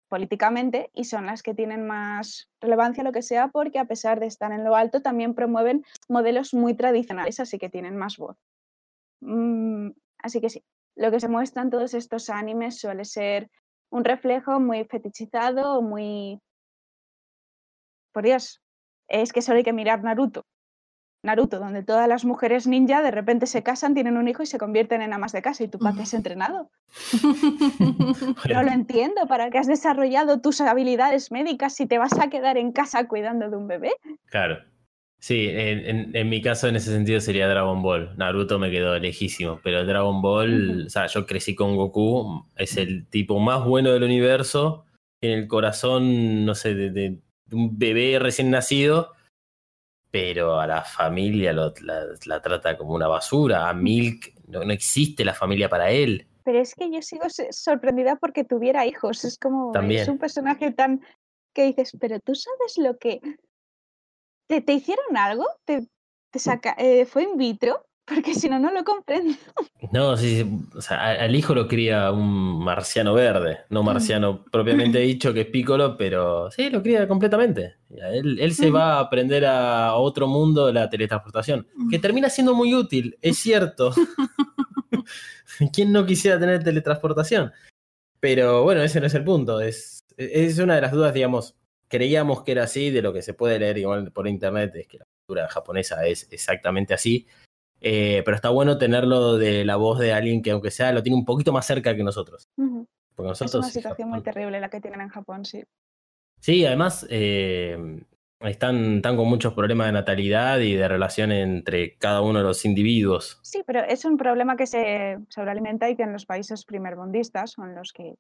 políticamente 0.09 0.91
y 0.93 1.05
son 1.05 1.27
las 1.27 1.43
que 1.43 1.55
tienen 1.55 1.87
más 1.87 2.51
relevancia, 2.61 3.05
lo 3.05 3.13
que 3.13 3.23
sea, 3.23 3.49
porque 3.49 3.79
a 3.79 3.87
pesar 3.87 4.19
de 4.19 4.27
estar 4.27 4.53
en 4.53 4.65
lo 4.65 4.75
alto, 4.75 5.03
también 5.03 5.35
promueven 5.35 5.85
modelos 6.09 6.53
muy 6.53 6.75
tradicionales, 6.75 7.39
así 7.39 7.59
que 7.59 7.71
tienen 7.71 7.97
más 7.97 8.19
voz. 8.19 8.37
Mm, 9.21 9.91
así 10.19 10.41
que 10.41 10.51
sí, 10.51 10.65
lo 10.97 11.11
que 11.11 11.21
se 11.21 11.29
muestra 11.29 11.63
en 11.63 11.71
todos 11.71 11.95
estos 11.95 12.29
animes 12.29 12.81
suele 12.81 13.05
ser 13.05 13.49
un 13.91 14.05
reflejo 14.05 14.61
muy 14.61 14.85
fetichizado, 14.85 15.81
muy... 15.81 16.41
Por 18.13 18.25
Dios, 18.25 18.61
es 19.09 19.33
que 19.33 19.43
solo 19.43 19.59
hay 19.59 19.65
que 19.65 19.73
mirar 19.73 20.03
Naruto. 20.03 20.45
Naruto, 21.23 21.59
donde 21.59 21.83
todas 21.83 22.09
las 22.09 22.25
mujeres 22.25 22.67
ninja 22.67 23.03
de 23.03 23.11
repente 23.11 23.47
se 23.47 23.63
casan, 23.63 23.93
tienen 23.93 24.17
un 24.17 24.27
hijo 24.27 24.43
y 24.43 24.47
se 24.47 24.57
convierten 24.57 25.03
en 25.03 25.13
amas 25.13 25.33
de 25.33 25.43
casa. 25.43 25.65
¿Y 25.65 25.69
tú 25.69 25.79
para 25.79 25.95
qué 25.95 26.03
has 26.03 26.15
entrenado? 26.15 26.71
no 28.49 28.63
lo 28.63 28.71
entiendo. 28.71 29.27
¿Para 29.29 29.51
qué 29.51 29.59
has 29.59 29.67
desarrollado 29.67 30.41
tus 30.41 30.63
habilidades 30.63 31.31
médicas 31.31 31.75
si 31.75 31.87
te 31.87 31.99
vas 31.99 32.19
a 32.19 32.31
quedar 32.31 32.57
en 32.57 32.73
casa 32.73 33.07
cuidando 33.07 33.51
de 33.51 33.57
un 33.57 33.69
bebé? 33.69 33.93
Claro. 34.27 34.65
Sí, 35.19 35.49
en, 35.51 36.31
mi 36.31 36.41
caso 36.41 36.67
en 36.67 36.77
ese 36.77 36.93
sentido 36.93 37.21
sería 37.21 37.47
Dragon 37.47 37.83
Ball. 37.83 38.17
Naruto 38.17 38.59
me 38.59 38.71
quedó 38.71 38.99
lejísimo, 38.99 39.61
pero 39.63 39.85
Dragon 39.85 40.23
Ball, 40.23 40.87
o 40.87 40.89
sea, 40.89 41.09
yo 41.09 41.27
crecí 41.27 41.55
con 41.55 41.77
Goku, 41.77 42.47
es 42.57 42.79
el 42.79 43.07
tipo 43.07 43.39
más 43.39 43.67
bueno 43.67 43.93
del 43.93 44.05
universo, 44.05 44.87
en 45.21 45.33
el 45.33 45.47
corazón, 45.47 46.47
no 46.47 46.55
sé, 46.55 46.75
de 46.75 47.19
un 47.53 47.79
bebé 47.79 48.19
recién 48.19 48.51
nacido 48.51 49.13
pero 50.11 50.59
a 50.59 50.67
la 50.67 50.83
familia 50.83 51.53
la, 51.53 52.43
trata 52.43 52.77
como 52.77 52.95
una 52.95 53.09
basura. 53.09 53.69
A 53.69 53.75
Milk 53.75 54.35
no, 54.49 54.63
existe 54.63 55.25
la 55.25 55.35
familia 55.35 55.69
para 55.69 55.91
él. 55.91 56.27
Pero 56.45 56.59
es 56.59 56.75
que 56.75 56.91
yo 56.91 57.01
sigo 57.03 57.27
sorprendida 57.51 58.17
porque 58.17 58.45
tuviera 58.45 58.87
hijos. 58.87 59.25
Es 59.25 59.39
como 59.39 59.73
es 59.75 60.09
un 60.09 60.19
personaje 60.19 60.73
tan 60.73 61.01
que 61.55 61.65
dices, 61.65 61.97
pero 62.01 62.19
tú 62.21 62.35
sabes 62.35 62.79
lo 62.79 62.99
que 62.99 63.21
te, 64.49 64.61
te 64.61 64.73
hicieron 64.73 65.17
algo, 65.17 65.47
te, 65.65 65.87
te 66.33 66.39
saca, 66.39 66.75
eh, 66.79 67.07
fue 67.07 67.25
in 67.25 67.37
vitro 67.37 67.85
porque 68.13 68.35
si 68.35 68.49
no, 68.49 68.59
no 68.59 68.73
lo 68.73 68.83
comprendo. 68.83 69.35
No, 69.93 70.17
sí, 70.17 70.45
o 70.75 70.83
sea, 70.83 71.13
al 71.13 71.35
hijo 71.35 71.55
lo 71.55 71.69
cría 71.69 72.11
un 72.11 72.59
marciano 72.63 73.15
verde, 73.15 73.61
no 73.69 73.85
marciano 73.85 74.45
propiamente 74.51 74.99
dicho 74.99 75.33
que 75.33 75.43
es 75.43 75.47
Piccolo, 75.47 75.97
pero 75.97 76.51
sí, 76.51 76.69
lo 76.71 76.83
cría 76.83 77.07
completamente. 77.07 77.77
Él, 77.89 78.53
se 78.53 78.71
va 78.71 78.95
a 78.95 79.01
aprender 79.01 79.47
a 79.47 79.95
otro 79.95 80.27
mundo 80.27 80.73
la 80.73 80.91
teletransportación, 80.91 81.67
que 81.89 82.01
termina 82.01 82.29
siendo 82.29 82.55
muy 82.55 82.75
útil, 82.75 83.17
es 83.23 83.39
cierto. 83.39 83.95
¿Quién 85.73 85.93
no 85.93 86.05
quisiera 86.05 86.39
tener 86.39 86.65
teletransportación? 86.65 87.53
Pero 88.19 88.65
bueno, 88.65 88.83
ese 88.83 89.01
no 89.01 89.07
es 89.07 89.15
el 89.15 89.25
punto, 89.25 89.61
es, 89.61 90.05
es 90.17 90.59
una 90.59 90.75
de 90.75 90.81
las 90.81 90.93
dudas, 90.93 91.15
digamos, 91.15 91.55
creíamos 91.89 92.43
que 92.43 92.53
era 92.53 92.65
así, 92.65 92.91
de 92.91 93.03
lo 93.03 93.13
que 93.13 93.23
se 93.23 93.35
puede 93.35 93.59
leer 93.59 93.79
igual 93.79 94.11
por 94.11 94.27
internet, 94.27 94.73
es 94.75 94.89
que 94.89 94.99
la 94.99 95.07
cultura 95.27 95.49
japonesa 95.49 96.05
es 96.07 96.27
exactamente 96.31 96.93
así. 96.93 97.27
Eh, 97.81 98.23
pero 98.25 98.35
está 98.35 98.51
bueno 98.51 98.79
tenerlo 98.79 99.37
de 99.37 99.65
la 99.65 99.77
voz 99.77 99.99
de 99.99 100.13
alguien 100.13 100.43
que, 100.43 100.51
aunque 100.51 100.71
sea, 100.71 100.93
lo 100.93 101.03
tiene 101.03 101.17
un 101.17 101.25
poquito 101.25 101.53
más 101.53 101.67
cerca 101.67 101.97
que 101.97 102.05
nosotros. 102.05 102.49
nosotros 102.57 103.41
es 103.41 103.55
una 103.55 103.69
situación 103.69 104.11
muy 104.11 104.23
terrible 104.23 104.61
la 104.61 104.69
que 104.69 104.81
tienen 104.81 105.01
en 105.01 105.09
Japón, 105.09 105.45
sí. 105.45 105.65
Sí, 106.41 106.65
además 106.65 107.07
eh, 107.11 108.03
están, 108.41 109.03
con 109.03 109.29
muchos 109.29 109.53
problemas 109.53 109.89
de 109.89 109.93
natalidad 109.93 110.59
y 110.61 110.75
de 110.75 110.89
relación 110.89 111.33
entre 111.33 111.97
cada 111.97 112.23
uno 112.23 112.39
de 112.39 112.45
los 112.47 112.65
individuos. 112.65 113.39
Sí, 113.43 113.63
pero 113.67 113.81
es 113.81 114.05
un 114.05 114.17
problema 114.17 114.57
que 114.57 114.67
se 114.67 115.19
sobrealimenta 115.29 115.89
y 115.91 115.97
que 115.97 116.03
en 116.03 116.13
los 116.13 116.25
países 116.25 116.65
primermundistas, 116.65 117.53
son 117.53 117.75
los 117.75 117.93
que 117.93 118.15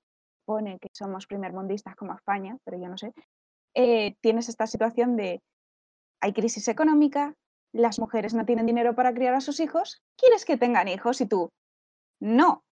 pone 0.44 0.78
que 0.80 0.88
somos 0.92 1.26
primermundistas 1.26 1.96
como 1.96 2.14
España, 2.14 2.56
pero 2.64 2.78
yo 2.78 2.88
no 2.88 2.98
sé, 2.98 3.12
eh, 3.74 4.16
tienes 4.20 4.48
esta 4.48 4.66
situación 4.66 5.16
de 5.16 5.40
hay 6.20 6.32
crisis 6.34 6.68
económica, 6.68 7.34
las 7.72 7.98
mujeres 7.98 8.34
no 8.34 8.44
tienen 8.44 8.66
dinero 8.66 8.94
para 8.94 9.14
criar 9.14 9.34
a 9.34 9.40
sus 9.40 9.60
hijos, 9.60 10.02
quieres 10.16 10.44
que 10.44 10.56
tengan 10.56 10.88
hijos 10.88 11.20
y 11.20 11.26
tú, 11.26 11.50
no. 12.20 12.64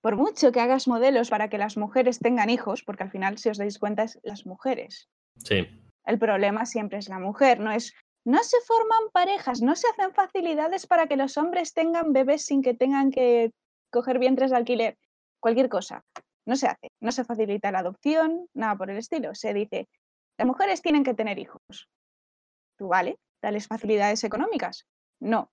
Por 0.00 0.16
mucho 0.16 0.52
que 0.52 0.60
hagas 0.60 0.86
modelos 0.86 1.30
para 1.30 1.48
que 1.48 1.58
las 1.58 1.76
mujeres 1.76 2.18
tengan 2.18 2.50
hijos, 2.50 2.82
porque 2.84 3.02
al 3.02 3.10
final, 3.10 3.38
si 3.38 3.48
os 3.48 3.58
dais 3.58 3.78
cuenta, 3.78 4.04
es 4.04 4.18
las 4.22 4.46
mujeres. 4.46 5.08
Sí. 5.36 5.66
El 6.04 6.18
problema 6.18 6.66
siempre 6.66 6.98
es 6.98 7.08
la 7.08 7.18
mujer, 7.18 7.60
no 7.60 7.72
es, 7.72 7.92
no 8.24 8.42
se 8.42 8.56
forman 8.66 9.10
parejas, 9.12 9.60
no 9.60 9.74
se 9.74 9.88
hacen 9.88 10.14
facilidades 10.14 10.86
para 10.86 11.06
que 11.06 11.16
los 11.16 11.36
hombres 11.36 11.74
tengan 11.74 12.12
bebés 12.12 12.44
sin 12.44 12.62
que 12.62 12.74
tengan 12.74 13.10
que 13.10 13.52
coger 13.90 14.18
vientres 14.18 14.50
de 14.50 14.56
alquiler, 14.56 14.98
cualquier 15.40 15.68
cosa. 15.68 16.04
No 16.46 16.56
se 16.56 16.68
hace, 16.68 16.88
no 17.00 17.12
se 17.12 17.24
facilita 17.24 17.72
la 17.72 17.80
adopción, 17.80 18.48
nada 18.54 18.76
por 18.76 18.90
el 18.90 18.96
estilo. 18.96 19.34
Se 19.34 19.52
dice, 19.52 19.88
las 20.38 20.46
mujeres 20.46 20.80
tienen 20.80 21.04
que 21.04 21.12
tener 21.12 21.38
hijos. 21.38 21.90
Tú, 22.78 22.88
vale, 22.88 23.18
tales 23.40 23.66
facilidades 23.66 24.24
económicas. 24.24 24.86
No. 25.20 25.50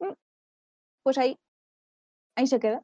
Mm, 0.00 0.12
pues 1.02 1.18
ahí, 1.18 1.38
ahí 2.36 2.46
se 2.46 2.60
queda. 2.60 2.82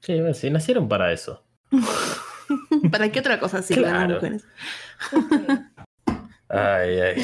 Sí, 0.00 0.20
sí, 0.34 0.50
nacieron 0.50 0.88
para 0.88 1.12
eso. 1.12 1.44
¿Para 2.90 3.10
qué 3.10 3.20
otra 3.20 3.40
cosa 3.40 3.62
sirven 3.62 3.92
las 3.92 4.08
mujeres? 4.08 4.46
ay, 6.48 7.00
ay. 7.00 7.22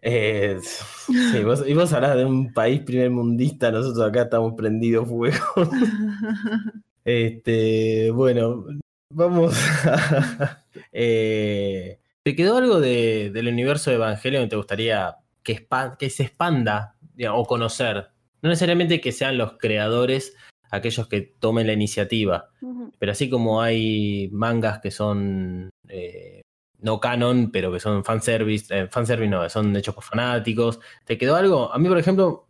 Eh, 0.00 0.58
sí, 0.62 1.42
vos, 1.44 1.64
y 1.66 1.74
vos 1.74 1.92
hablas 1.92 2.16
de 2.16 2.24
un 2.24 2.52
país 2.52 2.80
primer 2.82 3.10
mundista, 3.10 3.70
nosotros 3.70 4.08
acá 4.08 4.22
estamos 4.22 4.54
prendidos 4.54 5.08
fuego. 5.08 5.44
este, 7.04 8.10
bueno, 8.12 8.64
vamos 9.12 9.54
a. 9.86 10.64
Eh, 10.92 11.98
¿Te 12.28 12.36
quedó 12.36 12.58
algo 12.58 12.78
del 12.78 13.48
universo 13.48 13.88
de 13.88 13.96
Evangelio 13.96 14.42
que 14.42 14.48
te 14.48 14.56
gustaría 14.56 15.16
que, 15.42 15.66
que 15.98 16.10
se 16.10 16.24
expanda 16.24 16.94
o 17.32 17.46
conocer? 17.46 18.10
No 18.42 18.50
necesariamente 18.50 19.00
que 19.00 19.12
sean 19.12 19.38
los 19.38 19.56
creadores 19.56 20.36
aquellos 20.70 21.08
que 21.08 21.22
tomen 21.22 21.66
la 21.66 21.72
iniciativa, 21.72 22.50
pero 22.98 23.12
así 23.12 23.30
como 23.30 23.62
hay 23.62 24.28
mangas 24.30 24.80
que 24.80 24.90
son 24.90 25.70
eh, 25.88 26.42
no 26.80 27.00
canon, 27.00 27.50
pero 27.50 27.72
que 27.72 27.80
son 27.80 28.04
fanservice, 28.04 28.78
eh, 28.78 28.88
fanservice 28.88 29.30
no, 29.30 29.48
son 29.48 29.74
hechos 29.74 29.94
por 29.94 30.04
fanáticos. 30.04 30.80
¿Te 31.06 31.16
quedó 31.16 31.34
algo? 31.34 31.72
A 31.72 31.78
mí, 31.78 31.88
por 31.88 31.96
ejemplo, 31.96 32.46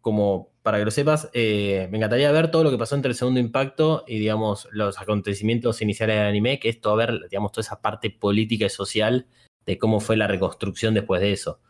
como 0.00 0.51
para 0.62 0.78
que 0.78 0.84
lo 0.84 0.90
sepas, 0.90 1.28
eh, 1.32 1.88
me 1.90 1.98
encantaría 1.98 2.30
ver 2.30 2.50
todo 2.50 2.64
lo 2.64 2.70
que 2.70 2.78
pasó 2.78 2.94
entre 2.94 3.10
el 3.10 3.16
segundo 3.16 3.40
impacto 3.40 4.04
y, 4.06 4.18
digamos, 4.18 4.68
los 4.70 5.00
acontecimientos 5.00 5.82
iniciales 5.82 6.16
del 6.16 6.26
anime, 6.26 6.60
que 6.60 6.68
es 6.68 6.80
todo 6.80 6.96
ver, 6.96 7.28
digamos, 7.28 7.52
toda 7.52 7.62
esa 7.62 7.80
parte 7.80 8.10
política 8.10 8.66
y 8.66 8.70
social 8.70 9.26
de 9.66 9.78
cómo 9.78 10.00
fue 10.00 10.16
la 10.16 10.28
reconstrucción 10.28 10.94
después 10.94 11.20
de 11.20 11.32
eso. 11.32 11.60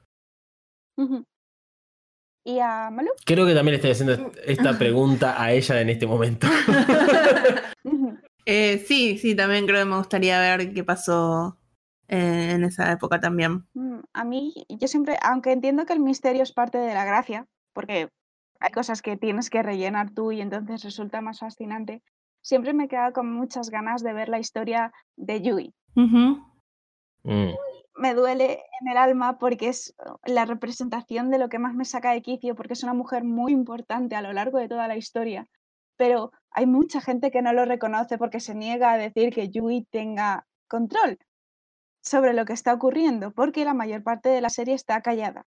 ¿Y 2.44 2.58
a 2.58 2.90
Malu? 2.90 3.10
Creo 3.24 3.46
que 3.46 3.54
también 3.54 3.72
le 3.72 3.76
estoy 3.76 3.92
haciendo 3.92 4.32
esta 4.44 4.76
pregunta 4.78 5.42
a 5.42 5.52
ella 5.52 5.80
en 5.80 5.90
este 5.90 6.06
momento. 6.06 6.46
Eh, 8.44 8.84
sí, 8.88 9.18
sí, 9.18 9.36
también 9.36 9.66
creo 9.66 9.84
que 9.84 9.90
me 9.90 9.96
gustaría 9.98 10.40
ver 10.40 10.74
qué 10.74 10.82
pasó 10.82 11.58
eh, 12.08 12.50
en 12.54 12.64
esa 12.64 12.90
época 12.90 13.20
también. 13.20 13.68
Mm, 13.74 14.00
a 14.12 14.24
mí, 14.24 14.52
yo 14.68 14.88
siempre, 14.88 15.16
aunque 15.22 15.52
entiendo 15.52 15.86
que 15.86 15.92
el 15.92 16.00
misterio 16.00 16.42
es 16.42 16.52
parte 16.52 16.78
de 16.78 16.92
la 16.92 17.04
gracia, 17.04 17.46
porque 17.72 18.08
hay 18.62 18.70
cosas 18.70 19.02
que 19.02 19.16
tienes 19.16 19.50
que 19.50 19.60
rellenar 19.60 20.10
tú 20.10 20.30
y 20.30 20.40
entonces 20.40 20.84
resulta 20.84 21.20
más 21.20 21.40
fascinante. 21.40 22.00
Siempre 22.42 22.72
me 22.72 22.86
queda 22.86 23.12
con 23.12 23.32
muchas 23.32 23.70
ganas 23.70 24.02
de 24.04 24.12
ver 24.12 24.28
la 24.28 24.38
historia 24.38 24.92
de 25.16 25.42
Yui. 25.42 25.74
Mm. 25.94 27.54
me 27.96 28.14
duele 28.14 28.62
en 28.80 28.88
el 28.88 28.96
alma 28.96 29.38
porque 29.38 29.68
es 29.68 29.94
uh, 29.98 30.16
la 30.24 30.44
representación 30.44 31.30
de 31.30 31.38
lo 31.38 31.48
que 31.48 31.58
más 31.58 31.74
me 31.74 31.84
saca 31.84 32.12
de 32.12 32.22
quicio, 32.22 32.54
porque 32.54 32.72
es 32.72 32.82
una 32.84 32.94
mujer 32.94 33.24
muy 33.24 33.52
importante 33.52 34.14
a 34.14 34.22
lo 34.22 34.32
largo 34.32 34.58
de 34.58 34.68
toda 34.68 34.86
la 34.86 34.96
historia. 34.96 35.48
Pero 35.96 36.30
hay 36.50 36.66
mucha 36.66 37.00
gente 37.00 37.32
que 37.32 37.42
no 37.42 37.52
lo 37.52 37.64
reconoce 37.64 38.16
porque 38.16 38.38
se 38.38 38.54
niega 38.54 38.92
a 38.92 38.96
decir 38.96 39.32
que 39.34 39.50
Yui 39.50 39.86
tenga 39.90 40.46
control 40.68 41.18
sobre 42.00 42.32
lo 42.32 42.44
que 42.44 42.52
está 42.52 42.72
ocurriendo, 42.72 43.32
porque 43.32 43.64
la 43.64 43.74
mayor 43.74 44.04
parte 44.04 44.28
de 44.28 44.40
la 44.40 44.50
serie 44.50 44.74
está 44.74 45.00
callada 45.02 45.46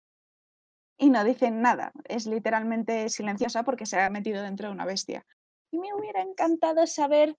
y 0.97 1.09
no 1.09 1.23
dicen 1.23 1.61
nada. 1.61 1.91
Es 2.05 2.25
literalmente 2.25 3.09
silenciosa 3.09 3.63
porque 3.63 3.85
se 3.85 3.99
ha 3.99 4.09
metido 4.09 4.41
dentro 4.41 4.67
de 4.67 4.73
una 4.73 4.85
bestia. 4.85 5.25
Y 5.71 5.79
me 5.79 5.93
hubiera 5.93 6.21
encantado 6.21 6.85
saber 6.87 7.35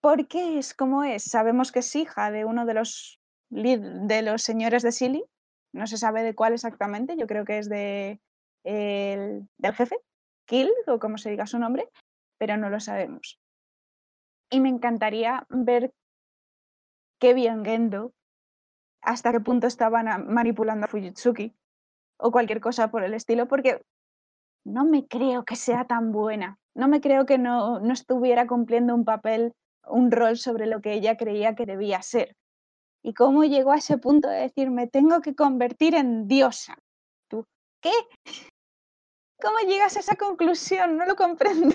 por 0.00 0.28
qué 0.28 0.58
es 0.58 0.74
como 0.74 1.04
es. 1.04 1.24
Sabemos 1.24 1.72
que 1.72 1.80
es 1.80 1.94
hija 1.94 2.30
de 2.30 2.44
uno 2.44 2.64
de 2.64 2.74
los, 2.74 3.20
de 3.50 4.22
los 4.22 4.42
señores 4.42 4.82
de 4.82 4.92
Silly. 4.92 5.24
No 5.72 5.86
se 5.86 5.98
sabe 5.98 6.22
de 6.22 6.34
cuál 6.34 6.54
exactamente. 6.54 7.16
Yo 7.16 7.26
creo 7.26 7.44
que 7.44 7.58
es 7.58 7.68
de, 7.68 8.20
del 8.64 9.74
jefe, 9.74 9.96
Kill, 10.46 10.70
o 10.86 10.98
como 10.98 11.18
se 11.18 11.30
diga 11.30 11.46
su 11.46 11.58
nombre, 11.58 11.88
pero 12.38 12.56
no 12.56 12.70
lo 12.70 12.80
sabemos. 12.80 13.38
Y 14.50 14.60
me 14.60 14.70
encantaría 14.70 15.46
ver 15.50 15.92
qué 17.18 17.34
bien 17.34 17.64
Gendo, 17.64 18.14
hasta 19.02 19.32
qué 19.32 19.40
punto 19.40 19.66
estaban 19.66 20.32
manipulando 20.32 20.86
a 20.86 20.88
Fujitsuki 20.88 21.54
o 22.18 22.30
cualquier 22.30 22.60
cosa 22.60 22.90
por 22.90 23.04
el 23.04 23.14
estilo, 23.14 23.46
porque 23.48 23.80
no 24.64 24.84
me 24.84 25.06
creo 25.06 25.44
que 25.44 25.56
sea 25.56 25.86
tan 25.86 26.12
buena. 26.12 26.58
No 26.74 26.88
me 26.88 27.00
creo 27.00 27.26
que 27.26 27.38
no, 27.38 27.80
no 27.80 27.92
estuviera 27.92 28.46
cumpliendo 28.46 28.94
un 28.94 29.04
papel, 29.04 29.52
un 29.86 30.10
rol 30.10 30.36
sobre 30.36 30.66
lo 30.66 30.80
que 30.80 30.92
ella 30.92 31.16
creía 31.16 31.54
que 31.54 31.66
debía 31.66 32.02
ser. 32.02 32.36
¿Y 33.02 33.14
cómo 33.14 33.44
llegó 33.44 33.72
a 33.72 33.78
ese 33.78 33.98
punto 33.98 34.28
de 34.28 34.40
decir, 34.40 34.70
me 34.70 34.86
tengo 34.86 35.20
que 35.20 35.34
convertir 35.34 35.94
en 35.94 36.26
diosa? 36.26 36.76
¿Tú 37.28 37.44
qué? 37.80 37.92
¿Cómo 39.40 39.58
llegas 39.60 39.96
a 39.96 40.00
esa 40.00 40.16
conclusión? 40.16 40.96
No 40.96 41.06
lo 41.06 41.14
comprendo. 41.14 41.70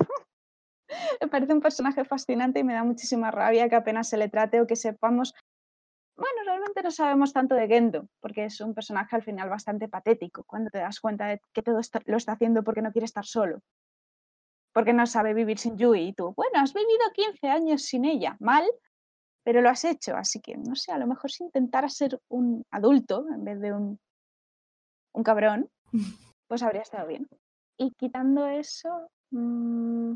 me 1.21 1.27
parece 1.27 1.53
un 1.53 1.61
personaje 1.61 2.03
fascinante 2.03 2.59
y 2.59 2.63
me 2.63 2.73
da 2.73 2.83
muchísima 2.83 3.31
rabia 3.31 3.69
que 3.69 3.75
apenas 3.75 4.09
se 4.09 4.17
le 4.17 4.29
trate 4.29 4.61
o 4.61 4.67
que 4.67 4.75
sepamos 4.75 5.33
bueno, 6.15 6.43
realmente 6.45 6.83
no 6.83 6.91
sabemos 6.91 7.33
tanto 7.33 7.55
de 7.55 7.67
Gendo, 7.67 8.07
porque 8.19 8.45
es 8.45 8.61
un 8.61 8.73
personaje 8.73 9.15
al 9.15 9.23
final 9.23 9.49
bastante 9.49 9.87
patético, 9.87 10.43
cuando 10.43 10.69
te 10.69 10.77
das 10.77 10.99
cuenta 10.99 11.25
de 11.27 11.41
que 11.53 11.63
todo 11.63 11.79
esto 11.79 11.99
lo 12.05 12.17
está 12.17 12.33
haciendo 12.33 12.63
porque 12.63 12.81
no 12.81 12.91
quiere 12.91 13.05
estar 13.05 13.25
solo. 13.25 13.61
Porque 14.73 14.93
no 14.93 15.05
sabe 15.05 15.33
vivir 15.33 15.57
sin 15.57 15.77
Yui 15.77 16.09
y 16.09 16.13
tú, 16.13 16.33
bueno, 16.35 16.59
has 16.59 16.73
vivido 16.73 17.11
15 17.13 17.47
años 17.47 17.83
sin 17.83 18.05
ella, 18.05 18.37
mal, 18.39 18.65
pero 19.43 19.61
lo 19.61 19.69
has 19.69 19.83
hecho, 19.85 20.15
así 20.15 20.39
que 20.39 20.55
no 20.57 20.75
sé, 20.75 20.91
a 20.91 20.97
lo 20.97 21.07
mejor 21.07 21.31
si 21.31 21.43
intentara 21.43 21.89
ser 21.89 22.19
un 22.29 22.63
adulto 22.71 23.25
en 23.33 23.43
vez 23.43 23.59
de 23.59 23.73
un, 23.73 23.99
un 25.13 25.23
cabrón, 25.23 25.69
pues 26.47 26.63
habría 26.63 26.81
estado 26.81 27.07
bien. 27.07 27.27
Y 27.77 27.91
quitando 27.91 28.45
eso, 28.47 29.09
mmm, 29.31 30.15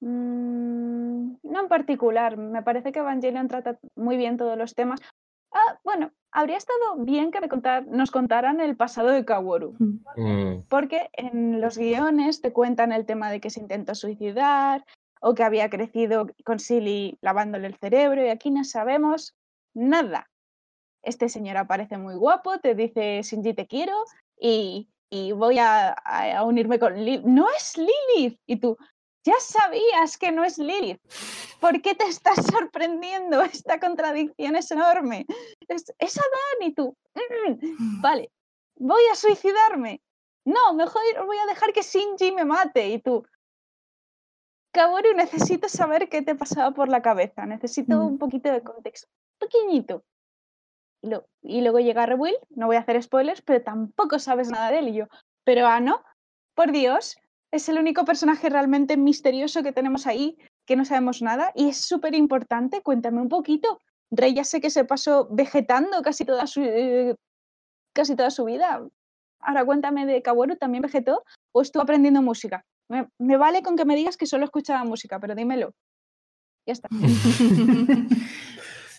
Mm, 0.00 1.36
no 1.42 1.60
en 1.60 1.68
particular, 1.68 2.36
me 2.36 2.62
parece 2.62 2.92
que 2.92 3.00
Evangelion 3.00 3.48
trata 3.48 3.78
muy 3.94 4.16
bien 4.16 4.36
todos 4.36 4.56
los 4.56 4.74
temas. 4.74 5.00
Ah, 5.52 5.78
bueno, 5.84 6.12
habría 6.30 6.56
estado 6.56 6.96
bien 6.98 7.30
que 7.30 7.40
nos 7.88 8.10
contaran 8.10 8.60
el 8.60 8.76
pasado 8.76 9.08
de 9.08 9.24
Kaworu, 9.24 9.74
mm. 9.78 10.68
porque 10.68 11.10
en 11.12 11.60
los 11.60 11.76
guiones 11.76 12.40
te 12.40 12.52
cuentan 12.52 12.92
el 12.92 13.04
tema 13.04 13.30
de 13.30 13.40
que 13.40 13.50
se 13.50 13.60
intentó 13.60 13.94
suicidar 13.94 14.84
o 15.20 15.34
que 15.34 15.42
había 15.42 15.68
crecido 15.68 16.28
con 16.44 16.60
Silly 16.60 17.18
lavándole 17.20 17.66
el 17.66 17.76
cerebro 17.76 18.24
y 18.24 18.28
aquí 18.28 18.50
no 18.50 18.64
sabemos 18.64 19.34
nada. 19.74 20.30
Este 21.02 21.28
señor 21.28 21.56
aparece 21.56 21.98
muy 21.98 22.14
guapo, 22.14 22.58
te 22.58 22.74
dice 22.74 23.20
Shinji 23.22 23.54
te 23.54 23.66
quiero 23.66 23.94
y, 24.38 24.88
voy 25.34 25.58
a, 25.58 25.90
a, 25.90 26.44
unirme 26.44 26.78
con 26.78 26.94
Lilith. 26.94 27.24
No 27.24 27.46
es 27.56 27.76
Lilith. 27.76 28.38
Y 28.46 28.56
tú, 28.60 28.76
ya 29.24 29.34
sabías 29.38 30.16
que 30.16 30.32
no 30.32 30.44
es 30.44 30.58
Lilith. 30.58 31.00
¿Por 31.60 31.82
qué 31.82 31.94
te 31.94 32.04
estás 32.04 32.36
sorprendiendo? 32.46 33.42
Esta 33.42 33.78
contradicción 33.78 34.56
es 34.56 34.70
enorme. 34.70 35.26
Es, 35.68 36.18
Adán 36.18 36.68
y 36.68 36.74
tú. 36.74 36.96
Mm, 37.14 38.00
vale, 38.00 38.30
voy 38.76 39.02
a 39.12 39.14
suicidarme. 39.14 40.00
No, 40.44 40.74
mejor 40.74 41.02
voy 41.26 41.36
a 41.36 41.46
dejar 41.46 41.72
que 41.72 41.82
Shinji 41.82 42.32
me 42.32 42.44
mate 42.44 42.88
y 42.88 42.98
tú. 42.98 43.24
Kaworu, 44.72 45.14
necesito 45.14 45.68
saber 45.68 46.08
qué 46.08 46.22
te 46.22 46.34
pasaba 46.34 46.70
por 46.70 46.88
la 46.88 47.02
cabeza. 47.02 47.44
Necesito 47.44 47.96
mm. 47.96 48.06
un 48.06 48.18
poquito 48.18 48.50
de 48.50 48.62
contexto. 48.62 49.08
Pequeñito. 49.38 50.04
Y, 51.02 51.10
y 51.42 51.60
luego 51.62 51.80
llega 51.80 52.06
Rebuild, 52.06 52.38
no 52.50 52.66
voy 52.66 52.76
a 52.76 52.80
hacer 52.80 53.02
spoilers, 53.02 53.42
pero 53.42 53.62
tampoco 53.62 54.18
sabes 54.18 54.50
nada 54.50 54.70
de 54.70 54.78
él. 54.78 54.88
Y 54.88 54.94
yo, 54.94 55.06
pero 55.44 55.66
Ano, 55.66 56.02
por 56.54 56.72
Dios, 56.72 57.16
es 57.52 57.68
el 57.68 57.78
único 57.78 58.04
personaje 58.04 58.48
realmente 58.48 58.96
misterioso 58.96 59.62
que 59.62 59.72
tenemos 59.72 60.06
ahí, 60.06 60.38
que 60.66 60.76
no 60.76 60.84
sabemos 60.84 61.22
nada, 61.22 61.52
y 61.54 61.68
es 61.68 61.78
súper 61.78 62.14
importante. 62.14 62.82
Cuéntame 62.82 63.20
un 63.20 63.28
poquito. 63.28 63.80
Rey 64.10 64.34
ya 64.34 64.44
sé 64.44 64.60
que 64.60 64.70
se 64.70 64.84
pasó 64.84 65.28
vegetando 65.30 66.02
casi 66.02 66.24
toda 66.24 66.46
su, 66.46 66.62
eh, 66.62 67.14
casi 67.92 68.16
toda 68.16 68.30
su 68.30 68.44
vida. 68.44 68.86
Ahora 69.40 69.64
cuéntame 69.64 70.06
de 70.06 70.22
Kaworu, 70.22 70.56
¿también 70.56 70.82
vegetó 70.82 71.24
o 71.52 71.62
estuvo 71.62 71.82
aprendiendo 71.82 72.22
música? 72.22 72.64
Me, 72.88 73.08
me, 73.18 73.36
vale 73.36 73.62
con 73.62 73.76
que 73.76 73.84
me 73.84 73.96
digas 73.96 74.16
que 74.16 74.26
solo 74.26 74.44
escuchaba 74.44 74.84
música, 74.84 75.18
pero 75.20 75.34
dímelo. 75.34 75.72
Ya 76.66 76.72
está. 76.72 76.88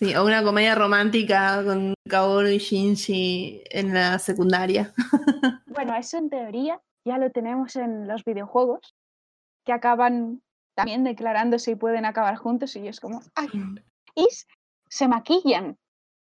Sí, 0.02 0.16
o 0.16 0.24
una 0.24 0.42
comedia 0.42 0.74
romántica 0.74 1.62
con 1.64 1.94
Kaworu 2.10 2.48
y 2.48 2.58
Shinji 2.58 3.62
en 3.70 3.94
la 3.94 4.18
secundaria. 4.18 4.92
Bueno, 5.66 5.94
eso 5.96 6.18
en 6.18 6.28
teoría 6.28 6.80
ya 7.04 7.18
lo 7.18 7.30
tenemos 7.30 7.76
en 7.76 8.08
los 8.08 8.24
videojuegos, 8.24 8.94
que 9.64 9.72
acaban 9.72 10.42
también 10.74 11.04
declarándose 11.04 11.72
y 11.72 11.76
pueden 11.76 12.04
acabar 12.04 12.36
juntos 12.36 12.74
y 12.76 12.88
es 12.88 13.00
como, 13.00 13.20
¡ay! 13.34 13.48
Y 14.14 14.26
se 14.88 15.08
maquillan. 15.08 15.78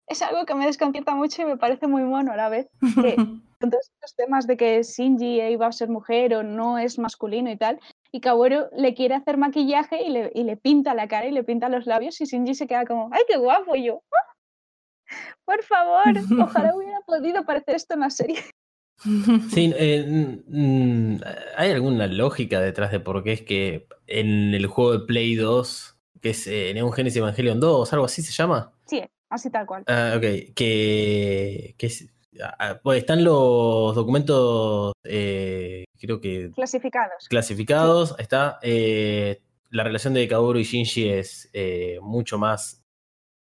Es 0.06 0.22
algo 0.22 0.46
que 0.46 0.54
me 0.54 0.66
desconcierta 0.66 1.14
mucho 1.14 1.42
y 1.42 1.44
me 1.44 1.56
parece 1.56 1.86
muy 1.86 2.02
mono 2.02 2.32
a 2.32 2.36
la 2.36 2.48
vez. 2.48 2.68
Que 3.02 3.16
con 3.60 3.70
todos 3.70 3.90
estos 3.94 4.14
temas 4.14 4.46
de 4.46 4.56
que 4.56 4.82
Shinji 4.82 5.40
iba 5.42 5.66
a 5.66 5.72
ser 5.72 5.88
mujer 5.88 6.34
o 6.34 6.42
no 6.42 6.78
es 6.78 6.98
masculino 6.98 7.50
y 7.50 7.56
tal, 7.56 7.80
y 8.12 8.20
Kaworu 8.20 8.68
le 8.72 8.94
quiere 8.94 9.14
hacer 9.14 9.36
maquillaje 9.36 10.02
y 10.02 10.10
le, 10.10 10.30
y 10.34 10.44
le 10.44 10.56
pinta 10.56 10.94
la 10.94 11.08
cara 11.08 11.26
y 11.26 11.32
le 11.32 11.44
pinta 11.44 11.68
los 11.68 11.86
labios 11.86 12.20
y 12.20 12.24
Shinji 12.24 12.54
se 12.54 12.66
queda 12.66 12.84
como, 12.84 13.10
¡ay, 13.12 13.22
qué 13.26 13.36
guapo! 13.36 13.74
Y 13.74 13.86
yo, 13.86 14.02
¡Ah! 14.12 15.14
por 15.44 15.62
favor, 15.64 16.04
ojalá 16.40 16.76
hubiera 16.76 17.00
podido 17.00 17.44
parecer 17.44 17.74
esto 17.74 17.94
en 17.94 18.00
la 18.00 18.10
serie. 18.10 18.38
Sí, 19.50 19.72
eh, 19.76 21.20
¿hay 21.56 21.70
alguna 21.70 22.06
lógica 22.06 22.60
detrás 22.60 22.90
de 22.90 23.00
por 23.00 23.22
qué 23.22 23.32
es 23.32 23.42
que 23.42 23.86
en 24.06 24.54
el 24.54 24.66
juego 24.66 24.98
de 24.98 25.06
Play 25.06 25.34
2, 25.36 25.98
que 26.20 26.30
es 26.30 26.46
eh, 26.46 26.72
Neon 26.74 26.92
Genesis 26.92 27.18
Evangelion 27.18 27.60
2, 27.60 27.92
algo 27.92 28.06
así 28.06 28.22
se 28.22 28.32
llama? 28.32 28.72
Sí, 28.86 29.02
así 29.28 29.50
tal 29.50 29.66
cual. 29.66 29.84
Ah, 29.86 30.14
ok, 30.16 30.54
que, 30.54 31.74
ah, 32.42 32.56
ah, 32.58 32.80
pues 32.82 32.98
están 32.98 33.22
los 33.22 33.94
documentos, 33.94 34.92
eh, 35.04 35.84
creo 36.00 36.20
que... 36.20 36.50
Clasificados. 36.54 37.28
Clasificados, 37.28 38.16
está. 38.18 38.58
la 38.62 39.84
relación 39.84 40.14
de 40.14 40.26
Kaoru 40.26 40.58
y 40.58 40.64
Shinji 40.64 41.08
es 41.08 41.50
mucho 42.00 42.38
más 42.38 42.82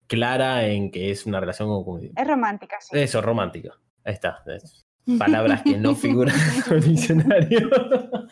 clara 0.08 0.66
en 0.66 0.92
que 0.92 1.12
es 1.12 1.26
una 1.26 1.40
relación 1.40 1.70
como... 1.70 2.00
Es 2.00 2.28
romántica, 2.28 2.78
sí. 2.82 2.98
Eso, 2.98 3.22
romántica. 3.22 3.78
Ahí 4.04 4.14
está 4.14 4.44
palabras 5.18 5.64
que 5.64 5.78
no 5.78 5.96
figuran 5.96 6.36
en 6.68 6.74
el 6.74 6.84
diccionario. 6.84 7.70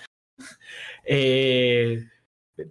Eh, 1.09 2.03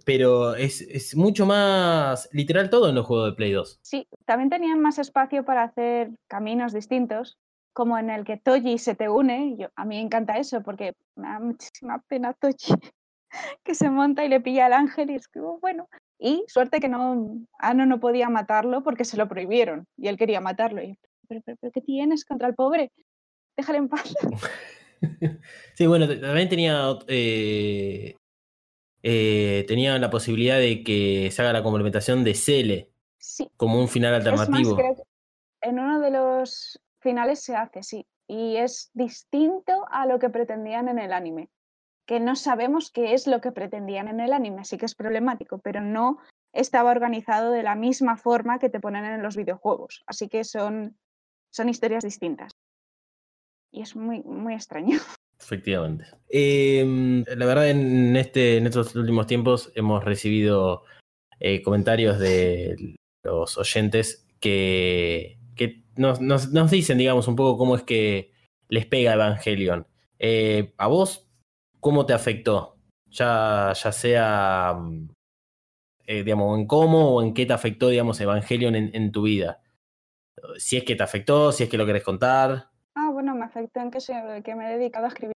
pero 0.05 0.55
es, 0.55 1.15
mucho 1.15 1.45
más 1.45 2.29
literal 2.31 2.69
todo 2.69 2.89
en 2.89 2.95
los 2.95 3.05
juegos 3.05 3.31
de 3.31 3.35
Play 3.35 3.51
2. 3.51 3.79
Sí, 3.81 4.07
también 4.25 4.49
tenían 4.49 4.81
más 4.81 4.99
espacio 4.99 5.45
para 5.45 5.63
hacer 5.63 6.11
caminos 6.27 6.73
distintos, 6.73 7.37
como 7.73 7.97
en 7.97 8.09
el 8.09 8.25
que 8.25 8.37
Toji 8.37 8.77
se 8.77 8.95
te 8.95 9.09
une. 9.09 9.55
Yo, 9.57 9.69
a 9.75 9.85
mí 9.85 9.95
me 9.95 10.01
encanta 10.01 10.37
eso 10.37 10.61
porque 10.61 10.93
me 11.15 11.27
da 11.27 11.39
muchísima 11.39 12.03
pena 12.07 12.33
Toji 12.33 12.73
que 13.63 13.75
se 13.75 13.89
monta 13.89 14.25
y 14.25 14.29
le 14.29 14.41
pilla 14.41 14.65
al 14.65 14.73
ángel 14.73 15.11
y 15.11 15.15
es 15.15 15.27
que, 15.27 15.39
bueno. 15.39 15.87
Y 16.19 16.43
suerte 16.47 16.79
que 16.79 16.89
no, 16.89 17.45
Ano 17.59 17.85
no 17.85 17.99
podía 17.99 18.27
matarlo 18.29 18.83
porque 18.83 19.05
se 19.05 19.17
lo 19.17 19.27
prohibieron 19.27 19.85
y 19.97 20.07
él 20.07 20.17
quería 20.17 20.41
matarlo. 20.41 20.81
Y, 20.81 20.97
pero, 21.27 21.41
pero 21.45 21.71
¿qué 21.71 21.81
tienes 21.81 22.25
contra 22.25 22.47
el 22.47 22.55
pobre? 22.55 22.91
Déjale 23.57 23.79
en 23.79 23.89
paz. 23.89 24.15
sí, 25.73 25.87
bueno, 25.87 26.07
también 26.07 26.47
tenía, 26.47 26.97
eh, 27.07 28.15
eh, 29.03 29.65
tenía 29.67 29.97
la 29.97 30.09
posibilidad 30.09 30.57
de 30.57 30.83
que 30.83 31.29
se 31.31 31.41
haga 31.41 31.53
la 31.53 31.63
complementación 31.63 32.23
de 32.23 32.35
Cele 32.35 32.91
sí. 33.17 33.49
como 33.57 33.79
un 33.79 33.89
final 33.89 34.13
alternativo. 34.13 34.77
en 35.61 35.79
uno 35.79 35.99
de 35.99 36.11
los 36.11 36.79
finales 36.99 37.41
se 37.41 37.55
hace, 37.55 37.83
sí, 37.83 38.05
y 38.27 38.57
es 38.57 38.91
distinto 38.93 39.85
a 39.89 40.05
lo 40.05 40.19
que 40.19 40.29
pretendían 40.29 40.87
en 40.87 40.99
el 40.99 41.11
anime, 41.11 41.49
que 42.05 42.19
no 42.19 42.35
sabemos 42.35 42.91
qué 42.91 43.13
es 43.13 43.27
lo 43.27 43.41
que 43.41 43.51
pretendían 43.51 44.07
en 44.07 44.19
el 44.19 44.33
anime, 44.33 44.61
así 44.61 44.77
que 44.77 44.85
es 44.85 44.95
problemático, 44.95 45.57
pero 45.59 45.81
no 45.81 46.19
estaba 46.53 46.91
organizado 46.91 47.51
de 47.51 47.63
la 47.63 47.75
misma 47.75 48.17
forma 48.17 48.59
que 48.59 48.69
te 48.69 48.79
ponen 48.79 49.05
en 49.05 49.21
los 49.21 49.35
videojuegos. 49.35 50.03
Así 50.07 50.27
que 50.27 50.43
son, 50.43 50.97
son 51.51 51.69
historias 51.69 52.03
distintas. 52.03 52.53
Y 53.71 53.81
es 53.81 53.95
muy, 53.95 54.21
muy 54.23 54.53
extraño. 54.53 54.97
Efectivamente. 55.39 56.05
Eh, 56.29 57.23
la 57.27 57.45
verdad, 57.45 57.69
en, 57.69 58.15
este, 58.15 58.57
en 58.57 58.67
estos 58.67 58.95
últimos 58.95 59.27
tiempos 59.27 59.71
hemos 59.75 60.03
recibido 60.03 60.83
eh, 61.39 61.61
comentarios 61.61 62.17
de 62.17 62.95
los 63.23 63.57
oyentes 63.57 64.25
que, 64.39 65.37
que 65.55 65.83
nos, 65.95 66.19
nos, 66.21 66.51
nos, 66.51 66.71
dicen, 66.71 66.97
digamos, 66.97 67.27
un 67.27 67.35
poco 67.35 67.57
cómo 67.57 67.75
es 67.75 67.83
que 67.83 68.31
les 68.69 68.85
pega 68.85 69.13
Evangelion. 69.13 69.85
Eh, 70.19 70.73
¿A 70.77 70.87
vos 70.87 71.27
cómo 71.79 72.05
te 72.05 72.13
afectó? 72.13 72.77
Ya, 73.09 73.73
ya 73.73 73.91
sea, 73.91 74.77
eh, 76.05 76.23
digamos, 76.23 76.59
en 76.59 76.67
cómo 76.67 77.15
o 77.15 77.21
en 77.21 77.33
qué 77.33 77.45
te 77.45 77.53
afectó, 77.53 77.89
digamos, 77.89 78.19
Evangelion 78.19 78.75
en, 78.75 78.91
en, 78.93 79.11
tu 79.11 79.23
vida. 79.23 79.61
Si 80.57 80.77
es 80.77 80.83
que 80.83 80.95
te 80.95 81.03
afectó, 81.03 81.51
si 81.51 81.63
es 81.63 81.69
que 81.69 81.77
lo 81.77 81.85
querés 81.85 82.03
contar. 82.03 82.66
Bueno, 83.17 83.33
me 83.33 83.45
afectó 83.45 83.79
en 83.79 83.89
que, 83.89 83.97
que 84.43 84.53
me 84.53 84.67
he 84.67 84.77
dedicado 84.77 85.05
a 85.05 85.07
escribir 85.07 85.33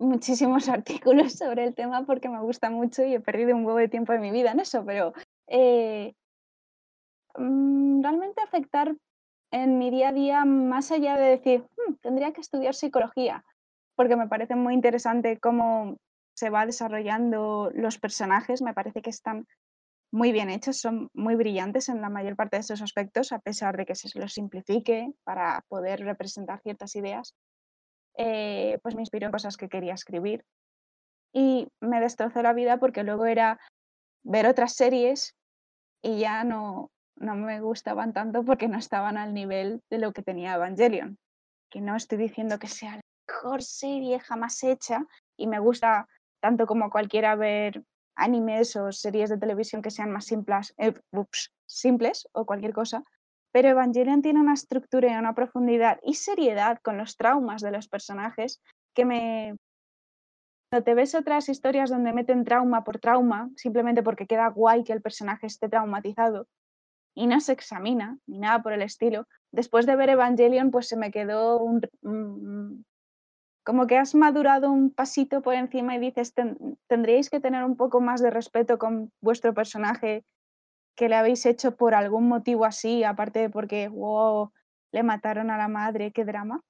muchísimos 0.00 0.68
artículos 0.68 1.34
sobre 1.34 1.62
el 1.62 1.76
tema 1.76 2.04
porque 2.04 2.28
me 2.28 2.40
gusta 2.40 2.70
mucho 2.70 3.04
y 3.04 3.14
he 3.14 3.20
perdido 3.20 3.54
un 3.54 3.64
huevo 3.64 3.78
de 3.78 3.86
tiempo 3.86 4.12
de 4.12 4.18
mi 4.18 4.32
vida 4.32 4.50
en 4.50 4.58
eso, 4.58 4.84
pero 4.84 5.12
eh, 5.46 6.12
realmente 7.36 8.42
afectar 8.42 8.96
en 9.52 9.78
mi 9.78 9.92
día 9.92 10.08
a 10.08 10.12
día 10.12 10.44
más 10.44 10.90
allá 10.90 11.16
de 11.16 11.28
decir, 11.28 11.64
hm, 11.76 11.94
tendría 12.00 12.32
que 12.32 12.40
estudiar 12.40 12.74
psicología, 12.74 13.44
porque 13.94 14.16
me 14.16 14.26
parece 14.26 14.56
muy 14.56 14.74
interesante 14.74 15.38
cómo 15.38 15.98
se 16.34 16.50
va 16.50 16.66
desarrollando 16.66 17.70
los 17.74 17.96
personajes, 18.00 18.60
me 18.60 18.74
parece 18.74 19.02
que 19.02 19.10
están 19.10 19.46
muy 20.12 20.30
bien 20.30 20.50
hechos, 20.50 20.76
son 20.76 21.08
muy 21.14 21.34
brillantes 21.34 21.88
en 21.88 22.02
la 22.02 22.10
mayor 22.10 22.36
parte 22.36 22.56
de 22.56 22.60
esos 22.60 22.82
aspectos, 22.82 23.32
a 23.32 23.38
pesar 23.38 23.76
de 23.76 23.86
que 23.86 23.94
se 23.94 24.18
los 24.18 24.34
simplifique 24.34 25.10
para 25.24 25.64
poder 25.68 26.00
representar 26.00 26.60
ciertas 26.60 26.94
ideas. 26.96 27.34
Eh, 28.18 28.78
pues 28.82 28.94
me 28.94 29.00
inspiró 29.00 29.26
en 29.26 29.32
cosas 29.32 29.56
que 29.56 29.70
quería 29.70 29.94
escribir 29.94 30.44
y 31.32 31.68
me 31.80 31.98
destrozó 31.98 32.42
la 32.42 32.52
vida 32.52 32.78
porque 32.78 33.04
luego 33.04 33.24
era 33.24 33.58
ver 34.22 34.46
otras 34.46 34.74
series 34.74 35.34
y 36.02 36.18
ya 36.18 36.44
no, 36.44 36.90
no 37.16 37.34
me 37.34 37.60
gustaban 37.60 38.12
tanto 38.12 38.44
porque 38.44 38.68
no 38.68 38.78
estaban 38.78 39.16
al 39.16 39.32
nivel 39.32 39.82
de 39.88 39.98
lo 39.98 40.12
que 40.12 40.22
tenía 40.22 40.54
Evangelion. 40.54 41.16
Que 41.70 41.80
no 41.80 41.96
estoy 41.96 42.18
diciendo 42.18 42.58
que 42.58 42.68
sea 42.68 42.96
la 42.96 43.02
mejor 43.26 43.62
serie 43.62 44.20
jamás 44.20 44.62
hecha 44.62 45.06
y 45.38 45.46
me 45.46 45.58
gusta 45.58 46.06
tanto 46.40 46.66
como 46.66 46.90
cualquiera 46.90 47.34
ver 47.34 47.82
animes 48.14 48.76
o 48.76 48.92
series 48.92 49.30
de 49.30 49.38
televisión 49.38 49.82
que 49.82 49.90
sean 49.90 50.10
más 50.10 50.26
simples, 50.26 50.74
eh, 50.78 50.94
simples 51.66 52.28
o 52.32 52.44
cualquier 52.46 52.72
cosa, 52.72 53.04
pero 53.52 53.68
Evangelion 53.68 54.22
tiene 54.22 54.40
una 54.40 54.54
estructura 54.54 55.12
y 55.12 55.18
una 55.18 55.34
profundidad 55.34 55.98
y 56.02 56.14
seriedad 56.14 56.78
con 56.82 56.96
los 56.96 57.16
traumas 57.16 57.62
de 57.62 57.72
los 57.72 57.88
personajes 57.88 58.60
que 58.94 59.04
me... 59.04 59.56
Cuando 60.70 60.84
te 60.84 60.94
ves 60.94 61.14
otras 61.14 61.50
historias 61.50 61.90
donde 61.90 62.14
meten 62.14 62.44
trauma 62.44 62.82
por 62.82 62.98
trauma, 62.98 63.50
simplemente 63.56 64.02
porque 64.02 64.26
queda 64.26 64.48
guay 64.48 64.84
que 64.84 64.94
el 64.94 65.02
personaje 65.02 65.46
esté 65.46 65.68
traumatizado, 65.68 66.46
y 67.14 67.26
no 67.26 67.40
se 67.40 67.52
examina 67.52 68.18
ni 68.26 68.38
nada 68.38 68.62
por 68.62 68.72
el 68.72 68.82
estilo. 68.82 69.26
Después 69.50 69.86
de 69.86 69.96
ver 69.96 70.10
Evangelion, 70.10 70.70
pues 70.70 70.88
se 70.88 70.96
me 70.96 71.10
quedó 71.10 71.58
un, 71.58 71.82
como 73.64 73.86
que 73.86 73.96
has 73.96 74.14
madurado 74.14 74.70
un 74.70 74.90
pasito 74.90 75.42
por 75.42 75.54
encima 75.54 75.94
y 75.94 75.98
dices, 75.98 76.34
ten, 76.34 76.56
tendríais 76.88 77.30
que 77.30 77.40
tener 77.40 77.64
un 77.64 77.76
poco 77.76 78.00
más 78.00 78.20
de 78.20 78.30
respeto 78.30 78.78
con 78.78 79.12
vuestro 79.20 79.54
personaje 79.54 80.24
que 80.96 81.08
le 81.08 81.14
habéis 81.14 81.46
hecho 81.46 81.76
por 81.76 81.94
algún 81.94 82.28
motivo 82.28 82.64
así, 82.64 83.04
aparte 83.04 83.40
de 83.40 83.50
porque, 83.50 83.88
wow, 83.88 84.52
le 84.92 85.02
mataron 85.02 85.50
a 85.50 85.56
la 85.56 85.68
madre, 85.68 86.12
qué 86.12 86.24
drama. 86.24 86.60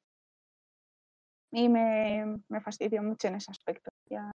Y 1.50 1.68
me, 1.68 2.40
me 2.48 2.60
fastidió 2.60 3.02
mucho 3.02 3.28
en 3.28 3.34
ese 3.34 3.50
aspecto. 3.50 3.90
Ya 4.08 4.30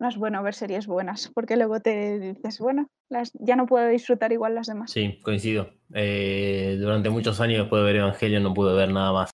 no 0.00 0.08
es 0.08 0.16
bueno 0.16 0.42
ver 0.42 0.54
series 0.54 0.86
buenas, 0.86 1.30
porque 1.34 1.56
luego 1.56 1.80
te 1.80 2.18
dices, 2.18 2.58
bueno, 2.58 2.88
las, 3.10 3.32
ya 3.34 3.56
no 3.56 3.66
puedo 3.66 3.86
disfrutar 3.88 4.32
igual 4.32 4.54
las 4.54 4.66
demás. 4.66 4.90
Sí, 4.90 5.20
coincido. 5.22 5.70
Eh, 5.92 6.78
durante 6.80 7.10
muchos 7.10 7.40
años 7.40 7.58
después 7.60 7.80
de 7.80 7.86
ver 7.86 7.96
Evangelion 7.96 8.42
no 8.42 8.54
pude 8.54 8.74
ver 8.74 8.90
nada 8.90 9.12
más 9.12 9.30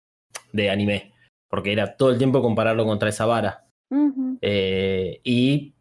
de 0.53 0.71
anime, 0.71 1.13
porque 1.49 1.73
era 1.73 1.97
todo 1.97 2.11
el 2.11 2.19
tiempo 2.19 2.43
compararlo 2.43 2.85
contra 2.85 3.09
esa 3.09 3.27
vara. 3.27 3.65
Uh 3.89 4.11
-huh. 4.13 4.39
eh, 4.43 5.21
y 5.23 5.75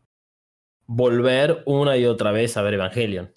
volver 0.88 1.64
una 1.66 1.98
y 1.98 2.06
otra 2.06 2.32
vez 2.32 2.58
a 2.58 2.62
ver 2.62 2.76
Evangelion. 2.76 3.34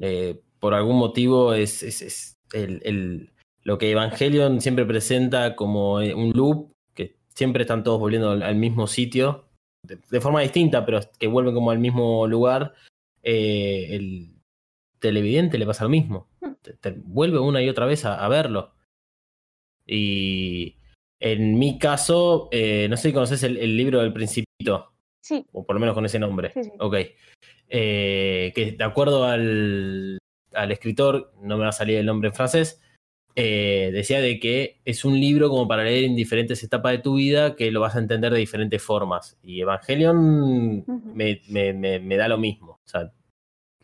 Eh, 0.00 0.40
por 0.58 0.74
algún 0.74 0.96
motivo 0.96 1.54
es, 1.54 1.82
es, 1.82 2.02
es 2.02 2.38
el, 2.52 2.80
el, 2.84 3.32
lo 3.62 3.78
que 3.78 3.90
Evangelion 3.90 4.60
siempre 4.60 4.84
presenta 4.84 5.56
como 5.56 5.94
un 5.96 6.32
loop, 6.34 6.72
que 6.94 7.16
siempre 7.34 7.62
están 7.62 7.84
todos 7.84 8.00
volviendo 8.00 8.30
al, 8.30 8.42
al 8.42 8.56
mismo 8.56 8.86
sitio, 8.86 9.46
de, 9.86 9.98
de, 10.10 10.20
forma 10.20 10.40
distinta, 10.40 10.84
pero 10.84 11.00
que 11.18 11.26
vuelven 11.28 11.54
como 11.54 11.70
al 11.70 11.78
mismo 11.78 12.26
lugar. 12.26 12.74
Eh, 13.22 13.88
el 13.96 14.34
televidente 14.98 15.58
le 15.58 15.66
pasa 15.66 15.84
lo 15.84 15.90
mismo. 15.90 16.28
Te, 16.62 16.74
te 16.74 16.90
vuelve 16.90 17.38
una 17.38 17.62
y 17.62 17.68
otra 17.68 17.86
vez 17.86 18.04
a, 18.04 18.24
a, 18.24 18.28
verlo. 18.28 18.74
Y 19.86 20.76
en 21.20 21.58
mi 21.58 21.78
caso, 21.78 22.48
eh, 22.50 22.86
no 22.88 22.96
sé 22.96 23.08
si 23.08 23.14
conoces 23.14 23.42
el, 23.42 23.58
el 23.58 23.76
libro 23.76 24.00
del 24.00 24.12
Principito. 24.12 24.92
Sí. 25.20 25.44
O 25.52 25.64
por 25.64 25.76
lo 25.76 25.80
menos 25.80 25.94
con 25.94 26.06
ese 26.06 26.18
nombre. 26.18 26.50
Sí, 26.52 26.64
sí. 26.64 26.70
Ok. 26.78 26.96
Eh, 27.68 28.52
que 28.54 28.72
de 28.72 28.84
acuerdo 28.84 29.24
al, 29.24 30.18
al, 30.54 30.72
escritor, 30.72 31.32
no 31.42 31.56
me 31.56 31.64
va 31.64 31.68
a 31.68 31.72
salir 31.72 31.98
el 31.98 32.06
nombre 32.06 32.30
en 32.30 32.34
francés, 32.34 32.82
eh, 33.36 33.90
decía 33.92 34.20
de 34.20 34.40
que 34.40 34.80
es 34.84 35.04
un 35.04 35.20
libro 35.20 35.48
como 35.50 35.68
para 35.68 35.84
leer 35.84 36.04
en 36.04 36.16
diferentes 36.16 36.64
etapas 36.64 36.92
de 36.92 36.98
tu 36.98 37.14
vida 37.14 37.54
que 37.54 37.70
lo 37.70 37.80
vas 37.80 37.94
a 37.94 38.00
entender 38.00 38.32
de 38.32 38.40
diferentes 38.40 38.82
formas. 38.82 39.38
Y 39.42 39.60
Evangelion 39.60 40.18
uh 40.18 40.84
-huh. 40.84 41.14
me, 41.14 41.40
me, 41.48 41.72
me, 41.74 42.00
me, 42.00 42.16
da 42.16 42.26
lo 42.26 42.38
mismo. 42.38 42.80
O 42.84 42.88
sea, 42.88 43.12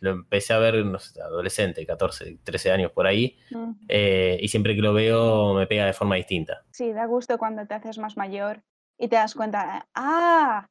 lo 0.06 0.12
empecé 0.12 0.54
a 0.54 0.58
ver, 0.58 0.84
no 0.84 0.98
sé, 0.98 1.20
adolescente, 1.20 1.84
14, 1.84 2.38
13 2.42 2.72
años 2.72 2.92
por 2.92 3.06
ahí, 3.06 3.36
uh 3.52 3.58
-huh. 3.58 3.76
eh, 3.88 4.38
y 4.40 4.48
siempre 4.48 4.74
que 4.74 4.82
lo 4.82 4.94
veo 4.94 5.54
me 5.54 5.66
pega 5.66 5.84
de 5.84 5.92
forma 5.92 6.16
distinta. 6.16 6.64
Sí, 6.70 6.92
da 6.92 7.06
gusto 7.06 7.38
cuando 7.38 7.66
te 7.66 7.74
haces 7.74 7.98
más 7.98 8.16
mayor 8.16 8.62
y 8.98 9.08
te 9.08 9.16
das 9.16 9.34
cuenta, 9.34 9.86
ah, 9.94 10.66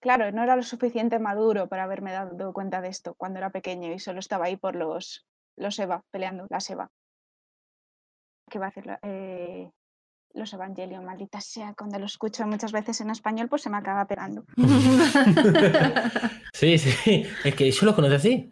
Claro, 0.00 0.32
no 0.32 0.42
era 0.42 0.56
lo 0.56 0.62
suficiente 0.62 1.18
maduro 1.18 1.68
para 1.68 1.84
haberme 1.84 2.12
dado 2.12 2.54
cuenta 2.54 2.80
de 2.80 2.88
esto 2.88 3.14
cuando 3.14 3.38
era 3.38 3.50
pequeño 3.50 3.92
y 3.92 3.98
solo 3.98 4.18
estaba 4.18 4.46
ahí 4.46 4.56
por 4.56 4.74
los, 4.74 5.26
los 5.56 5.78
Eva, 5.78 6.02
peleando, 6.10 6.46
las 6.48 6.70
Eva. 6.70 6.90
¿Qué 8.50 8.58
va 8.58 8.66
a 8.66 8.68
hacer? 8.70 8.98
Eh, 9.02 9.70
los 10.32 10.52
Evangelion, 10.54 11.04
maldita 11.04 11.40
sea, 11.40 11.74
cuando 11.74 11.98
lo 11.98 12.06
escucho 12.06 12.46
muchas 12.46 12.72
veces 12.72 13.00
en 13.02 13.10
español, 13.10 13.48
pues 13.48 13.62
se 13.62 13.68
me 13.68 13.76
acaba 13.76 14.06
pegando. 14.06 14.44
sí, 16.54 16.78
sí, 16.78 17.26
es 17.44 17.54
que 17.54 17.70
yo 17.70 17.86
los 17.86 17.94
conocí 17.94 18.14
así. 18.14 18.50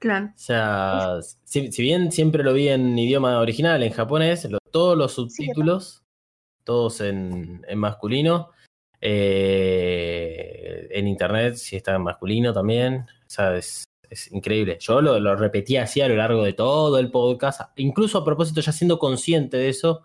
Claro. 0.00 0.30
O 0.34 0.38
sea, 0.38 1.18
si, 1.44 1.70
si, 1.70 1.82
bien 1.82 2.10
siempre 2.10 2.42
lo 2.42 2.54
vi 2.54 2.68
en 2.68 2.98
idioma 2.98 3.38
original, 3.38 3.82
en 3.82 3.92
japonés, 3.92 4.46
lo, 4.46 4.58
todos 4.70 4.96
los 4.96 5.12
subtítulos, 5.12 5.96
sí, 5.98 6.64
todos 6.64 7.02
en, 7.02 7.62
en 7.68 7.78
masculino, 7.78 8.50
eh, 8.98 10.88
en 10.90 11.06
internet 11.06 11.56
si 11.56 11.76
está 11.76 11.94
en 11.94 12.02
masculino 12.02 12.54
también. 12.54 13.06
O 13.10 13.28
sea, 13.30 13.54
es, 13.54 13.84
es 14.08 14.32
increíble. 14.32 14.78
Yo 14.80 15.02
lo, 15.02 15.20
lo, 15.20 15.36
repetí 15.36 15.76
así 15.76 16.00
a 16.00 16.08
lo 16.08 16.16
largo 16.16 16.44
de 16.44 16.54
todo 16.54 16.98
el 16.98 17.10
podcast, 17.10 17.60
incluso 17.76 18.16
a 18.16 18.24
propósito, 18.24 18.62
ya 18.62 18.72
siendo 18.72 18.98
consciente 18.98 19.58
de 19.58 19.68
eso, 19.68 20.02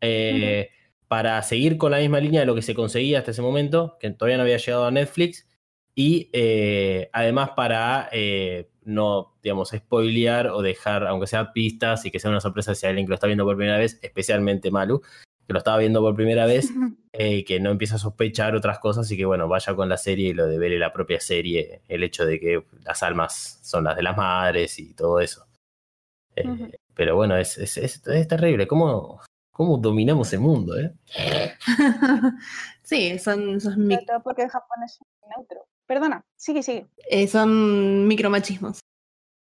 eh, 0.00 0.70
uh 0.70 0.72
-huh. 0.72 1.06
para 1.08 1.42
seguir 1.42 1.78
con 1.78 1.90
la 1.90 1.98
misma 1.98 2.20
línea 2.20 2.40
de 2.40 2.46
lo 2.46 2.54
que 2.54 2.62
se 2.62 2.74
conseguía 2.74 3.18
hasta 3.18 3.32
ese 3.32 3.42
momento, 3.42 3.96
que 3.98 4.08
todavía 4.10 4.36
no 4.36 4.44
había 4.44 4.58
llegado 4.58 4.86
a 4.86 4.92
Netflix, 4.92 5.48
y 5.94 6.30
eh, 6.32 7.10
además 7.12 7.50
para 7.56 8.08
eh, 8.12 8.70
no, 8.84 9.34
digamos, 9.42 9.70
spoilear 9.70 10.48
o 10.48 10.62
dejar, 10.62 11.06
aunque 11.06 11.26
sea 11.26 11.52
pistas 11.52 12.04
y 12.04 12.10
que 12.10 12.18
sea 12.18 12.30
una 12.30 12.40
sorpresa 12.40 12.74
si 12.74 12.86
alguien 12.86 13.06
que 13.06 13.10
lo 13.10 13.14
está 13.14 13.26
viendo 13.26 13.44
por 13.44 13.56
primera 13.56 13.78
vez, 13.78 13.98
especialmente 14.02 14.70
Malu, 14.70 15.00
que 15.46 15.52
lo 15.52 15.58
estaba 15.58 15.78
viendo 15.78 16.00
por 16.00 16.14
primera 16.14 16.46
vez, 16.46 16.70
eh, 17.12 17.44
que 17.44 17.60
no 17.60 17.70
empieza 17.70 17.96
a 17.96 17.98
sospechar 17.98 18.54
otras 18.54 18.78
cosas 18.78 19.10
y 19.10 19.16
que, 19.16 19.24
bueno, 19.24 19.48
vaya 19.48 19.74
con 19.74 19.88
la 19.88 19.96
serie 19.96 20.30
y 20.30 20.34
lo 20.34 20.46
de 20.46 20.58
ver 20.58 20.72
en 20.72 20.80
la 20.80 20.92
propia 20.92 21.20
serie, 21.20 21.82
el 21.88 22.02
hecho 22.02 22.24
de 22.24 22.40
que 22.40 22.64
las 22.84 23.02
almas 23.02 23.60
son 23.62 23.84
las 23.84 23.96
de 23.96 24.02
las 24.02 24.16
madres 24.16 24.78
y 24.78 24.94
todo 24.94 25.20
eso. 25.20 25.46
Eh, 26.36 26.48
uh 26.48 26.54
-huh. 26.54 26.74
Pero 26.94 27.16
bueno, 27.16 27.36
es, 27.36 27.56
es, 27.58 27.76
es, 27.78 28.06
es, 28.06 28.28
terrible. 28.28 28.66
¿Cómo, 28.66 29.20
¿Cómo 29.50 29.78
dominamos 29.78 30.32
el 30.32 30.40
mundo, 30.40 30.78
eh? 30.78 30.94
sí, 32.82 33.18
son... 33.18 33.60
son 33.60 33.74
Sobre 33.74 33.98
todo 34.06 34.22
porque 34.22 34.42
el 34.42 34.50
japonés 34.50 35.00
es 35.00 35.28
neutro. 35.36 35.66
Perdona, 35.92 36.24
sigue, 36.36 36.62
sigue. 36.62 36.86
Eh, 37.10 37.28
son 37.28 38.08
micromachismos. 38.08 38.80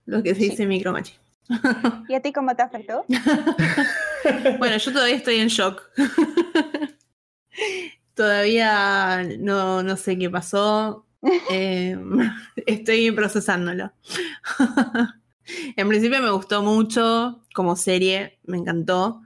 Lo 0.07 0.25
que 0.25 0.35
se 0.35 0.41
dice 0.41 0.57
sí. 0.57 0.67
micromachismo. 0.67 1.23
¿Y 2.09 2.15
a 2.15 2.21
ti 2.21 2.33
cómo 2.33 2.57
te 2.57 2.63
afectó? 2.63 3.05
bueno, 4.59 4.77
yo 4.77 4.93
todavía 4.93 5.15
estoy 5.15 5.37
en 5.37 5.47
shock. 5.47 5.89
todavía 8.15 9.23
no, 9.39 9.85
no 9.85 9.97
sé 9.97 10.19
qué 10.19 10.29
pasó. 10.31 11.07
Eh, 11.49 11.97
estoy 12.67 13.13
procesándolo. 13.13 13.93
en 15.77 15.89
principio 15.89 16.21
me 16.21 16.33
gustó 16.33 16.65
mucho 16.65 17.41
como 17.55 17.77
serie, 17.77 18.41
me 18.43 18.57
encantó. 18.57 19.23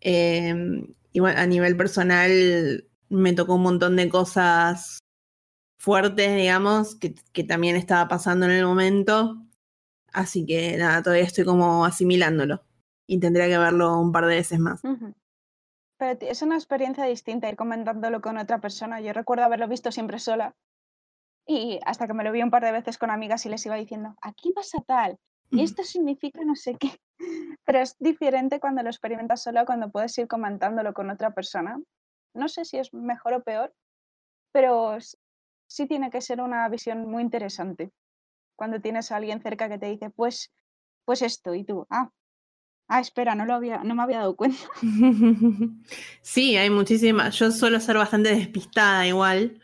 Eh, 0.00 0.86
y 1.12 1.20
bueno, 1.20 1.38
a 1.38 1.44
nivel 1.44 1.76
personal 1.76 2.86
me 3.10 3.34
tocó 3.34 3.56
un 3.56 3.62
montón 3.62 3.96
de 3.96 4.08
cosas 4.08 5.00
fuertes, 5.78 6.36
digamos, 6.36 6.96
que, 6.96 7.14
que 7.32 7.44
también 7.44 7.76
estaba 7.76 8.08
pasando 8.08 8.46
en 8.46 8.52
el 8.52 8.64
momento. 8.66 9.36
Así 10.12 10.46
que 10.46 10.76
nada, 10.76 11.02
todavía 11.02 11.24
estoy 11.24 11.44
como 11.44 11.84
asimilándolo. 11.84 12.62
Y 13.06 13.20
tendría 13.20 13.46
que 13.46 13.58
verlo 13.58 13.98
un 14.00 14.12
par 14.12 14.26
de 14.26 14.34
veces 14.36 14.58
más. 14.58 14.82
Ujú. 14.84 15.14
Pero 15.98 16.18
ti- 16.18 16.26
es 16.26 16.42
una 16.42 16.56
experiencia 16.56 17.04
distinta 17.04 17.48
ir 17.48 17.56
comentándolo 17.56 18.20
con 18.20 18.36
otra 18.38 18.60
persona. 18.60 19.00
Yo 19.00 19.12
recuerdo 19.12 19.44
haberlo 19.44 19.68
visto 19.68 19.92
siempre 19.92 20.18
sola. 20.18 20.54
Y 21.46 21.78
hasta 21.86 22.06
que 22.06 22.14
me 22.14 22.24
lo 22.24 22.32
vi 22.32 22.42
un 22.42 22.50
par 22.50 22.64
de 22.64 22.72
veces 22.72 22.98
con 22.98 23.10
amigas 23.10 23.46
y 23.46 23.48
les 23.48 23.64
iba 23.66 23.76
diciendo, 23.76 24.16
aquí 24.20 24.50
pasa 24.52 24.78
tal, 24.84 25.16
y 25.50 25.62
esto 25.62 25.84
significa 25.84 26.40
no 26.44 26.56
sé 26.56 26.74
qué. 26.76 26.90
Pero 27.64 27.78
es 27.78 27.94
diferente 28.00 28.58
cuando 28.58 28.82
lo 28.82 28.90
experimentas 28.90 29.42
sola, 29.44 29.64
cuando 29.64 29.90
puedes 29.90 30.18
ir 30.18 30.26
comentándolo 30.26 30.92
con 30.92 31.08
otra 31.08 31.30
persona. 31.34 31.80
No 32.34 32.48
sé 32.48 32.64
si 32.64 32.78
es 32.78 32.92
mejor 32.92 33.34
o 33.34 33.42
peor, 33.42 33.72
pero 34.52 34.96
sí 35.66 35.86
tiene 35.86 36.10
que 36.10 36.20
ser 36.20 36.40
una 36.40 36.68
visión 36.68 37.08
muy 37.08 37.22
interesante. 37.22 37.92
Cuando 38.56 38.80
tienes 38.80 39.12
a 39.12 39.16
alguien 39.16 39.42
cerca 39.42 39.68
que 39.68 39.78
te 39.78 39.86
dice, 39.86 40.10
pues, 40.10 40.52
pues 41.04 41.22
esto, 41.22 41.54
y 41.54 41.64
tú, 41.64 41.86
ah, 41.90 42.10
ah, 42.88 43.00
espera, 43.00 43.34
no 43.34 43.44
lo 43.44 43.54
había, 43.54 43.82
no 43.84 43.94
me 43.94 44.02
había 44.02 44.18
dado 44.18 44.36
cuenta. 44.36 44.58
Sí, 46.22 46.56
hay 46.56 46.70
muchísimas. 46.70 47.38
Yo 47.38 47.50
suelo 47.50 47.80
ser 47.80 47.96
bastante 47.96 48.34
despistada 48.34 49.06
igual. 49.06 49.60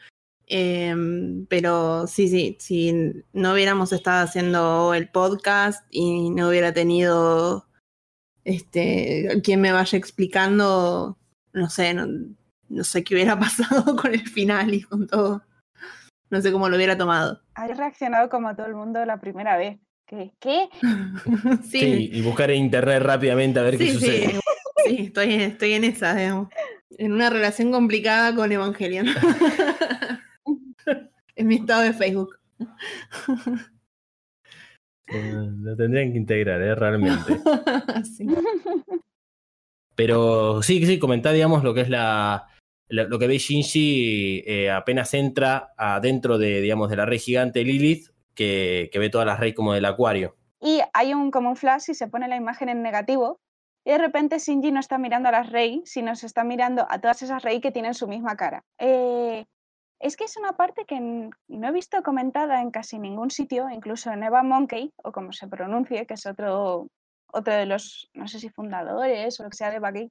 Em, 0.46 1.46
pero 1.46 2.06
sí, 2.06 2.28
sí, 2.28 2.56
si 2.60 2.92
no 3.32 3.52
hubiéramos 3.54 3.92
estado 3.92 4.24
haciendo 4.24 4.92
el 4.94 5.08
podcast 5.08 5.86
y 5.90 6.30
no 6.30 6.48
hubiera 6.48 6.74
tenido 6.74 7.66
este 8.44 9.40
quien 9.42 9.60
me 9.60 9.72
vaya 9.72 9.96
explicando, 9.96 11.16
no 11.52 11.70
sé, 11.70 11.94
no, 11.94 12.06
no 12.68 12.84
sé 12.84 13.04
qué 13.04 13.14
hubiera 13.14 13.38
pasado 13.40 13.96
con 13.96 14.12
el 14.12 14.28
final 14.28 14.74
y 14.74 14.82
con 14.82 15.06
todo. 15.06 15.42
No 16.32 16.40
sé 16.40 16.50
cómo 16.50 16.70
lo 16.70 16.76
hubiera 16.76 16.96
tomado. 16.96 17.42
Has 17.54 17.76
reaccionado 17.76 18.30
como 18.30 18.56
todo 18.56 18.66
el 18.66 18.74
mundo 18.74 19.04
la 19.04 19.20
primera 19.20 19.58
vez. 19.58 19.78
¿Qué? 20.06 20.32
¿Qué? 20.40 20.70
Sí, 21.62 21.80
Sí, 21.80 22.10
y 22.10 22.22
buscar 22.22 22.50
en 22.50 22.64
internet 22.64 23.02
rápidamente 23.02 23.60
a 23.60 23.62
ver 23.62 23.76
qué 23.76 23.88
sí, 23.88 23.92
sucede. 23.92 24.28
sí, 24.28 24.40
sí, 24.86 24.96
estoy, 25.04 25.34
estoy 25.34 25.74
en 25.74 25.84
esa, 25.84 26.14
digamos. 26.14 26.48
En 26.96 27.12
una 27.12 27.28
relación 27.28 27.70
complicada 27.70 28.34
con 28.34 28.50
Evangelion. 28.50 29.08
en 31.36 31.46
mi 31.46 31.56
estado 31.56 31.82
de 31.82 31.92
Facebook. 31.92 32.38
Lo 35.08 35.76
tendrían 35.76 36.12
que 36.12 36.18
integrar, 36.18 36.62
¿eh? 36.62 36.74
realmente. 36.74 37.38
Sí. 38.04 38.26
Pero 39.94 40.62
sí, 40.62 40.86
sí, 40.86 40.98
comentá, 40.98 41.30
digamos, 41.32 41.62
lo 41.62 41.74
que 41.74 41.82
es 41.82 41.90
la. 41.90 42.46
Lo 42.92 43.18
que 43.18 43.26
ve 43.26 43.38
Shinji 43.38 44.44
eh, 44.46 44.70
apenas 44.70 45.14
entra 45.14 45.72
adentro 45.76 46.36
de, 46.36 46.60
digamos, 46.60 46.90
de 46.90 46.96
la 46.96 47.06
rey 47.06 47.18
gigante 47.18 47.64
Lilith, 47.64 48.08
que, 48.34 48.90
que 48.92 48.98
ve 48.98 49.08
todas 49.08 49.26
las 49.26 49.40
rey 49.40 49.54
como 49.54 49.72
del 49.72 49.86
acuario. 49.86 50.36
Y 50.60 50.80
hay 50.92 51.14
un 51.14 51.30
como 51.30 51.48
un 51.48 51.56
flash 51.56 51.90
y 51.90 51.94
se 51.94 52.08
pone 52.08 52.28
la 52.28 52.36
imagen 52.36 52.68
en 52.68 52.82
negativo. 52.82 53.40
Y 53.84 53.90
de 53.90 53.98
repente 53.98 54.38
Shinji 54.38 54.70
no 54.70 54.78
está 54.78 54.98
mirando 54.98 55.28
a 55.28 55.32
las 55.32 55.50
Rey, 55.50 55.82
sino 55.84 56.14
se 56.14 56.26
está 56.26 56.44
mirando 56.44 56.86
a 56.88 57.00
todas 57.00 57.22
esas 57.22 57.42
Rey 57.42 57.60
que 57.60 57.72
tienen 57.72 57.94
su 57.94 58.06
misma 58.06 58.36
cara. 58.36 58.62
Eh, 58.78 59.44
es 59.98 60.16
que 60.16 60.24
es 60.24 60.36
una 60.36 60.52
parte 60.52 60.84
que 60.84 61.00
no 61.00 61.68
he 61.68 61.72
visto 61.72 62.00
comentada 62.02 62.60
en 62.60 62.70
casi 62.70 62.98
ningún 62.98 63.30
sitio, 63.30 63.68
incluso 63.70 64.12
en 64.12 64.22
Eva 64.22 64.42
Monkey, 64.42 64.92
o 64.96 65.10
como 65.10 65.32
se 65.32 65.48
pronuncie, 65.48 66.06
que 66.06 66.14
es 66.14 66.26
otro, 66.26 66.88
otro 67.32 67.54
de 67.54 67.66
los, 67.66 68.08
no 68.14 68.28
sé 68.28 68.38
si 68.38 68.48
fundadores 68.50 69.40
o 69.40 69.44
lo 69.44 69.50
que 69.50 69.56
sea 69.56 69.70
de 69.70 70.10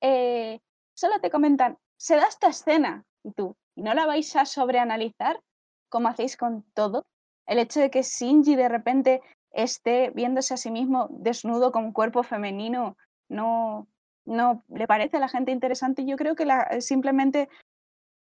eh, 0.00 0.60
solo 1.02 1.18
te 1.18 1.30
comentan, 1.30 1.78
se 1.96 2.14
da 2.14 2.28
esta 2.28 2.46
escena, 2.46 3.04
y 3.24 3.32
tú, 3.32 3.56
¿y 3.74 3.82
no 3.82 3.92
la 3.92 4.06
vais 4.06 4.36
a 4.36 4.44
sobreanalizar 4.44 5.40
como 5.88 6.06
hacéis 6.06 6.36
con 6.36 6.62
todo? 6.74 7.06
El 7.44 7.58
hecho 7.58 7.80
de 7.80 7.90
que 7.90 8.02
Shinji 8.02 8.54
de 8.54 8.68
repente 8.68 9.20
esté 9.50 10.10
viéndose 10.10 10.54
a 10.54 10.56
sí 10.56 10.70
mismo 10.70 11.08
desnudo 11.10 11.72
con 11.72 11.92
cuerpo 11.92 12.22
femenino 12.22 12.96
no, 13.28 13.88
no 14.24 14.62
le 14.68 14.86
parece 14.86 15.16
a 15.16 15.20
la 15.20 15.28
gente 15.28 15.50
interesante. 15.50 16.06
Yo 16.06 16.16
creo 16.16 16.36
que 16.36 16.46
la- 16.46 16.80
simplemente 16.80 17.48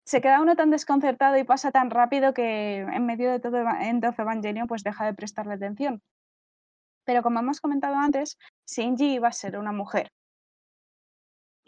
se 0.05 0.21
queda 0.21 0.39
uno 0.39 0.55
tan 0.55 0.69
desconcertado 0.69 1.35
y 1.35 1.43
pasa 1.43 1.71
tan 1.71 1.89
rápido 1.89 2.35
que 2.35 2.81
en 2.81 3.05
medio 3.07 3.31
de 3.31 3.39
todo 3.39 3.57
End 3.57 4.05
of 4.05 4.17
pues 4.67 4.83
deja 4.83 5.03
de 5.07 5.15
prestarle 5.15 5.55
atención. 5.55 6.03
Pero 7.05 7.23
como 7.23 7.39
hemos 7.39 7.59
comentado 7.59 7.95
antes, 7.95 8.37
Shinji 8.67 9.15
iba 9.15 9.29
a 9.29 9.31
ser 9.31 9.57
una 9.57 9.71
mujer. 9.71 10.11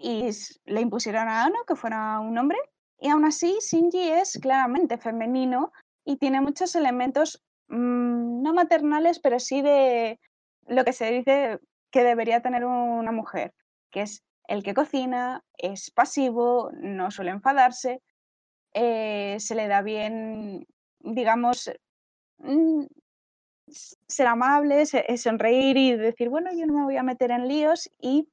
Y 0.02 0.30
le 0.66 0.82
impusieron 0.82 1.28
a 1.28 1.44
Ano 1.44 1.58
que 1.68 1.76
fuera 1.76 2.20
un 2.22 2.38
hombre. 2.38 2.58
Y 3.00 3.10
aún 3.10 3.26
así, 3.26 3.58
Shinji 3.62 4.10
es 4.10 4.40
claramente 4.42 4.98
femenino 4.98 5.72
y 6.06 6.18
tiene 6.18 6.42
muchos 6.42 6.76
elementos 6.76 7.44
mm, 7.68 8.42
no 8.42 8.54
maternales, 8.54 9.20
pero 9.20 9.40
sí 9.40 9.62
de 9.62 10.20
lo 10.68 10.86
que 10.86 10.94
se 10.94 11.12
dice 11.12 11.60
que 11.92 12.04
debería 12.04 12.42
tener 12.42 12.66
una 12.66 13.12
mujer, 13.12 13.54
que 13.92 14.02
es 14.04 14.24
el 14.48 14.64
que 14.64 14.74
cocina, 14.74 15.44
es 15.58 15.92
pasivo, 15.92 16.72
no 16.74 17.12
suele 17.12 17.32
enfadarse, 17.32 18.02
eh, 18.74 19.38
se 19.40 19.56
le 19.56 19.68
da 19.68 19.82
bien, 19.82 20.66
digamos, 21.00 21.70
mm, 22.38 22.86
ser 24.08 24.28
amable, 24.28 24.86
sonreír 24.86 25.78
y 25.78 25.96
decir, 25.96 26.30
bueno, 26.30 26.50
yo 26.54 26.66
no 26.66 26.74
me 26.74 26.84
voy 26.84 26.98
a 26.98 27.04
meter 27.04 27.32
en 27.32 27.48
líos. 27.48 27.90
Y 28.00 28.28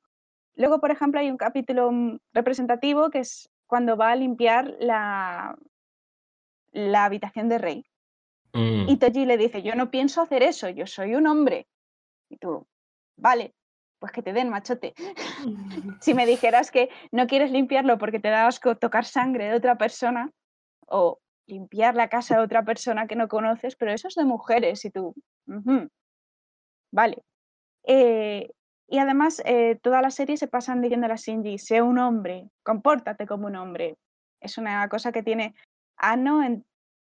luego, 0.56 0.80
por 0.80 0.90
ejemplo, 0.90 1.20
hay 1.20 1.30
un 1.30 1.36
capítulo 1.36 1.90
mm, 1.92 2.18
representativo 2.32 3.10
que 3.10 3.20
es 3.20 3.48
cuando 3.66 3.96
va 3.96 4.10
a 4.10 4.16
limpiar 4.16 4.74
la, 4.80 5.56
la 6.72 7.04
habitación 7.04 7.48
de 7.48 7.58
Rey. 7.58 7.84
Mm. 8.52 8.88
Y 8.88 8.96
Toji 8.98 9.26
le 9.26 9.36
dice, 9.36 9.62
yo 9.62 9.74
no 9.74 9.90
pienso 9.90 10.22
hacer 10.22 10.42
eso, 10.42 10.68
yo 10.68 10.86
soy 10.86 11.14
un 11.14 11.26
hombre. 11.26 11.66
Y 12.28 12.36
tú, 12.36 12.66
vale, 13.16 13.54
pues 13.98 14.12
que 14.12 14.22
te 14.22 14.32
den 14.32 14.48
machote. 14.50 14.94
si 16.00 16.14
me 16.14 16.26
dijeras 16.26 16.70
que 16.70 16.88
no 17.12 17.26
quieres 17.26 17.50
limpiarlo 17.50 17.98
porque 17.98 18.20
te 18.20 18.28
da 18.28 18.46
asco 18.46 18.76
tocar 18.76 19.04
sangre 19.04 19.48
de 19.48 19.54
otra 19.56 19.76
persona 19.76 20.30
o 20.86 21.18
limpiar 21.46 21.94
la 21.94 22.08
casa 22.08 22.36
de 22.36 22.42
otra 22.42 22.64
persona 22.64 23.06
que 23.06 23.16
no 23.16 23.28
conoces, 23.28 23.76
pero 23.76 23.92
eso 23.92 24.08
es 24.08 24.14
de 24.14 24.24
mujeres 24.24 24.84
y 24.84 24.90
tú, 24.90 25.14
"Ujú, 25.46 25.88
vale. 26.92 27.22
Eh, 27.84 28.50
y 28.88 28.98
además, 28.98 29.42
eh, 29.44 29.78
toda 29.82 30.00
la 30.02 30.10
serie 30.10 30.36
se 30.36 30.48
pasan 30.48 30.80
diciéndole 30.80 31.14
a 31.14 31.16
Shinji, 31.16 31.58
sé 31.58 31.82
un 31.82 31.98
hombre, 31.98 32.50
compórtate 32.62 33.26
como 33.26 33.46
un 33.46 33.56
hombre. 33.56 33.96
Es 34.40 34.58
una 34.58 34.88
cosa 34.88 35.12
que 35.12 35.22
tiene 35.22 35.54
Ano 35.96 36.42
en- 36.42 36.64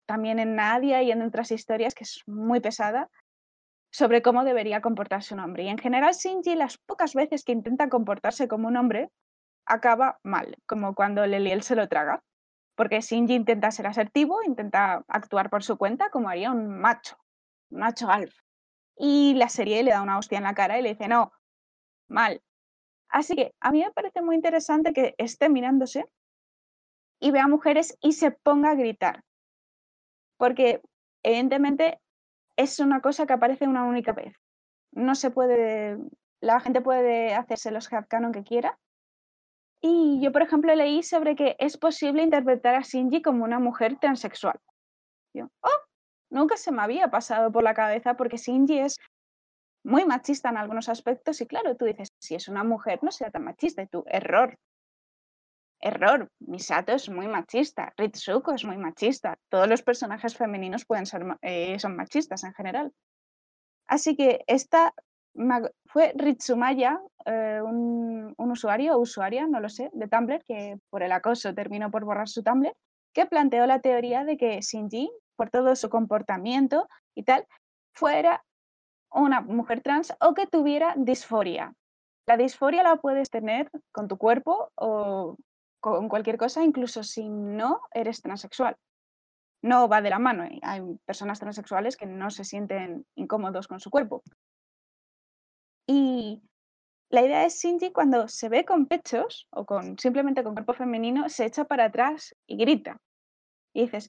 también 0.06 0.38
en 0.38 0.56
Nadia 0.56 1.02
y 1.02 1.10
en 1.12 1.22
otras 1.22 1.52
historias 1.52 1.94
que 1.94 2.04
es 2.04 2.22
muy 2.26 2.60
pesada 2.60 3.08
sobre 3.92 4.22
cómo 4.22 4.44
debería 4.44 4.80
comportarse 4.80 5.34
un 5.34 5.40
hombre. 5.40 5.64
Y 5.64 5.68
en 5.68 5.78
general 5.78 6.14
Shinji 6.14 6.54
las 6.54 6.78
pocas 6.78 7.14
veces 7.14 7.44
que 7.44 7.52
intenta 7.52 7.88
comportarse 7.88 8.48
como 8.48 8.68
un 8.68 8.76
hombre 8.76 9.10
acaba 9.66 10.18
mal, 10.24 10.56
como 10.66 10.94
cuando 10.94 11.26
Leliel 11.26 11.62
se 11.62 11.76
lo 11.76 11.88
traga. 11.88 12.22
Porque 12.76 13.00
Shinji 13.00 13.34
intenta 13.34 13.70
ser 13.70 13.86
asertivo, 13.86 14.42
intenta 14.42 15.04
actuar 15.08 15.50
por 15.50 15.62
su 15.62 15.76
cuenta 15.76 16.08
como 16.10 16.28
haría 16.28 16.50
un 16.50 16.80
macho, 16.80 17.16
un 17.70 17.80
macho 17.80 18.08
alf. 18.10 18.34
Y 18.96 19.34
la 19.34 19.48
serie 19.48 19.82
le 19.82 19.90
da 19.90 20.02
una 20.02 20.18
hostia 20.18 20.38
en 20.38 20.44
la 20.44 20.54
cara 20.54 20.78
y 20.78 20.82
le 20.82 20.90
dice, 20.90 21.08
no, 21.08 21.32
mal. 22.10 22.42
Así 23.08 23.34
que 23.34 23.54
a 23.60 23.72
mí 23.72 23.82
me 23.82 23.90
parece 23.92 24.22
muy 24.22 24.36
interesante 24.36 24.92
que 24.92 25.14
esté 25.18 25.48
mirándose 25.48 26.04
y 27.20 27.30
vea 27.30 27.48
mujeres 27.48 27.96
y 28.00 28.12
se 28.12 28.30
ponga 28.30 28.70
a 28.70 28.74
gritar. 28.74 29.22
Porque 30.36 30.80
evidentemente 31.22 32.00
es 32.56 32.78
una 32.78 33.00
cosa 33.00 33.26
que 33.26 33.32
aparece 33.32 33.66
una 33.66 33.84
única 33.84 34.12
vez. 34.12 34.34
No 34.92 35.14
se 35.14 35.30
puede, 35.30 35.98
la 36.40 36.60
gente 36.60 36.80
puede 36.80 37.34
hacerse 37.34 37.70
los 37.70 37.90
headcanon 37.92 38.32
que 38.32 38.44
quiera. 38.44 38.78
Y 39.82 40.20
yo, 40.22 40.30
por 40.30 40.42
ejemplo, 40.42 40.74
leí 40.74 41.02
sobre 41.02 41.34
que 41.36 41.56
es 41.58 41.78
posible 41.78 42.22
interpretar 42.22 42.74
a 42.74 42.82
Shinji 42.82 43.22
como 43.22 43.44
una 43.44 43.58
mujer 43.58 43.98
transexual. 43.98 44.58
Yo, 45.34 45.48
oh, 45.62 45.80
nunca 46.30 46.56
se 46.56 46.70
me 46.70 46.82
había 46.82 47.08
pasado 47.08 47.50
por 47.50 47.62
la 47.62 47.74
cabeza 47.74 48.14
porque 48.14 48.36
Shinji 48.36 48.78
es 48.78 48.98
muy 49.84 50.04
machista 50.04 50.50
en 50.50 50.56
algunos 50.56 50.88
aspectos 50.88 51.40
y 51.40 51.46
claro, 51.46 51.76
tú 51.76 51.86
dices, 51.86 52.12
si 52.18 52.34
es 52.34 52.48
una 52.48 52.64
mujer 52.64 53.00
no 53.02 53.10
será 53.10 53.30
tan 53.30 53.44
machista 53.44 53.82
y 53.82 53.86
tú, 53.86 54.04
error. 54.06 54.58
Error, 55.82 56.28
Misato 56.40 56.92
es 56.92 57.08
muy 57.08 57.26
machista, 57.26 57.94
Ritsuko 57.96 58.52
es 58.52 58.64
muy 58.66 58.76
machista, 58.76 59.38
todos 59.48 59.66
los 59.66 59.82
personajes 59.82 60.36
femeninos 60.36 60.84
pueden 60.84 61.06
ser, 61.06 61.24
eh, 61.40 61.78
son 61.78 61.96
machistas 61.96 62.44
en 62.44 62.52
general. 62.52 62.92
Así 63.86 64.14
que 64.14 64.44
esta 64.46 64.92
fue 65.86 66.12
Ritsumaya, 66.16 67.00
eh, 67.24 67.60
un, 67.64 68.34
un 68.36 68.50
usuario 68.50 68.96
o 68.96 69.00
usuaria, 69.00 69.46
no 69.46 69.60
lo 69.60 69.68
sé, 69.68 69.90
de 69.94 70.06
Tumblr, 70.06 70.44
que 70.44 70.78
por 70.90 71.02
el 71.02 71.12
acoso 71.12 71.54
terminó 71.54 71.90
por 71.90 72.04
borrar 72.04 72.28
su 72.28 72.42
Tumblr. 72.42 72.74
que 73.14 73.26
planteó 73.26 73.66
la 73.66 73.80
teoría 73.80 74.24
de 74.24 74.36
que 74.36 74.60
Shinji, 74.60 75.10
por 75.36 75.50
todo 75.50 75.74
su 75.76 75.88
comportamiento 75.88 76.88
y 77.14 77.24
tal, 77.24 77.46
fuera 77.94 78.44
una 79.12 79.40
mujer 79.40 79.80
trans 79.82 80.14
o 80.20 80.34
que 80.34 80.46
tuviera 80.46 80.94
disforia. 80.96 81.74
La 82.26 82.36
disforia 82.36 82.82
la 82.82 82.96
puedes 82.96 83.30
tener 83.30 83.70
con 83.92 84.08
tu 84.08 84.16
cuerpo 84.16 84.70
o 84.76 85.36
con 85.80 86.08
cualquier 86.08 86.36
cosa, 86.36 86.62
incluso 86.62 87.02
si 87.02 87.28
no 87.28 87.80
eres 87.92 88.20
transexual. 88.20 88.76
No 89.62 89.88
va 89.88 90.00
de 90.00 90.10
la 90.10 90.18
mano. 90.18 90.44
¿eh? 90.44 90.58
Hay 90.62 90.80
personas 91.04 91.40
transexuales 91.40 91.96
que 91.96 92.06
no 92.06 92.30
se 92.30 92.44
sienten 92.44 93.04
incómodos 93.14 93.66
con 93.66 93.80
su 93.80 93.90
cuerpo. 93.90 94.22
Y 95.86 96.42
la 97.08 97.22
idea 97.22 97.44
es 97.44 97.60
Shinji 97.60 97.90
cuando 97.90 98.28
se 98.28 98.48
ve 98.48 98.64
con 98.64 98.86
pechos 98.86 99.48
o 99.50 99.66
con 99.66 99.98
simplemente 99.98 100.44
con 100.44 100.54
cuerpo 100.54 100.74
femenino, 100.74 101.28
se 101.28 101.46
echa 101.46 101.64
para 101.64 101.86
atrás 101.86 102.34
y 102.46 102.56
grita. 102.56 103.00
Y 103.74 103.82
dices, 103.82 104.08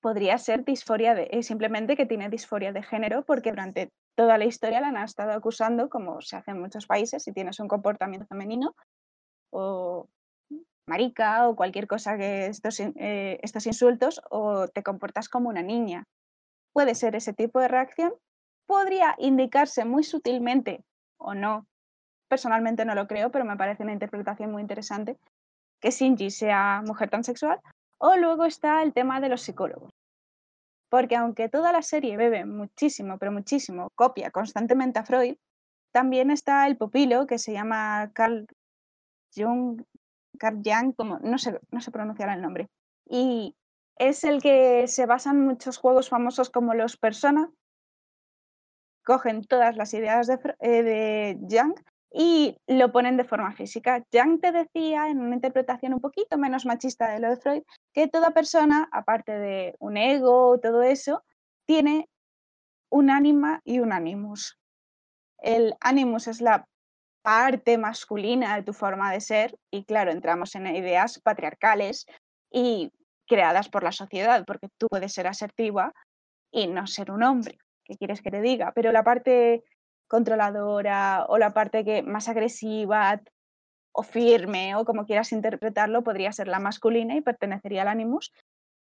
podría 0.00 0.38
ser 0.38 0.64
disforia 0.64 1.14
de, 1.14 1.28
eh, 1.30 1.42
simplemente 1.42 1.96
que 1.96 2.06
tiene 2.06 2.28
disforia 2.28 2.72
de 2.72 2.82
género 2.82 3.24
porque 3.24 3.50
durante 3.50 3.90
toda 4.16 4.38
la 4.38 4.44
historia 4.44 4.80
la 4.80 4.88
han 4.88 4.96
estado 4.96 5.32
acusando, 5.32 5.88
como 5.88 6.20
se 6.20 6.36
hace 6.36 6.52
en 6.52 6.60
muchos 6.60 6.86
países, 6.86 7.22
si 7.22 7.32
tienes 7.32 7.60
un 7.60 7.68
comportamiento 7.68 8.26
femenino 8.26 8.74
o 9.50 10.08
marica 10.86 11.48
o 11.48 11.56
cualquier 11.56 11.86
cosa 11.86 12.16
que 12.16 12.46
estos, 12.46 12.80
eh, 12.80 13.38
estos 13.42 13.66
insultos 13.66 14.20
o 14.30 14.68
te 14.68 14.82
comportas 14.82 15.28
como 15.28 15.48
una 15.48 15.62
niña. 15.62 16.04
Puede 16.72 16.94
ser 16.94 17.16
ese 17.16 17.32
tipo 17.32 17.60
de 17.60 17.68
reacción. 17.68 18.12
Podría 18.66 19.14
indicarse 19.18 19.84
muy 19.84 20.04
sutilmente 20.04 20.84
o 21.18 21.34
no. 21.34 21.66
Personalmente 22.28 22.84
no 22.84 22.94
lo 22.94 23.06
creo, 23.06 23.30
pero 23.30 23.44
me 23.44 23.56
parece 23.56 23.82
una 23.82 23.92
interpretación 23.92 24.50
muy 24.50 24.62
interesante 24.62 25.16
que 25.80 25.90
Shinji 25.90 26.30
sea 26.30 26.82
mujer 26.84 27.10
transexual. 27.10 27.60
O 27.98 28.16
luego 28.16 28.44
está 28.44 28.82
el 28.82 28.92
tema 28.92 29.20
de 29.20 29.28
los 29.28 29.42
psicólogos. 29.42 29.90
Porque 30.88 31.16
aunque 31.16 31.48
toda 31.48 31.72
la 31.72 31.82
serie 31.82 32.16
bebe 32.16 32.44
muchísimo, 32.44 33.18
pero 33.18 33.32
muchísimo, 33.32 33.88
copia 33.94 34.30
constantemente 34.30 34.98
a 34.98 35.04
Freud, 35.04 35.36
también 35.92 36.30
está 36.30 36.66
el 36.66 36.76
pupilo 36.76 37.26
que 37.26 37.38
se 37.38 37.52
llama 37.52 38.10
Carl 38.12 38.46
Jung, 39.34 39.82
Carl 40.38 40.60
Jung, 40.64 40.94
como 40.94 41.18
no 41.20 41.38
sé, 41.38 41.58
no 41.70 41.80
pronunciar 41.92 42.28
el 42.30 42.42
nombre. 42.42 42.68
Y 43.08 43.56
es 43.98 44.24
el 44.24 44.42
que 44.42 44.86
se 44.88 45.06
basa 45.06 45.30
en 45.30 45.40
muchos 45.40 45.78
juegos 45.78 46.08
famosos 46.08 46.50
como 46.50 46.74
los 46.74 46.96
Persona. 46.96 47.50
Cogen 49.04 49.42
todas 49.44 49.76
las 49.76 49.94
ideas 49.94 50.26
de, 50.26 50.38
eh, 50.60 50.82
de 50.82 51.38
Jung 51.48 51.74
y 52.12 52.56
lo 52.66 52.92
ponen 52.92 53.16
de 53.16 53.24
forma 53.24 53.52
física. 53.52 54.04
Jung 54.12 54.40
te 54.40 54.52
decía, 54.52 55.08
en 55.08 55.20
una 55.20 55.34
interpretación 55.34 55.94
un 55.94 56.00
poquito 56.00 56.38
menos 56.38 56.64
machista 56.64 57.10
de 57.10 57.20
lo 57.20 57.30
de 57.30 57.36
Freud, 57.36 57.62
que 57.92 58.08
toda 58.08 58.30
persona, 58.30 58.88
aparte 58.92 59.32
de 59.32 59.74
un 59.78 59.96
ego, 59.96 60.58
todo 60.60 60.82
eso, 60.82 61.24
tiene 61.66 62.08
un 62.90 63.10
ánima 63.10 63.60
y 63.64 63.80
un 63.80 63.92
animus. 63.92 64.58
El 65.38 65.74
animus 65.80 66.28
es 66.28 66.40
la 66.40 66.66
parte 67.22 67.76
masculina 67.76 68.56
de 68.56 68.62
tu 68.62 68.72
forma 68.72 69.12
de 69.12 69.20
ser 69.20 69.58
y 69.70 69.84
claro, 69.84 70.12
entramos 70.12 70.54
en 70.54 70.66
ideas 70.68 71.20
patriarcales 71.20 72.06
y 72.50 72.92
creadas 73.26 73.68
por 73.68 73.82
la 73.82 73.92
sociedad, 73.92 74.44
porque 74.46 74.68
tú 74.78 74.86
puedes 74.88 75.12
ser 75.12 75.26
asertiva 75.26 75.92
y 76.52 76.68
no 76.68 76.86
ser 76.86 77.10
un 77.10 77.24
hombre. 77.24 77.58
¿Qué 77.84 77.96
quieres 77.96 78.22
que 78.22 78.30
te 78.30 78.40
diga? 78.40 78.72
Pero 78.74 78.92
la 78.92 79.02
parte 79.02 79.64
controladora 80.08 81.26
o 81.28 81.38
la 81.38 81.52
parte 81.52 81.84
que 81.84 82.02
más 82.02 82.28
agresiva 82.28 83.20
o 83.92 84.02
firme 84.02 84.74
o 84.74 84.84
como 84.84 85.06
quieras 85.06 85.32
interpretarlo 85.32 86.02
podría 86.02 86.32
ser 86.32 86.48
la 86.48 86.60
masculina 86.60 87.16
y 87.16 87.22
pertenecería 87.22 87.82
al 87.82 87.88
animus 87.88 88.32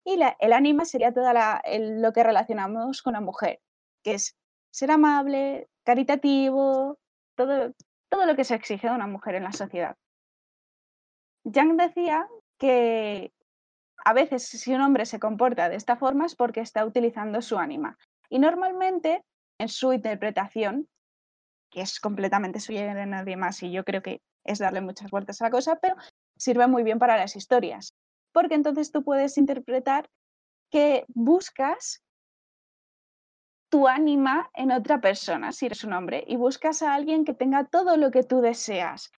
y 0.03 0.19
el 0.39 0.53
ánima 0.53 0.85
sería 0.85 1.13
todo 1.13 1.31
lo 1.31 2.13
que 2.13 2.23
relacionamos 2.23 3.01
con 3.01 3.13
la 3.13 3.21
mujer, 3.21 3.59
que 4.03 4.15
es 4.15 4.35
ser 4.71 4.91
amable, 4.91 5.69
caritativo, 5.83 6.97
todo, 7.35 7.73
todo 8.09 8.25
lo 8.25 8.35
que 8.35 8.43
se 8.43 8.55
exige 8.55 8.87
de 8.87 8.95
una 8.95 9.07
mujer 9.07 9.35
en 9.35 9.43
la 9.43 9.51
sociedad. 9.51 9.95
Yang 11.43 11.77
decía 11.77 12.27
que 12.57 13.31
a 14.03 14.13
veces 14.13 14.47
si 14.47 14.73
un 14.73 14.81
hombre 14.81 15.05
se 15.05 15.19
comporta 15.19 15.69
de 15.69 15.75
esta 15.75 15.95
forma 15.97 16.25
es 16.25 16.35
porque 16.35 16.61
está 16.61 16.85
utilizando 16.85 17.41
su 17.41 17.57
ánima. 17.57 17.97
Y 18.29 18.39
normalmente, 18.39 19.23
en 19.59 19.69
su 19.69 19.93
interpretación, 19.93 20.87
que 21.71 21.81
es 21.81 21.99
completamente 21.99 22.59
suya 22.59 22.93
de 22.93 23.05
nadie 23.05 23.37
más 23.37 23.63
y 23.63 23.71
yo 23.71 23.83
creo 23.83 24.01
que 24.01 24.21
es 24.43 24.59
darle 24.59 24.81
muchas 24.81 25.09
vueltas 25.09 25.41
a 25.41 25.45
la 25.45 25.51
cosa, 25.51 25.77
pero 25.77 25.95
sirve 26.37 26.67
muy 26.67 26.83
bien 26.83 26.99
para 26.99 27.17
las 27.17 27.35
historias, 27.35 27.95
porque 28.31 28.55
entonces 28.55 28.91
tú 28.91 29.03
puedes 29.03 29.37
interpretar 29.37 30.09
que 30.69 31.05
buscas 31.09 32.03
tu 33.69 33.87
ánima 33.87 34.49
en 34.53 34.71
otra 34.71 34.99
persona, 34.99 35.53
si 35.53 35.67
eres 35.67 35.83
un 35.83 35.93
hombre, 35.93 36.23
y 36.27 36.35
buscas 36.35 36.81
a 36.81 36.93
alguien 36.93 37.23
que 37.23 37.33
tenga 37.33 37.65
todo 37.65 37.95
lo 37.95 38.11
que 38.11 38.23
tú 38.23 38.41
deseas. 38.41 39.11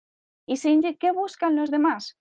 ¿Y 0.45 0.57
qué 0.97 1.11
buscan 1.11 1.55
los 1.55 1.71
demás? 1.71 2.17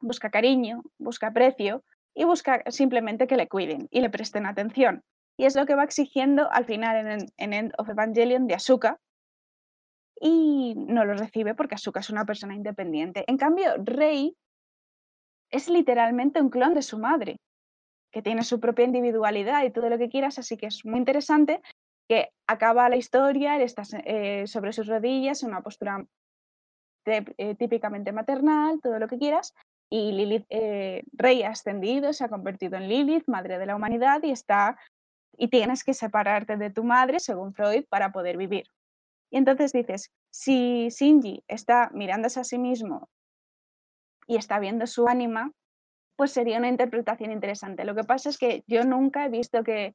Busca 0.00 0.30
cariño, 0.30 0.82
busca 0.98 1.28
aprecio 1.28 1.84
y 2.14 2.24
busca 2.24 2.64
simplemente 2.66 3.28
que 3.28 3.36
le 3.36 3.46
cuiden 3.46 3.86
y 3.92 4.00
le 4.00 4.10
presten 4.10 4.46
atención. 4.46 5.04
Y 5.36 5.44
es 5.44 5.54
lo 5.54 5.64
que 5.64 5.76
va 5.76 5.84
exigiendo 5.84 6.50
al 6.50 6.64
final 6.64 7.06
en, 7.06 7.26
en 7.36 7.52
End 7.52 7.72
of 7.78 7.88
Evangelion 7.88 8.48
de 8.48 8.54
Asuka, 8.54 8.98
y 10.22 10.74
no 10.76 11.04
lo 11.04 11.14
recibe 11.14 11.54
porque 11.54 11.74
Asuka 11.74 11.98
es 11.98 12.08
una 12.08 12.24
persona 12.24 12.54
independiente. 12.54 13.24
En 13.26 13.36
cambio, 13.36 13.74
Rey 13.78 14.36
es 15.50 15.68
literalmente 15.68 16.40
un 16.40 16.48
clon 16.48 16.74
de 16.74 16.82
su 16.82 16.96
madre, 16.96 17.38
que 18.12 18.22
tiene 18.22 18.44
su 18.44 18.60
propia 18.60 18.84
individualidad 18.84 19.64
y 19.64 19.70
todo 19.70 19.88
lo 19.88 19.98
que 19.98 20.08
quieras, 20.08 20.38
así 20.38 20.56
que 20.56 20.66
es 20.66 20.84
muy 20.84 20.98
interesante 20.98 21.60
que 22.08 22.30
acaba 22.46 22.88
la 22.88 22.96
historia, 22.96 23.56
él 23.56 23.62
está 23.62 23.82
eh, 24.04 24.46
sobre 24.46 24.72
sus 24.72 24.86
rodillas, 24.86 25.42
en 25.42 25.48
una 25.48 25.62
postura 25.62 26.04
eh, 27.04 27.54
típicamente 27.56 28.12
maternal, 28.12 28.80
todo 28.80 29.00
lo 29.00 29.08
que 29.08 29.18
quieras, 29.18 29.54
y 29.90 30.12
Lilith, 30.12 30.46
eh, 30.50 31.02
Rey 31.12 31.42
ha 31.42 31.50
ascendido, 31.50 32.12
se 32.12 32.24
ha 32.24 32.28
convertido 32.28 32.76
en 32.76 32.88
Lilith, 32.88 33.24
madre 33.26 33.58
de 33.58 33.66
la 33.66 33.74
humanidad, 33.74 34.22
y 34.22 34.30
está 34.30 34.78
y 35.36 35.48
tienes 35.48 35.82
que 35.82 35.94
separarte 35.94 36.56
de 36.56 36.70
tu 36.70 36.84
madre, 36.84 37.18
según 37.18 37.54
Freud, 37.54 37.84
para 37.88 38.12
poder 38.12 38.36
vivir. 38.36 38.66
Y 39.32 39.38
entonces 39.38 39.72
dices, 39.72 40.10
si 40.30 40.90
Shinji 40.90 41.42
está 41.48 41.90
mirándose 41.94 42.38
a 42.38 42.44
sí 42.44 42.58
mismo 42.58 43.08
y 44.26 44.36
está 44.36 44.58
viendo 44.58 44.86
su 44.86 45.08
ánima, 45.08 45.52
pues 46.16 46.32
sería 46.32 46.58
una 46.58 46.68
interpretación 46.68 47.32
interesante. 47.32 47.86
Lo 47.86 47.94
que 47.94 48.04
pasa 48.04 48.28
es 48.28 48.36
que 48.36 48.62
yo 48.66 48.84
nunca 48.84 49.24
he 49.24 49.30
visto 49.30 49.64
que 49.64 49.94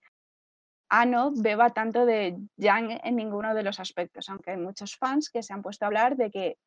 Ano 0.89 1.33
beba 1.35 1.69
tanto 1.69 2.05
de 2.05 2.37
Yang 2.55 2.99
en 3.03 3.15
ninguno 3.15 3.53
de 3.53 3.61
los 3.61 3.79
aspectos, 3.79 4.27
aunque 4.29 4.51
hay 4.51 4.57
muchos 4.57 4.95
fans 4.95 5.29
que 5.29 5.43
se 5.43 5.53
han 5.53 5.61
puesto 5.61 5.85
a 5.85 5.87
hablar 5.87 6.15
de 6.15 6.31
que 6.31 6.57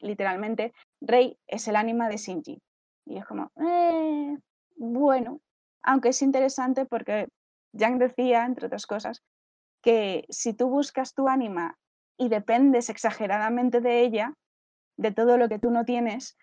literalmente 0.00 0.74
Rey 1.00 1.38
es 1.46 1.68
el 1.68 1.76
ánima 1.76 2.08
de 2.08 2.18
Shinji. 2.18 2.60
Y 3.06 3.16
es 3.16 3.24
como, 3.24 3.50
eh, 3.56 4.36
bueno, 4.76 5.40
aunque 5.82 6.10
es 6.10 6.20
interesante 6.20 6.84
porque 6.84 7.28
Yang 7.72 7.98
decía, 7.98 8.44
entre 8.44 8.66
otras 8.66 8.86
cosas, 8.86 9.22
que 9.82 10.26
si 10.28 10.52
tú 10.52 10.68
buscas 10.68 11.14
tu 11.14 11.26
ánima 11.26 11.78
y 12.20 12.28
dependes 12.28 12.90
exageradamente 12.90 13.80
de 13.80 14.02
ella, 14.02 14.34
de 14.98 15.10
todo 15.10 15.38
lo 15.38 15.48
que 15.48 15.58
tú 15.58 15.70
no 15.70 15.86
tienes, 15.86 16.36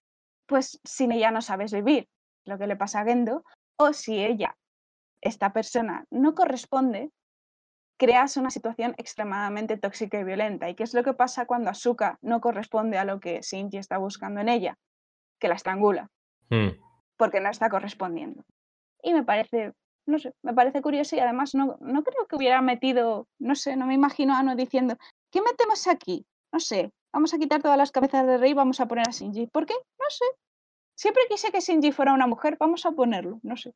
pues 0.47 0.79
sin 0.83 1.11
ella 1.11 1.29
no 1.29 1.41
sabes 1.41 1.71
vivir, 1.71 2.09
lo 2.45 2.57
que 2.57 2.65
le 2.65 2.75
pasa 2.75 3.01
a 3.01 3.05
Gendo, 3.05 3.43
o 3.77 3.93
si 3.93 4.17
ella, 4.17 4.57
esta 5.21 5.53
persona, 5.53 6.05
no 6.09 6.33
corresponde, 6.33 7.11
creas 7.99 8.37
una 8.37 8.49
situación 8.49 8.95
extremadamente 8.97 9.77
tóxica 9.77 10.19
y 10.19 10.23
violenta. 10.23 10.67
¿Y 10.67 10.73
qué 10.73 10.83
es 10.83 10.95
lo 10.95 11.03
que 11.03 11.13
pasa 11.13 11.45
cuando 11.45 11.69
Asuka 11.69 12.17
no 12.21 12.41
corresponde 12.41 12.97
a 12.97 13.05
lo 13.05 13.19
que 13.19 13.41
Shinji 13.41 13.77
está 13.77 13.99
buscando 13.99 14.41
en 14.41 14.49
ella? 14.49 14.79
Que 15.39 15.47
la 15.47 15.55
estrangula, 15.55 16.09
Hmm. 16.49 16.69
porque 17.17 17.39
no 17.39 17.49
está 17.49 17.69
correspondiendo. 17.69 18.43
Y 19.03 19.13
me 19.13 19.23
parece, 19.23 19.73
no 20.07 20.17
sé, 20.17 20.33
me 20.41 20.55
parece 20.55 20.81
curioso 20.81 21.15
y 21.15 21.19
además 21.19 21.53
no, 21.53 21.77
no 21.81 22.03
creo 22.03 22.25
que 22.25 22.35
hubiera 22.35 22.61
metido, 22.61 23.27
no 23.37 23.53
sé, 23.53 23.75
no 23.75 23.85
me 23.85 23.93
imagino 23.93 24.33
a 24.33 24.39
Ano 24.39 24.55
diciendo, 24.55 24.97
¿qué 25.31 25.41
metemos 25.41 25.87
aquí? 25.87 26.25
No 26.51 26.59
sé, 26.59 26.91
vamos 27.13 27.33
a 27.33 27.37
quitar 27.37 27.61
todas 27.61 27.77
las 27.77 27.91
cabezas 27.91 28.25
de 28.25 28.37
rey 28.37 28.51
y 28.51 28.53
vamos 28.53 28.79
a 28.79 28.87
poner 28.87 29.07
a 29.07 29.11
Shinji. 29.11 29.47
¿Por 29.47 29.65
qué? 29.65 29.73
No 29.73 30.05
sé. 30.09 30.25
Siempre 30.95 31.23
quise 31.29 31.51
que 31.51 31.59
Shinji 31.59 31.91
fuera 31.91 32.13
una 32.13 32.27
mujer, 32.27 32.57
vamos 32.59 32.85
a 32.85 32.91
ponerlo, 32.91 33.39
no 33.43 33.55
sé. 33.57 33.73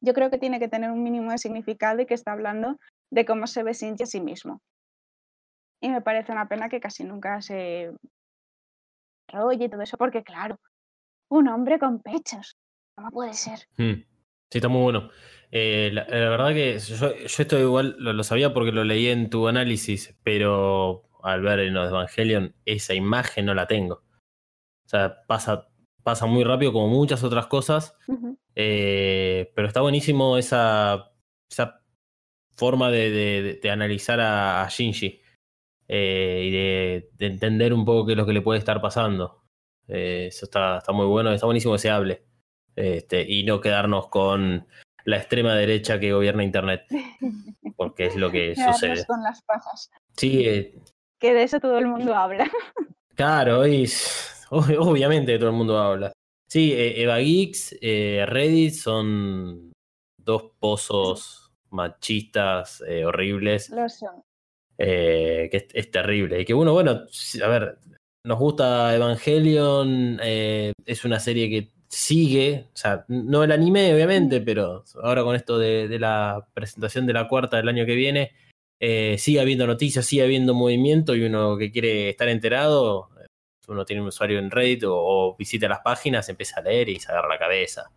Yo 0.00 0.12
creo 0.14 0.30
que 0.30 0.38
tiene 0.38 0.58
que 0.60 0.68
tener 0.68 0.90
un 0.90 1.02
mínimo 1.02 1.30
de 1.30 1.38
significado 1.38 2.00
y 2.00 2.06
que 2.06 2.14
está 2.14 2.32
hablando 2.32 2.78
de 3.10 3.24
cómo 3.24 3.46
se 3.46 3.62
ve 3.62 3.72
Shinji 3.72 4.04
a 4.04 4.06
sí 4.06 4.20
mismo. 4.20 4.60
Y 5.80 5.88
me 5.88 6.00
parece 6.00 6.32
una 6.32 6.48
pena 6.48 6.68
que 6.68 6.80
casi 6.80 7.04
nunca 7.04 7.40
se 7.42 7.92
oye 9.32 9.68
todo 9.68 9.82
eso, 9.82 9.96
porque 9.96 10.22
claro, 10.22 10.60
un 11.30 11.48
hombre 11.48 11.78
con 11.78 12.00
pechos, 12.00 12.56
¿cómo 12.94 13.10
puede 13.10 13.34
ser? 13.34 13.66
Hmm. 13.76 14.04
Sí, 14.50 14.58
está 14.58 14.68
muy 14.68 14.82
bueno. 14.82 15.10
Eh, 15.52 15.90
la, 15.92 16.06
la 16.08 16.28
verdad 16.30 16.52
que 16.52 16.78
yo, 16.78 17.14
yo 17.16 17.42
esto 17.42 17.58
igual 17.58 17.96
lo, 17.98 18.12
lo 18.12 18.24
sabía 18.24 18.52
porque 18.52 18.72
lo 18.72 18.84
leí 18.84 19.08
en 19.08 19.30
tu 19.30 19.48
análisis, 19.48 20.16
pero 20.22 21.04
al 21.22 21.42
ver 21.42 21.60
en 21.60 21.74
los 21.74 21.88
Evangelion 21.88 22.54
esa 22.64 22.94
imagen 22.94 23.46
no 23.46 23.54
la 23.54 23.66
tengo. 23.66 23.94
O 24.86 24.88
sea, 24.88 25.22
pasa 25.26 25.68
pasa 26.02 26.26
muy 26.26 26.44
rápido 26.44 26.72
como 26.72 26.88
muchas 26.88 27.24
otras 27.24 27.46
cosas. 27.48 27.96
Eh, 28.54 29.52
pero 29.56 29.66
está 29.68 29.80
buenísimo 29.80 30.38
esa, 30.38 31.12
esa 31.50 31.82
forma 32.56 32.90
de, 32.90 33.10
de- 33.10 33.54
de 33.62 33.70
analizar 33.70 34.20
a, 34.20 34.62
a 34.64 34.68
Shinji 34.68 35.20
eh, 35.88 36.42
y 36.46 36.50
de, 36.52 37.10
de 37.14 37.26
entender 37.26 37.74
un 37.74 37.84
poco 37.84 38.06
qué 38.06 38.12
es 38.12 38.18
lo 38.18 38.24
que 38.26 38.32
le 38.32 38.40
puede 38.42 38.58
estar 38.60 38.80
pasando. 38.80 39.42
Eso 39.88 40.46
está, 40.46 40.78
está 40.78 40.92
muy 40.92 41.06
bueno, 41.06 41.32
está 41.32 41.46
buenísimo 41.46 41.74
que 41.74 41.80
se 41.80 41.90
hable. 41.90 42.24
Este, 42.76 43.22
y 43.28 43.42
no 43.44 43.60
quedarnos 43.60 44.08
con 44.08 44.66
la 45.06 45.16
extrema 45.18 45.54
derecha 45.54 45.98
que 45.98 46.12
gobierna 46.12 46.44
Internet, 46.44 46.82
porque 47.76 48.06
es 48.06 48.16
lo 48.16 48.30
que 48.30 48.54
sucede. 48.56 49.06
con 49.06 49.22
las 49.22 49.40
pajas. 49.42 49.90
Sí, 50.16 50.44
eh, 50.46 50.74
Que 51.18 51.32
de 51.32 51.44
eso 51.44 51.60
todo 51.60 51.78
el 51.78 51.86
mundo 51.86 52.14
habla. 52.14 52.50
Claro, 53.14 53.66
y 53.66 53.84
ob- 53.84 54.76
obviamente 54.78 55.38
todo 55.38 55.48
el 55.48 55.56
mundo 55.56 55.78
habla. 55.78 56.12
Sí, 56.50 56.74
eh, 56.74 57.00
Eva 57.02 57.16
Geeks, 57.18 57.74
eh, 57.80 58.24
Reddit 58.28 58.74
son 58.74 59.72
dos 60.18 60.50
pozos 60.58 61.50
machistas 61.70 62.82
eh, 62.86 63.06
horribles, 63.06 63.70
Lo 63.70 63.88
son. 63.88 64.22
que 64.76 65.48
es, 65.50 65.66
es 65.72 65.90
terrible. 65.90 66.40
Y 66.40 66.44
que 66.44 66.52
uno, 66.52 66.74
bueno, 66.74 66.90
a 67.42 67.48
ver, 67.48 67.78
nos 68.26 68.38
gusta 68.38 68.94
Evangelion, 68.94 70.18
es 70.22 71.04
una 71.06 71.18
serie 71.18 71.48
que 71.48 71.72
sigue, 71.96 72.66
o 72.74 72.76
sea, 72.76 73.06
no 73.08 73.42
el 73.42 73.50
anime 73.52 73.94
obviamente, 73.94 74.42
pero 74.42 74.84
ahora 75.02 75.24
con 75.24 75.34
esto 75.34 75.58
de, 75.58 75.88
de 75.88 75.98
la 75.98 76.46
presentación 76.52 77.06
de 77.06 77.14
la 77.14 77.26
cuarta 77.26 77.56
del 77.56 77.70
año 77.70 77.86
que 77.86 77.94
viene, 77.94 78.32
eh, 78.78 79.16
sigue 79.16 79.40
habiendo 79.40 79.66
noticias, 79.66 80.04
sigue 80.04 80.22
habiendo 80.22 80.52
movimiento 80.52 81.14
y 81.14 81.24
uno 81.24 81.56
que 81.56 81.72
quiere 81.72 82.10
estar 82.10 82.28
enterado, 82.28 83.08
eh, 83.18 83.26
uno 83.68 83.86
tiene 83.86 84.02
un 84.02 84.08
usuario 84.08 84.38
en 84.38 84.50
Reddit 84.50 84.84
o, 84.84 84.94
o 84.94 85.36
visita 85.38 85.68
las 85.68 85.80
páginas, 85.80 86.28
empieza 86.28 86.60
a 86.60 86.64
leer 86.64 86.90
y 86.90 87.00
se 87.00 87.10
agarra 87.10 87.28
la 87.28 87.38
cabeza. 87.38 87.90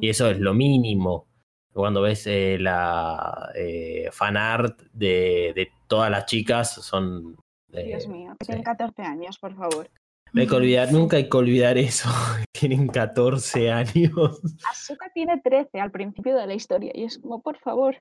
Y 0.00 0.10
eso 0.10 0.30
es 0.30 0.38
lo 0.38 0.52
mínimo. 0.52 1.26
Cuando 1.72 2.02
ves 2.02 2.26
eh, 2.26 2.58
la 2.60 3.50
eh, 3.54 4.10
fanart 4.12 4.82
de, 4.92 5.52
de 5.54 5.70
todas 5.86 6.10
las 6.10 6.26
chicas, 6.26 6.74
son... 6.74 7.36
Dios 7.68 8.06
mío, 8.06 8.34
tienen 8.44 8.64
14 8.64 9.00
años, 9.02 9.38
por 9.38 9.54
favor. 9.54 9.88
No 10.32 10.40
hay 10.40 10.46
que 10.46 10.54
olvidar, 10.54 10.92
nunca 10.92 11.16
hay 11.16 11.28
que 11.28 11.36
olvidar 11.36 11.76
eso. 11.78 12.08
Tienen 12.52 12.88
14 12.88 13.70
años. 13.70 14.40
Asuka 14.70 15.08
tiene 15.14 15.40
13 15.40 15.80
al 15.80 15.90
principio 15.90 16.36
de 16.36 16.46
la 16.46 16.54
historia 16.54 16.92
y 16.94 17.04
es 17.04 17.18
como, 17.18 17.40
por 17.42 17.58
favor, 17.58 17.96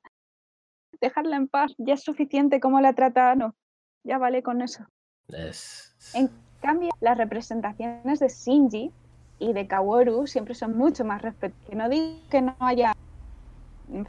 dejarla 1.02 1.38
en 1.38 1.48
paz. 1.48 1.74
Ya 1.78 1.94
es 1.94 2.04
suficiente 2.04 2.60
como 2.60 2.82
la 2.82 2.94
trata 2.94 3.32
Ano. 3.32 3.56
Ya 4.04 4.18
vale 4.18 4.44
con 4.44 4.62
eso. 4.62 4.86
Es- 5.30 5.96
En 6.14 6.30
cambio, 6.62 6.90
las 7.00 7.18
representaciones 7.18 8.20
de 8.20 8.28
Shinji 8.30 8.92
y 9.40 9.54
de 9.54 9.68
Kaworu 9.68 10.28
siempre 10.28 10.54
son 10.56 10.78
mucho 10.78 11.06
más 11.06 11.22
respetables. 11.22 11.78
No 11.78 11.90
digo 11.90 12.20
que 12.30 12.42
no 12.42 12.56
haya 12.60 12.94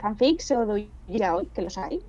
fanfics 0.01 0.51
o 0.51 0.65
doujinshi, 0.65 1.47
que 1.53 1.61
los 1.61 1.77
hay. 1.77 2.01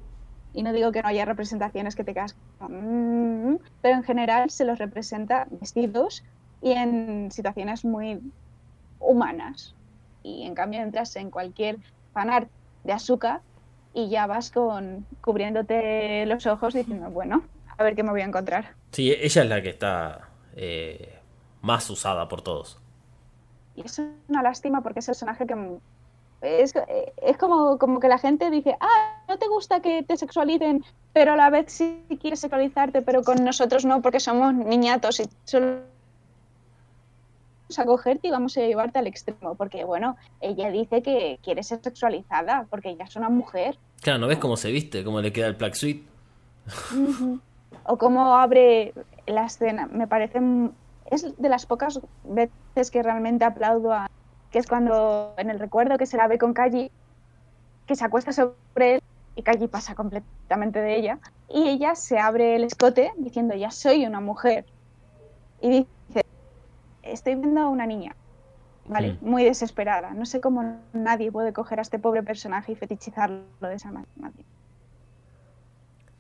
Y 0.55 0.63
no 0.63 0.73
digo 0.73 0.93
que 0.93 1.03
no 1.03 1.09
haya 1.09 1.25
representaciones 1.25 1.97
que 1.97 2.05
te 2.05 2.15
quedas... 2.15 2.37
"Mm", 2.61 3.57
pero 3.81 3.97
en 3.97 4.03
general 4.03 4.51
se 4.51 4.65
los 4.65 4.79
representa 4.79 5.47
vestidos 5.51 6.25
y 6.61 6.73
en 6.73 7.31
situaciones 7.31 7.85
muy 7.85 8.21
humanas. 9.01 9.75
Y 10.23 10.47
en 10.47 10.55
cambio 10.55 10.81
entras 10.81 11.17
en 11.17 11.31
cualquier 11.31 11.79
fanart 12.13 12.49
de 12.85 12.93
Asuka 12.93 13.41
y 13.95 14.09
ya 14.09 14.27
vas 14.27 14.51
con 14.51 15.07
cubriéndote 15.21 16.25
los 16.27 16.47
ojos 16.47 16.75
diciendo, 16.75 17.11
bueno, 17.11 17.43
a 17.77 17.83
ver 17.83 17.95
qué 17.97 18.03
me 18.03 18.11
voy 18.11 18.21
a 18.21 18.27
encontrar. 18.27 18.75
Sí, 18.93 19.11
ella 19.13 19.43
es 19.43 19.49
la 19.49 19.63
que 19.63 19.71
está 19.71 20.29
eh, 20.55 21.19
más 21.63 21.89
usada 21.91 22.29
por 22.29 22.43
todos. 22.43 22.79
Y 23.75 23.83
es 23.83 24.01
una 24.29 24.43
lástima 24.43 24.83
porque 24.83 25.01
es 25.01 25.09
el 25.09 25.13
personaje 25.13 25.47
que 25.47 25.55
es, 26.43 26.75
es 27.23 27.37
como, 27.39 27.79
como 27.79 28.01
que 28.01 28.09
la 28.09 28.19
gente 28.19 28.51
dice, 28.51 28.77
ah, 28.81 29.23
no 29.29 29.39
te 29.39 29.49
gusta 29.49 29.81
que 29.81 30.03
te 30.03 30.17
sexualicen, 30.17 30.85
pero 31.13 31.33
a 31.33 31.37
la 31.37 31.51
vez 31.51 31.73
sí 31.73 32.05
quieres 32.21 32.41
sexualizarte, 32.41 33.03
pero 33.03 33.23
con 33.23 33.45
nosotros 33.45 33.85
no, 33.85 34.03
porque 34.03 34.21
somos 34.21 34.53
niñatos 34.53 35.21
y 35.21 35.25
solo 35.45 35.83
vamos 37.63 37.79
a 37.79 37.85
cogerte 37.87 38.29
y 38.29 38.31
vamos 38.31 38.57
a 38.57 38.61
llevarte 38.61 38.99
al 38.99 39.07
extremo, 39.07 39.55
porque 39.55 39.85
bueno, 39.85 40.17
ella 40.41 40.71
dice 40.71 41.03
que 41.03 41.39
quiere 41.43 41.63
ser 41.63 41.81
sexualizada, 41.83 42.67
porque 42.69 42.91
ella 42.91 43.05
es 43.05 43.17
una 43.17 43.31
mujer. 43.31 43.79
Claro, 44.03 44.19
¿no 44.19 44.27
ves 44.27 44.39
cómo 44.39 44.57
se 44.57 44.71
viste? 44.71 45.05
¿Cómo 45.05 45.21
le 45.21 45.33
queda 45.33 45.47
el 45.47 45.75
suite? 45.75 46.05
Ujú. 46.93 47.41
O 47.85 47.99
cómo 47.99 48.37
abre 48.37 48.93
la 49.27 49.47
escena. 49.47 49.87
Me 49.87 50.07
parece. 50.07 50.41
Es 51.11 51.37
de 51.37 51.49
las 51.49 51.67
pocas 51.67 52.01
veces 52.25 52.91
que 52.91 53.03
realmente 53.03 53.45
aplaudo 53.45 53.93
a. 53.93 54.11
Que 54.53 54.59
es 54.59 54.67
cuando 54.67 55.35
en 55.39 55.51
el 55.51 55.59
recuerdo 55.59 55.97
que 55.99 56.07
se 56.07 56.17
la 56.17 56.29
ve 56.29 56.39
con 56.39 56.53
Kaji, 56.53 56.91
que 57.87 57.97
se 57.97 58.05
acuesta 58.05 58.33
sobre 58.33 58.55
él 58.97 59.03
y 59.35 59.43
Kaji 59.43 59.67
pasa 59.69 59.95
completamente 59.95 60.81
de 60.81 60.95
ella. 60.97 61.19
Y 61.49 61.69
ella 61.69 61.95
se 61.95 62.19
abre 62.19 62.57
el 62.57 62.65
escote 62.65 63.13
diciendo: 63.17 63.55
Ya 63.55 63.71
soy 63.71 64.05
una 64.07 64.21
mujer. 64.21 64.67
Y 65.61 65.69
dice: 65.71 66.25
Estoy 67.03 67.35
viendo 67.37 67.63
a 67.63 67.69
una 67.69 67.87
niña. 67.87 68.15
Vale, 68.85 69.13
Mm. 69.15 69.19
muy 69.31 69.45
desesperada. 69.45 70.11
No 70.13 70.27
sé 70.27 70.41
cómo 70.41 70.81
nadie 70.93 71.31
puede 71.33 71.53
coger 71.53 71.79
a 71.79 71.83
este 71.83 71.99
pobre 71.99 72.23
personaje 72.23 72.73
y 72.73 72.75
fetichizarlo 72.77 73.45
de 73.61 73.75
esa 73.75 73.91
manera. 73.93 74.11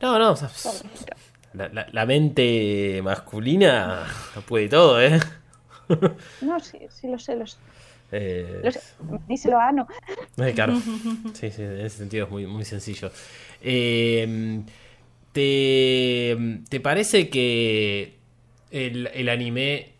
No, 0.00 0.18
no, 0.18 0.32
o 0.32 0.36
sea, 0.36 0.48
la, 1.52 1.68
la- 1.68 1.86
la 1.92 2.06
mente 2.06 3.00
masculina 3.04 4.06
puede 4.48 4.68
todo, 4.68 5.00
¿eh? 5.00 5.20
No, 6.40 6.58
sí, 6.60 6.78
sí, 6.88 7.08
lo 7.08 7.18
sé, 7.18 7.36
lo 7.36 7.46
sé. 7.46 7.58
Eh, 8.12 8.60
Lo 8.62 8.70
sé. 8.70 8.80
Díselo 9.26 9.58
a 9.58 9.68
Ano. 9.68 9.88
Eh, 10.36 10.52
claro. 10.54 10.74
Sí, 11.32 11.50
sí, 11.50 11.62
en 11.62 11.80
ese 11.80 11.98
sentido 11.98 12.26
es 12.26 12.30
muy, 12.30 12.46
muy 12.46 12.64
sencillo. 12.64 13.10
Eh, 13.62 14.62
¿te, 15.32 16.36
¿Te 16.68 16.80
parece 16.80 17.28
que 17.30 18.18
el, 18.70 19.08
el 19.08 19.28
anime 19.28 19.92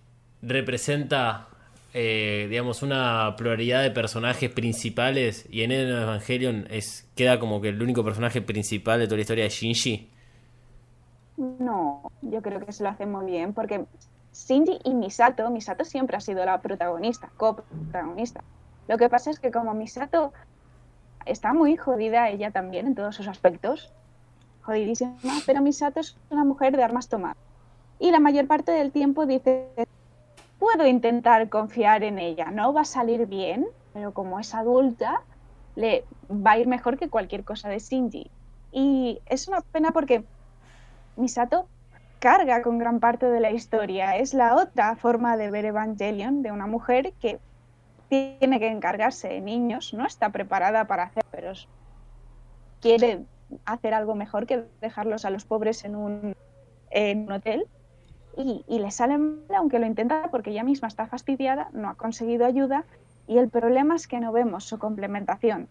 representa, 0.43 1.49
eh, 1.95 2.47
digamos, 2.51 2.83
una 2.83 3.35
pluralidad 3.37 3.83
de 3.83 3.91
personajes 3.91 4.51
principales 4.51 5.47
y 5.51 5.63
en 5.63 5.73
el 5.73 5.91
Evangelion 5.91 6.67
es, 6.71 7.09
queda 7.17 7.39
como 7.39 7.61
que 7.61 7.69
el 7.69 7.83
único 7.83 8.05
personaje 8.05 8.43
principal 8.43 9.01
de 9.01 9.07
toda 9.07 9.17
la 9.17 9.23
historia 9.23 9.47
es 9.47 9.55
Shinji? 9.55 10.09
No, 11.37 12.03
yo 12.21 12.43
creo 12.43 12.65
que 12.65 12.73
se 12.73 12.83
lo 12.85 12.91
hacen 12.91 13.11
muy 13.11 13.27
bien 13.27 13.53
porque 13.55 13.85
Shinji 14.33 14.81
y 14.85 14.95
Misato, 14.95 15.49
Misato 15.51 15.85
siempre 15.85 16.17
ha 16.17 16.21
sido 16.21 16.45
la 16.45 16.61
protagonista, 16.61 17.31
coprotagonista. 17.37 18.43
Lo 18.89 18.99
que 18.99 19.09
pasa 19.09 19.31
es 19.31 19.39
que 19.39 19.51
como 19.51 19.75
Misato 19.75 20.33
está 21.27 21.53
muy 21.53 21.77
jodida 21.77 22.29
ella 22.31 22.51
también 22.51 22.87
en 22.87 22.95
todos 22.95 23.15
sus 23.15 23.29
aspectos, 23.29 23.93
jodidísima, 24.63 25.17
pero 25.47 25.61
Misato 25.61 26.01
es 26.01 26.17
una 26.31 26.45
mujer 26.45 26.77
de 26.77 26.83
armas 26.83 27.09
tomar. 27.09 27.37
Y 27.99 28.11
la 28.11 28.21
mayor 28.21 28.47
parte 28.47 28.73
del 28.73 28.91
tiempo 28.91 29.27
dice, 29.27 29.69
puedo 30.59 30.87
intentar 30.87 31.49
confiar 31.49 32.03
en 32.03 32.19
ella, 32.19 32.51
no 32.51 32.73
va 32.73 32.83
a 32.83 32.85
salir 32.85 33.27
bien, 33.27 33.67
pero 33.93 34.13
como 34.13 34.41
es 34.41 34.55
adulta, 34.55 35.23
le 35.77 36.05
va 36.31 36.53
a 36.53 36.59
ir 36.59 36.67
mejor 36.67 36.99
que 36.99 37.09
cualquier 37.09 37.45
cosa 37.45 37.69
de 37.69 37.79
Shinji. 37.79 38.31
Y 38.73 39.21
es 39.27 39.49
una 39.49 39.61
pena 39.61 39.93
porque 39.93 40.25
Misato 41.17 41.67
carga 42.23 42.63
con 42.63 42.79
gran 42.79 43.01
parte 43.01 43.27
de 43.27 43.41
la 43.41 43.51
historia. 43.51 44.17
Es 44.17 44.33
la 44.33 44.55
otra 44.55 44.95
forma 44.95 45.37
de 45.37 45.51
ver 45.51 45.65
Evangelion 45.65 46.43
de 46.43 46.53
una 46.53 46.69
mujer 46.69 47.13
que 47.21 47.41
tiene 48.09 48.61
que 48.61 48.69
encargarse 48.69 49.27
de 49.27 49.41
niños, 49.41 49.93
no 49.93 50.07
está 50.07 50.31
preparada 50.31 50.85
para 50.85 51.03
hacer, 51.03 51.25
pero 51.33 51.53
quiere 52.81 53.25
hacer 53.65 53.93
algo 53.93 54.15
mejor 54.15 54.47
que 54.47 54.65
dejarlos 54.81 55.25
a 55.25 55.31
los 55.31 55.45
pobres 55.45 55.85
en 55.85 55.97
un, 55.97 56.37
en 56.91 57.25
un 57.25 57.33
hotel. 57.33 57.67
Y, 58.37 58.65
y 58.69 58.79
le 58.79 58.93
sale 58.93 59.19
mal, 59.19 59.43
aunque 59.57 59.81
lo 59.81 59.87
intenta 59.87 60.29
porque 60.31 60.51
ella 60.51 60.63
misma 60.63 60.87
está 60.87 61.09
fastidiada, 61.09 61.71
no 61.73 61.89
ha 61.89 61.95
conseguido 61.97 62.47
ayuda. 62.47 62.85
Y 63.27 63.39
el 63.39 63.49
problema 63.49 63.97
es 63.97 64.07
que 64.07 64.21
no 64.21 64.31
vemos 64.31 64.63
su 64.63 64.79
complementación. 64.79 65.67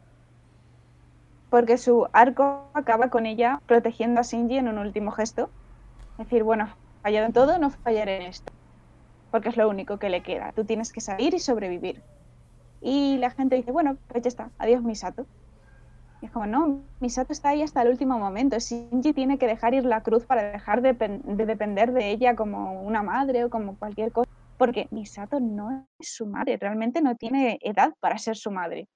Porque 1.50 1.78
su 1.78 2.08
arco 2.12 2.70
acaba 2.74 3.10
con 3.10 3.26
ella 3.26 3.62
protegiendo 3.68 4.20
a 4.20 4.24
Shinji 4.24 4.58
en 4.58 4.68
un 4.68 4.80
último 4.80 5.12
gesto. 5.12 5.50
Decir, 6.24 6.44
bueno, 6.44 6.70
fallado 7.02 7.26
en 7.26 7.34
todo, 7.34 7.58
no 7.58 7.72
fallaré 7.72 8.18
en 8.18 8.22
esto. 8.24 8.54
Porque 9.32 9.50
es 9.50 9.58
lo 9.58 9.68
único 9.68 9.98
que 9.98 10.10
le 10.10 10.22
queda. 10.22 10.52
Tú 10.52 10.66
tienes 10.66 10.92
que 10.92 11.02
salir 11.02 11.34
y 11.34 11.40
sobrevivir. 11.40 12.04
Y 12.80 13.18
la 13.18 13.32
gente 13.32 13.56
dice, 13.56 13.72
bueno, 13.72 13.98
pues 14.08 14.24
ya 14.24 14.28
está, 14.28 14.52
adiós 14.60 14.84
Misato. 14.84 15.26
Y 16.22 16.28
es 16.28 16.32
como, 16.32 16.46
no, 16.46 16.84
Misato 17.00 17.34
está 17.34 17.50
ahí 17.50 17.64
hasta 17.64 17.82
el 17.82 17.90
último 17.90 18.20
momento. 18.20 18.60
Shinji 18.60 19.14
tiene 19.14 19.40
que 19.40 19.48
dejar 19.48 19.74
ir 19.74 19.86
la 19.86 20.04
cruz 20.04 20.26
para 20.26 20.52
dejar 20.52 20.82
de, 20.82 20.94
de 20.94 21.46
depender 21.46 21.92
de 21.92 22.12
ella 22.12 22.36
como 22.36 22.84
una 22.84 23.02
madre 23.02 23.44
o 23.46 23.50
como 23.50 23.78
cualquier 23.78 24.12
cosa. 24.12 24.30
Porque 24.58 24.88
Misato 24.92 25.40
no 25.40 25.88
es 25.98 26.14
su 26.14 26.28
madre, 26.28 26.58
realmente 26.58 27.02
no 27.02 27.16
tiene 27.16 27.58
edad 27.64 27.94
para 28.00 28.20
ser 28.20 28.38
su 28.38 28.52
madre. 28.52 28.88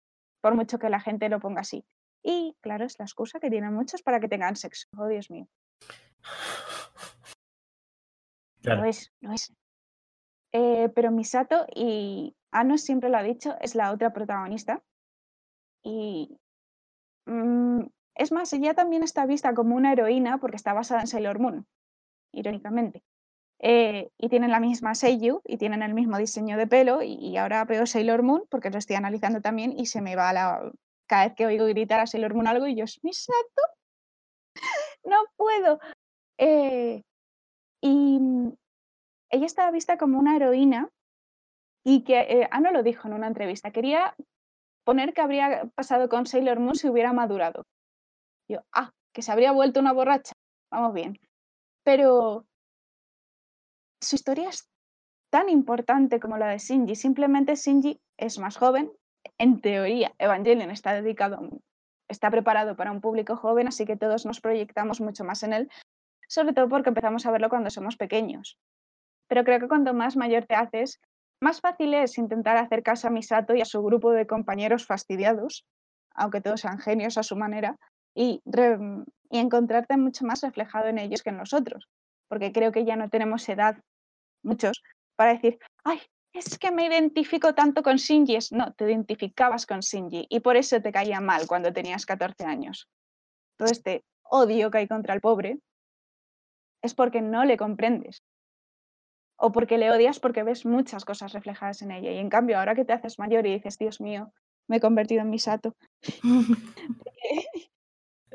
Por 0.41 0.53
mucho 0.53 0.77
que 0.77 0.89
la 0.89 0.99
gente 0.99 1.27
lo 1.27 1.39
ponga 1.39 1.61
así. 1.61 1.84
Y 2.22 2.56
claro, 2.61 2.85
es 2.85 2.99
la 2.99 3.06
excusa 3.06 3.39
que 3.39 3.49
tienen 3.49 3.73
muchos 3.73 4.03
para 4.03 4.19
que 4.19 4.27
tengan 4.27 4.56
sexo. 4.56 4.88
Oh, 4.95 5.07
Dios 5.07 5.31
mío. 5.31 5.47
Lo 8.66 8.86
es, 8.86 9.12
lo 9.22 9.32
es. 9.32 9.54
Eh, 10.52 10.90
pero 10.96 11.12
Misato, 11.12 11.66
y 11.76 12.36
Ano 12.52 12.78
siempre 12.78 13.10
lo 13.10 13.18
ha 13.18 13.24
dicho, 13.24 13.56
es 13.60 13.76
la 13.76 13.92
otra 13.92 14.14
protagonista. 14.14 14.82
Y 15.84 16.38
mm, 17.26 17.82
es 18.16 18.32
más, 18.32 18.54
ella 18.54 18.74
también 18.74 19.04
está 19.04 19.26
vista 19.26 19.54
como 19.54 19.76
una 19.76 19.92
heroína 19.92 20.38
porque 20.38 20.56
está 20.56 20.74
basada 20.74 21.02
en 21.02 21.08
Sailor 21.08 21.40
Moon, 21.40 21.68
irónicamente. 22.32 23.04
Eh, 23.60 24.10
y 24.18 24.30
tienen 24.30 24.52
la 24.52 24.60
misma 24.60 24.96
Seiyu 24.96 25.42
y 25.44 25.58
tienen 25.58 25.82
el 25.82 25.94
mismo 25.94 26.18
diseño 26.18 26.58
de 26.58 26.68
pelo. 26.68 27.02
Y, 27.02 27.16
y 27.16 27.38
ahora 27.38 27.66
veo 27.66 27.86
Sailor 27.86 28.24
Moon 28.24 28.44
porque 28.50 28.70
lo 28.70 28.78
estoy 28.78 28.96
analizando 28.96 29.42
también 29.42 29.78
y 29.78 29.88
se 29.88 30.02
me 30.02 30.16
va 30.16 30.32
la. 30.34 30.72
Cada 31.08 31.26
vez 31.26 31.36
que 31.36 31.46
oigo 31.46 31.66
gritar 31.66 32.00
a 32.00 32.08
Sailor 32.08 32.34
Moon 32.34 32.48
algo 32.48 32.66
y 32.68 32.76
yo, 32.76 32.86
Misato, 33.04 33.62
no 35.04 35.18
puedo. 35.36 35.80
Eh, 36.38 37.04
y 37.81 38.19
mm, 38.19 38.53
ella 39.31 39.45
estaba 39.45 39.72
vista 39.72 39.97
como 39.97 40.19
una 40.19 40.35
heroína 40.35 40.89
y 41.85 42.03
que 42.03 42.19
eh, 42.19 42.47
Ano 42.52 42.72
lo 42.72 42.84
dijo 42.84 43.07
en 43.07 43.14
una 43.14 43.27
entrevista. 43.27 43.72
Quería 43.72 44.15
poner 44.85 45.14
que 45.14 45.22
habría 45.22 45.65
pasado 45.76 46.10
con 46.10 46.26
Sailor 46.26 46.60
Moon 46.60 46.76
si 46.76 46.89
hubiera 46.89 47.14
madurado. 47.14 47.64
Yo, 48.49 48.60
ah, 48.73 48.91
que 49.14 49.22
se 49.22 49.31
habría 49.31 49.52
vuelto 49.52 49.80
una 49.80 49.93
borracha. 49.93 50.34
Vamos 50.72 50.93
bien. 50.93 51.19
Pero 51.84 52.45
su 54.02 54.15
historia 54.15 54.49
es 54.49 54.68
tan 55.31 55.49
importante 55.49 56.19
como 56.19 56.38
la 56.38 56.47
de 56.47 56.60
Shinji. 56.60 56.95
Simplemente 56.95 57.56
Shinji 57.56 57.99
es 58.18 58.39
más 58.39 58.57
joven. 58.57 58.91
En 59.38 59.60
teoría, 59.60 60.14
Evangelion 60.19 60.69
está 60.69 60.93
dedicado, 60.93 61.49
está 62.07 62.30
preparado 62.30 62.76
para 62.76 62.91
un 62.91 63.02
público 63.02 63.35
joven, 63.35 63.68
así 63.68 63.85
que 63.85 63.97
todos 63.97 64.26
nos 64.26 64.39
proyectamos 64.39 65.02
mucho 65.02 65.23
más 65.23 65.41
en 65.43 65.53
él, 65.53 65.69
sobre 66.27 66.53
todo 66.53 66.68
porque 66.69 66.89
empezamos 66.89 67.26
a 67.26 67.31
verlo 67.31 67.49
cuando 67.49 67.69
somos 67.69 67.97
pequeños. 67.97 68.57
Pero 69.27 69.43
creo 69.43 69.60
que 69.60 69.68
cuanto 69.68 69.93
más 69.93 70.15
mayor 70.15 70.45
te 70.45 70.56
haces, 70.56 70.99
más 71.41 71.61
fácil 71.61 71.93
es 71.93 72.18
intentar 72.18 72.57
hacer 72.57 72.84
caso 72.84 73.07
a 73.07 73.11
Misato 73.11 73.56
y 73.56 73.61
a 73.61 73.65
su 73.65 73.81
grupo 73.84 74.11
de 74.11 74.27
compañeros 74.27 74.85
fastidiados, 74.85 75.65
aunque 76.14 76.41
todos 76.41 76.61
sean 76.61 76.80
genios 76.80 77.18
a 77.18 77.23
su 77.23 77.35
manera, 77.35 77.76
y, 78.15 78.41
re- 78.45 78.77
y 79.30 79.39
encontrarte 79.39 79.97
mucho 79.97 80.26
más 80.26 80.41
reflejado 80.41 80.88
en 80.88 80.99
ellos 80.99 81.22
que 81.23 81.31
en 81.31 81.38
nosotros. 81.38 81.88
Porque 82.30 82.52
creo 82.52 82.72
que 82.72 82.85
ya 82.85 82.95
no 82.95 83.10
tenemos 83.10 83.47
edad, 83.49 83.77
muchos, 84.43 84.81
para 85.15 85.34
decir, 85.34 85.60
ay, 85.84 85.99
es 86.34 86.57
que 86.57 86.72
me 86.72 86.85
identifico 86.85 87.53
tanto 87.53 87.84
con 87.84 87.97
Shinji. 87.97 88.38
No, 88.52 88.73
te 88.73 88.85
identificabas 88.85 89.65
con 89.65 89.80
Shinji 89.80 90.27
y 90.30 90.39
por 90.39 90.56
eso 90.56 90.81
te 90.81 90.91
caía 90.91 91.19
mal 91.22 91.47
cuando 91.47 91.72
tenías 91.73 92.06
14 92.06 92.45
años. 92.45 92.88
Todo 93.57 93.69
este 93.69 94.03
odio 94.23 94.69
que 94.72 94.80
hay 94.80 94.88
contra 94.88 95.14
el 95.14 95.22
pobre 95.22 95.60
es 96.86 96.94
porque 96.94 97.22
no 97.22 97.44
le 97.45 97.57
comprendes. 97.57 98.24
O 99.38 99.52
porque 99.52 99.78
le 99.78 99.91
odias 99.91 100.20
porque 100.20 100.44
ves 100.44 100.66
muchas 100.66 101.03
cosas 101.03 101.34
reflejadas 101.34 101.82
en 101.82 101.91
ella. 101.91 102.12
Y 102.12 102.18
en 102.20 102.30
cambio, 102.30 102.57
ahora 102.57 102.74
que 102.76 102.86
te 102.86 102.94
haces 102.94 103.20
mayor 103.20 103.45
y 103.45 103.53
dices, 103.56 103.78
Dios 103.78 103.99
mío, 103.99 104.32
me 104.70 104.78
he 104.78 104.80
convertido 104.80 105.22
en 105.22 105.30
Misato. 105.30 105.76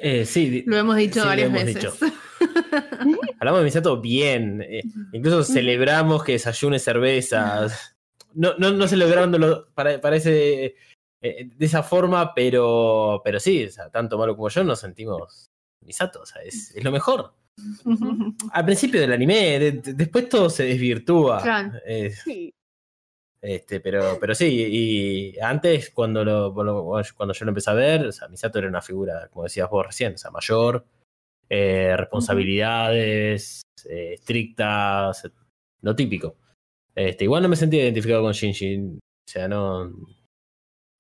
Eh, 0.03 0.25
sí, 0.25 0.63
Lo 0.67 0.79
hemos 0.79 0.97
dicho 0.97 1.15
Sí, 1.15 1.21
lo 1.21 1.27
varias 1.27 1.49
hemos 1.49 1.65
veces. 1.65 2.01
dicho. 2.01 2.15
hablamos 3.39 3.61
de 3.61 3.65
Misato 3.65 4.01
bien. 4.01 4.63
eh, 4.63 4.83
incluso 5.13 5.43
celebramos 5.45 6.25
que 6.25 6.33
desayune 6.33 6.79
cervezas. 6.79 7.97
No, 8.33 8.55
no, 8.57 8.71
no 8.71 8.89
celebrándolo 8.89 9.67
para, 9.75 10.01
para 10.01 10.17
ese, 10.17 10.75
eh, 11.21 11.51
de 11.55 11.67
esa 11.67 11.83
forma, 11.83 12.33
pero, 12.35 13.21
pero 13.23 13.39
sí, 13.41 13.65
o 13.67 13.71
sea, 13.71 13.91
tanto 13.91 14.17
Malo 14.17 14.37
como 14.37 14.49
yo 14.49 14.65
nos 14.65 14.81
sentimos 14.81 15.51
Misato. 15.85 16.23
O 16.23 16.27
sea, 16.27 16.41
es, 16.43 16.75
es 16.75 16.83
lo 16.83 16.93
mejor. 16.93 17.35
Al 18.53 18.65
principio 18.65 19.01
del 19.01 19.13
anime, 19.13 19.59
de- 19.59 19.73
de- 19.73 19.95
después 19.95 20.29
todo 20.29 20.49
se 20.51 20.65
desvirtúa. 20.65 21.43
Claro. 21.43 21.73
eh, 21.87 22.11
Sí. 22.11 22.53
Este, 23.43 23.81
pero, 23.81 24.19
pero 24.21 24.35
sí, 24.35 24.47
y 25.35 25.39
antes, 25.41 25.91
cuando, 25.91 26.23
lo, 26.25 26.53
cuando 27.17 27.33
yo 27.33 27.45
lo 27.47 27.51
empecé 27.51 27.71
a 27.71 27.75
ver, 27.75 28.07
o 28.09 28.13
sea, 28.13 28.29
Misato 28.29 28.59
era 28.59 28.69
una 28.69 28.83
figura, 28.83 29.29
como 29.33 29.45
decías 29.45 29.71
vos 29.71 29.87
recién, 29.87 30.13
o 30.13 30.19
sea, 30.19 30.31
mayor, 30.31 30.85
eh, 31.49 31.95
responsabilidades 31.97 33.63
eh, 33.89 34.13
estrictas, 34.15 35.31
lo 35.81 35.97
típico. 35.97 36.37
Este, 36.95 37.25
igual 37.25 37.43
no 37.43 37.49
me 37.49 37.57
sentía 37.57 37.83
identificado 37.85 38.23
con 38.23 38.33
Shinji, 38.33 38.77
o 38.77 38.99
sea, 39.27 39.49
no, 39.49 39.87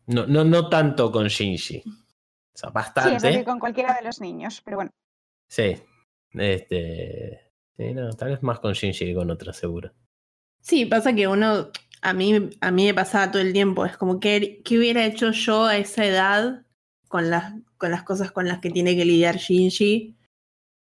no, 0.06 0.27
no, 0.27 0.43
no 0.43 0.68
tanto 0.70 1.12
con 1.12 1.27
Shinji. 1.28 1.82
O 1.86 2.59
sea, 2.59 2.68
Sí, 2.68 2.68
es 2.68 2.72
bastante. 2.72 3.27
decir, 3.28 3.44
con 3.44 3.59
cualquiera 3.59 3.94
de 3.94 4.02
los 4.02 4.18
niños, 4.22 4.62
pero 4.64 4.78
bueno. 4.78 4.90
Sí. 5.47 5.77
Este. 6.32 7.40
Sí, 7.77 7.94
no, 7.94 8.11
tal 8.12 8.31
vez 8.31 8.43
más 8.43 8.61
con 8.61 8.73
Shinji 8.74 9.07
que 9.07 9.15
con 9.15 9.31
otras, 9.31 9.57
seguro. 9.57 9.93
Sí, 10.61 10.85
pasa 10.85 11.15
que 11.15 11.27
uno, 11.27 11.70
a 12.02 12.12
mí, 12.12 12.51
a 12.61 12.70
mí 12.70 12.85
me 12.85 12.94
pasaba 12.94 13.31
todo 13.31 13.40
el 13.43 13.52
tiempo, 13.55 13.86
es 13.86 13.97
como 13.97 14.20
que 14.20 14.61
qué 14.65 14.78
hubiera 14.78 15.05
hecho 15.07 15.31
yo 15.31 15.65
a 15.65 15.78
esa 15.78 16.05
edad 16.05 16.66
con 17.09 17.31
las, 17.31 17.55
con 17.78 17.90
las 17.90 18.02
cosas 18.02 18.31
con 18.32 18.47
las 18.47 18.59
que 18.61 18.70
tiene 18.70 18.94
que 18.97 19.05
lidiar 19.07 19.36
Shinji 19.39 20.16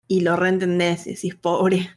y 0.07 0.22
lo 0.22 0.36
reentendés 0.36 1.06
y 1.06 1.14
decís, 1.14 1.36
pobre. 1.36 1.90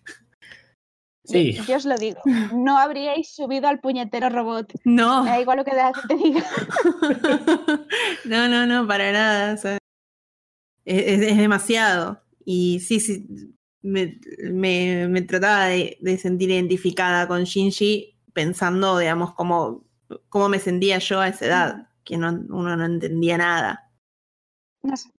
Sí. 1.24 1.52
Yo 1.66 1.76
os 1.76 1.84
lo 1.86 1.96
digo, 1.96 2.20
no 2.52 2.76
habríais 2.78 3.32
subido 3.34 3.68
al 3.68 3.80
puñetero 3.80 4.28
robot. 4.28 4.72
No, 4.84 5.22
Me 5.24 5.30
da 5.30 5.40
igual 5.40 5.58
lo 5.58 5.64
que 5.64 5.74
la 5.74 5.94
gente 5.94 6.16
diga. 6.16 6.44
no, 8.24 8.48
no, 8.48 8.66
no, 8.66 8.86
para 8.86 9.12
nada. 9.12 9.54
o 9.54 9.56
sea, 9.56 9.78
es, 10.84 11.02
es- 11.20 11.30
es 11.30 11.36
demasiado. 11.38 12.20
Y 12.44 12.80
sí, 12.80 13.00
sí, 13.00 13.26
me, 13.82 14.18
me- 14.50 15.08
me 15.08 15.22
trataba 15.22 15.66
de, 15.66 15.98
de 16.00 16.18
sentir 16.18 16.50
identificada 16.50 17.26
con 17.28 17.44
Shinji 17.44 18.18
pensando, 18.32 18.98
digamos, 18.98 19.34
cómo, 19.34 19.84
cómo 20.28 20.48
me 20.48 20.58
sentía 20.58 20.98
yo 20.98 21.20
a 21.20 21.28
esa 21.28 21.46
edad, 21.46 21.88
que 22.04 22.16
no, 22.16 22.28
uno 22.50 22.76
no 22.76 22.84
entendía 22.84 23.38
nada. 23.38 23.90
No 24.82 24.96
sé. 24.96 25.10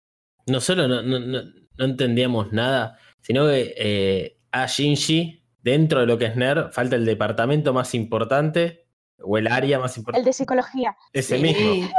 no 0.48 0.60
solo 0.60 0.88
no, 0.88 1.02
no, 1.02 1.20
no, 1.20 1.42
no 1.78 1.86
entendíamos 1.86 2.52
nada, 2.52 2.98
sino 3.22 3.46
que 3.48 3.74
eh, 3.78 4.40
a 4.52 4.66
Shinji, 4.68 5.44
dentro 5.62 6.02
de 6.02 6.06
lo 6.08 6.18
que 6.18 6.26
es 6.26 6.36
NER, 6.36 6.70
falta 6.74 6.96
el 6.98 7.06
departamento 7.06 7.74
más 7.74 7.96
importante 7.96 8.86
o 9.20 9.38
el 9.38 9.48
área 9.48 9.80
más 9.80 9.96
El 9.96 10.02
importante. 10.02 10.30
de 10.30 10.34
psicología. 10.34 10.98
Ese 11.14 11.38
Sí. 11.38 11.42
mismo. 11.42 11.90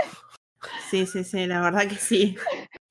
Sí, 0.90 1.06
sí, 1.06 1.24
sí, 1.24 1.46
la 1.46 1.60
verdad 1.62 1.88
que 1.88 1.96
sí. 1.96 2.36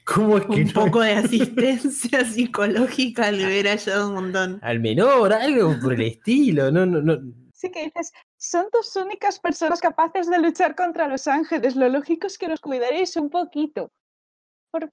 ¿Cómo 0.06 0.38
es 0.38 0.46
que 0.46 0.62
Un 0.62 0.68
no? 0.68 0.74
poco 0.74 1.02
de 1.02 1.14
asistencia 1.14 2.26
psicológica 2.26 3.32
le 3.32 3.46
hubiera 3.46 3.72
ayudado 3.74 4.10
un 4.10 4.16
montón. 4.16 4.60
Al 4.62 4.80
menor, 4.80 5.34
algo 5.34 5.80
por 5.82 5.94
el 5.94 6.02
estilo. 6.02 6.72
No, 6.72 6.86
no, 6.86 7.02
no. 7.02 7.20
Sí 7.54 7.72
que 7.72 7.86
dices, 7.86 8.12
son 8.38 8.68
tus 8.72 8.96
únicas 8.98 9.40
personas 9.40 9.80
capaces 9.80 10.30
de 10.30 10.40
luchar 10.40 10.76
contra 10.76 11.08
los 11.08 11.28
ángeles. 11.28 11.76
Lo 11.76 11.88
lógico 11.88 12.28
es 12.28 12.38
que 12.38 12.50
los 12.50 12.60
cuidaréis 12.60 13.16
un 13.16 13.30
poquito. 13.30 13.92
Por... 14.72 14.90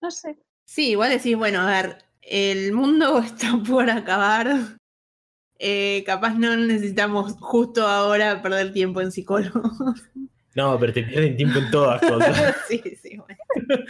No 0.00 0.10
sé. 0.10 0.38
Sí, 0.64 0.90
igual 0.90 1.10
decís, 1.10 1.36
bueno, 1.36 1.60
a 1.60 1.66
ver, 1.66 1.98
el 2.22 2.72
mundo 2.72 3.18
está 3.24 3.56
por 3.66 3.88
acabar. 3.88 4.78
Eh, 5.58 6.02
capaz 6.04 6.34
no 6.34 6.56
necesitamos 6.56 7.34
justo 7.38 7.86
ahora 7.86 8.42
perder 8.42 8.72
tiempo 8.72 9.00
en 9.00 9.12
psicólogos. 9.12 10.02
No, 10.54 10.78
pero 10.78 10.92
te 10.92 11.02
pierden 11.02 11.36
tiempo 11.36 11.58
en 11.58 11.70
todas 11.70 12.00
cosas. 12.00 12.56
sí, 12.68 12.82
sí, 13.00 13.16
bueno. 13.18 13.38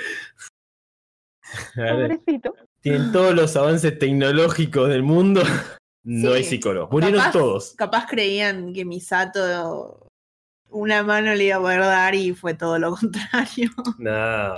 Ver, 1.77 2.19
Pobrecito. 2.19 2.55
Tienen 2.81 3.13
todos 3.13 3.35
los 3.35 3.55
avances 3.57 3.99
tecnológicos 3.99 4.89
del 4.89 5.03
mundo. 5.03 5.43
No 6.05 6.31
Sí. 6.33 6.35
hay 6.39 6.43
psicólogo. 6.43 6.89
Murieron 6.91 7.21
Capaz- 7.21 7.33
todos. 7.33 7.75
Capaz 7.77 8.07
creían 8.09 8.73
que 8.73 8.85
Misato 8.85 10.09
una 10.71 11.05
mano 11.05 11.33
le 11.33 11.45
iba 11.45 11.59
a 11.59 11.61
poder 11.61 11.79
dar 11.79 12.17
y 12.17 12.35
fue 12.35 12.55
todo 12.55 12.77
lo 12.81 12.97
contrario. 12.97 13.71
No. 13.99 14.55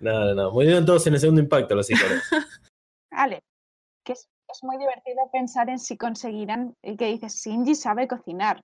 No, 0.00 0.24
no, 0.24 0.34
no. 0.34 0.50
Murieron 0.50 0.84
todos 0.84 1.06
en 1.06 1.14
el 1.14 1.20
segundo 1.20 1.40
impacto 1.40 1.76
los 1.76 1.86
psicólogos. 1.86 2.24
Ale, 3.12 3.38
que 4.04 4.14
es, 4.14 4.26
es 4.52 4.58
muy 4.64 4.76
divertido 4.78 5.30
pensar 5.32 5.70
en 5.70 5.78
si 5.78 5.96
conseguirán, 5.96 6.74
el 6.82 6.96
que 6.96 7.06
dices, 7.06 7.40
Shinji 7.44 7.76
sabe 7.76 8.08
cocinar, 8.08 8.60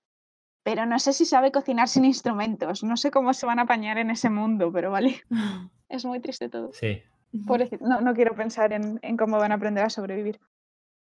pero 0.64 0.86
no 0.86 0.98
sé 0.98 1.12
si 1.12 1.24
sabe 1.24 1.50
cocinar 1.52 1.88
sin 1.88 2.04
instrumentos, 2.04 2.82
no 2.84 2.96
sé 2.96 3.10
cómo 3.10 3.34
se 3.34 3.46
van 3.46 3.58
a 3.58 3.62
apañar 3.62 3.98
en 3.98 4.10
ese 4.10 4.30
mundo, 4.30 4.70
pero 4.72 4.90
vale, 4.90 5.22
es 5.88 6.04
muy 6.04 6.20
triste 6.20 6.48
todo. 6.48 6.72
Sí. 6.72 7.02
Pobrecito, 7.46 7.86
no, 7.86 8.00
no 8.00 8.12
quiero 8.14 8.34
pensar 8.34 8.72
en, 8.72 8.98
en 9.02 9.16
cómo 9.16 9.38
van 9.38 9.52
a 9.52 9.54
aprender 9.56 9.84
a 9.84 9.90
sobrevivir. 9.90 10.38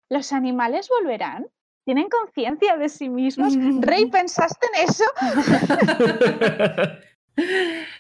¿Los 0.09 0.33
animales 0.33 0.89
volverán? 0.89 1.47
¿Tienen 1.85 2.09
conciencia 2.09 2.77
de 2.77 2.89
sí 2.89 3.09
mismos? 3.09 3.55
Rey, 3.81 4.07
¿pensaste 4.07 4.67
en 4.75 4.89
eso? 4.89 5.05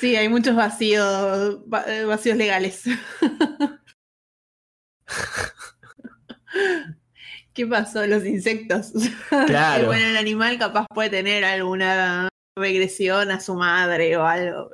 Sí, 0.00 0.14
hay 0.16 0.28
muchos 0.28 0.54
vacíos, 0.56 1.60
va- 1.72 1.84
eh, 1.86 2.04
vacíos 2.04 2.36
legales. 2.36 2.84
¿Qué 7.58 7.66
pasó? 7.66 8.06
Los 8.06 8.24
insectos. 8.24 8.92
Claro. 9.46 9.86
Bueno, 9.86 10.06
el 10.06 10.16
animal 10.16 10.58
capaz 10.58 10.86
puede 10.94 11.10
tener 11.10 11.44
alguna 11.44 12.28
regresión 12.56 13.32
a 13.32 13.40
su 13.40 13.54
madre 13.56 14.16
o 14.16 14.24
algo. 14.24 14.70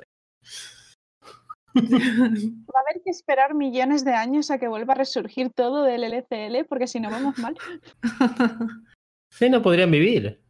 Va 1.75 1.81
a 1.81 2.81
haber 2.81 3.01
que 3.03 3.09
esperar 3.09 3.53
millones 3.55 4.05
de 4.05 4.13
años 4.13 4.51
a 4.51 4.59
que 4.59 4.67
vuelva 4.67 4.93
a 4.93 4.97
resurgir 4.97 5.49
todo 5.49 5.83
del 5.83 6.03
LCL, 6.03 6.65
porque 6.69 6.87
si 6.87 6.99
no 6.99 7.09
vamos 7.09 7.37
mal. 7.39 7.55
Sí, 9.31 9.49
no 9.49 9.61
podrían 9.61 9.91
vivir. 9.91 10.41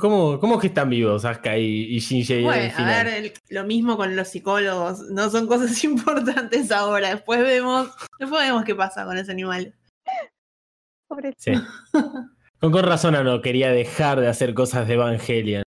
¿Cómo, 0.00 0.40
cómo 0.40 0.54
es 0.54 0.60
que 0.62 0.66
están 0.68 0.90
vivos 0.90 1.24
Asuka 1.24 1.56
y, 1.56 1.94
y 1.94 1.98
Shinji 2.00 2.42
Bueno, 2.42 2.66
a 2.66 2.70
final? 2.76 3.04
ver, 3.04 3.14
el- 3.24 3.32
lo 3.50 3.64
mismo 3.64 3.96
con 3.96 4.16
los 4.16 4.26
psicólogos. 4.28 5.02
No 5.10 5.30
son 5.30 5.46
cosas 5.46 5.84
importantes 5.84 6.72
ahora. 6.72 7.10
Después 7.10 7.40
vemos, 7.42 7.90
después 8.18 8.42
vemos 8.42 8.64
qué 8.64 8.74
pasa 8.74 9.04
con 9.04 9.18
ese 9.18 9.30
animal. 9.30 9.72
Pobre 11.12 11.34
Sí. 11.36 11.52
Con, 12.58 12.72
con 12.72 12.84
razón 12.84 13.12
no 13.22 13.42
quería 13.42 13.70
dejar 13.70 14.18
de 14.18 14.28
hacer 14.28 14.54
cosas 14.54 14.88
de 14.88 14.94
Evangelion. 14.94 15.62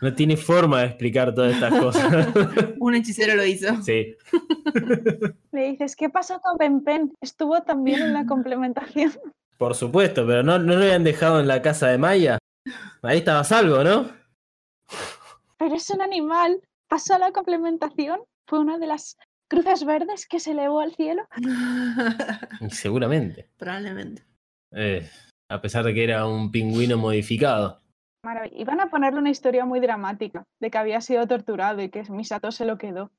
No 0.00 0.12
tiene 0.14 0.36
forma 0.36 0.80
de 0.80 0.86
explicar 0.86 1.32
todas 1.34 1.54
estas 1.54 1.78
cosas. 1.78 2.28
Un 2.80 2.96
hechicero 2.96 3.36
lo 3.36 3.44
hizo. 3.44 3.80
sí. 3.82 4.16
Le 5.52 5.70
dices, 5.70 5.94
¿qué 5.94 6.08
pasó 6.10 6.40
con 6.40 6.56
Pen 6.58 6.82
Pen? 6.82 7.12
Estuvo 7.20 7.62
también 7.62 8.02
en 8.02 8.12
la 8.12 8.26
complementación. 8.26 9.12
Por 9.56 9.76
supuesto, 9.76 10.26
pero 10.26 10.42
no, 10.42 10.58
no 10.58 10.74
lo 10.74 10.82
habían 10.82 11.04
dejado 11.04 11.38
en 11.38 11.46
la 11.46 11.62
casa 11.62 11.86
de 11.88 11.98
Maya. 11.98 12.38
Ahí 13.02 13.18
estaba 13.18 13.44
salvo, 13.44 13.84
¿no? 13.84 14.10
Pero 15.58 15.74
es 15.76 15.88
un 15.90 16.02
animal. 16.02 16.60
Pasó 16.88 17.14
a 17.14 17.18
la 17.18 17.30
complementación. 17.30 18.20
Fue 18.48 18.58
una 18.58 18.78
de 18.78 18.86
las 18.88 19.16
cruces 19.48 19.84
verdes 19.84 20.26
que 20.26 20.40
se 20.40 20.52
elevó 20.52 20.80
al 20.80 20.94
cielo. 20.94 21.22
Y 22.60 22.70
seguramente. 22.70 23.50
Probablemente. 23.58 24.24
Eh, 24.72 25.08
a 25.50 25.60
pesar 25.60 25.84
de 25.84 25.94
que 25.94 26.04
era 26.04 26.26
un 26.26 26.50
pingüino 26.50 26.96
modificado. 26.96 27.80
Marav- 28.24 28.52
Iban 28.54 28.80
a 28.80 28.90
ponerle 28.90 29.18
una 29.18 29.30
historia 29.30 29.64
muy 29.64 29.80
dramática 29.80 30.44
de 30.60 30.70
que 30.70 30.78
había 30.78 31.00
sido 31.00 31.26
torturado 31.26 31.82
y 31.82 31.88
que 31.88 32.02
Misato 32.10 32.52
se 32.52 32.64
lo 32.66 32.78
quedó. 32.78 33.10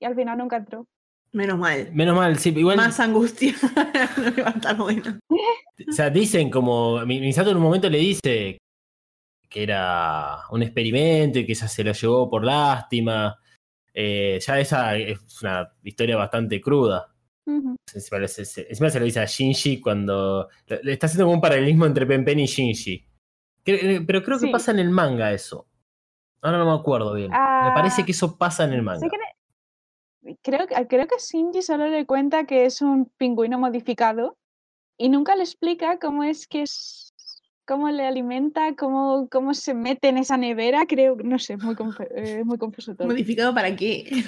Y 0.00 0.06
al 0.06 0.14
final 0.14 0.38
nunca 0.38 0.56
entró. 0.56 0.86
Menos 1.32 1.58
mal. 1.58 1.90
Menos 1.92 2.16
mal, 2.16 2.36
sí, 2.38 2.50
igual. 2.50 2.76
Más 2.76 2.98
angustia. 3.00 3.54
no 4.16 4.42
va 4.42 4.48
a 4.48 4.54
estar 4.54 4.76
bueno. 4.76 5.18
O 5.88 5.92
sea, 5.92 6.10
dicen 6.10 6.50
como. 6.50 7.04
Mi- 7.06 7.20
Misato 7.20 7.50
en 7.50 7.56
un 7.56 7.62
momento 7.62 7.88
le 7.88 7.96
dice 7.98 8.58
que 9.48 9.62
era 9.62 10.40
un 10.50 10.62
experimento 10.62 11.38
y 11.38 11.46
que 11.46 11.52
ella 11.52 11.66
se 11.68 11.82
lo 11.82 11.92
llevó 11.92 12.28
por 12.28 12.44
lástima. 12.44 13.36
Eh, 13.94 14.38
ya 14.46 14.60
esa 14.60 14.96
es 14.96 15.18
una 15.42 15.72
historia 15.82 16.16
bastante 16.16 16.60
cruda. 16.60 17.09
Encima, 17.46 18.28
se- 18.28 18.44
se- 18.44 18.66
encima 18.68 18.90
se 18.90 18.98
lo 19.00 19.04
dice 19.04 19.20
a 19.20 19.24
Shinji 19.26 19.80
cuando. 19.80 20.48
Le 20.82 20.92
está 20.92 21.06
haciendo 21.06 21.24
como 21.24 21.34
un 21.34 21.40
paralelismo 21.40 21.86
entre 21.86 22.06
Pen 22.06 22.24
Pen 22.24 22.38
y 22.40 22.46
Shinji. 22.46 23.04
Cre- 23.64 24.04
Pero 24.06 24.22
creo 24.22 24.38
que 24.38 24.46
Sí. 24.46 24.52
pasa 24.52 24.70
en 24.70 24.78
el 24.78 24.90
manga 24.90 25.32
eso. 25.32 25.66
Ahora 26.42 26.58
no 26.58 26.66
me 26.66 26.80
acuerdo 26.80 27.14
bien. 27.14 27.30
me 27.30 27.36
Ah, 27.38 27.72
parece 27.74 28.04
que 28.04 28.12
eso 28.12 28.36
pasa 28.38 28.64
en 28.64 28.72
el 28.72 28.82
manga. 28.82 29.00
Sí 29.00 29.08
que 29.10 29.16
le- 29.18 30.38
creo, 30.42 30.66
que- 30.66 30.86
creo 30.86 31.06
que 31.06 31.16
Shinji 31.18 31.62
solo 31.62 31.88
le 31.88 32.06
cuenta 32.06 32.44
que 32.44 32.64
es 32.66 32.80
un 32.80 33.10
pingüino 33.16 33.58
modificado 33.58 34.36
y 34.96 35.08
nunca 35.08 35.34
le 35.36 35.42
explica 35.42 35.98
cómo 35.98 36.24
es 36.24 36.46
que 36.46 36.62
es, 36.62 37.12
cómo 37.66 37.90
le 37.90 38.06
alimenta, 38.06 38.74
cómo, 38.76 39.28
cómo 39.30 39.54
se 39.54 39.74
mete 39.74 40.08
en 40.08 40.18
esa 40.18 40.36
nevera. 40.36 40.86
Creo, 40.86 41.16
no 41.22 41.38
sé, 41.38 41.56
muy, 41.56 41.74
eh, 42.14 42.42
muy 42.44 42.58
confuso 42.58 42.94
todo. 42.94 43.06
¿Modificado 43.08 43.52
para 43.54 43.74
qué? 43.76 44.24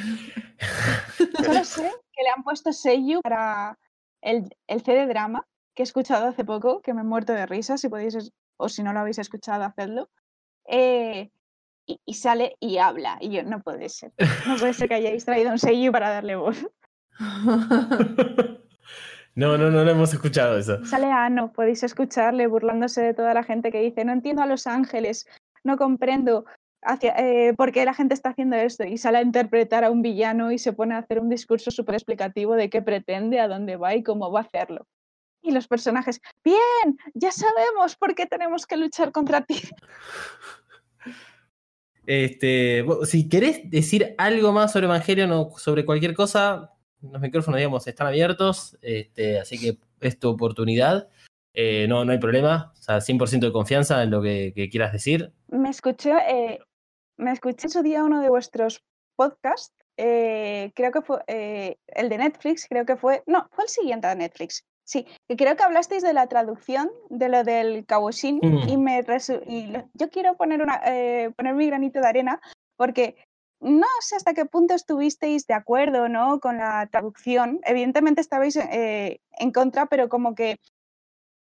Solo 1.39 1.65
sé 1.65 1.91
que 2.23 2.29
le 2.29 2.31
han 2.31 2.45
puesto 2.45 2.73
sello 2.73 3.21
para 3.21 3.79
el, 4.21 4.49
el 4.69 4.83
CD 4.83 5.07
drama 5.07 5.45
que 5.75 5.83
he 5.83 5.85
escuchado 5.85 6.29
hace 6.29 6.45
poco, 6.45 6.81
que 6.81 6.95
me 6.95 7.01
he 7.01 7.05
muerto 7.05 7.33
de 7.33 7.47
risa, 7.47 7.77
si 7.77 7.89
podéis, 7.89 8.31
o 8.59 8.69
si 8.69 8.83
no 8.83 8.93
lo 8.93 9.01
habéis 9.01 9.19
escuchado, 9.19 9.65
hacedlo. 9.65 10.09
Eh, 10.67 11.31
y, 11.87 12.01
y 12.05 12.15
sale 12.15 12.57
y 12.61 12.79
habla. 12.79 13.19
Y 13.21 13.31
yo, 13.31 13.43
no 13.43 13.61
puede 13.61 13.89
ser. 13.89 14.13
No 14.47 14.57
puede 14.57 14.75
ser 14.75 14.89
que 14.89 14.95
hayáis 14.95 15.25
traído 15.25 15.51
un 15.51 15.59
sello 15.59 15.91
para 15.91 16.11
darle 16.11 16.37
voz. 16.37 16.65
no, 19.35 19.59
no, 19.59 19.71
no, 19.71 19.85
no 19.85 19.91
hemos 19.91 20.13
escuchado 20.13 20.59
eso. 20.59 20.85
Sale 20.85 21.11
Ano, 21.11 21.53
podéis 21.53 21.83
escucharle 21.83 22.47
burlándose 22.47 23.03
de 23.03 23.15
toda 23.15 23.35
la 23.35 23.43
gente 23.43 23.73
que 23.73 23.81
dice, 23.81 24.05
no 24.05 24.13
entiendo 24.13 24.43
a 24.43 24.47
Los 24.47 24.67
Ángeles, 24.67 25.27
no 25.65 25.77
comprendo 25.77 26.45
hacia, 26.83 27.15
eh, 27.17 27.55
por 27.55 27.73
qué 27.73 27.85
la 27.85 27.95
gente 27.95 28.15
está 28.15 28.31
haciendo 28.31 28.57
esto. 28.57 28.85
Y 28.85 28.99
sale 28.99 29.19
a 29.19 29.23
interpretar 29.23 29.85
a 29.85 29.91
un 29.91 30.03
villano 30.03 30.53
y 30.53 30.59
se 30.59 30.73
pone 30.73 30.95
a 30.95 30.99
hacer 30.99 31.21
un 31.21 31.29
discurso 31.29 31.71
súper 31.71 31.95
explicativo 31.95 32.55
de 32.55 32.71
qué 32.71 32.83
pretende, 32.83 33.41
a 33.41 33.49
dónde 33.49 33.77
va 33.77 33.95
y 33.95 34.03
cómo 34.03 34.31
va 34.31 34.41
a 34.41 34.45
hacerlo. 34.45 34.87
Y 35.43 35.51
los 35.51 35.67
personajes, 35.67 36.21
bien, 36.45 36.99
ya 37.15 37.33
sabemos 37.33 37.97
por 37.97 38.15
qué 38.15 38.27
tenemos 38.27 38.67
que 38.67 38.77
luchar 38.77 39.11
contra 39.13 39.41
ti. 39.43 39.61
Este, 42.07 42.85
si 43.05 43.29
querés 43.29 43.71
decir 43.71 44.15
algo 44.19 44.53
más 44.53 44.73
sobre 44.73 44.87
Evangelion 44.87 45.31
o 45.33 45.51
sobre 45.57 45.85
cualquier 45.85 46.15
cosa, 46.15 46.73
los 47.01 47.21
micrófonos, 47.21 47.59
digamos, 47.59 47.87
están 47.87 48.07
abiertos, 48.07 48.77
este, 48.83 49.39
así 49.39 49.59
que 49.59 49.79
es 50.01 50.19
tu 50.19 50.29
oportunidad. 50.29 51.09
Eh, 51.55 51.87
no, 51.89 52.05
no 52.05 52.13
hay 52.13 52.19
problema, 52.19 52.73
o 52.79 52.83
sea, 52.83 53.01
100% 53.01 53.41
de 53.41 53.53
confianza 53.53 54.03
en 54.03 54.11
lo 54.11 54.23
que, 54.23 54.53
que 54.55 54.69
quieras 54.71 54.93
decir. 54.93 55.33
Me 55.49 55.69
escuché, 55.69 56.13
eh, 56.29 56.59
me 57.17 57.33
escuché 57.33 57.67
en 57.67 57.71
su 57.71 57.83
día 57.83 58.05
uno 58.05 58.21
de 58.21 58.29
vuestros 58.29 58.83
podcasts, 59.17 59.75
eh, 59.97 60.73
creo 60.75 60.91
que 60.91 61.03
fue 61.03 61.23
eh, 61.27 61.77
el 61.89 62.09
de 62.09 62.19
Netflix, 62.19 62.67
creo 62.69 62.85
que 62.87 62.97
fue, 62.97 63.23
no, 63.27 63.47
fue 63.53 63.65
el 63.65 63.71
siguiente 63.71 64.09
de 64.09 64.17
Netflix. 64.17 64.65
Sí, 64.85 65.07
que 65.29 65.37
creo 65.37 65.55
que 65.57 65.63
hablasteis 65.63 66.03
de 66.03 66.13
la 66.13 66.27
traducción 66.27 66.91
de 67.09 67.29
lo 67.29 67.45
del 67.45 67.87
Kawoshin 67.87 68.41
Mm. 68.43 68.69
y 68.69 68.77
me 68.77 69.05
resu- 69.05 69.43
y 69.47 69.67
lo- 69.67 69.89
yo 69.95 70.11
quiero 70.11 70.37
poner 70.37 70.61
una 70.61 70.81
eh, 70.85 71.31
poner 71.37 71.55
mi 71.55 71.67
granito 71.69 72.01
de 72.01 72.09
arena 72.09 72.41
porque 72.77 73.15
no 73.61 73.87
sé 74.01 74.17
hasta 74.17 74.35
qué 74.35 74.45
punto 74.45 74.75
estuvisteis 74.75 75.47
de 75.47 75.55
acuerdo 75.55 76.09
¿no? 76.09 76.41
con 76.41 76.57
la 76.59 76.89
traducción. 76.91 77.61
Evidentemente 77.63 78.21
estabais 78.21 78.57
eh, 78.57 79.21
en 79.39 79.53
contra, 79.53 79.87
pero 79.87 80.09
como 80.09 80.35
que 80.35 80.57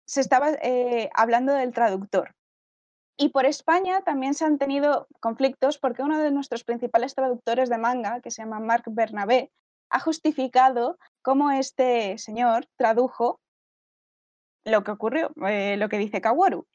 se 0.07 0.21
estaba 0.21 0.51
eh, 0.63 1.11
hablando 1.15 1.53
del 1.55 1.73
traductor. 1.73 2.35
Y 3.17 3.29
por 3.29 3.47
España 3.47 4.03
también 4.03 4.35
se 4.35 4.45
han 4.45 4.59
tenido 4.59 5.07
conflictos 5.21 5.79
porque 5.79 6.03
uno 6.03 6.19
de 6.19 6.33
nuestros 6.33 6.65
principales 6.65 7.15
traductores 7.15 7.69
de 7.69 7.79
manga, 7.79 8.21
que 8.21 8.31
se 8.31 8.43
llama 8.43 8.59
Marc 8.59 8.87
Bernabé, 8.91 9.53
ha 9.91 10.01
justificado 10.01 10.99
cómo 11.23 11.53
este 11.53 12.19
señor 12.19 12.67
tradujo 12.77 13.41
lo 14.65 14.83
que 14.83 14.91
ocurrió, 14.91 15.31
eh, 15.47 15.77
lo 15.77 15.89
que 15.89 15.99
dice 15.99 16.21
Kaworu. 16.21 16.67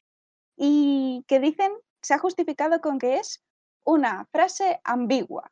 Y 0.56 1.26
que 1.28 1.40
dicen, 1.40 1.74
se 2.02 2.14
ha 2.14 2.20
justificado 2.20 2.80
con 2.80 3.00
que 3.00 3.18
es 3.18 3.44
una 3.84 4.26
frase 4.32 4.80
ambigua. 4.84 5.52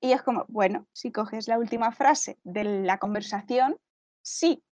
Y 0.00 0.12
es 0.12 0.22
como, 0.22 0.44
bueno, 0.48 0.88
si 0.92 1.12
coges 1.12 1.46
la 1.46 1.58
última 1.58 1.92
frase 1.92 2.38
de 2.42 2.64
la 2.64 2.98
conversación, 2.98 3.76
sí, 4.22 4.64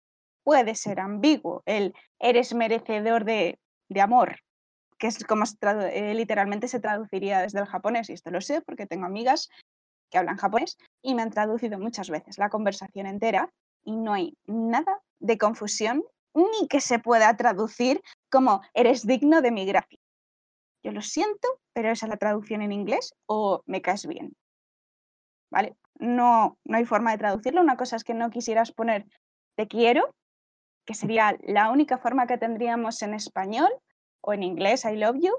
puede 0.43 0.73
ser 0.73 0.99
ambiguo 0.99 1.61
el 1.67 1.93
eres 2.17 2.55
merecedor 2.55 3.25
de, 3.25 3.59
de 3.89 4.01
amor, 4.01 4.39
que 4.99 5.07
es 5.07 5.23
como 5.23 5.45
eh, 5.63 6.13
literalmente 6.13 6.67
se 6.67 6.79
traduciría 6.79 7.41
desde 7.41 7.59
el 7.59 7.65
japonés, 7.65 8.09
y 8.09 8.13
esto 8.13 8.29
lo 8.29 8.41
sé 8.41 8.61
porque 8.61 8.85
tengo 8.85 9.05
amigas 9.05 9.49
que 10.11 10.17
hablan 10.17 10.37
japonés 10.37 10.77
y 11.01 11.15
me 11.15 11.21
han 11.21 11.31
traducido 11.31 11.79
muchas 11.79 12.09
veces 12.09 12.37
la 12.37 12.49
conversación 12.49 13.07
entera 13.07 13.49
y 13.83 13.95
no 13.95 14.13
hay 14.13 14.37
nada 14.45 15.01
de 15.19 15.37
confusión 15.37 16.03
ni 16.33 16.67
que 16.67 16.81
se 16.81 16.99
pueda 16.99 17.35
traducir 17.37 18.01
como 18.29 18.61
eres 18.73 19.07
digno 19.07 19.41
de 19.41 19.51
mi 19.51 19.65
gracia. 19.65 19.99
Yo 20.83 20.91
lo 20.91 21.01
siento, 21.01 21.47
pero 21.73 21.89
esa 21.89 22.05
es 22.05 22.09
la 22.09 22.17
traducción 22.17 22.61
en 22.61 22.71
inglés 22.71 23.13
o 23.25 23.63
me 23.65 23.81
caes 23.81 24.05
bien. 24.05 24.33
¿Vale? 25.51 25.75
No, 25.95 26.57
no 26.63 26.77
hay 26.77 26.85
forma 26.85 27.11
de 27.11 27.17
traducirlo. 27.17 27.61
Una 27.61 27.77
cosa 27.77 27.95
es 27.95 28.03
que 28.03 28.13
no 28.13 28.29
quisieras 28.29 28.71
poner 28.71 29.05
te 29.55 29.67
quiero, 29.67 30.15
que 30.85 30.93
sería 30.93 31.37
la 31.43 31.69
única 31.71 31.97
forma 31.97 32.27
que 32.27 32.37
tendríamos 32.37 33.01
en 33.01 33.13
español 33.13 33.69
o 34.21 34.33
en 34.33 34.43
inglés, 34.43 34.85
I 34.85 34.95
love 34.95 35.17
you, 35.19 35.33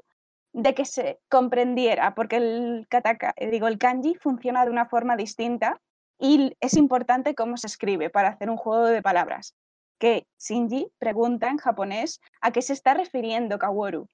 de 0.53 0.75
que 0.75 0.85
se 0.85 1.21
comprendiera, 1.29 2.15
porque 2.15 2.37
el 2.37 2.87
kataka, 2.89 3.33
eh, 3.37 3.51
digo, 3.51 3.69
el 3.69 3.79
kanji 3.79 4.15
funciona 4.17 4.65
de 4.65 4.71
una 4.71 4.87
forma 4.87 5.17
distinta 5.17 5.81
y 6.19 6.57
es 6.61 6.75
importante 6.75 7.35
cómo 7.35 7.57
se 7.57 7.67
escribe 7.67 8.11
para 8.11 8.31
hacer 8.31 8.51
un 8.51 8.57
juego 8.57 8.87
de 8.87 9.03
palabras. 9.03 9.55
Que 9.99 10.27
Shinji 10.39 10.91
pregunta 10.99 11.49
en 11.49 11.59
japonés 11.59 12.21
a 12.41 12.51
qué 12.53 12.63
se 12.63 12.73
está 12.73 12.95
refiriendo 12.95 13.59
Kaworu, 13.59 14.07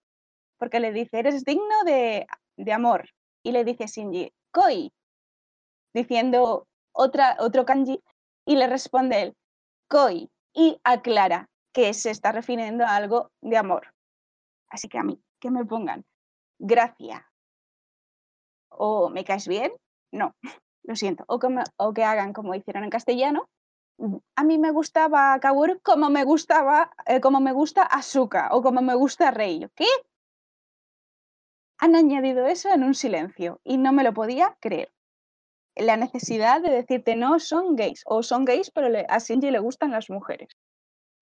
porque 0.59 0.80
le 0.80 0.93
dice, 0.93 1.18
eres 1.18 1.44
digno 1.44 1.84
de, 1.84 2.26
de 2.56 2.72
amor, 2.72 3.09
y 3.43 3.52
le 3.52 3.64
dice 3.64 3.86
Shinji, 3.86 4.32
koi, 4.51 4.93
diciendo 5.94 6.66
otra, 6.93 7.36
otro 7.38 7.64
kanji, 7.64 8.02
y 8.44 8.56
le 8.56 8.66
responde 8.66 9.22
él, 9.22 9.36
koi, 9.88 10.30
y 10.52 10.80
aclara 10.84 11.48
que 11.72 11.93
se 11.94 12.10
está 12.10 12.32
refiriendo 12.32 12.84
a 12.84 12.97
algo 12.97 13.30
de 13.40 13.56
amor. 13.56 13.95
Así 14.68 14.88
que 14.88 14.98
a 14.98 15.02
mí, 15.02 15.20
que 15.40 15.51
me 15.51 15.64
pongan 15.64 16.05
gracia 16.59 17.30
o 18.68 19.09
me 19.10 19.24
caes 19.24 19.48
bien, 19.48 19.72
no, 20.12 20.34
lo 20.84 20.97
siento. 20.97 21.24
O 21.28 21.38
que, 21.38 21.48
o 21.76 21.93
que 21.94 22.05
hagan 22.05 22.32
como 22.32 22.55
hicieron 22.55 22.84
en 22.84 22.90
castellano. 22.90 23.48
mm, 23.98 24.16
A 24.36 24.44
mí 24.44 24.59
me 24.59 24.70
gustaba 24.72 25.38
Kaworu 25.40 25.80
como 25.82 26.10
me 26.10 26.24
gustaba, 26.24 26.90
eh, 27.06 27.20
como 27.20 27.40
me 27.40 27.52
gusta 27.52 27.82
Asuka 27.82 28.48
o 28.52 28.62
como 28.62 28.82
me 28.82 28.94
gusta 28.94 29.30
Rei. 29.30 29.60
Yo, 29.60 29.68
¿Qué? 29.74 29.86
Han 31.78 31.94
añadido 31.94 32.47
eso 32.47 32.70
en 32.72 32.82
un 32.84 32.94
silencio 32.94 33.60
y 33.64 33.76
no 33.78 33.93
me 33.93 34.02
lo 34.05 34.12
podía 34.14 34.56
creer. 34.60 34.90
La 35.76 35.97
necesidad 35.97 36.62
de 36.62 36.70
decirte 36.70 37.16
no 37.16 37.38
son 37.38 37.76
gays 37.76 38.02
o 38.06 38.22
son 38.22 38.44
gays 38.47 38.70
pero 38.70 38.88
le- 38.88 39.06
a 39.09 39.18
Shinji 39.18 39.51
le 39.51 39.59
gustan 39.59 39.90
las 39.93 40.09
mujeres. 40.09 40.48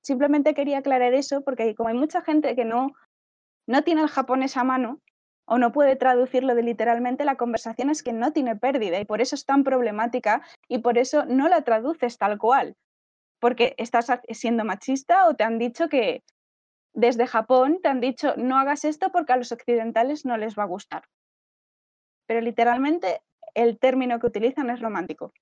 Simplemente 0.02 0.54
quería 0.54 0.78
aclarar 0.78 1.14
eso 1.14 1.42
porque 1.42 1.74
como 1.74 1.88
hay 1.88 1.96
mucha 1.96 2.22
gente 2.22 2.54
que 2.54 2.64
no, 2.64 2.92
no 3.66 3.82
tiene 3.82 4.02
el 4.02 4.08
japonés 4.08 4.56
a 4.56 4.64
mano 4.64 5.00
o 5.46 5.58
no 5.58 5.72
puede 5.72 5.96
traducirlo 5.96 6.54
de 6.54 6.62
literalmente, 6.62 7.24
la 7.24 7.36
conversación 7.36 7.90
es 7.90 8.02
que 8.02 8.12
no 8.12 8.32
tiene 8.32 8.56
pérdida 8.56 8.98
y 8.98 9.04
por 9.04 9.20
eso 9.20 9.34
es 9.34 9.44
tan 9.44 9.62
problemática 9.62 10.42
y 10.68 10.78
por 10.78 10.98
eso 10.98 11.24
no 11.26 11.48
la 11.48 11.62
traduces 11.62 12.16
tal 12.18 12.38
cual. 12.38 12.76
Porque 13.40 13.74
estás 13.76 14.06
siendo 14.30 14.64
machista 14.64 15.28
o 15.28 15.34
te 15.34 15.44
han 15.44 15.58
dicho 15.58 15.88
que 15.88 16.22
desde 16.94 17.26
Japón 17.26 17.80
te 17.82 17.88
han 17.88 18.00
dicho 18.00 18.34
no 18.36 18.56
hagas 18.56 18.84
esto 18.84 19.10
porque 19.10 19.32
a 19.32 19.36
los 19.36 19.52
occidentales 19.52 20.24
no 20.24 20.36
les 20.36 20.56
va 20.58 20.62
a 20.62 20.66
gustar. 20.66 21.04
Pero 22.26 22.40
literalmente 22.40 23.20
el 23.54 23.78
término 23.78 24.18
que 24.18 24.26
utilizan 24.26 24.70
es 24.70 24.80
romántico. 24.80 25.32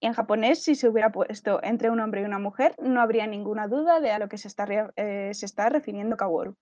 Y 0.00 0.06
en 0.06 0.12
japonés, 0.12 0.62
si 0.62 0.74
se 0.74 0.88
hubiera 0.88 1.10
puesto 1.10 1.60
entre 1.62 1.90
un 1.90 2.00
hombre 2.00 2.22
y 2.22 2.24
una 2.24 2.38
mujer, 2.38 2.74
no 2.80 3.00
habría 3.00 3.26
ninguna 3.26 3.66
duda 3.66 4.00
de 4.00 4.12
a 4.12 4.18
lo 4.18 4.28
que 4.28 4.38
se 4.38 4.46
está, 4.46 4.66
eh, 4.96 5.30
se 5.34 5.46
está 5.46 5.68
refiriendo 5.68 6.16
Kaworu. 6.16 6.54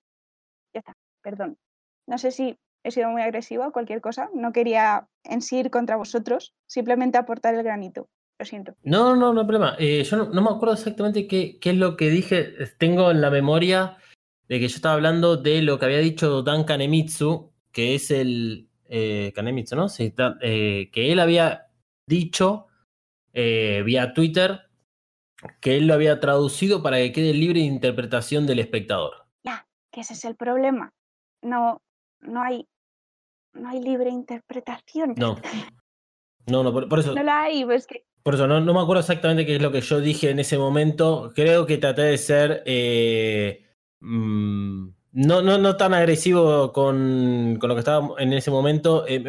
Ya 0.73 0.81
está, 0.81 0.97
perdón. 1.23 1.59
No 2.07 2.17
sé 2.19 2.31
si 2.31 2.57
he 2.83 2.91
sido 2.91 3.11
muy 3.11 3.21
agresiva 3.23 3.67
o 3.67 3.73
cualquier 3.73 4.01
cosa. 4.01 4.31
No 4.33 4.53
quería 4.53 5.07
en 5.25 5.43
sí 5.43 5.59
ir 5.59 5.71
contra 5.71 5.97
vosotros, 5.97 6.55
simplemente 6.67 7.19
aportar 7.19 7.55
el 7.55 7.63
granito. 7.63 8.09
Lo 8.39 8.45
siento. 8.45 8.75
No, 8.83 9.17
no, 9.17 9.33
no 9.33 9.41
hay 9.41 9.47
problema. 9.47 9.77
Eh, 9.79 10.03
yo 10.05 10.17
no, 10.17 10.43
me 10.43 10.51
acuerdo 10.51 10.75
exactamente 10.75 11.27
qué, 11.27 11.59
qué 11.59 11.71
es 11.71 11.77
lo 11.77 11.97
que 11.97 12.11
dije. 12.11 12.55
Tengo 12.79 13.11
en 13.11 13.21
la 13.21 13.31
memoria 13.31 13.97
de 14.49 14.61
que 14.61 14.69
yo 14.69 14.77
estaba 14.77 14.95
hablando 14.95 15.37
de 15.37 15.63
lo 15.63 15.79
que 15.79 15.87
había 15.87 15.99
dicho 15.99 16.43
Dan 16.43 16.65
Kanemitsu, 16.65 17.53
que 17.73 17.95
es 17.95 18.11
el. 18.11 18.69
eh, 18.89 19.33
Kanemitsu, 19.35 19.75
¿no? 19.75 19.87
Eh, 20.41 20.91
que 20.93 21.13
él 21.13 21.19
había 21.19 21.67
dicho 22.07 22.66
eh, 23.39 23.83
vía 23.85 24.15
Twitter 24.15 24.63
que 25.61 25.77
él 25.77 25.87
lo 25.87 25.93
había 25.93 26.21
traducido 26.21 26.83
para 26.83 26.97
que 26.97 27.13
quede 27.13 27.35
libre 27.35 27.61
de 27.61 27.67
interpretación 27.67 28.47
del 28.47 28.59
espectador. 28.59 29.27
Ya, 29.45 29.69
que 29.93 30.01
ese 30.01 30.15
es 30.15 30.25
el 30.25 30.37
problema. 30.37 30.95
No, 31.43 31.83
no 32.21 32.43
hay, 32.43 32.67
no 33.53 33.69
hay 33.69 33.81
libre 33.81 34.09
interpretación. 34.09 35.15
No. 35.19 35.37
No, 36.47 36.63
no, 36.63 36.73
por, 36.73 36.89
por 36.89 37.01
eso. 37.01 37.15
No 37.15 37.23
la 37.23 37.43
hay, 37.43 37.65
pues 37.65 37.87
que 37.87 38.07
Por 38.23 38.35
eso 38.35 38.47
no, 38.47 38.61
no 38.61 38.73
me 38.73 38.81
acuerdo 38.81 39.01
exactamente 39.01 39.45
qué 39.45 39.57
es 39.57 39.63
lo 39.63 39.73
que 39.73 39.83
yo 39.83 40.01
dije 40.01 40.31
en 40.31 40.39
ese 40.39 40.57
momento. 40.57 41.33
Creo 41.35 41.67
que 41.67 41.77
traté 41.77 42.03
de 42.03 42.19
ser 42.19 42.63
eh, 42.65 43.67
mm, 44.01 44.89
no, 45.13 45.43
no, 45.43 45.59
no 45.59 45.77
tan 45.77 45.93
agresivo 45.93 46.73
con, 46.73 47.59
con 47.61 47.69
lo 47.69 47.75
que 47.75 47.81
estaba 47.81 48.15
en 48.19 48.33
ese 48.33 48.51
momento. 48.51 49.07
Eh, 49.07 49.23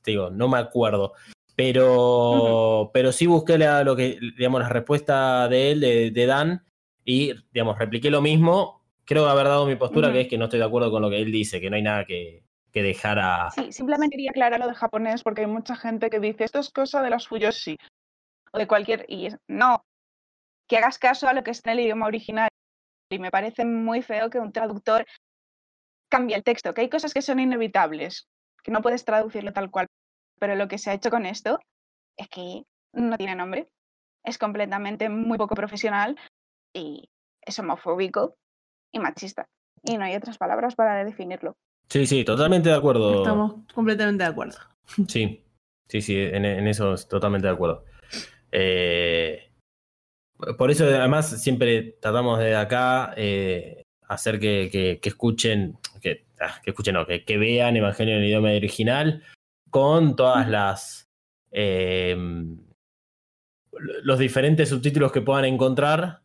te 0.00 0.10
digo, 0.10 0.30
no 0.30 0.48
me 0.48 0.58
acuerdo. 0.58 1.12
Pero, 1.60 2.90
pero 2.94 3.12
sí 3.12 3.26
busqué 3.26 3.58
la, 3.58 3.84
lo 3.84 3.94
que, 3.94 4.18
digamos, 4.38 4.62
la 4.62 4.70
respuesta 4.70 5.46
de 5.46 5.72
él, 5.72 5.80
de, 5.80 6.10
de 6.10 6.26
Dan, 6.26 6.64
y 7.04 7.34
digamos, 7.52 7.78
repliqué 7.78 8.10
lo 8.10 8.22
mismo. 8.22 8.82
Creo 9.04 9.28
haber 9.28 9.46
dado 9.46 9.66
mi 9.66 9.76
postura, 9.76 10.10
que 10.10 10.22
es 10.22 10.28
que 10.28 10.38
no 10.38 10.44
estoy 10.44 10.58
de 10.58 10.64
acuerdo 10.64 10.90
con 10.90 11.02
lo 11.02 11.10
que 11.10 11.20
él 11.20 11.30
dice, 11.30 11.60
que 11.60 11.68
no 11.68 11.76
hay 11.76 11.82
nada 11.82 12.06
que, 12.06 12.44
que 12.72 12.82
dejar 12.82 13.18
a. 13.18 13.50
Sí, 13.50 13.72
simplemente 13.72 14.16
quería 14.16 14.30
aclarar 14.30 14.58
lo 14.58 14.68
de 14.68 14.74
japonés 14.74 15.22
porque 15.22 15.42
hay 15.42 15.48
mucha 15.48 15.76
gente 15.76 16.08
que 16.08 16.18
dice 16.18 16.44
esto 16.44 16.60
es 16.60 16.70
cosa 16.70 17.02
de 17.02 17.10
los 17.10 17.28
fuyoshi 17.28 17.76
o 18.52 18.58
de 18.58 18.66
cualquier 18.66 19.04
y 19.08 19.28
no 19.46 19.84
que 20.66 20.78
hagas 20.78 20.98
caso 20.98 21.28
a 21.28 21.34
lo 21.34 21.42
que 21.42 21.50
está 21.50 21.72
en 21.72 21.78
el 21.78 21.84
idioma 21.84 22.06
original 22.06 22.48
y 23.10 23.18
me 23.18 23.30
parece 23.30 23.66
muy 23.66 24.00
feo 24.00 24.30
que 24.30 24.38
un 24.38 24.52
traductor 24.52 25.04
cambie 26.08 26.36
el 26.36 26.44
texto, 26.44 26.72
que 26.72 26.82
hay 26.82 26.88
cosas 26.88 27.12
que 27.12 27.22
son 27.22 27.38
inevitables, 27.38 28.28
que 28.62 28.70
no 28.70 28.80
puedes 28.80 29.04
traducirlo 29.04 29.52
tal 29.52 29.70
cual, 29.70 29.88
pero 30.40 30.54
lo 30.56 30.66
que 30.68 30.78
se 30.78 30.90
ha 30.90 30.94
hecho 30.94 31.10
con 31.10 31.26
esto 31.26 31.60
es 32.18 32.28
que 32.28 32.64
no 32.92 33.16
tiene 33.16 33.36
nombre, 33.36 33.68
es 34.24 34.38
completamente 34.38 35.08
muy 35.08 35.38
poco 35.38 35.54
profesional 35.54 36.16
y 36.74 37.08
es 37.42 37.58
homofóbico 37.58 38.34
y 38.92 38.98
machista 38.98 39.46
y 39.82 39.96
no 39.96 40.04
hay 40.04 40.16
otras 40.16 40.38
palabras 40.38 40.74
para 40.74 41.04
definirlo. 41.04 41.54
Sí, 41.88 42.06
sí, 42.06 42.24
totalmente 42.24 42.68
de 42.68 42.74
acuerdo. 42.74 43.16
Estamos 43.16 43.54
completamente 43.74 44.24
de 44.24 44.30
acuerdo. 44.30 44.58
Sí, 45.08 45.44
sí, 45.88 46.00
sí, 46.02 46.16
en, 46.18 46.44
en 46.44 46.66
eso 46.66 46.94
es 46.94 47.06
totalmente 47.06 47.46
de 47.46 47.52
acuerdo. 47.52 47.84
Eh, 48.50 49.52
por 50.58 50.70
eso, 50.70 50.84
además, 50.84 51.40
siempre 51.42 51.96
tratamos 52.00 52.38
de 52.38 52.56
acá 52.56 53.12
eh, 53.16 53.82
hacer 54.08 54.40
que, 54.40 54.68
que- 54.72 54.98
que 55.00 55.08
escuchen, 55.10 55.78
que, 56.00 56.24
ah, 56.40 56.60
que 56.62 56.70
escuchen, 56.70 56.94
no, 56.94 57.06
que, 57.06 57.24
que 57.24 57.38
vean 57.38 57.76
Evangelio 57.76 58.14
en 58.14 58.20
el 58.22 58.26
idioma 58.26 58.50
original 58.50 59.22
con 59.70 60.16
todas 60.16 60.48
las 60.48 61.08
eh, 61.52 62.16
los 64.02 64.18
diferentes 64.18 64.68
subtítulos 64.68 65.12
que 65.12 65.22
puedan 65.22 65.44
encontrar. 65.44 66.22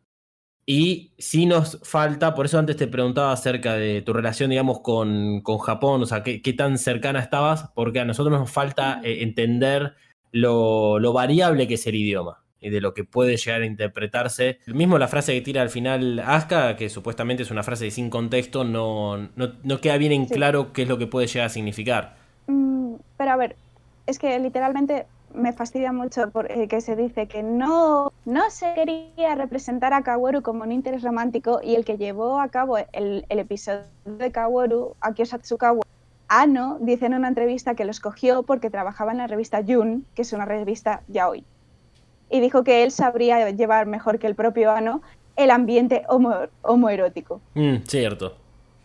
Y 0.68 1.12
si 1.16 1.46
nos 1.46 1.78
falta, 1.84 2.34
por 2.34 2.46
eso 2.46 2.58
antes 2.58 2.76
te 2.76 2.88
preguntaba 2.88 3.32
acerca 3.32 3.74
de 3.74 4.02
tu 4.02 4.12
relación, 4.12 4.50
digamos, 4.50 4.80
con, 4.80 5.40
con 5.42 5.58
Japón, 5.58 6.02
o 6.02 6.06
sea, 6.06 6.24
qué, 6.24 6.42
qué 6.42 6.52
tan 6.54 6.76
cercana 6.78 7.20
estabas, 7.20 7.70
porque 7.74 8.00
a 8.00 8.04
nosotros 8.04 8.36
nos 8.38 8.50
falta 8.50 9.00
eh, 9.04 9.22
entender 9.22 9.94
lo, 10.32 10.98
lo 10.98 11.12
variable 11.12 11.68
que 11.68 11.74
es 11.74 11.86
el 11.86 11.94
idioma 11.94 12.42
y 12.60 12.70
de 12.70 12.80
lo 12.80 12.94
que 12.94 13.04
puede 13.04 13.36
llegar 13.36 13.62
a 13.62 13.66
interpretarse. 13.66 14.58
Mismo 14.66 14.98
la 14.98 15.06
frase 15.08 15.34
que 15.34 15.40
tira 15.40 15.62
al 15.62 15.70
final 15.70 16.18
Asuka, 16.18 16.74
que 16.76 16.88
supuestamente 16.88 17.44
es 17.44 17.50
una 17.52 17.62
frase 17.62 17.90
sin 17.92 18.10
contexto, 18.10 18.64
no, 18.64 19.18
no, 19.36 19.52
no 19.62 19.80
queda 19.80 19.98
bien 19.98 20.10
en 20.12 20.26
Sí. 20.26 20.34
claro 20.34 20.72
qué 20.72 20.82
es 20.82 20.88
lo 20.88 20.98
que 20.98 21.06
puede 21.06 21.28
llegar 21.28 21.46
a 21.46 21.50
significar. 21.50 22.16
Mm, 22.48 22.75
pero 23.16 23.32
a 23.32 23.36
ver, 23.36 23.56
es 24.06 24.18
que 24.18 24.38
literalmente 24.38 25.06
me 25.34 25.52
fastidia 25.52 25.92
mucho 25.92 26.30
por, 26.30 26.50
eh, 26.50 26.68
que 26.68 26.80
se 26.80 26.96
dice 26.96 27.26
que 27.26 27.42
no, 27.42 28.12
no 28.24 28.50
se 28.50 28.72
quería 28.74 29.34
representar 29.34 29.92
a 29.92 30.02
Kaworu 30.02 30.42
como 30.42 30.62
un 30.62 30.72
interés 30.72 31.02
romántico 31.02 31.60
y 31.62 31.74
el 31.74 31.84
que 31.84 31.98
llevó 31.98 32.40
a 32.40 32.48
cabo 32.48 32.78
el, 32.78 33.26
el 33.28 33.38
episodio 33.38 33.82
de 34.04 34.30
Kaworu, 34.32 34.94
Akio 35.00 35.26
Satsukawa, 35.26 35.82
Ano, 36.28 36.78
dice 36.80 37.06
en 37.06 37.14
una 37.14 37.28
entrevista 37.28 37.74
que 37.74 37.84
lo 37.84 37.90
escogió 37.90 38.42
porque 38.44 38.70
trabajaba 38.70 39.12
en 39.12 39.18
la 39.18 39.26
revista 39.26 39.62
Jun, 39.66 40.06
que 40.14 40.22
es 40.22 40.32
una 40.32 40.44
revista 40.44 41.02
yaoi. 41.08 41.44
Y 42.30 42.40
dijo 42.40 42.64
que 42.64 42.82
él 42.82 42.90
sabría 42.90 43.50
llevar 43.50 43.86
mejor 43.86 44.18
que 44.18 44.26
el 44.26 44.34
propio 44.34 44.72
Ano 44.72 45.02
el 45.36 45.50
ambiente 45.50 46.04
homo- 46.08 46.48
homoerótico. 46.62 47.40
Mm, 47.54 47.76
cierto. 47.86 48.34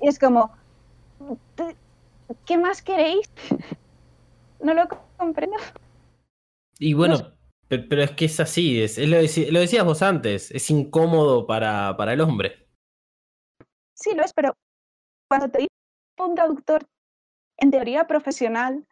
Y 0.02 0.08
es 0.10 0.20
como, 0.20 0.52
"¿Te- 1.56 1.76
¿qué 2.45 2.58
más 2.58 2.82
queréis? 2.82 3.28
No 4.61 4.73
lo 4.73 4.88
comprendo. 5.17 5.57
Y 6.79 6.93
bueno, 6.93 7.17
pe- 7.67 7.79
pero, 7.79 8.03
es 8.03 8.11
que 8.11 8.25
es 8.25 8.39
así, 8.39 8.81
es, 8.81 8.97
es 8.97 9.07
lo, 9.09 9.17
deci- 9.17 9.49
lo 9.51 9.59
decías 9.59 9.85
vos 9.85 10.01
antes, 10.01 10.51
es 10.51 10.69
incómodo 10.69 11.45
para, 11.45 11.95
para 11.97 12.13
el 12.13 12.21
hombre. 12.21 12.67
Sí, 13.93 14.15
lo 14.15 14.23
es, 14.23 14.33
pero 14.33 14.53
cuando 15.29 15.49
te 15.49 15.59
dice 15.59 15.69
un 16.19 16.35
traductor 16.35 16.85
en 17.57 17.71
teoría 17.71 18.07
profesional 18.07 18.85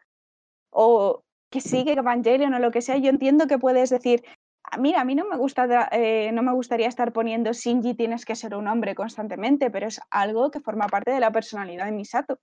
o 0.72 1.22
que 1.52 1.62
sigue 1.62 1.94
Evangelion 1.94 2.54
o 2.54 2.60
lo 2.60 2.72
que 2.72 2.82
sea, 2.82 2.98
yo 2.98 3.10
entiendo 3.10 3.48
que 3.48 3.58
puedes 3.58 3.90
decir, 3.90 4.24
"Ah, 4.64 4.78
mira, 4.78 5.02
a 5.02 5.06
mí 5.06 5.16
no 5.16 5.26
me, 5.26 5.36
gusta, 5.38 5.90
eh, 5.92 6.32
no 6.32 6.44
me 6.44 6.54
gustaría 6.54 6.88
estar 6.88 7.12
poniendo 7.12 7.52
Shinji 7.54 7.96
tienes 7.96 8.24
que 8.26 8.36
ser 8.36 8.54
un 8.56 8.68
hombre 8.68 8.94
constantemente, 8.94 9.72
pero 9.72 9.88
es 9.88 10.00
algo 10.12 10.52
que 10.52 10.60
forma 10.60 10.88
parte 10.88 11.12
de 11.12 11.20
la 11.20 11.32
personalidad 11.32 11.86
de 11.86 11.92
Misato. 11.92 12.38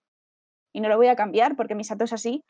Y 0.75 0.81
no 0.81 0.89
lo 0.89 0.97
voy 0.97 1.07
a 1.07 1.17
cambiar 1.17 1.55
porque 1.57 1.77
Misato 1.77 2.05
es 2.05 2.13
así 2.13 2.43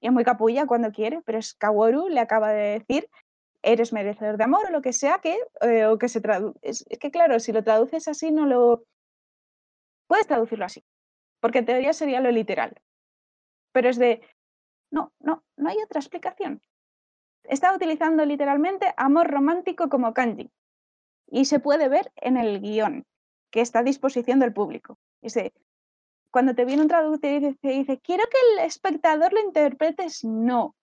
y 0.00 0.06
es 0.06 0.12
muy 0.12 0.24
capulla 0.24 0.66
cuando 0.66 0.92
quiere, 0.92 1.20
pero 1.24 1.38
es 1.38 1.54
Kaworu 1.54 2.08
le 2.08 2.20
acaba 2.20 2.50
de 2.50 2.78
decir 2.78 3.08
eres 3.62 3.92
merecedor 3.92 4.36
de 4.36 4.44
amor 4.44 4.66
o 4.66 4.70
lo 4.70 4.80
que 4.80 4.92
sea 4.92 5.18
que, 5.18 5.38
eh, 5.60 5.86
o 5.86 5.98
que 5.98 6.08
se 6.08 6.20
traduce. 6.20 6.58
Es, 6.62 6.84
que 6.98 7.10
claro, 7.10 7.38
si 7.40 7.52
lo 7.52 7.62
traduces 7.62 8.08
así 8.08 8.30
no 8.30 8.46
lo... 8.46 8.84
Puedes 10.06 10.26
traducirlo 10.26 10.64
así, 10.64 10.82
porque 11.40 11.58
en 11.58 11.66
teoría 11.66 11.92
sería 11.92 12.20
lo 12.20 12.30
literal. 12.30 12.74
Pero 13.72 13.88
es 13.88 13.98
de, 13.98 14.22
no, 14.90 15.12
no, 15.20 15.44
no 15.56 15.68
hay 15.68 15.76
otra 15.84 16.00
explicación. 16.00 16.62
Está 17.44 17.74
utilizando 17.74 18.24
literalmente 18.24 18.92
amor 18.96 19.30
romántico 19.30 19.88
como 19.88 20.14
kanji. 20.14 20.50
Y 21.28 21.44
se 21.44 21.60
puede 21.60 21.88
ver 21.88 22.10
en 22.16 22.36
el 22.36 22.60
guion, 22.60 23.04
que 23.52 23.60
está 23.60 23.80
a 23.80 23.84
disposición 23.84 24.40
del 24.40 24.52
público. 24.52 24.98
Es 25.22 25.34
de, 25.34 25.52
cuando 26.30 26.54
te 26.54 26.64
viene 26.64 26.82
un 26.82 26.88
traductor 26.88 27.30
y 27.30 27.40
dice, 27.40 27.68
dice, 27.68 28.00
quiero 28.00 28.24
que 28.30 28.38
el 28.52 28.66
espectador 28.66 29.32
lo 29.32 29.40
interpretes, 29.40 30.24
no. 30.24 30.74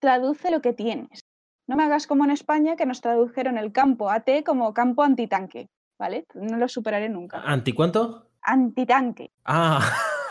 Traduce 0.00 0.50
lo 0.50 0.62
que 0.62 0.72
tienes. 0.72 1.24
No 1.66 1.76
me 1.76 1.84
hagas 1.84 2.06
como 2.06 2.24
en 2.24 2.30
España, 2.30 2.76
que 2.76 2.86
nos 2.86 3.00
tradujeron 3.00 3.58
el 3.58 3.70
campo 3.72 4.10
AT 4.10 4.28
como 4.44 4.74
campo 4.74 5.02
antitanque, 5.02 5.68
¿vale? 5.98 6.26
No 6.34 6.56
lo 6.56 6.68
superaré 6.68 7.08
nunca. 7.08 7.40
¿Anti 7.44 7.72
cuánto? 7.72 8.26
Antitanque. 8.42 9.30
Ah. 9.44 9.80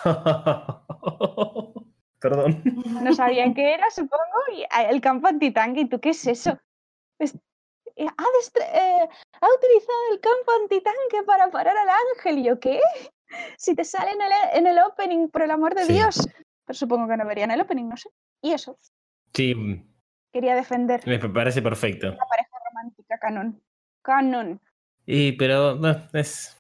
Perdón. 2.19 2.61
No 3.01 3.13
sabían 3.13 3.53
qué 3.53 3.73
era, 3.73 3.89
supongo, 3.91 4.39
y 4.53 4.63
ah, 4.71 4.83
el 4.83 4.99
campo 4.99 5.27
antitanque. 5.27 5.81
¿Y 5.81 5.89
tú 5.89 5.99
qué 6.01 6.09
es 6.09 6.27
eso? 6.27 6.57
Pues, 7.17 7.35
eh, 7.95 8.07
ha, 8.07 8.23
eh, 8.63 9.09
ha 9.41 9.47
utilizado 9.55 9.99
el 10.11 10.19
campo 10.19 10.51
antitanque 10.61 11.23
para 11.25 11.49
parar 11.51 11.77
al 11.77 11.89
ángel. 11.89 12.39
¿Y 12.39 12.43
yo 12.43 12.59
qué? 12.59 12.81
Si 13.57 13.75
te 13.75 13.83
sale 13.83 14.11
en 14.11 14.21
el, 14.21 14.31
en 14.53 14.67
el 14.67 14.77
opening, 14.83 15.29
por 15.29 15.41
el 15.43 15.51
amor 15.51 15.75
de 15.75 15.85
Sí. 15.85 15.93
Dios. 15.93 16.27
Pero 16.65 16.77
supongo 16.77 17.07
que 17.07 17.17
no 17.17 17.25
verían 17.25 17.51
el 17.51 17.61
opening, 17.61 17.85
no 17.89 17.97
sé. 17.97 18.09
Y 18.41 18.51
eso, 18.53 18.77
Sí, 19.33 19.53
quería 20.31 20.55
defender 20.55 21.01
me 21.05 21.19
parece 21.29 21.61
perfecto. 21.61 22.07
la 22.11 22.25
pareja 22.25 22.49
romántica 22.69 23.17
canon. 23.19 23.61
canon. 24.01 24.61
Y, 25.05 25.31
pero, 25.33 25.75
no, 25.75 26.07
es. 26.13 26.55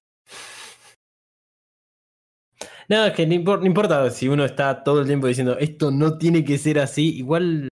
No, 2.87 3.05
es 3.05 3.13
que 3.13 3.25
no, 3.27 3.33
impor- 3.35 3.59
no 3.59 3.65
importa 3.67 4.09
si 4.09 4.27
uno 4.27 4.43
está 4.45 4.83
todo 4.83 5.01
el 5.01 5.07
tiempo 5.07 5.27
diciendo 5.27 5.57
esto 5.59 5.91
no 5.91 6.17
tiene 6.17 6.43
que 6.43 6.57
ser 6.57 6.79
así, 6.79 7.17
igual 7.17 7.69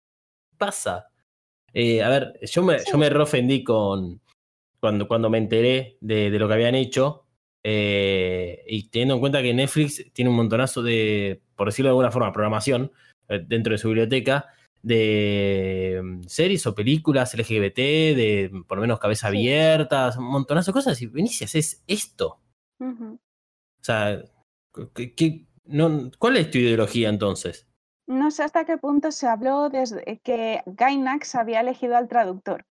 pasa. 0.57 1.09
Eh, 1.71 2.01
a 2.03 2.09
ver, 2.09 2.39
yo 2.43 2.63
me, 2.63 2.77
yo 2.91 2.97
me 2.97 3.09
re 3.09 3.21
ofendí 3.21 3.63
con 3.63 4.21
cuando, 4.79 5.07
cuando 5.07 5.29
me 5.29 5.37
enteré 5.37 5.97
de, 6.01 6.29
de 6.31 6.39
lo 6.39 6.47
que 6.47 6.53
habían 6.55 6.75
hecho. 6.75 7.25
Eh, 7.64 8.64
y 8.68 8.90
teniendo 8.90 9.15
en 9.15 9.19
cuenta 9.19 9.41
que 9.41 9.53
Netflix 9.53 10.03
tiene 10.14 10.30
un 10.30 10.35
montonazo 10.38 10.81
de, 10.84 11.41
por 11.56 11.68
decirlo 11.68 11.88
de 11.90 11.91
alguna 11.91 12.11
forma, 12.11 12.31
programación 12.34 12.91
eh, 13.30 13.44
dentro 13.48 13.72
de 13.72 13.77
su 13.77 13.88
biblioteca 13.88 14.48
de 14.81 16.02
mm, 16.03 16.23
series 16.27 16.68
o 16.68 16.76
películas 16.76 17.34
LGBT, 17.34 17.77
de 17.77 18.49
mm, 18.52 18.64
por 18.64 18.77
lo 18.77 18.81
menos 18.81 18.99
cabeza 18.99 19.30
Sí. 19.30 19.38
abiertas, 19.38 20.18
un 20.18 20.26
montonazo 20.26 20.72
de 20.72 20.73
cosas. 20.73 21.02
Y 21.02 21.10
y 21.15 21.44
haces 21.44 21.84
esto. 21.88 22.40
O 22.81 23.18
sea, 23.84 24.22
¿qué- 24.94 25.14
qué- 25.15 25.45
no, 25.65 26.11
¿cuál 26.19 26.35
es 26.38 26.52
tu 26.52 26.57
ideología 26.57 27.07
entonces? 27.10 27.65
No 28.07 28.31
sé 28.31 28.44
hasta 28.44 28.65
qué 28.65 28.77
punto 28.77 29.11
se 29.14 29.27
habló 29.27 29.69
desde 29.69 30.19
que 30.23 30.61
Gainax 30.65 31.35
había 31.35 31.61
elegido 31.61 31.95
al 31.95 32.10
traductor. 32.10 32.65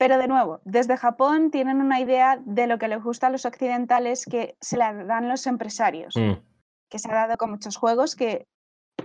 Pero 0.00 0.16
de 0.16 0.28
nuevo, 0.28 0.62
desde 0.64 0.96
Japón 0.96 1.50
tienen 1.50 1.82
una 1.82 2.00
idea 2.00 2.40
de 2.42 2.66
lo 2.66 2.78
que 2.78 2.88
les 2.88 3.02
gusta 3.02 3.26
a 3.26 3.30
los 3.30 3.44
occidentales 3.44 4.24
que 4.24 4.56
se 4.58 4.78
la 4.78 4.94
dan 4.94 5.28
los 5.28 5.46
empresarios, 5.46 6.16
Mm, 6.16 6.42
que 6.88 6.98
se 6.98 7.10
ha 7.10 7.14
dado 7.14 7.36
con 7.36 7.50
muchos 7.50 7.76
juegos 7.76 8.16
que 8.16 8.46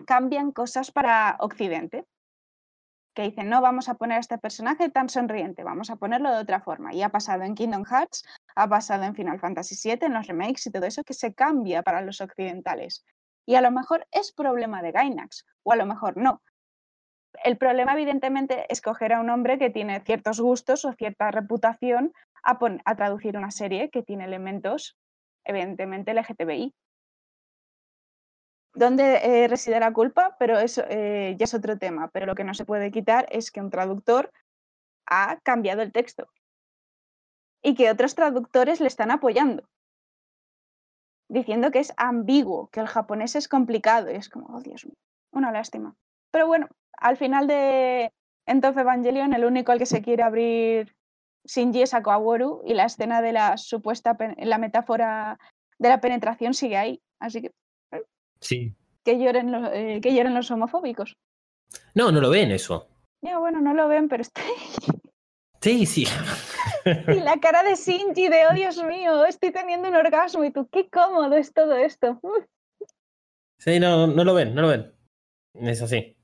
cambian 0.08 0.54
cosas 0.54 0.92
para 0.92 1.36
Occidente. 1.42 2.06
Que 3.14 3.24
dicen, 3.24 3.50
no 3.50 3.60
vamos 3.60 3.90
a 3.90 3.96
poner 3.96 4.16
a 4.16 4.20
este 4.22 4.38
personaje 4.38 4.88
tan 4.88 5.10
sonriente, 5.10 5.66
vamos 5.66 5.90
a 5.90 5.98
ponerlo 5.98 6.32
de 6.32 6.40
otra 6.40 6.62
forma. 6.62 6.94
Y 6.94 7.02
ha 7.02 7.10
pasado 7.10 7.44
en 7.44 7.56
Kingdom 7.56 7.84
Hearts, 7.84 8.24
ha 8.56 8.70
pasado 8.70 9.04
en 9.04 9.16
Final 9.16 9.42
Fantasy 9.42 9.76
VII, 9.76 10.06
en 10.06 10.14
los 10.14 10.28
remakes 10.28 10.66
y 10.66 10.72
todo 10.72 10.86
eso, 10.86 11.04
que 11.04 11.14
se 11.14 11.34
cambia 11.34 11.84
para 11.84 12.00
los 12.00 12.22
occidentales. 12.22 13.04
Y 13.46 13.56
a 13.56 13.62
lo 13.62 13.70
mejor 13.70 14.08
es 14.12 14.32
problema 14.32 14.82
de 14.82 14.94
Gainax, 14.94 15.46
o 15.64 15.74
a 15.74 15.76
lo 15.76 15.86
mejor 15.86 16.16
no. 16.16 16.42
El 17.44 17.58
problema, 17.58 17.94
evidentemente, 17.94 18.66
es 18.70 18.82
coger 18.82 19.14
a 19.14 19.20
un 19.20 19.30
hombre 19.30 19.58
que 19.58 19.70
tiene 19.70 20.00
ciertos 20.02 20.40
gustos 20.40 20.86
o 20.86 20.94
cierta 20.94 21.32
reputación 21.32 22.14
a, 22.44 22.58
a 22.86 22.96
traducir 22.96 23.38
una 23.38 23.52
serie 23.52 23.90
que 23.90 24.04
tiene 24.04 24.26
elementos, 24.26 24.98
evidentemente, 25.44 26.14
LGTBI. 26.14 26.74
¿Dónde 28.76 29.22
eh, 29.24 29.48
reside 29.48 29.80
la 29.80 29.94
culpa? 29.94 30.36
Pero 30.38 30.60
eso 30.60 30.84
eh, 30.90 31.36
ya 31.40 31.46
es 31.46 31.54
otro 31.54 31.78
tema. 31.78 32.10
Pero 32.10 32.26
lo 32.26 32.36
que 32.36 32.44
no 32.44 32.54
se 32.54 32.66
puede 32.66 32.92
quitar 32.92 33.26
es 33.32 33.52
que 33.52 33.62
un 33.62 33.70
traductor 33.70 34.32
ha 35.08 35.40
cambiado 35.44 35.82
el 35.82 35.94
texto 35.94 36.28
y 37.64 37.74
que 37.74 37.90
otros 37.90 38.16
traductores 38.16 38.82
le 38.82 38.88
están 38.88 39.12
apoyando, 39.12 39.68
diciendo 41.30 41.72
que 41.72 41.80
es 41.80 41.94
ambiguo, 41.98 42.68
que 42.68 42.82
el 42.82 42.88
japonés 42.88 43.36
es 43.36 43.48
complicado. 43.48 44.12
Y 44.12 44.16
es 44.16 44.30
como, 44.30 44.56
oh 44.56 44.62
Dios 44.62 44.86
mío, 44.86 44.98
una 45.32 45.52
lástima. 45.52 45.96
Pero 46.32 46.48
bueno, 46.48 46.68
al 46.98 47.18
final 47.18 47.48
de 47.48 48.12
Entonces 48.46 48.82
Evangelion, 48.82 49.34
el 49.34 49.46
único 49.46 49.72
al 49.72 49.80
que 49.80 49.86
se 49.86 50.02
quiere 50.02 50.24
abrir 50.24 50.96
Shinji 51.46 51.84
es 51.84 51.94
a 51.94 52.02
Kaworu 52.02 52.62
y 52.66 52.74
la 52.74 52.86
escena 52.86 53.22
de 53.22 53.34
la 53.34 53.58
supuesta, 53.58 54.18
la 54.38 54.58
metáfora 54.58 55.40
de 55.78 55.90
la 55.90 56.02
penetración 56.02 56.54
sigue 56.54 56.78
ahí. 56.78 57.02
Así 57.20 57.42
que 57.42 57.52
sí. 58.40 58.76
que 59.04 59.20
lloren, 59.20 59.52
los, 59.52 59.70
eh, 59.74 60.00
que 60.02 60.14
lloren 60.14 60.34
los 60.34 60.50
homofóbicos. 60.52 61.16
No, 61.94 62.12
no 62.12 62.22
lo 62.22 62.30
ven 62.30 62.52
eso. 62.52 62.88
Ya, 63.22 63.40
bueno, 63.40 63.62
no 63.62 63.74
lo 63.74 63.88
ven, 63.88 64.08
pero 64.08 64.22
está 64.22 64.42
ahí. 64.42 65.00
Sí, 65.62 65.86
sí. 65.86 66.06
Y 66.86 67.20
la 67.20 67.40
cara 67.40 67.64
de 67.64 67.74
Shinji 67.74 68.30
de, 68.30 68.46
oh 68.46 68.54
Dios 68.54 68.84
mío, 68.84 69.26
estoy 69.26 69.52
teniendo 69.52 69.90
un 69.90 69.96
orgasmo 69.96 70.44
y 70.44 70.52
tú, 70.52 70.68
qué 70.72 70.88
cómodo 70.88 71.36
es 71.36 71.52
todo 71.52 71.76
esto. 71.76 72.22
Sí, 73.58 73.80
no, 73.80 74.06
no 74.06 74.24
lo 74.24 74.36
ven, 74.36 74.54
no 74.54 74.62
lo 74.62 74.68
ven. 74.68 74.94
Es 75.56 75.82
así. 75.82 76.16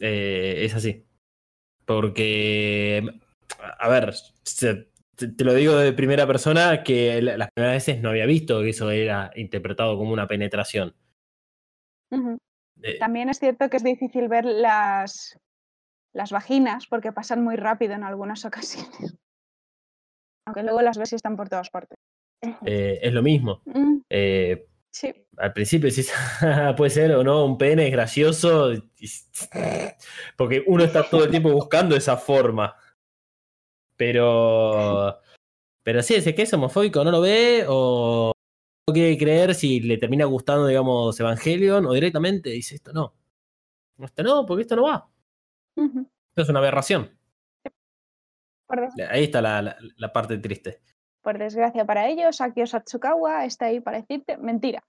Eh, 0.00 0.62
es 0.64 0.74
así. 0.74 1.04
Porque, 1.84 3.02
a 3.78 3.88
ver, 3.88 4.14
se- 4.42 4.88
te, 5.16 5.28
te 5.28 5.44
lo 5.44 5.54
digo 5.54 5.76
de 5.76 5.92
primera 5.92 6.26
persona 6.26 6.82
que 6.82 7.20
la- 7.22 7.36
las 7.36 7.50
primeras 7.52 7.76
veces 7.76 8.00
no 8.02 8.10
había 8.10 8.26
visto 8.26 8.60
que 8.62 8.70
eso 8.70 8.90
era 8.90 9.30
interpretado 9.36 9.96
como 9.98 10.12
una 10.12 10.26
penetración. 10.26 10.94
Eh, 12.82 12.98
También 12.98 13.28
es 13.28 13.38
cierto 13.38 13.68
que 13.70 13.76
es 13.76 13.84
difícil 13.84 14.28
ver 14.28 14.44
las, 14.44 15.38
las 16.12 16.30
vaginas 16.32 16.86
porque 16.86 17.12
pasan 17.12 17.42
muy 17.42 17.56
rápido 17.56 17.94
en 17.94 18.04
algunas 18.04 18.44
ocasiones. 18.44 19.16
Aunque 20.46 20.62
luego 20.62 20.82
las 20.82 20.98
ves 20.98 21.12
y 21.12 21.16
están 21.16 21.36
por 21.36 21.48
todas 21.48 21.70
partes. 21.70 21.96
eh, 22.66 22.98
es 23.02 23.12
lo 23.12 23.22
mismo. 23.22 23.62
Mm, 23.66 24.00
Eh, 24.10 24.66
sí, 24.94 25.12
al 25.36 25.52
principio 25.52 25.88
decís, 25.90 26.12
puede 26.76 26.90
ser 26.90 27.12
o 27.12 27.24
no, 27.24 27.44
un 27.44 27.58
pene 27.58 27.86
es 27.86 27.92
gracioso. 27.92 28.70
Porque 30.36 30.62
uno 30.66 30.84
está 30.84 31.02
todo 31.08 31.24
el 31.24 31.30
tiempo 31.30 31.50
buscando 31.52 31.96
esa 31.96 32.16
forma. 32.16 32.76
Pero. 33.96 35.20
Pero 35.82 36.02
sí, 36.02 36.14
ese 36.14 36.34
que 36.34 36.42
es 36.42 36.52
homofóbico 36.54 37.04
no 37.04 37.10
lo 37.10 37.20
ve 37.20 37.64
o 37.68 38.32
no 38.88 38.94
quiere 38.94 39.18
creer 39.18 39.54
si 39.54 39.80
le 39.80 39.98
termina 39.98 40.24
gustando, 40.24 40.66
digamos, 40.66 41.18
Evangelion 41.20 41.86
o 41.86 41.92
directamente 41.92 42.50
dice 42.50 42.76
esto 42.76 42.92
no. 42.92 43.14
Esto 43.98 44.22
no, 44.22 44.46
porque 44.46 44.62
esto 44.62 44.76
no 44.76 44.84
va. 44.84 45.08
Esto 46.30 46.42
es 46.42 46.48
una 46.48 46.60
aberración. 46.60 47.10
Ahí 49.10 49.24
está 49.24 49.40
la, 49.42 49.62
la- 49.62 49.76
la 49.96 50.12
parte 50.12 50.38
triste. 50.38 50.80
Por 51.24 51.38
desgracia 51.38 51.84
para 51.84 52.06
ellos, 52.08 52.40
Akio 52.40 52.66
Satsukawa 52.66 53.44
está 53.44 53.66
ahí 53.66 53.80
para 53.80 54.00
decirte 54.00 54.36
mentira. 54.36 54.84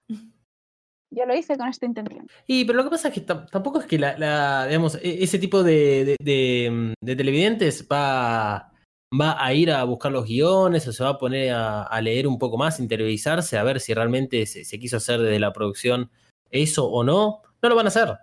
Yo 1.10 1.24
lo 1.24 1.34
hice 1.34 1.56
con 1.56 1.68
esta 1.68 1.86
intención. 1.86 2.26
Y 2.46 2.64
pero 2.64 2.76
lo 2.76 2.84
que 2.84 2.90
pasa 2.90 3.08
es 3.08 3.14
que 3.14 3.24
tam- 3.26 3.48
tampoco 3.50 3.80
es 3.80 3.86
que 3.86 3.98
la, 3.98 4.18
la- 4.18 4.66
digamos, 4.66 4.96
e- 4.96 5.22
ese 5.24 5.38
tipo 5.38 5.62
de, 5.62 6.04
de- 6.04 6.16
de, 6.20 6.94
de 7.00 7.16
televidentes 7.16 7.86
va, 7.90 8.72
va 9.18 9.42
a 9.44 9.54
ir 9.54 9.70
a 9.70 9.82
buscar 9.84 10.12
los 10.12 10.26
guiones 10.26 10.86
o 10.88 10.92
se 10.92 11.04
va 11.04 11.10
a 11.10 11.18
poner 11.18 11.52
a, 11.54 11.84
a 11.84 12.00
leer 12.02 12.26
un 12.26 12.38
poco 12.38 12.58
más, 12.58 12.80
interiorizarse, 12.80 13.56
a 13.56 13.62
ver 13.62 13.80
si 13.80 13.94
realmente 13.94 14.44
se, 14.46 14.64
se 14.64 14.78
quiso 14.78 14.96
hacer 14.98 15.20
desde 15.20 15.38
la 15.38 15.52
producción 15.52 16.10
eso 16.50 16.86
o 16.90 17.02
no. 17.04 17.40
No 17.62 17.68
lo 17.68 17.76
van 17.76 17.86
a 17.86 17.88
hacer. 17.88 18.18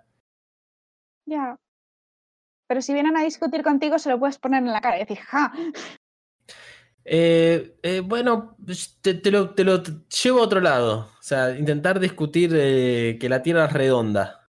Ya. 1.26 1.56
Pero 2.68 2.80
si 2.82 2.92
vienen 2.92 3.16
a 3.16 3.24
discutir 3.24 3.62
contigo, 3.62 3.98
se 3.98 4.10
lo 4.10 4.18
puedes 4.18 4.38
poner 4.38 4.62
en 4.62 4.72
la 4.72 4.80
cara 4.80 4.96
y 4.96 5.00
decir, 5.00 5.18
ja, 5.18 5.52
Eh, 7.04 7.76
eh, 7.82 8.00
bueno, 8.00 8.56
pues, 8.64 8.98
te, 9.00 9.14
te 9.14 9.30
lo, 9.30 9.50
te 9.54 9.64
lo 9.64 9.82
t- 9.82 9.92
llevo 10.22 10.40
a 10.40 10.44
otro 10.44 10.60
lado. 10.60 11.10
O 11.18 11.22
sea, 11.22 11.56
intentar 11.56 12.00
discutir 12.00 12.52
eh, 12.54 13.18
que 13.20 13.28
la 13.28 13.42
Tierra 13.42 13.66
es 13.66 13.72
redonda 13.72 14.48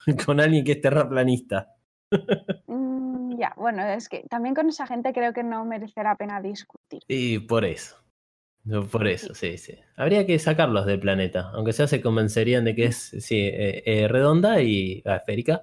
con 0.26 0.40
alguien 0.40 0.64
que 0.64 0.72
es 0.72 0.80
terraplanista. 0.80 1.74
Mm, 2.66 3.36
ya, 3.40 3.52
bueno, 3.56 3.84
es 3.84 4.08
que 4.08 4.22
también 4.30 4.54
con 4.54 4.68
esa 4.68 4.86
gente 4.86 5.12
creo 5.12 5.32
que 5.32 5.42
no 5.42 5.64
merece 5.64 6.04
la 6.04 6.14
pena 6.14 6.40
discutir. 6.40 7.02
Y 7.08 7.40
por 7.40 7.64
eso. 7.64 7.96
Por 8.92 9.08
eso, 9.08 9.34
sí, 9.34 9.58
sí. 9.58 9.76
Habría 9.96 10.24
que 10.24 10.38
sacarlos 10.38 10.86
del 10.86 11.00
planeta, 11.00 11.50
aunque 11.54 11.72
sea 11.72 11.88
se 11.88 12.00
convencerían 12.00 12.64
de 12.64 12.76
que 12.76 12.84
es 12.84 12.96
sí, 13.18 13.50
redonda 14.06 14.62
y 14.62 15.02
ah, 15.04 15.16
esférica. 15.16 15.62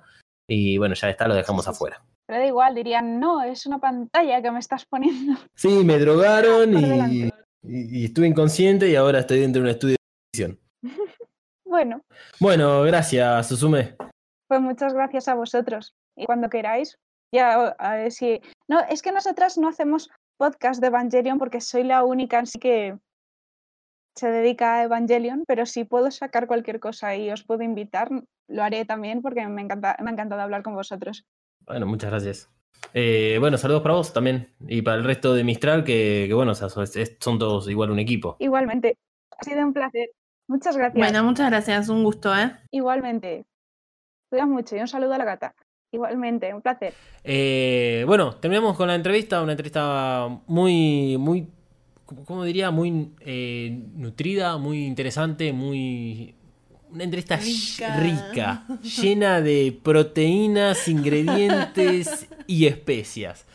Y 0.49 0.77
bueno, 0.77 0.95
ya 0.95 1.09
está, 1.09 1.27
lo 1.29 1.35
dejamos 1.35 1.65
Sí, 1.65 1.71
sí, 1.71 1.73
sí. 1.73 1.75
afuera. 1.75 2.03
Pero 2.27 2.39
da 2.39 2.45
igual, 2.45 2.75
dirían, 2.75 3.19
no, 3.19 3.41
es 3.41 3.65
una 3.65 3.79
pantalla 3.79 4.41
que 4.41 4.51
me 4.51 4.59
estás 4.59 4.85
poniendo. 4.85 5.33
Sí, 5.55 5.83
me 5.85 5.97
drogaron 5.97 6.77
y, 6.77 7.23
y- 7.23 7.31
y 7.63 8.05
estuve 8.05 8.27
inconsciente 8.27 8.89
y 8.89 8.95
ahora 8.95 9.19
estoy 9.19 9.39
dentro 9.39 9.61
de 9.61 9.67
un 9.67 9.71
estudio 9.71 9.95
de 9.95 10.31
edición. 10.33 10.59
Bueno, 11.65 12.01
Bueno, 12.39 12.81
gracias, 12.83 13.47
Susume. 13.47 13.95
pues 14.47 14.61
muchas 14.61 14.93
gracias 14.93 15.27
a 15.27 15.35
vosotros. 15.35 15.93
Y 16.15 16.25
cuando 16.25 16.49
queráis, 16.49 16.97
ya 17.33 17.67
a 17.77 17.95
ver 17.97 18.11
si. 18.13 18.41
No, 18.69 18.79
es 18.89 19.01
que 19.01 19.11
nosotras 19.11 19.57
no 19.57 19.67
hacemos 19.67 20.09
podcast 20.39 20.79
de 20.79 20.87
Evangelion 20.87 21.37
porque 21.37 21.59
soy 21.61 21.83
la 21.83 22.03
única 22.05 22.39
así 22.39 22.57
que 22.57 22.97
se 24.15 24.31
dedica 24.31 24.75
a 24.75 24.83
Evangelion, 24.83 25.43
pero 25.45 25.65
si 25.65 25.83
puedo 25.83 26.09
sacar 26.09 26.47
cualquier 26.47 26.79
cosa 26.79 27.15
y 27.15 27.29
os 27.31 27.43
puedo 27.43 27.63
invitar, 27.63 28.09
lo 28.49 28.63
haré 28.63 28.85
también 28.85 29.21
porque 29.21 29.45
me 29.47 29.61
encanta, 29.61 29.97
me 30.01 30.09
ha 30.09 30.13
encantado 30.13 30.41
hablar 30.41 30.63
con 30.63 30.73
vosotros. 30.73 31.25
Bueno, 31.67 31.85
muchas 31.85 32.09
gracias. 32.11 32.49
Eh, 32.93 33.37
bueno, 33.39 33.57
saludos 33.57 33.81
para 33.81 33.95
vos 33.95 34.13
también. 34.13 34.49
Y 34.67 34.81
para 34.81 34.97
el 34.97 35.03
resto 35.03 35.33
de 35.33 35.43
Mistral, 35.43 35.83
que, 35.83 36.25
que 36.27 36.33
bueno, 36.33 36.53
o 36.53 36.55
sea, 36.55 36.69
son, 36.69 36.83
es- 36.83 37.17
son 37.19 37.37
todos 37.37 37.69
igual 37.69 37.91
un 37.91 37.99
equipo. 37.99 38.37
Igualmente, 38.39 38.97
ha 39.37 39.43
sido 39.43 39.61
un 39.65 39.73
placer. 39.73 40.09
Muchas 40.47 40.77
gracias. 40.77 40.97
Bueno, 40.97 41.23
muchas 41.25 41.49
gracias, 41.49 41.89
un 41.89 42.03
gusto, 42.03 42.33
¿eh? 42.35 42.51
Igualmente. 42.71 43.45
Cuidas 44.29 44.47
mucho 44.47 44.75
y 44.75 44.79
un 44.79 44.87
saludo 44.87 45.13
a 45.13 45.17
la 45.17 45.25
gata. 45.25 45.55
Igualmente, 45.91 46.53
un 46.53 46.61
placer. 46.61 46.93
Eh, 47.23 48.03
bueno, 48.07 48.35
terminamos 48.35 48.75
con 48.77 48.87
la 48.87 48.95
entrevista, 48.95 49.41
una 49.41 49.53
entrevista 49.53 50.27
muy, 50.47 51.17
muy, 51.17 51.49
¿cómo 52.05 52.23
cómo 52.25 52.43
diría? 52.43 52.71
Muy 52.71 53.13
eh, 53.21 53.69
nutrida, 53.95 54.57
muy 54.57 54.85
interesante, 54.85 55.51
muy... 55.53 56.35
Una 56.89 57.03
entrevista 57.03 57.35
Rica. 57.37 57.97
rica, 57.99 58.63
llena 59.01 59.41
de 59.41 59.77
proteínas, 59.83 60.87
ingredientes 60.87 62.27
y 62.47 62.65
especias. 62.65 63.45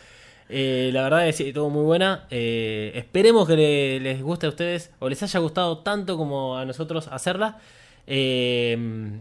Eh, 0.48 0.90
la 0.92 1.04
verdad 1.04 1.26
es 1.28 1.36
que 1.38 1.48
estuvo 1.48 1.70
muy 1.70 1.82
buena. 1.84 2.26
Eh, 2.30 2.92
esperemos 2.94 3.48
que 3.48 3.56
le- 3.56 4.00
les 4.00 4.22
guste 4.22 4.44
a 4.46 4.50
ustedes 4.50 4.90
o 4.98 5.08
les 5.08 5.22
haya 5.22 5.40
gustado 5.40 5.78
tanto 5.78 6.18
como 6.18 6.58
a 6.58 6.66
nosotros 6.66 7.08
hacerla. 7.08 7.58
Eh, 8.06 8.76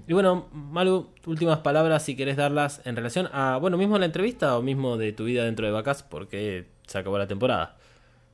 y 0.07 0.13
bueno, 0.13 0.49
Malu, 0.51 1.09
últimas 1.25 1.59
palabras 1.59 2.03
si 2.03 2.15
querés 2.17 2.35
darlas 2.35 2.81
en 2.83 2.95
relación 2.97 3.29
a, 3.31 3.57
bueno, 3.61 3.77
mismo 3.77 3.97
la 3.97 4.05
entrevista 4.07 4.57
o 4.57 4.61
mismo 4.61 4.97
de 4.97 5.13
tu 5.13 5.23
vida 5.23 5.45
dentro 5.45 5.65
de 5.65 5.71
Vacas, 5.71 6.03
porque 6.03 6.65
se 6.85 6.97
acabó 6.97 7.17
la 7.17 7.27
temporada. 7.27 7.77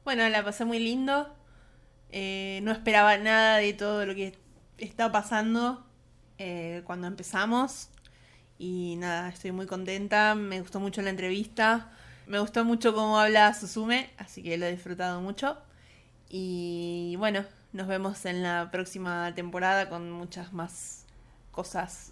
Bueno, 0.06 0.28
la 0.30 0.44
pasé 0.44 0.66
muy 0.66 0.80
lindo. 0.80 1.28
No 2.12 2.72
esperaba 2.72 3.18
nada 3.18 3.58
de 3.58 3.74
todo 3.74 4.06
lo 4.08 4.16
que 4.16 4.34
está 4.78 5.12
pasando 5.12 5.86
eh, 6.38 6.82
cuando 6.86 7.08
empezamos. 7.08 7.90
Y 8.60 8.95
nada, 8.98 9.30
estoy 9.30 9.52
muy 9.52 9.66
contenta. 9.66 10.36
Me 10.36 10.62
gustó 10.62 10.80
mucho 10.80 11.02
la 11.02 11.10
entrevista. 11.10 11.91
Me 12.26 12.40
gustó 12.40 12.66
mucho 12.66 12.94
cómo 12.94 13.20
habla 13.20 13.54
Susume, 13.54 14.10
así 14.18 14.44
que 14.44 14.58
lo 14.58 14.66
he 14.66 14.72
disfrutado 14.72 15.22
mucho. 15.22 15.58
Y 16.30 17.16
bueno, 17.18 17.45
nos 17.72 17.88
vemos 17.88 18.26
en 18.26 18.44
la 18.44 18.70
próxima 18.72 19.34
temporada 19.34 19.90
con 19.90 20.12
muchas 20.12 20.52
más 20.52 21.06
cosas 21.52 22.12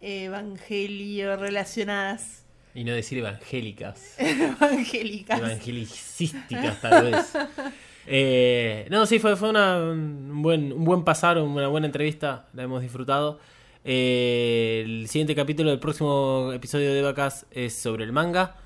evangelio 0.00 1.36
relacionadas. 1.36 2.44
Y 2.74 2.84
no 2.84 2.92
decir 2.92 3.18
evangélicas. 3.18 4.14
Evangélicas. 4.18 5.38
evangelicísticas 5.38 6.80
tal 6.80 7.10
vez. 7.10 7.32
Eh, 8.06 8.86
no, 8.90 9.06
sí, 9.06 9.18
fue, 9.18 9.36
fue 9.36 9.50
una- 9.50 9.78
un, 9.78 10.42
buen, 10.42 10.72
un 10.72 10.84
buen 10.84 11.04
pasar, 11.04 11.38
una 11.38 11.68
buena 11.68 11.86
entrevista, 11.86 12.46
la 12.54 12.64
hemos 12.64 12.82
disfrutado. 12.82 13.38
Eh, 13.84 14.82
el 14.84 15.08
siguiente 15.08 15.34
capítulo 15.34 15.70
del 15.70 15.78
próximo 15.78 16.50
episodio 16.52 16.92
de 16.92 17.02
Vacas 17.02 17.46
es 17.50 17.74
sobre 17.74 18.04
el 18.04 18.12
manga. 18.12 18.56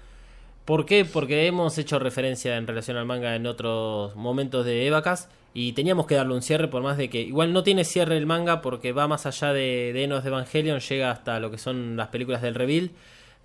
¿Por 0.65 0.87
qué? 0.87 1.05
Porque 1.05 1.47
hemos 1.47 1.77
hecho 1.79 1.99
referencia 1.99 2.57
en 2.57 2.67
relación 2.67 2.97
al 2.97 3.05
manga 3.07 3.37
en 3.37 3.47
otros 3.47 4.17
momentos 4.17 4.65
de 4.65 4.87
Evacas 4.87 5.29
y 5.53 5.73
teníamos 5.75 6.07
que 6.07 6.15
darle 6.15 6.35
un 6.35 6.43
cierre 6.43 6.69
por 6.69 6.83
más 6.83 6.97
de 6.97 7.11
que 7.11 7.21
igual 7.21 7.53
no 7.53 7.63
tiene 7.63 7.85
cierre 7.85 8.17
el 8.17 8.27
manga 8.27 8.63
porque 8.63 8.93
va 8.93 9.07
más 9.07 9.27
allá 9.27 9.53
de, 9.53 9.93
de 9.93 10.07
de 10.09 10.29
Evangelion, 10.29 10.81
llega 10.81 11.11
hasta 11.11 11.39
lo 11.39 11.51
que 11.51 11.59
son 11.59 11.97
las 11.97 12.09
películas 12.09 12.41
del 12.43 12.55
Reveal, 12.55 12.91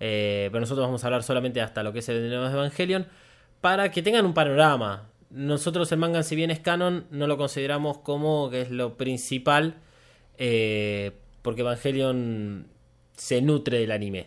eh, 0.00 0.48
pero 0.50 0.60
nosotros 0.60 0.86
vamos 0.86 1.04
a 1.04 1.08
hablar 1.08 1.22
solamente 1.22 1.60
hasta 1.60 1.82
lo 1.82 1.92
que 1.92 1.98
es 2.00 2.08
el 2.08 2.32
Enos 2.32 2.50
de 2.52 2.58
Evangelion 2.58 3.06
para 3.60 3.90
que 3.90 4.02
tengan 4.02 4.24
un 4.24 4.32
panorama. 4.34 5.09
Nosotros 5.30 5.90
el 5.92 5.98
manga 5.98 6.22
si 6.22 6.36
bien 6.36 6.50
es 6.50 6.60
canon 6.60 7.06
no 7.10 7.26
lo 7.26 7.36
consideramos 7.36 7.98
como 7.98 8.50
que 8.50 8.62
es 8.62 8.70
lo 8.70 8.96
principal 8.96 9.76
eh, 10.38 11.12
porque 11.42 11.60
Evangelion 11.60 12.66
se 13.16 13.40
nutre 13.42 13.78
del 13.78 13.92
anime. 13.92 14.26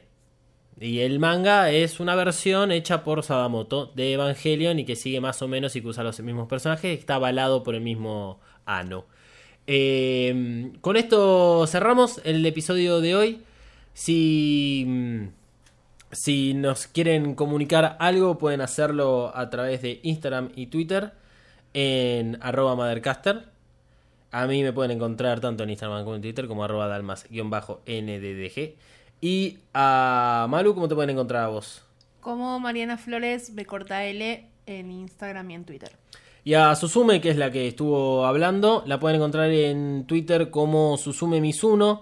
Y 0.79 0.99
el 0.99 1.19
manga 1.19 1.69
es 1.71 1.99
una 1.99 2.15
versión 2.15 2.71
hecha 2.71 3.03
por 3.03 3.23
Sadamoto 3.23 3.87
de 3.95 4.13
Evangelion 4.13 4.79
y 4.79 4.85
que 4.85 4.95
sigue 4.95 5.21
más 5.21 5.41
o 5.41 5.47
menos 5.47 5.75
y 5.75 5.81
que 5.81 5.87
usa 5.87 6.03
los 6.03 6.19
mismos 6.21 6.47
personajes 6.47 6.97
está 6.97 7.15
avalado 7.15 7.63
por 7.63 7.75
el 7.75 7.81
mismo 7.81 8.39
Ano. 8.65 9.05
Eh, 9.67 10.71
con 10.81 10.97
esto 10.97 11.65
cerramos 11.67 12.21
el 12.23 12.45
episodio 12.45 13.01
de 13.01 13.15
hoy. 13.15 13.41
Si, 13.93 14.85
mm, 14.87 15.27
si 16.13 16.53
nos 16.53 16.87
quieren 16.87 17.35
comunicar 17.35 17.97
algo 17.99 18.37
pueden 18.37 18.61
hacerlo 18.61 19.31
a 19.35 19.49
través 19.49 19.81
de 19.81 19.99
Instagram 20.03 20.51
y 20.55 20.67
Twitter 20.67 21.13
en 21.73 22.37
arroba 22.41 22.75
mothercaster. 22.75 23.45
A 24.31 24.47
mí 24.47 24.63
me 24.63 24.73
pueden 24.73 24.91
encontrar 24.91 25.39
tanto 25.39 25.63
en 25.63 25.69
Instagram 25.69 26.03
como 26.03 26.15
en 26.15 26.21
Twitter 26.21 26.47
como 26.47 26.63
arroba 26.63 26.87
dalmas-nddg. 26.87 28.75
Y 29.21 29.59
a 29.73 30.47
Malu, 30.49 30.73
¿cómo 30.73 30.87
te 30.87 30.95
pueden 30.95 31.11
encontrar 31.11 31.43
a 31.43 31.47
vos? 31.47 31.83
Como 32.19 32.59
Mariana 32.59 32.97
Flores, 32.97 33.53
B 33.53 33.65
corta 33.65 34.05
L 34.05 34.47
en 34.65 34.91
Instagram 34.91 35.51
y 35.51 35.55
en 35.55 35.65
Twitter. 35.65 35.91
Y 36.43 36.55
a 36.55 36.75
Susume, 36.75 37.21
que 37.21 37.29
es 37.29 37.37
la 37.37 37.51
que 37.51 37.67
estuvo 37.67 38.25
hablando, 38.25 38.83
la 38.85 38.99
pueden 38.99 39.17
encontrar 39.17 39.49
en 39.49 40.05
Twitter 40.07 40.49
como 40.49 40.97
Susume 40.97 41.39
Misuno. 41.39 42.01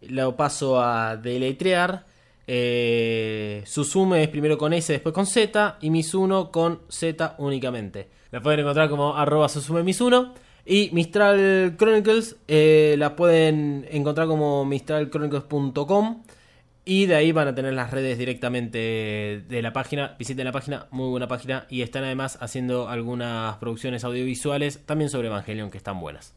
Lo 0.00 0.34
paso 0.36 0.80
a 0.80 1.16
deletrear. 1.16 2.04
Eh, 2.46 3.62
Susume 3.66 4.22
es 4.22 4.28
primero 4.28 4.56
con 4.56 4.72
S, 4.72 4.92
después 4.92 5.14
con 5.14 5.26
Z. 5.26 5.78
Y 5.80 5.90
Misuno 5.90 6.50
con 6.50 6.80
Z 6.88 7.34
únicamente. 7.38 8.08
La 8.30 8.40
pueden 8.40 8.60
encontrar 8.60 8.88
como 8.88 9.16
arroba 9.16 9.48
Susume 9.48 9.82
Misuno. 9.82 10.34
Y 10.64 10.90
Mistral 10.92 11.76
Chronicles 11.78 12.36
eh, 12.48 12.96
la 12.98 13.14
pueden 13.14 13.86
encontrar 13.90 14.26
como 14.26 14.64
mistralchronicles.com. 14.64 16.22
Y 16.84 17.06
de 17.06 17.16
ahí 17.16 17.32
van 17.32 17.48
a 17.48 17.54
tener 17.54 17.72
las 17.74 17.90
redes 17.90 18.16
directamente 18.16 19.42
de 19.48 19.62
la 19.62 19.72
página. 19.72 20.14
Visiten 20.18 20.44
la 20.44 20.52
página, 20.52 20.86
muy 20.90 21.08
buena 21.08 21.26
página. 21.26 21.66
Y 21.68 21.82
están 21.82 22.04
además 22.04 22.38
haciendo 22.40 22.88
algunas 22.88 23.56
producciones 23.56 24.04
audiovisuales 24.04 24.84
también 24.86 25.10
sobre 25.10 25.28
Evangelion 25.28 25.70
que 25.70 25.78
están 25.78 26.00
buenas. 26.00 26.34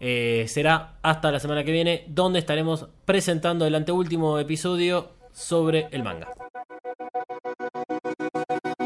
Eh, 0.00 0.46
será 0.48 0.94
hasta 1.02 1.30
la 1.30 1.40
semana 1.40 1.62
que 1.62 1.72
viene, 1.72 2.04
donde 2.08 2.38
estaremos 2.38 2.88
presentando 3.04 3.66
el 3.66 3.74
anteúltimo 3.74 4.38
episodio 4.38 5.10
sobre 5.32 5.88
el 5.92 6.02
manga. 6.02 6.28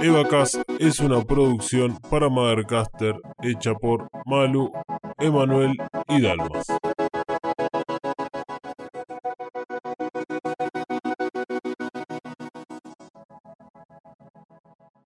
Evacast 0.02 0.56
es 0.80 0.98
una 1.00 1.22
producción 1.24 1.96
para 2.10 2.28
Mothercaster 2.28 3.14
hecha 3.42 3.74
por 3.74 4.08
Malu, 4.26 4.72
Emanuel 5.18 5.78
y 6.08 6.20
Dalmas. 6.20 6.66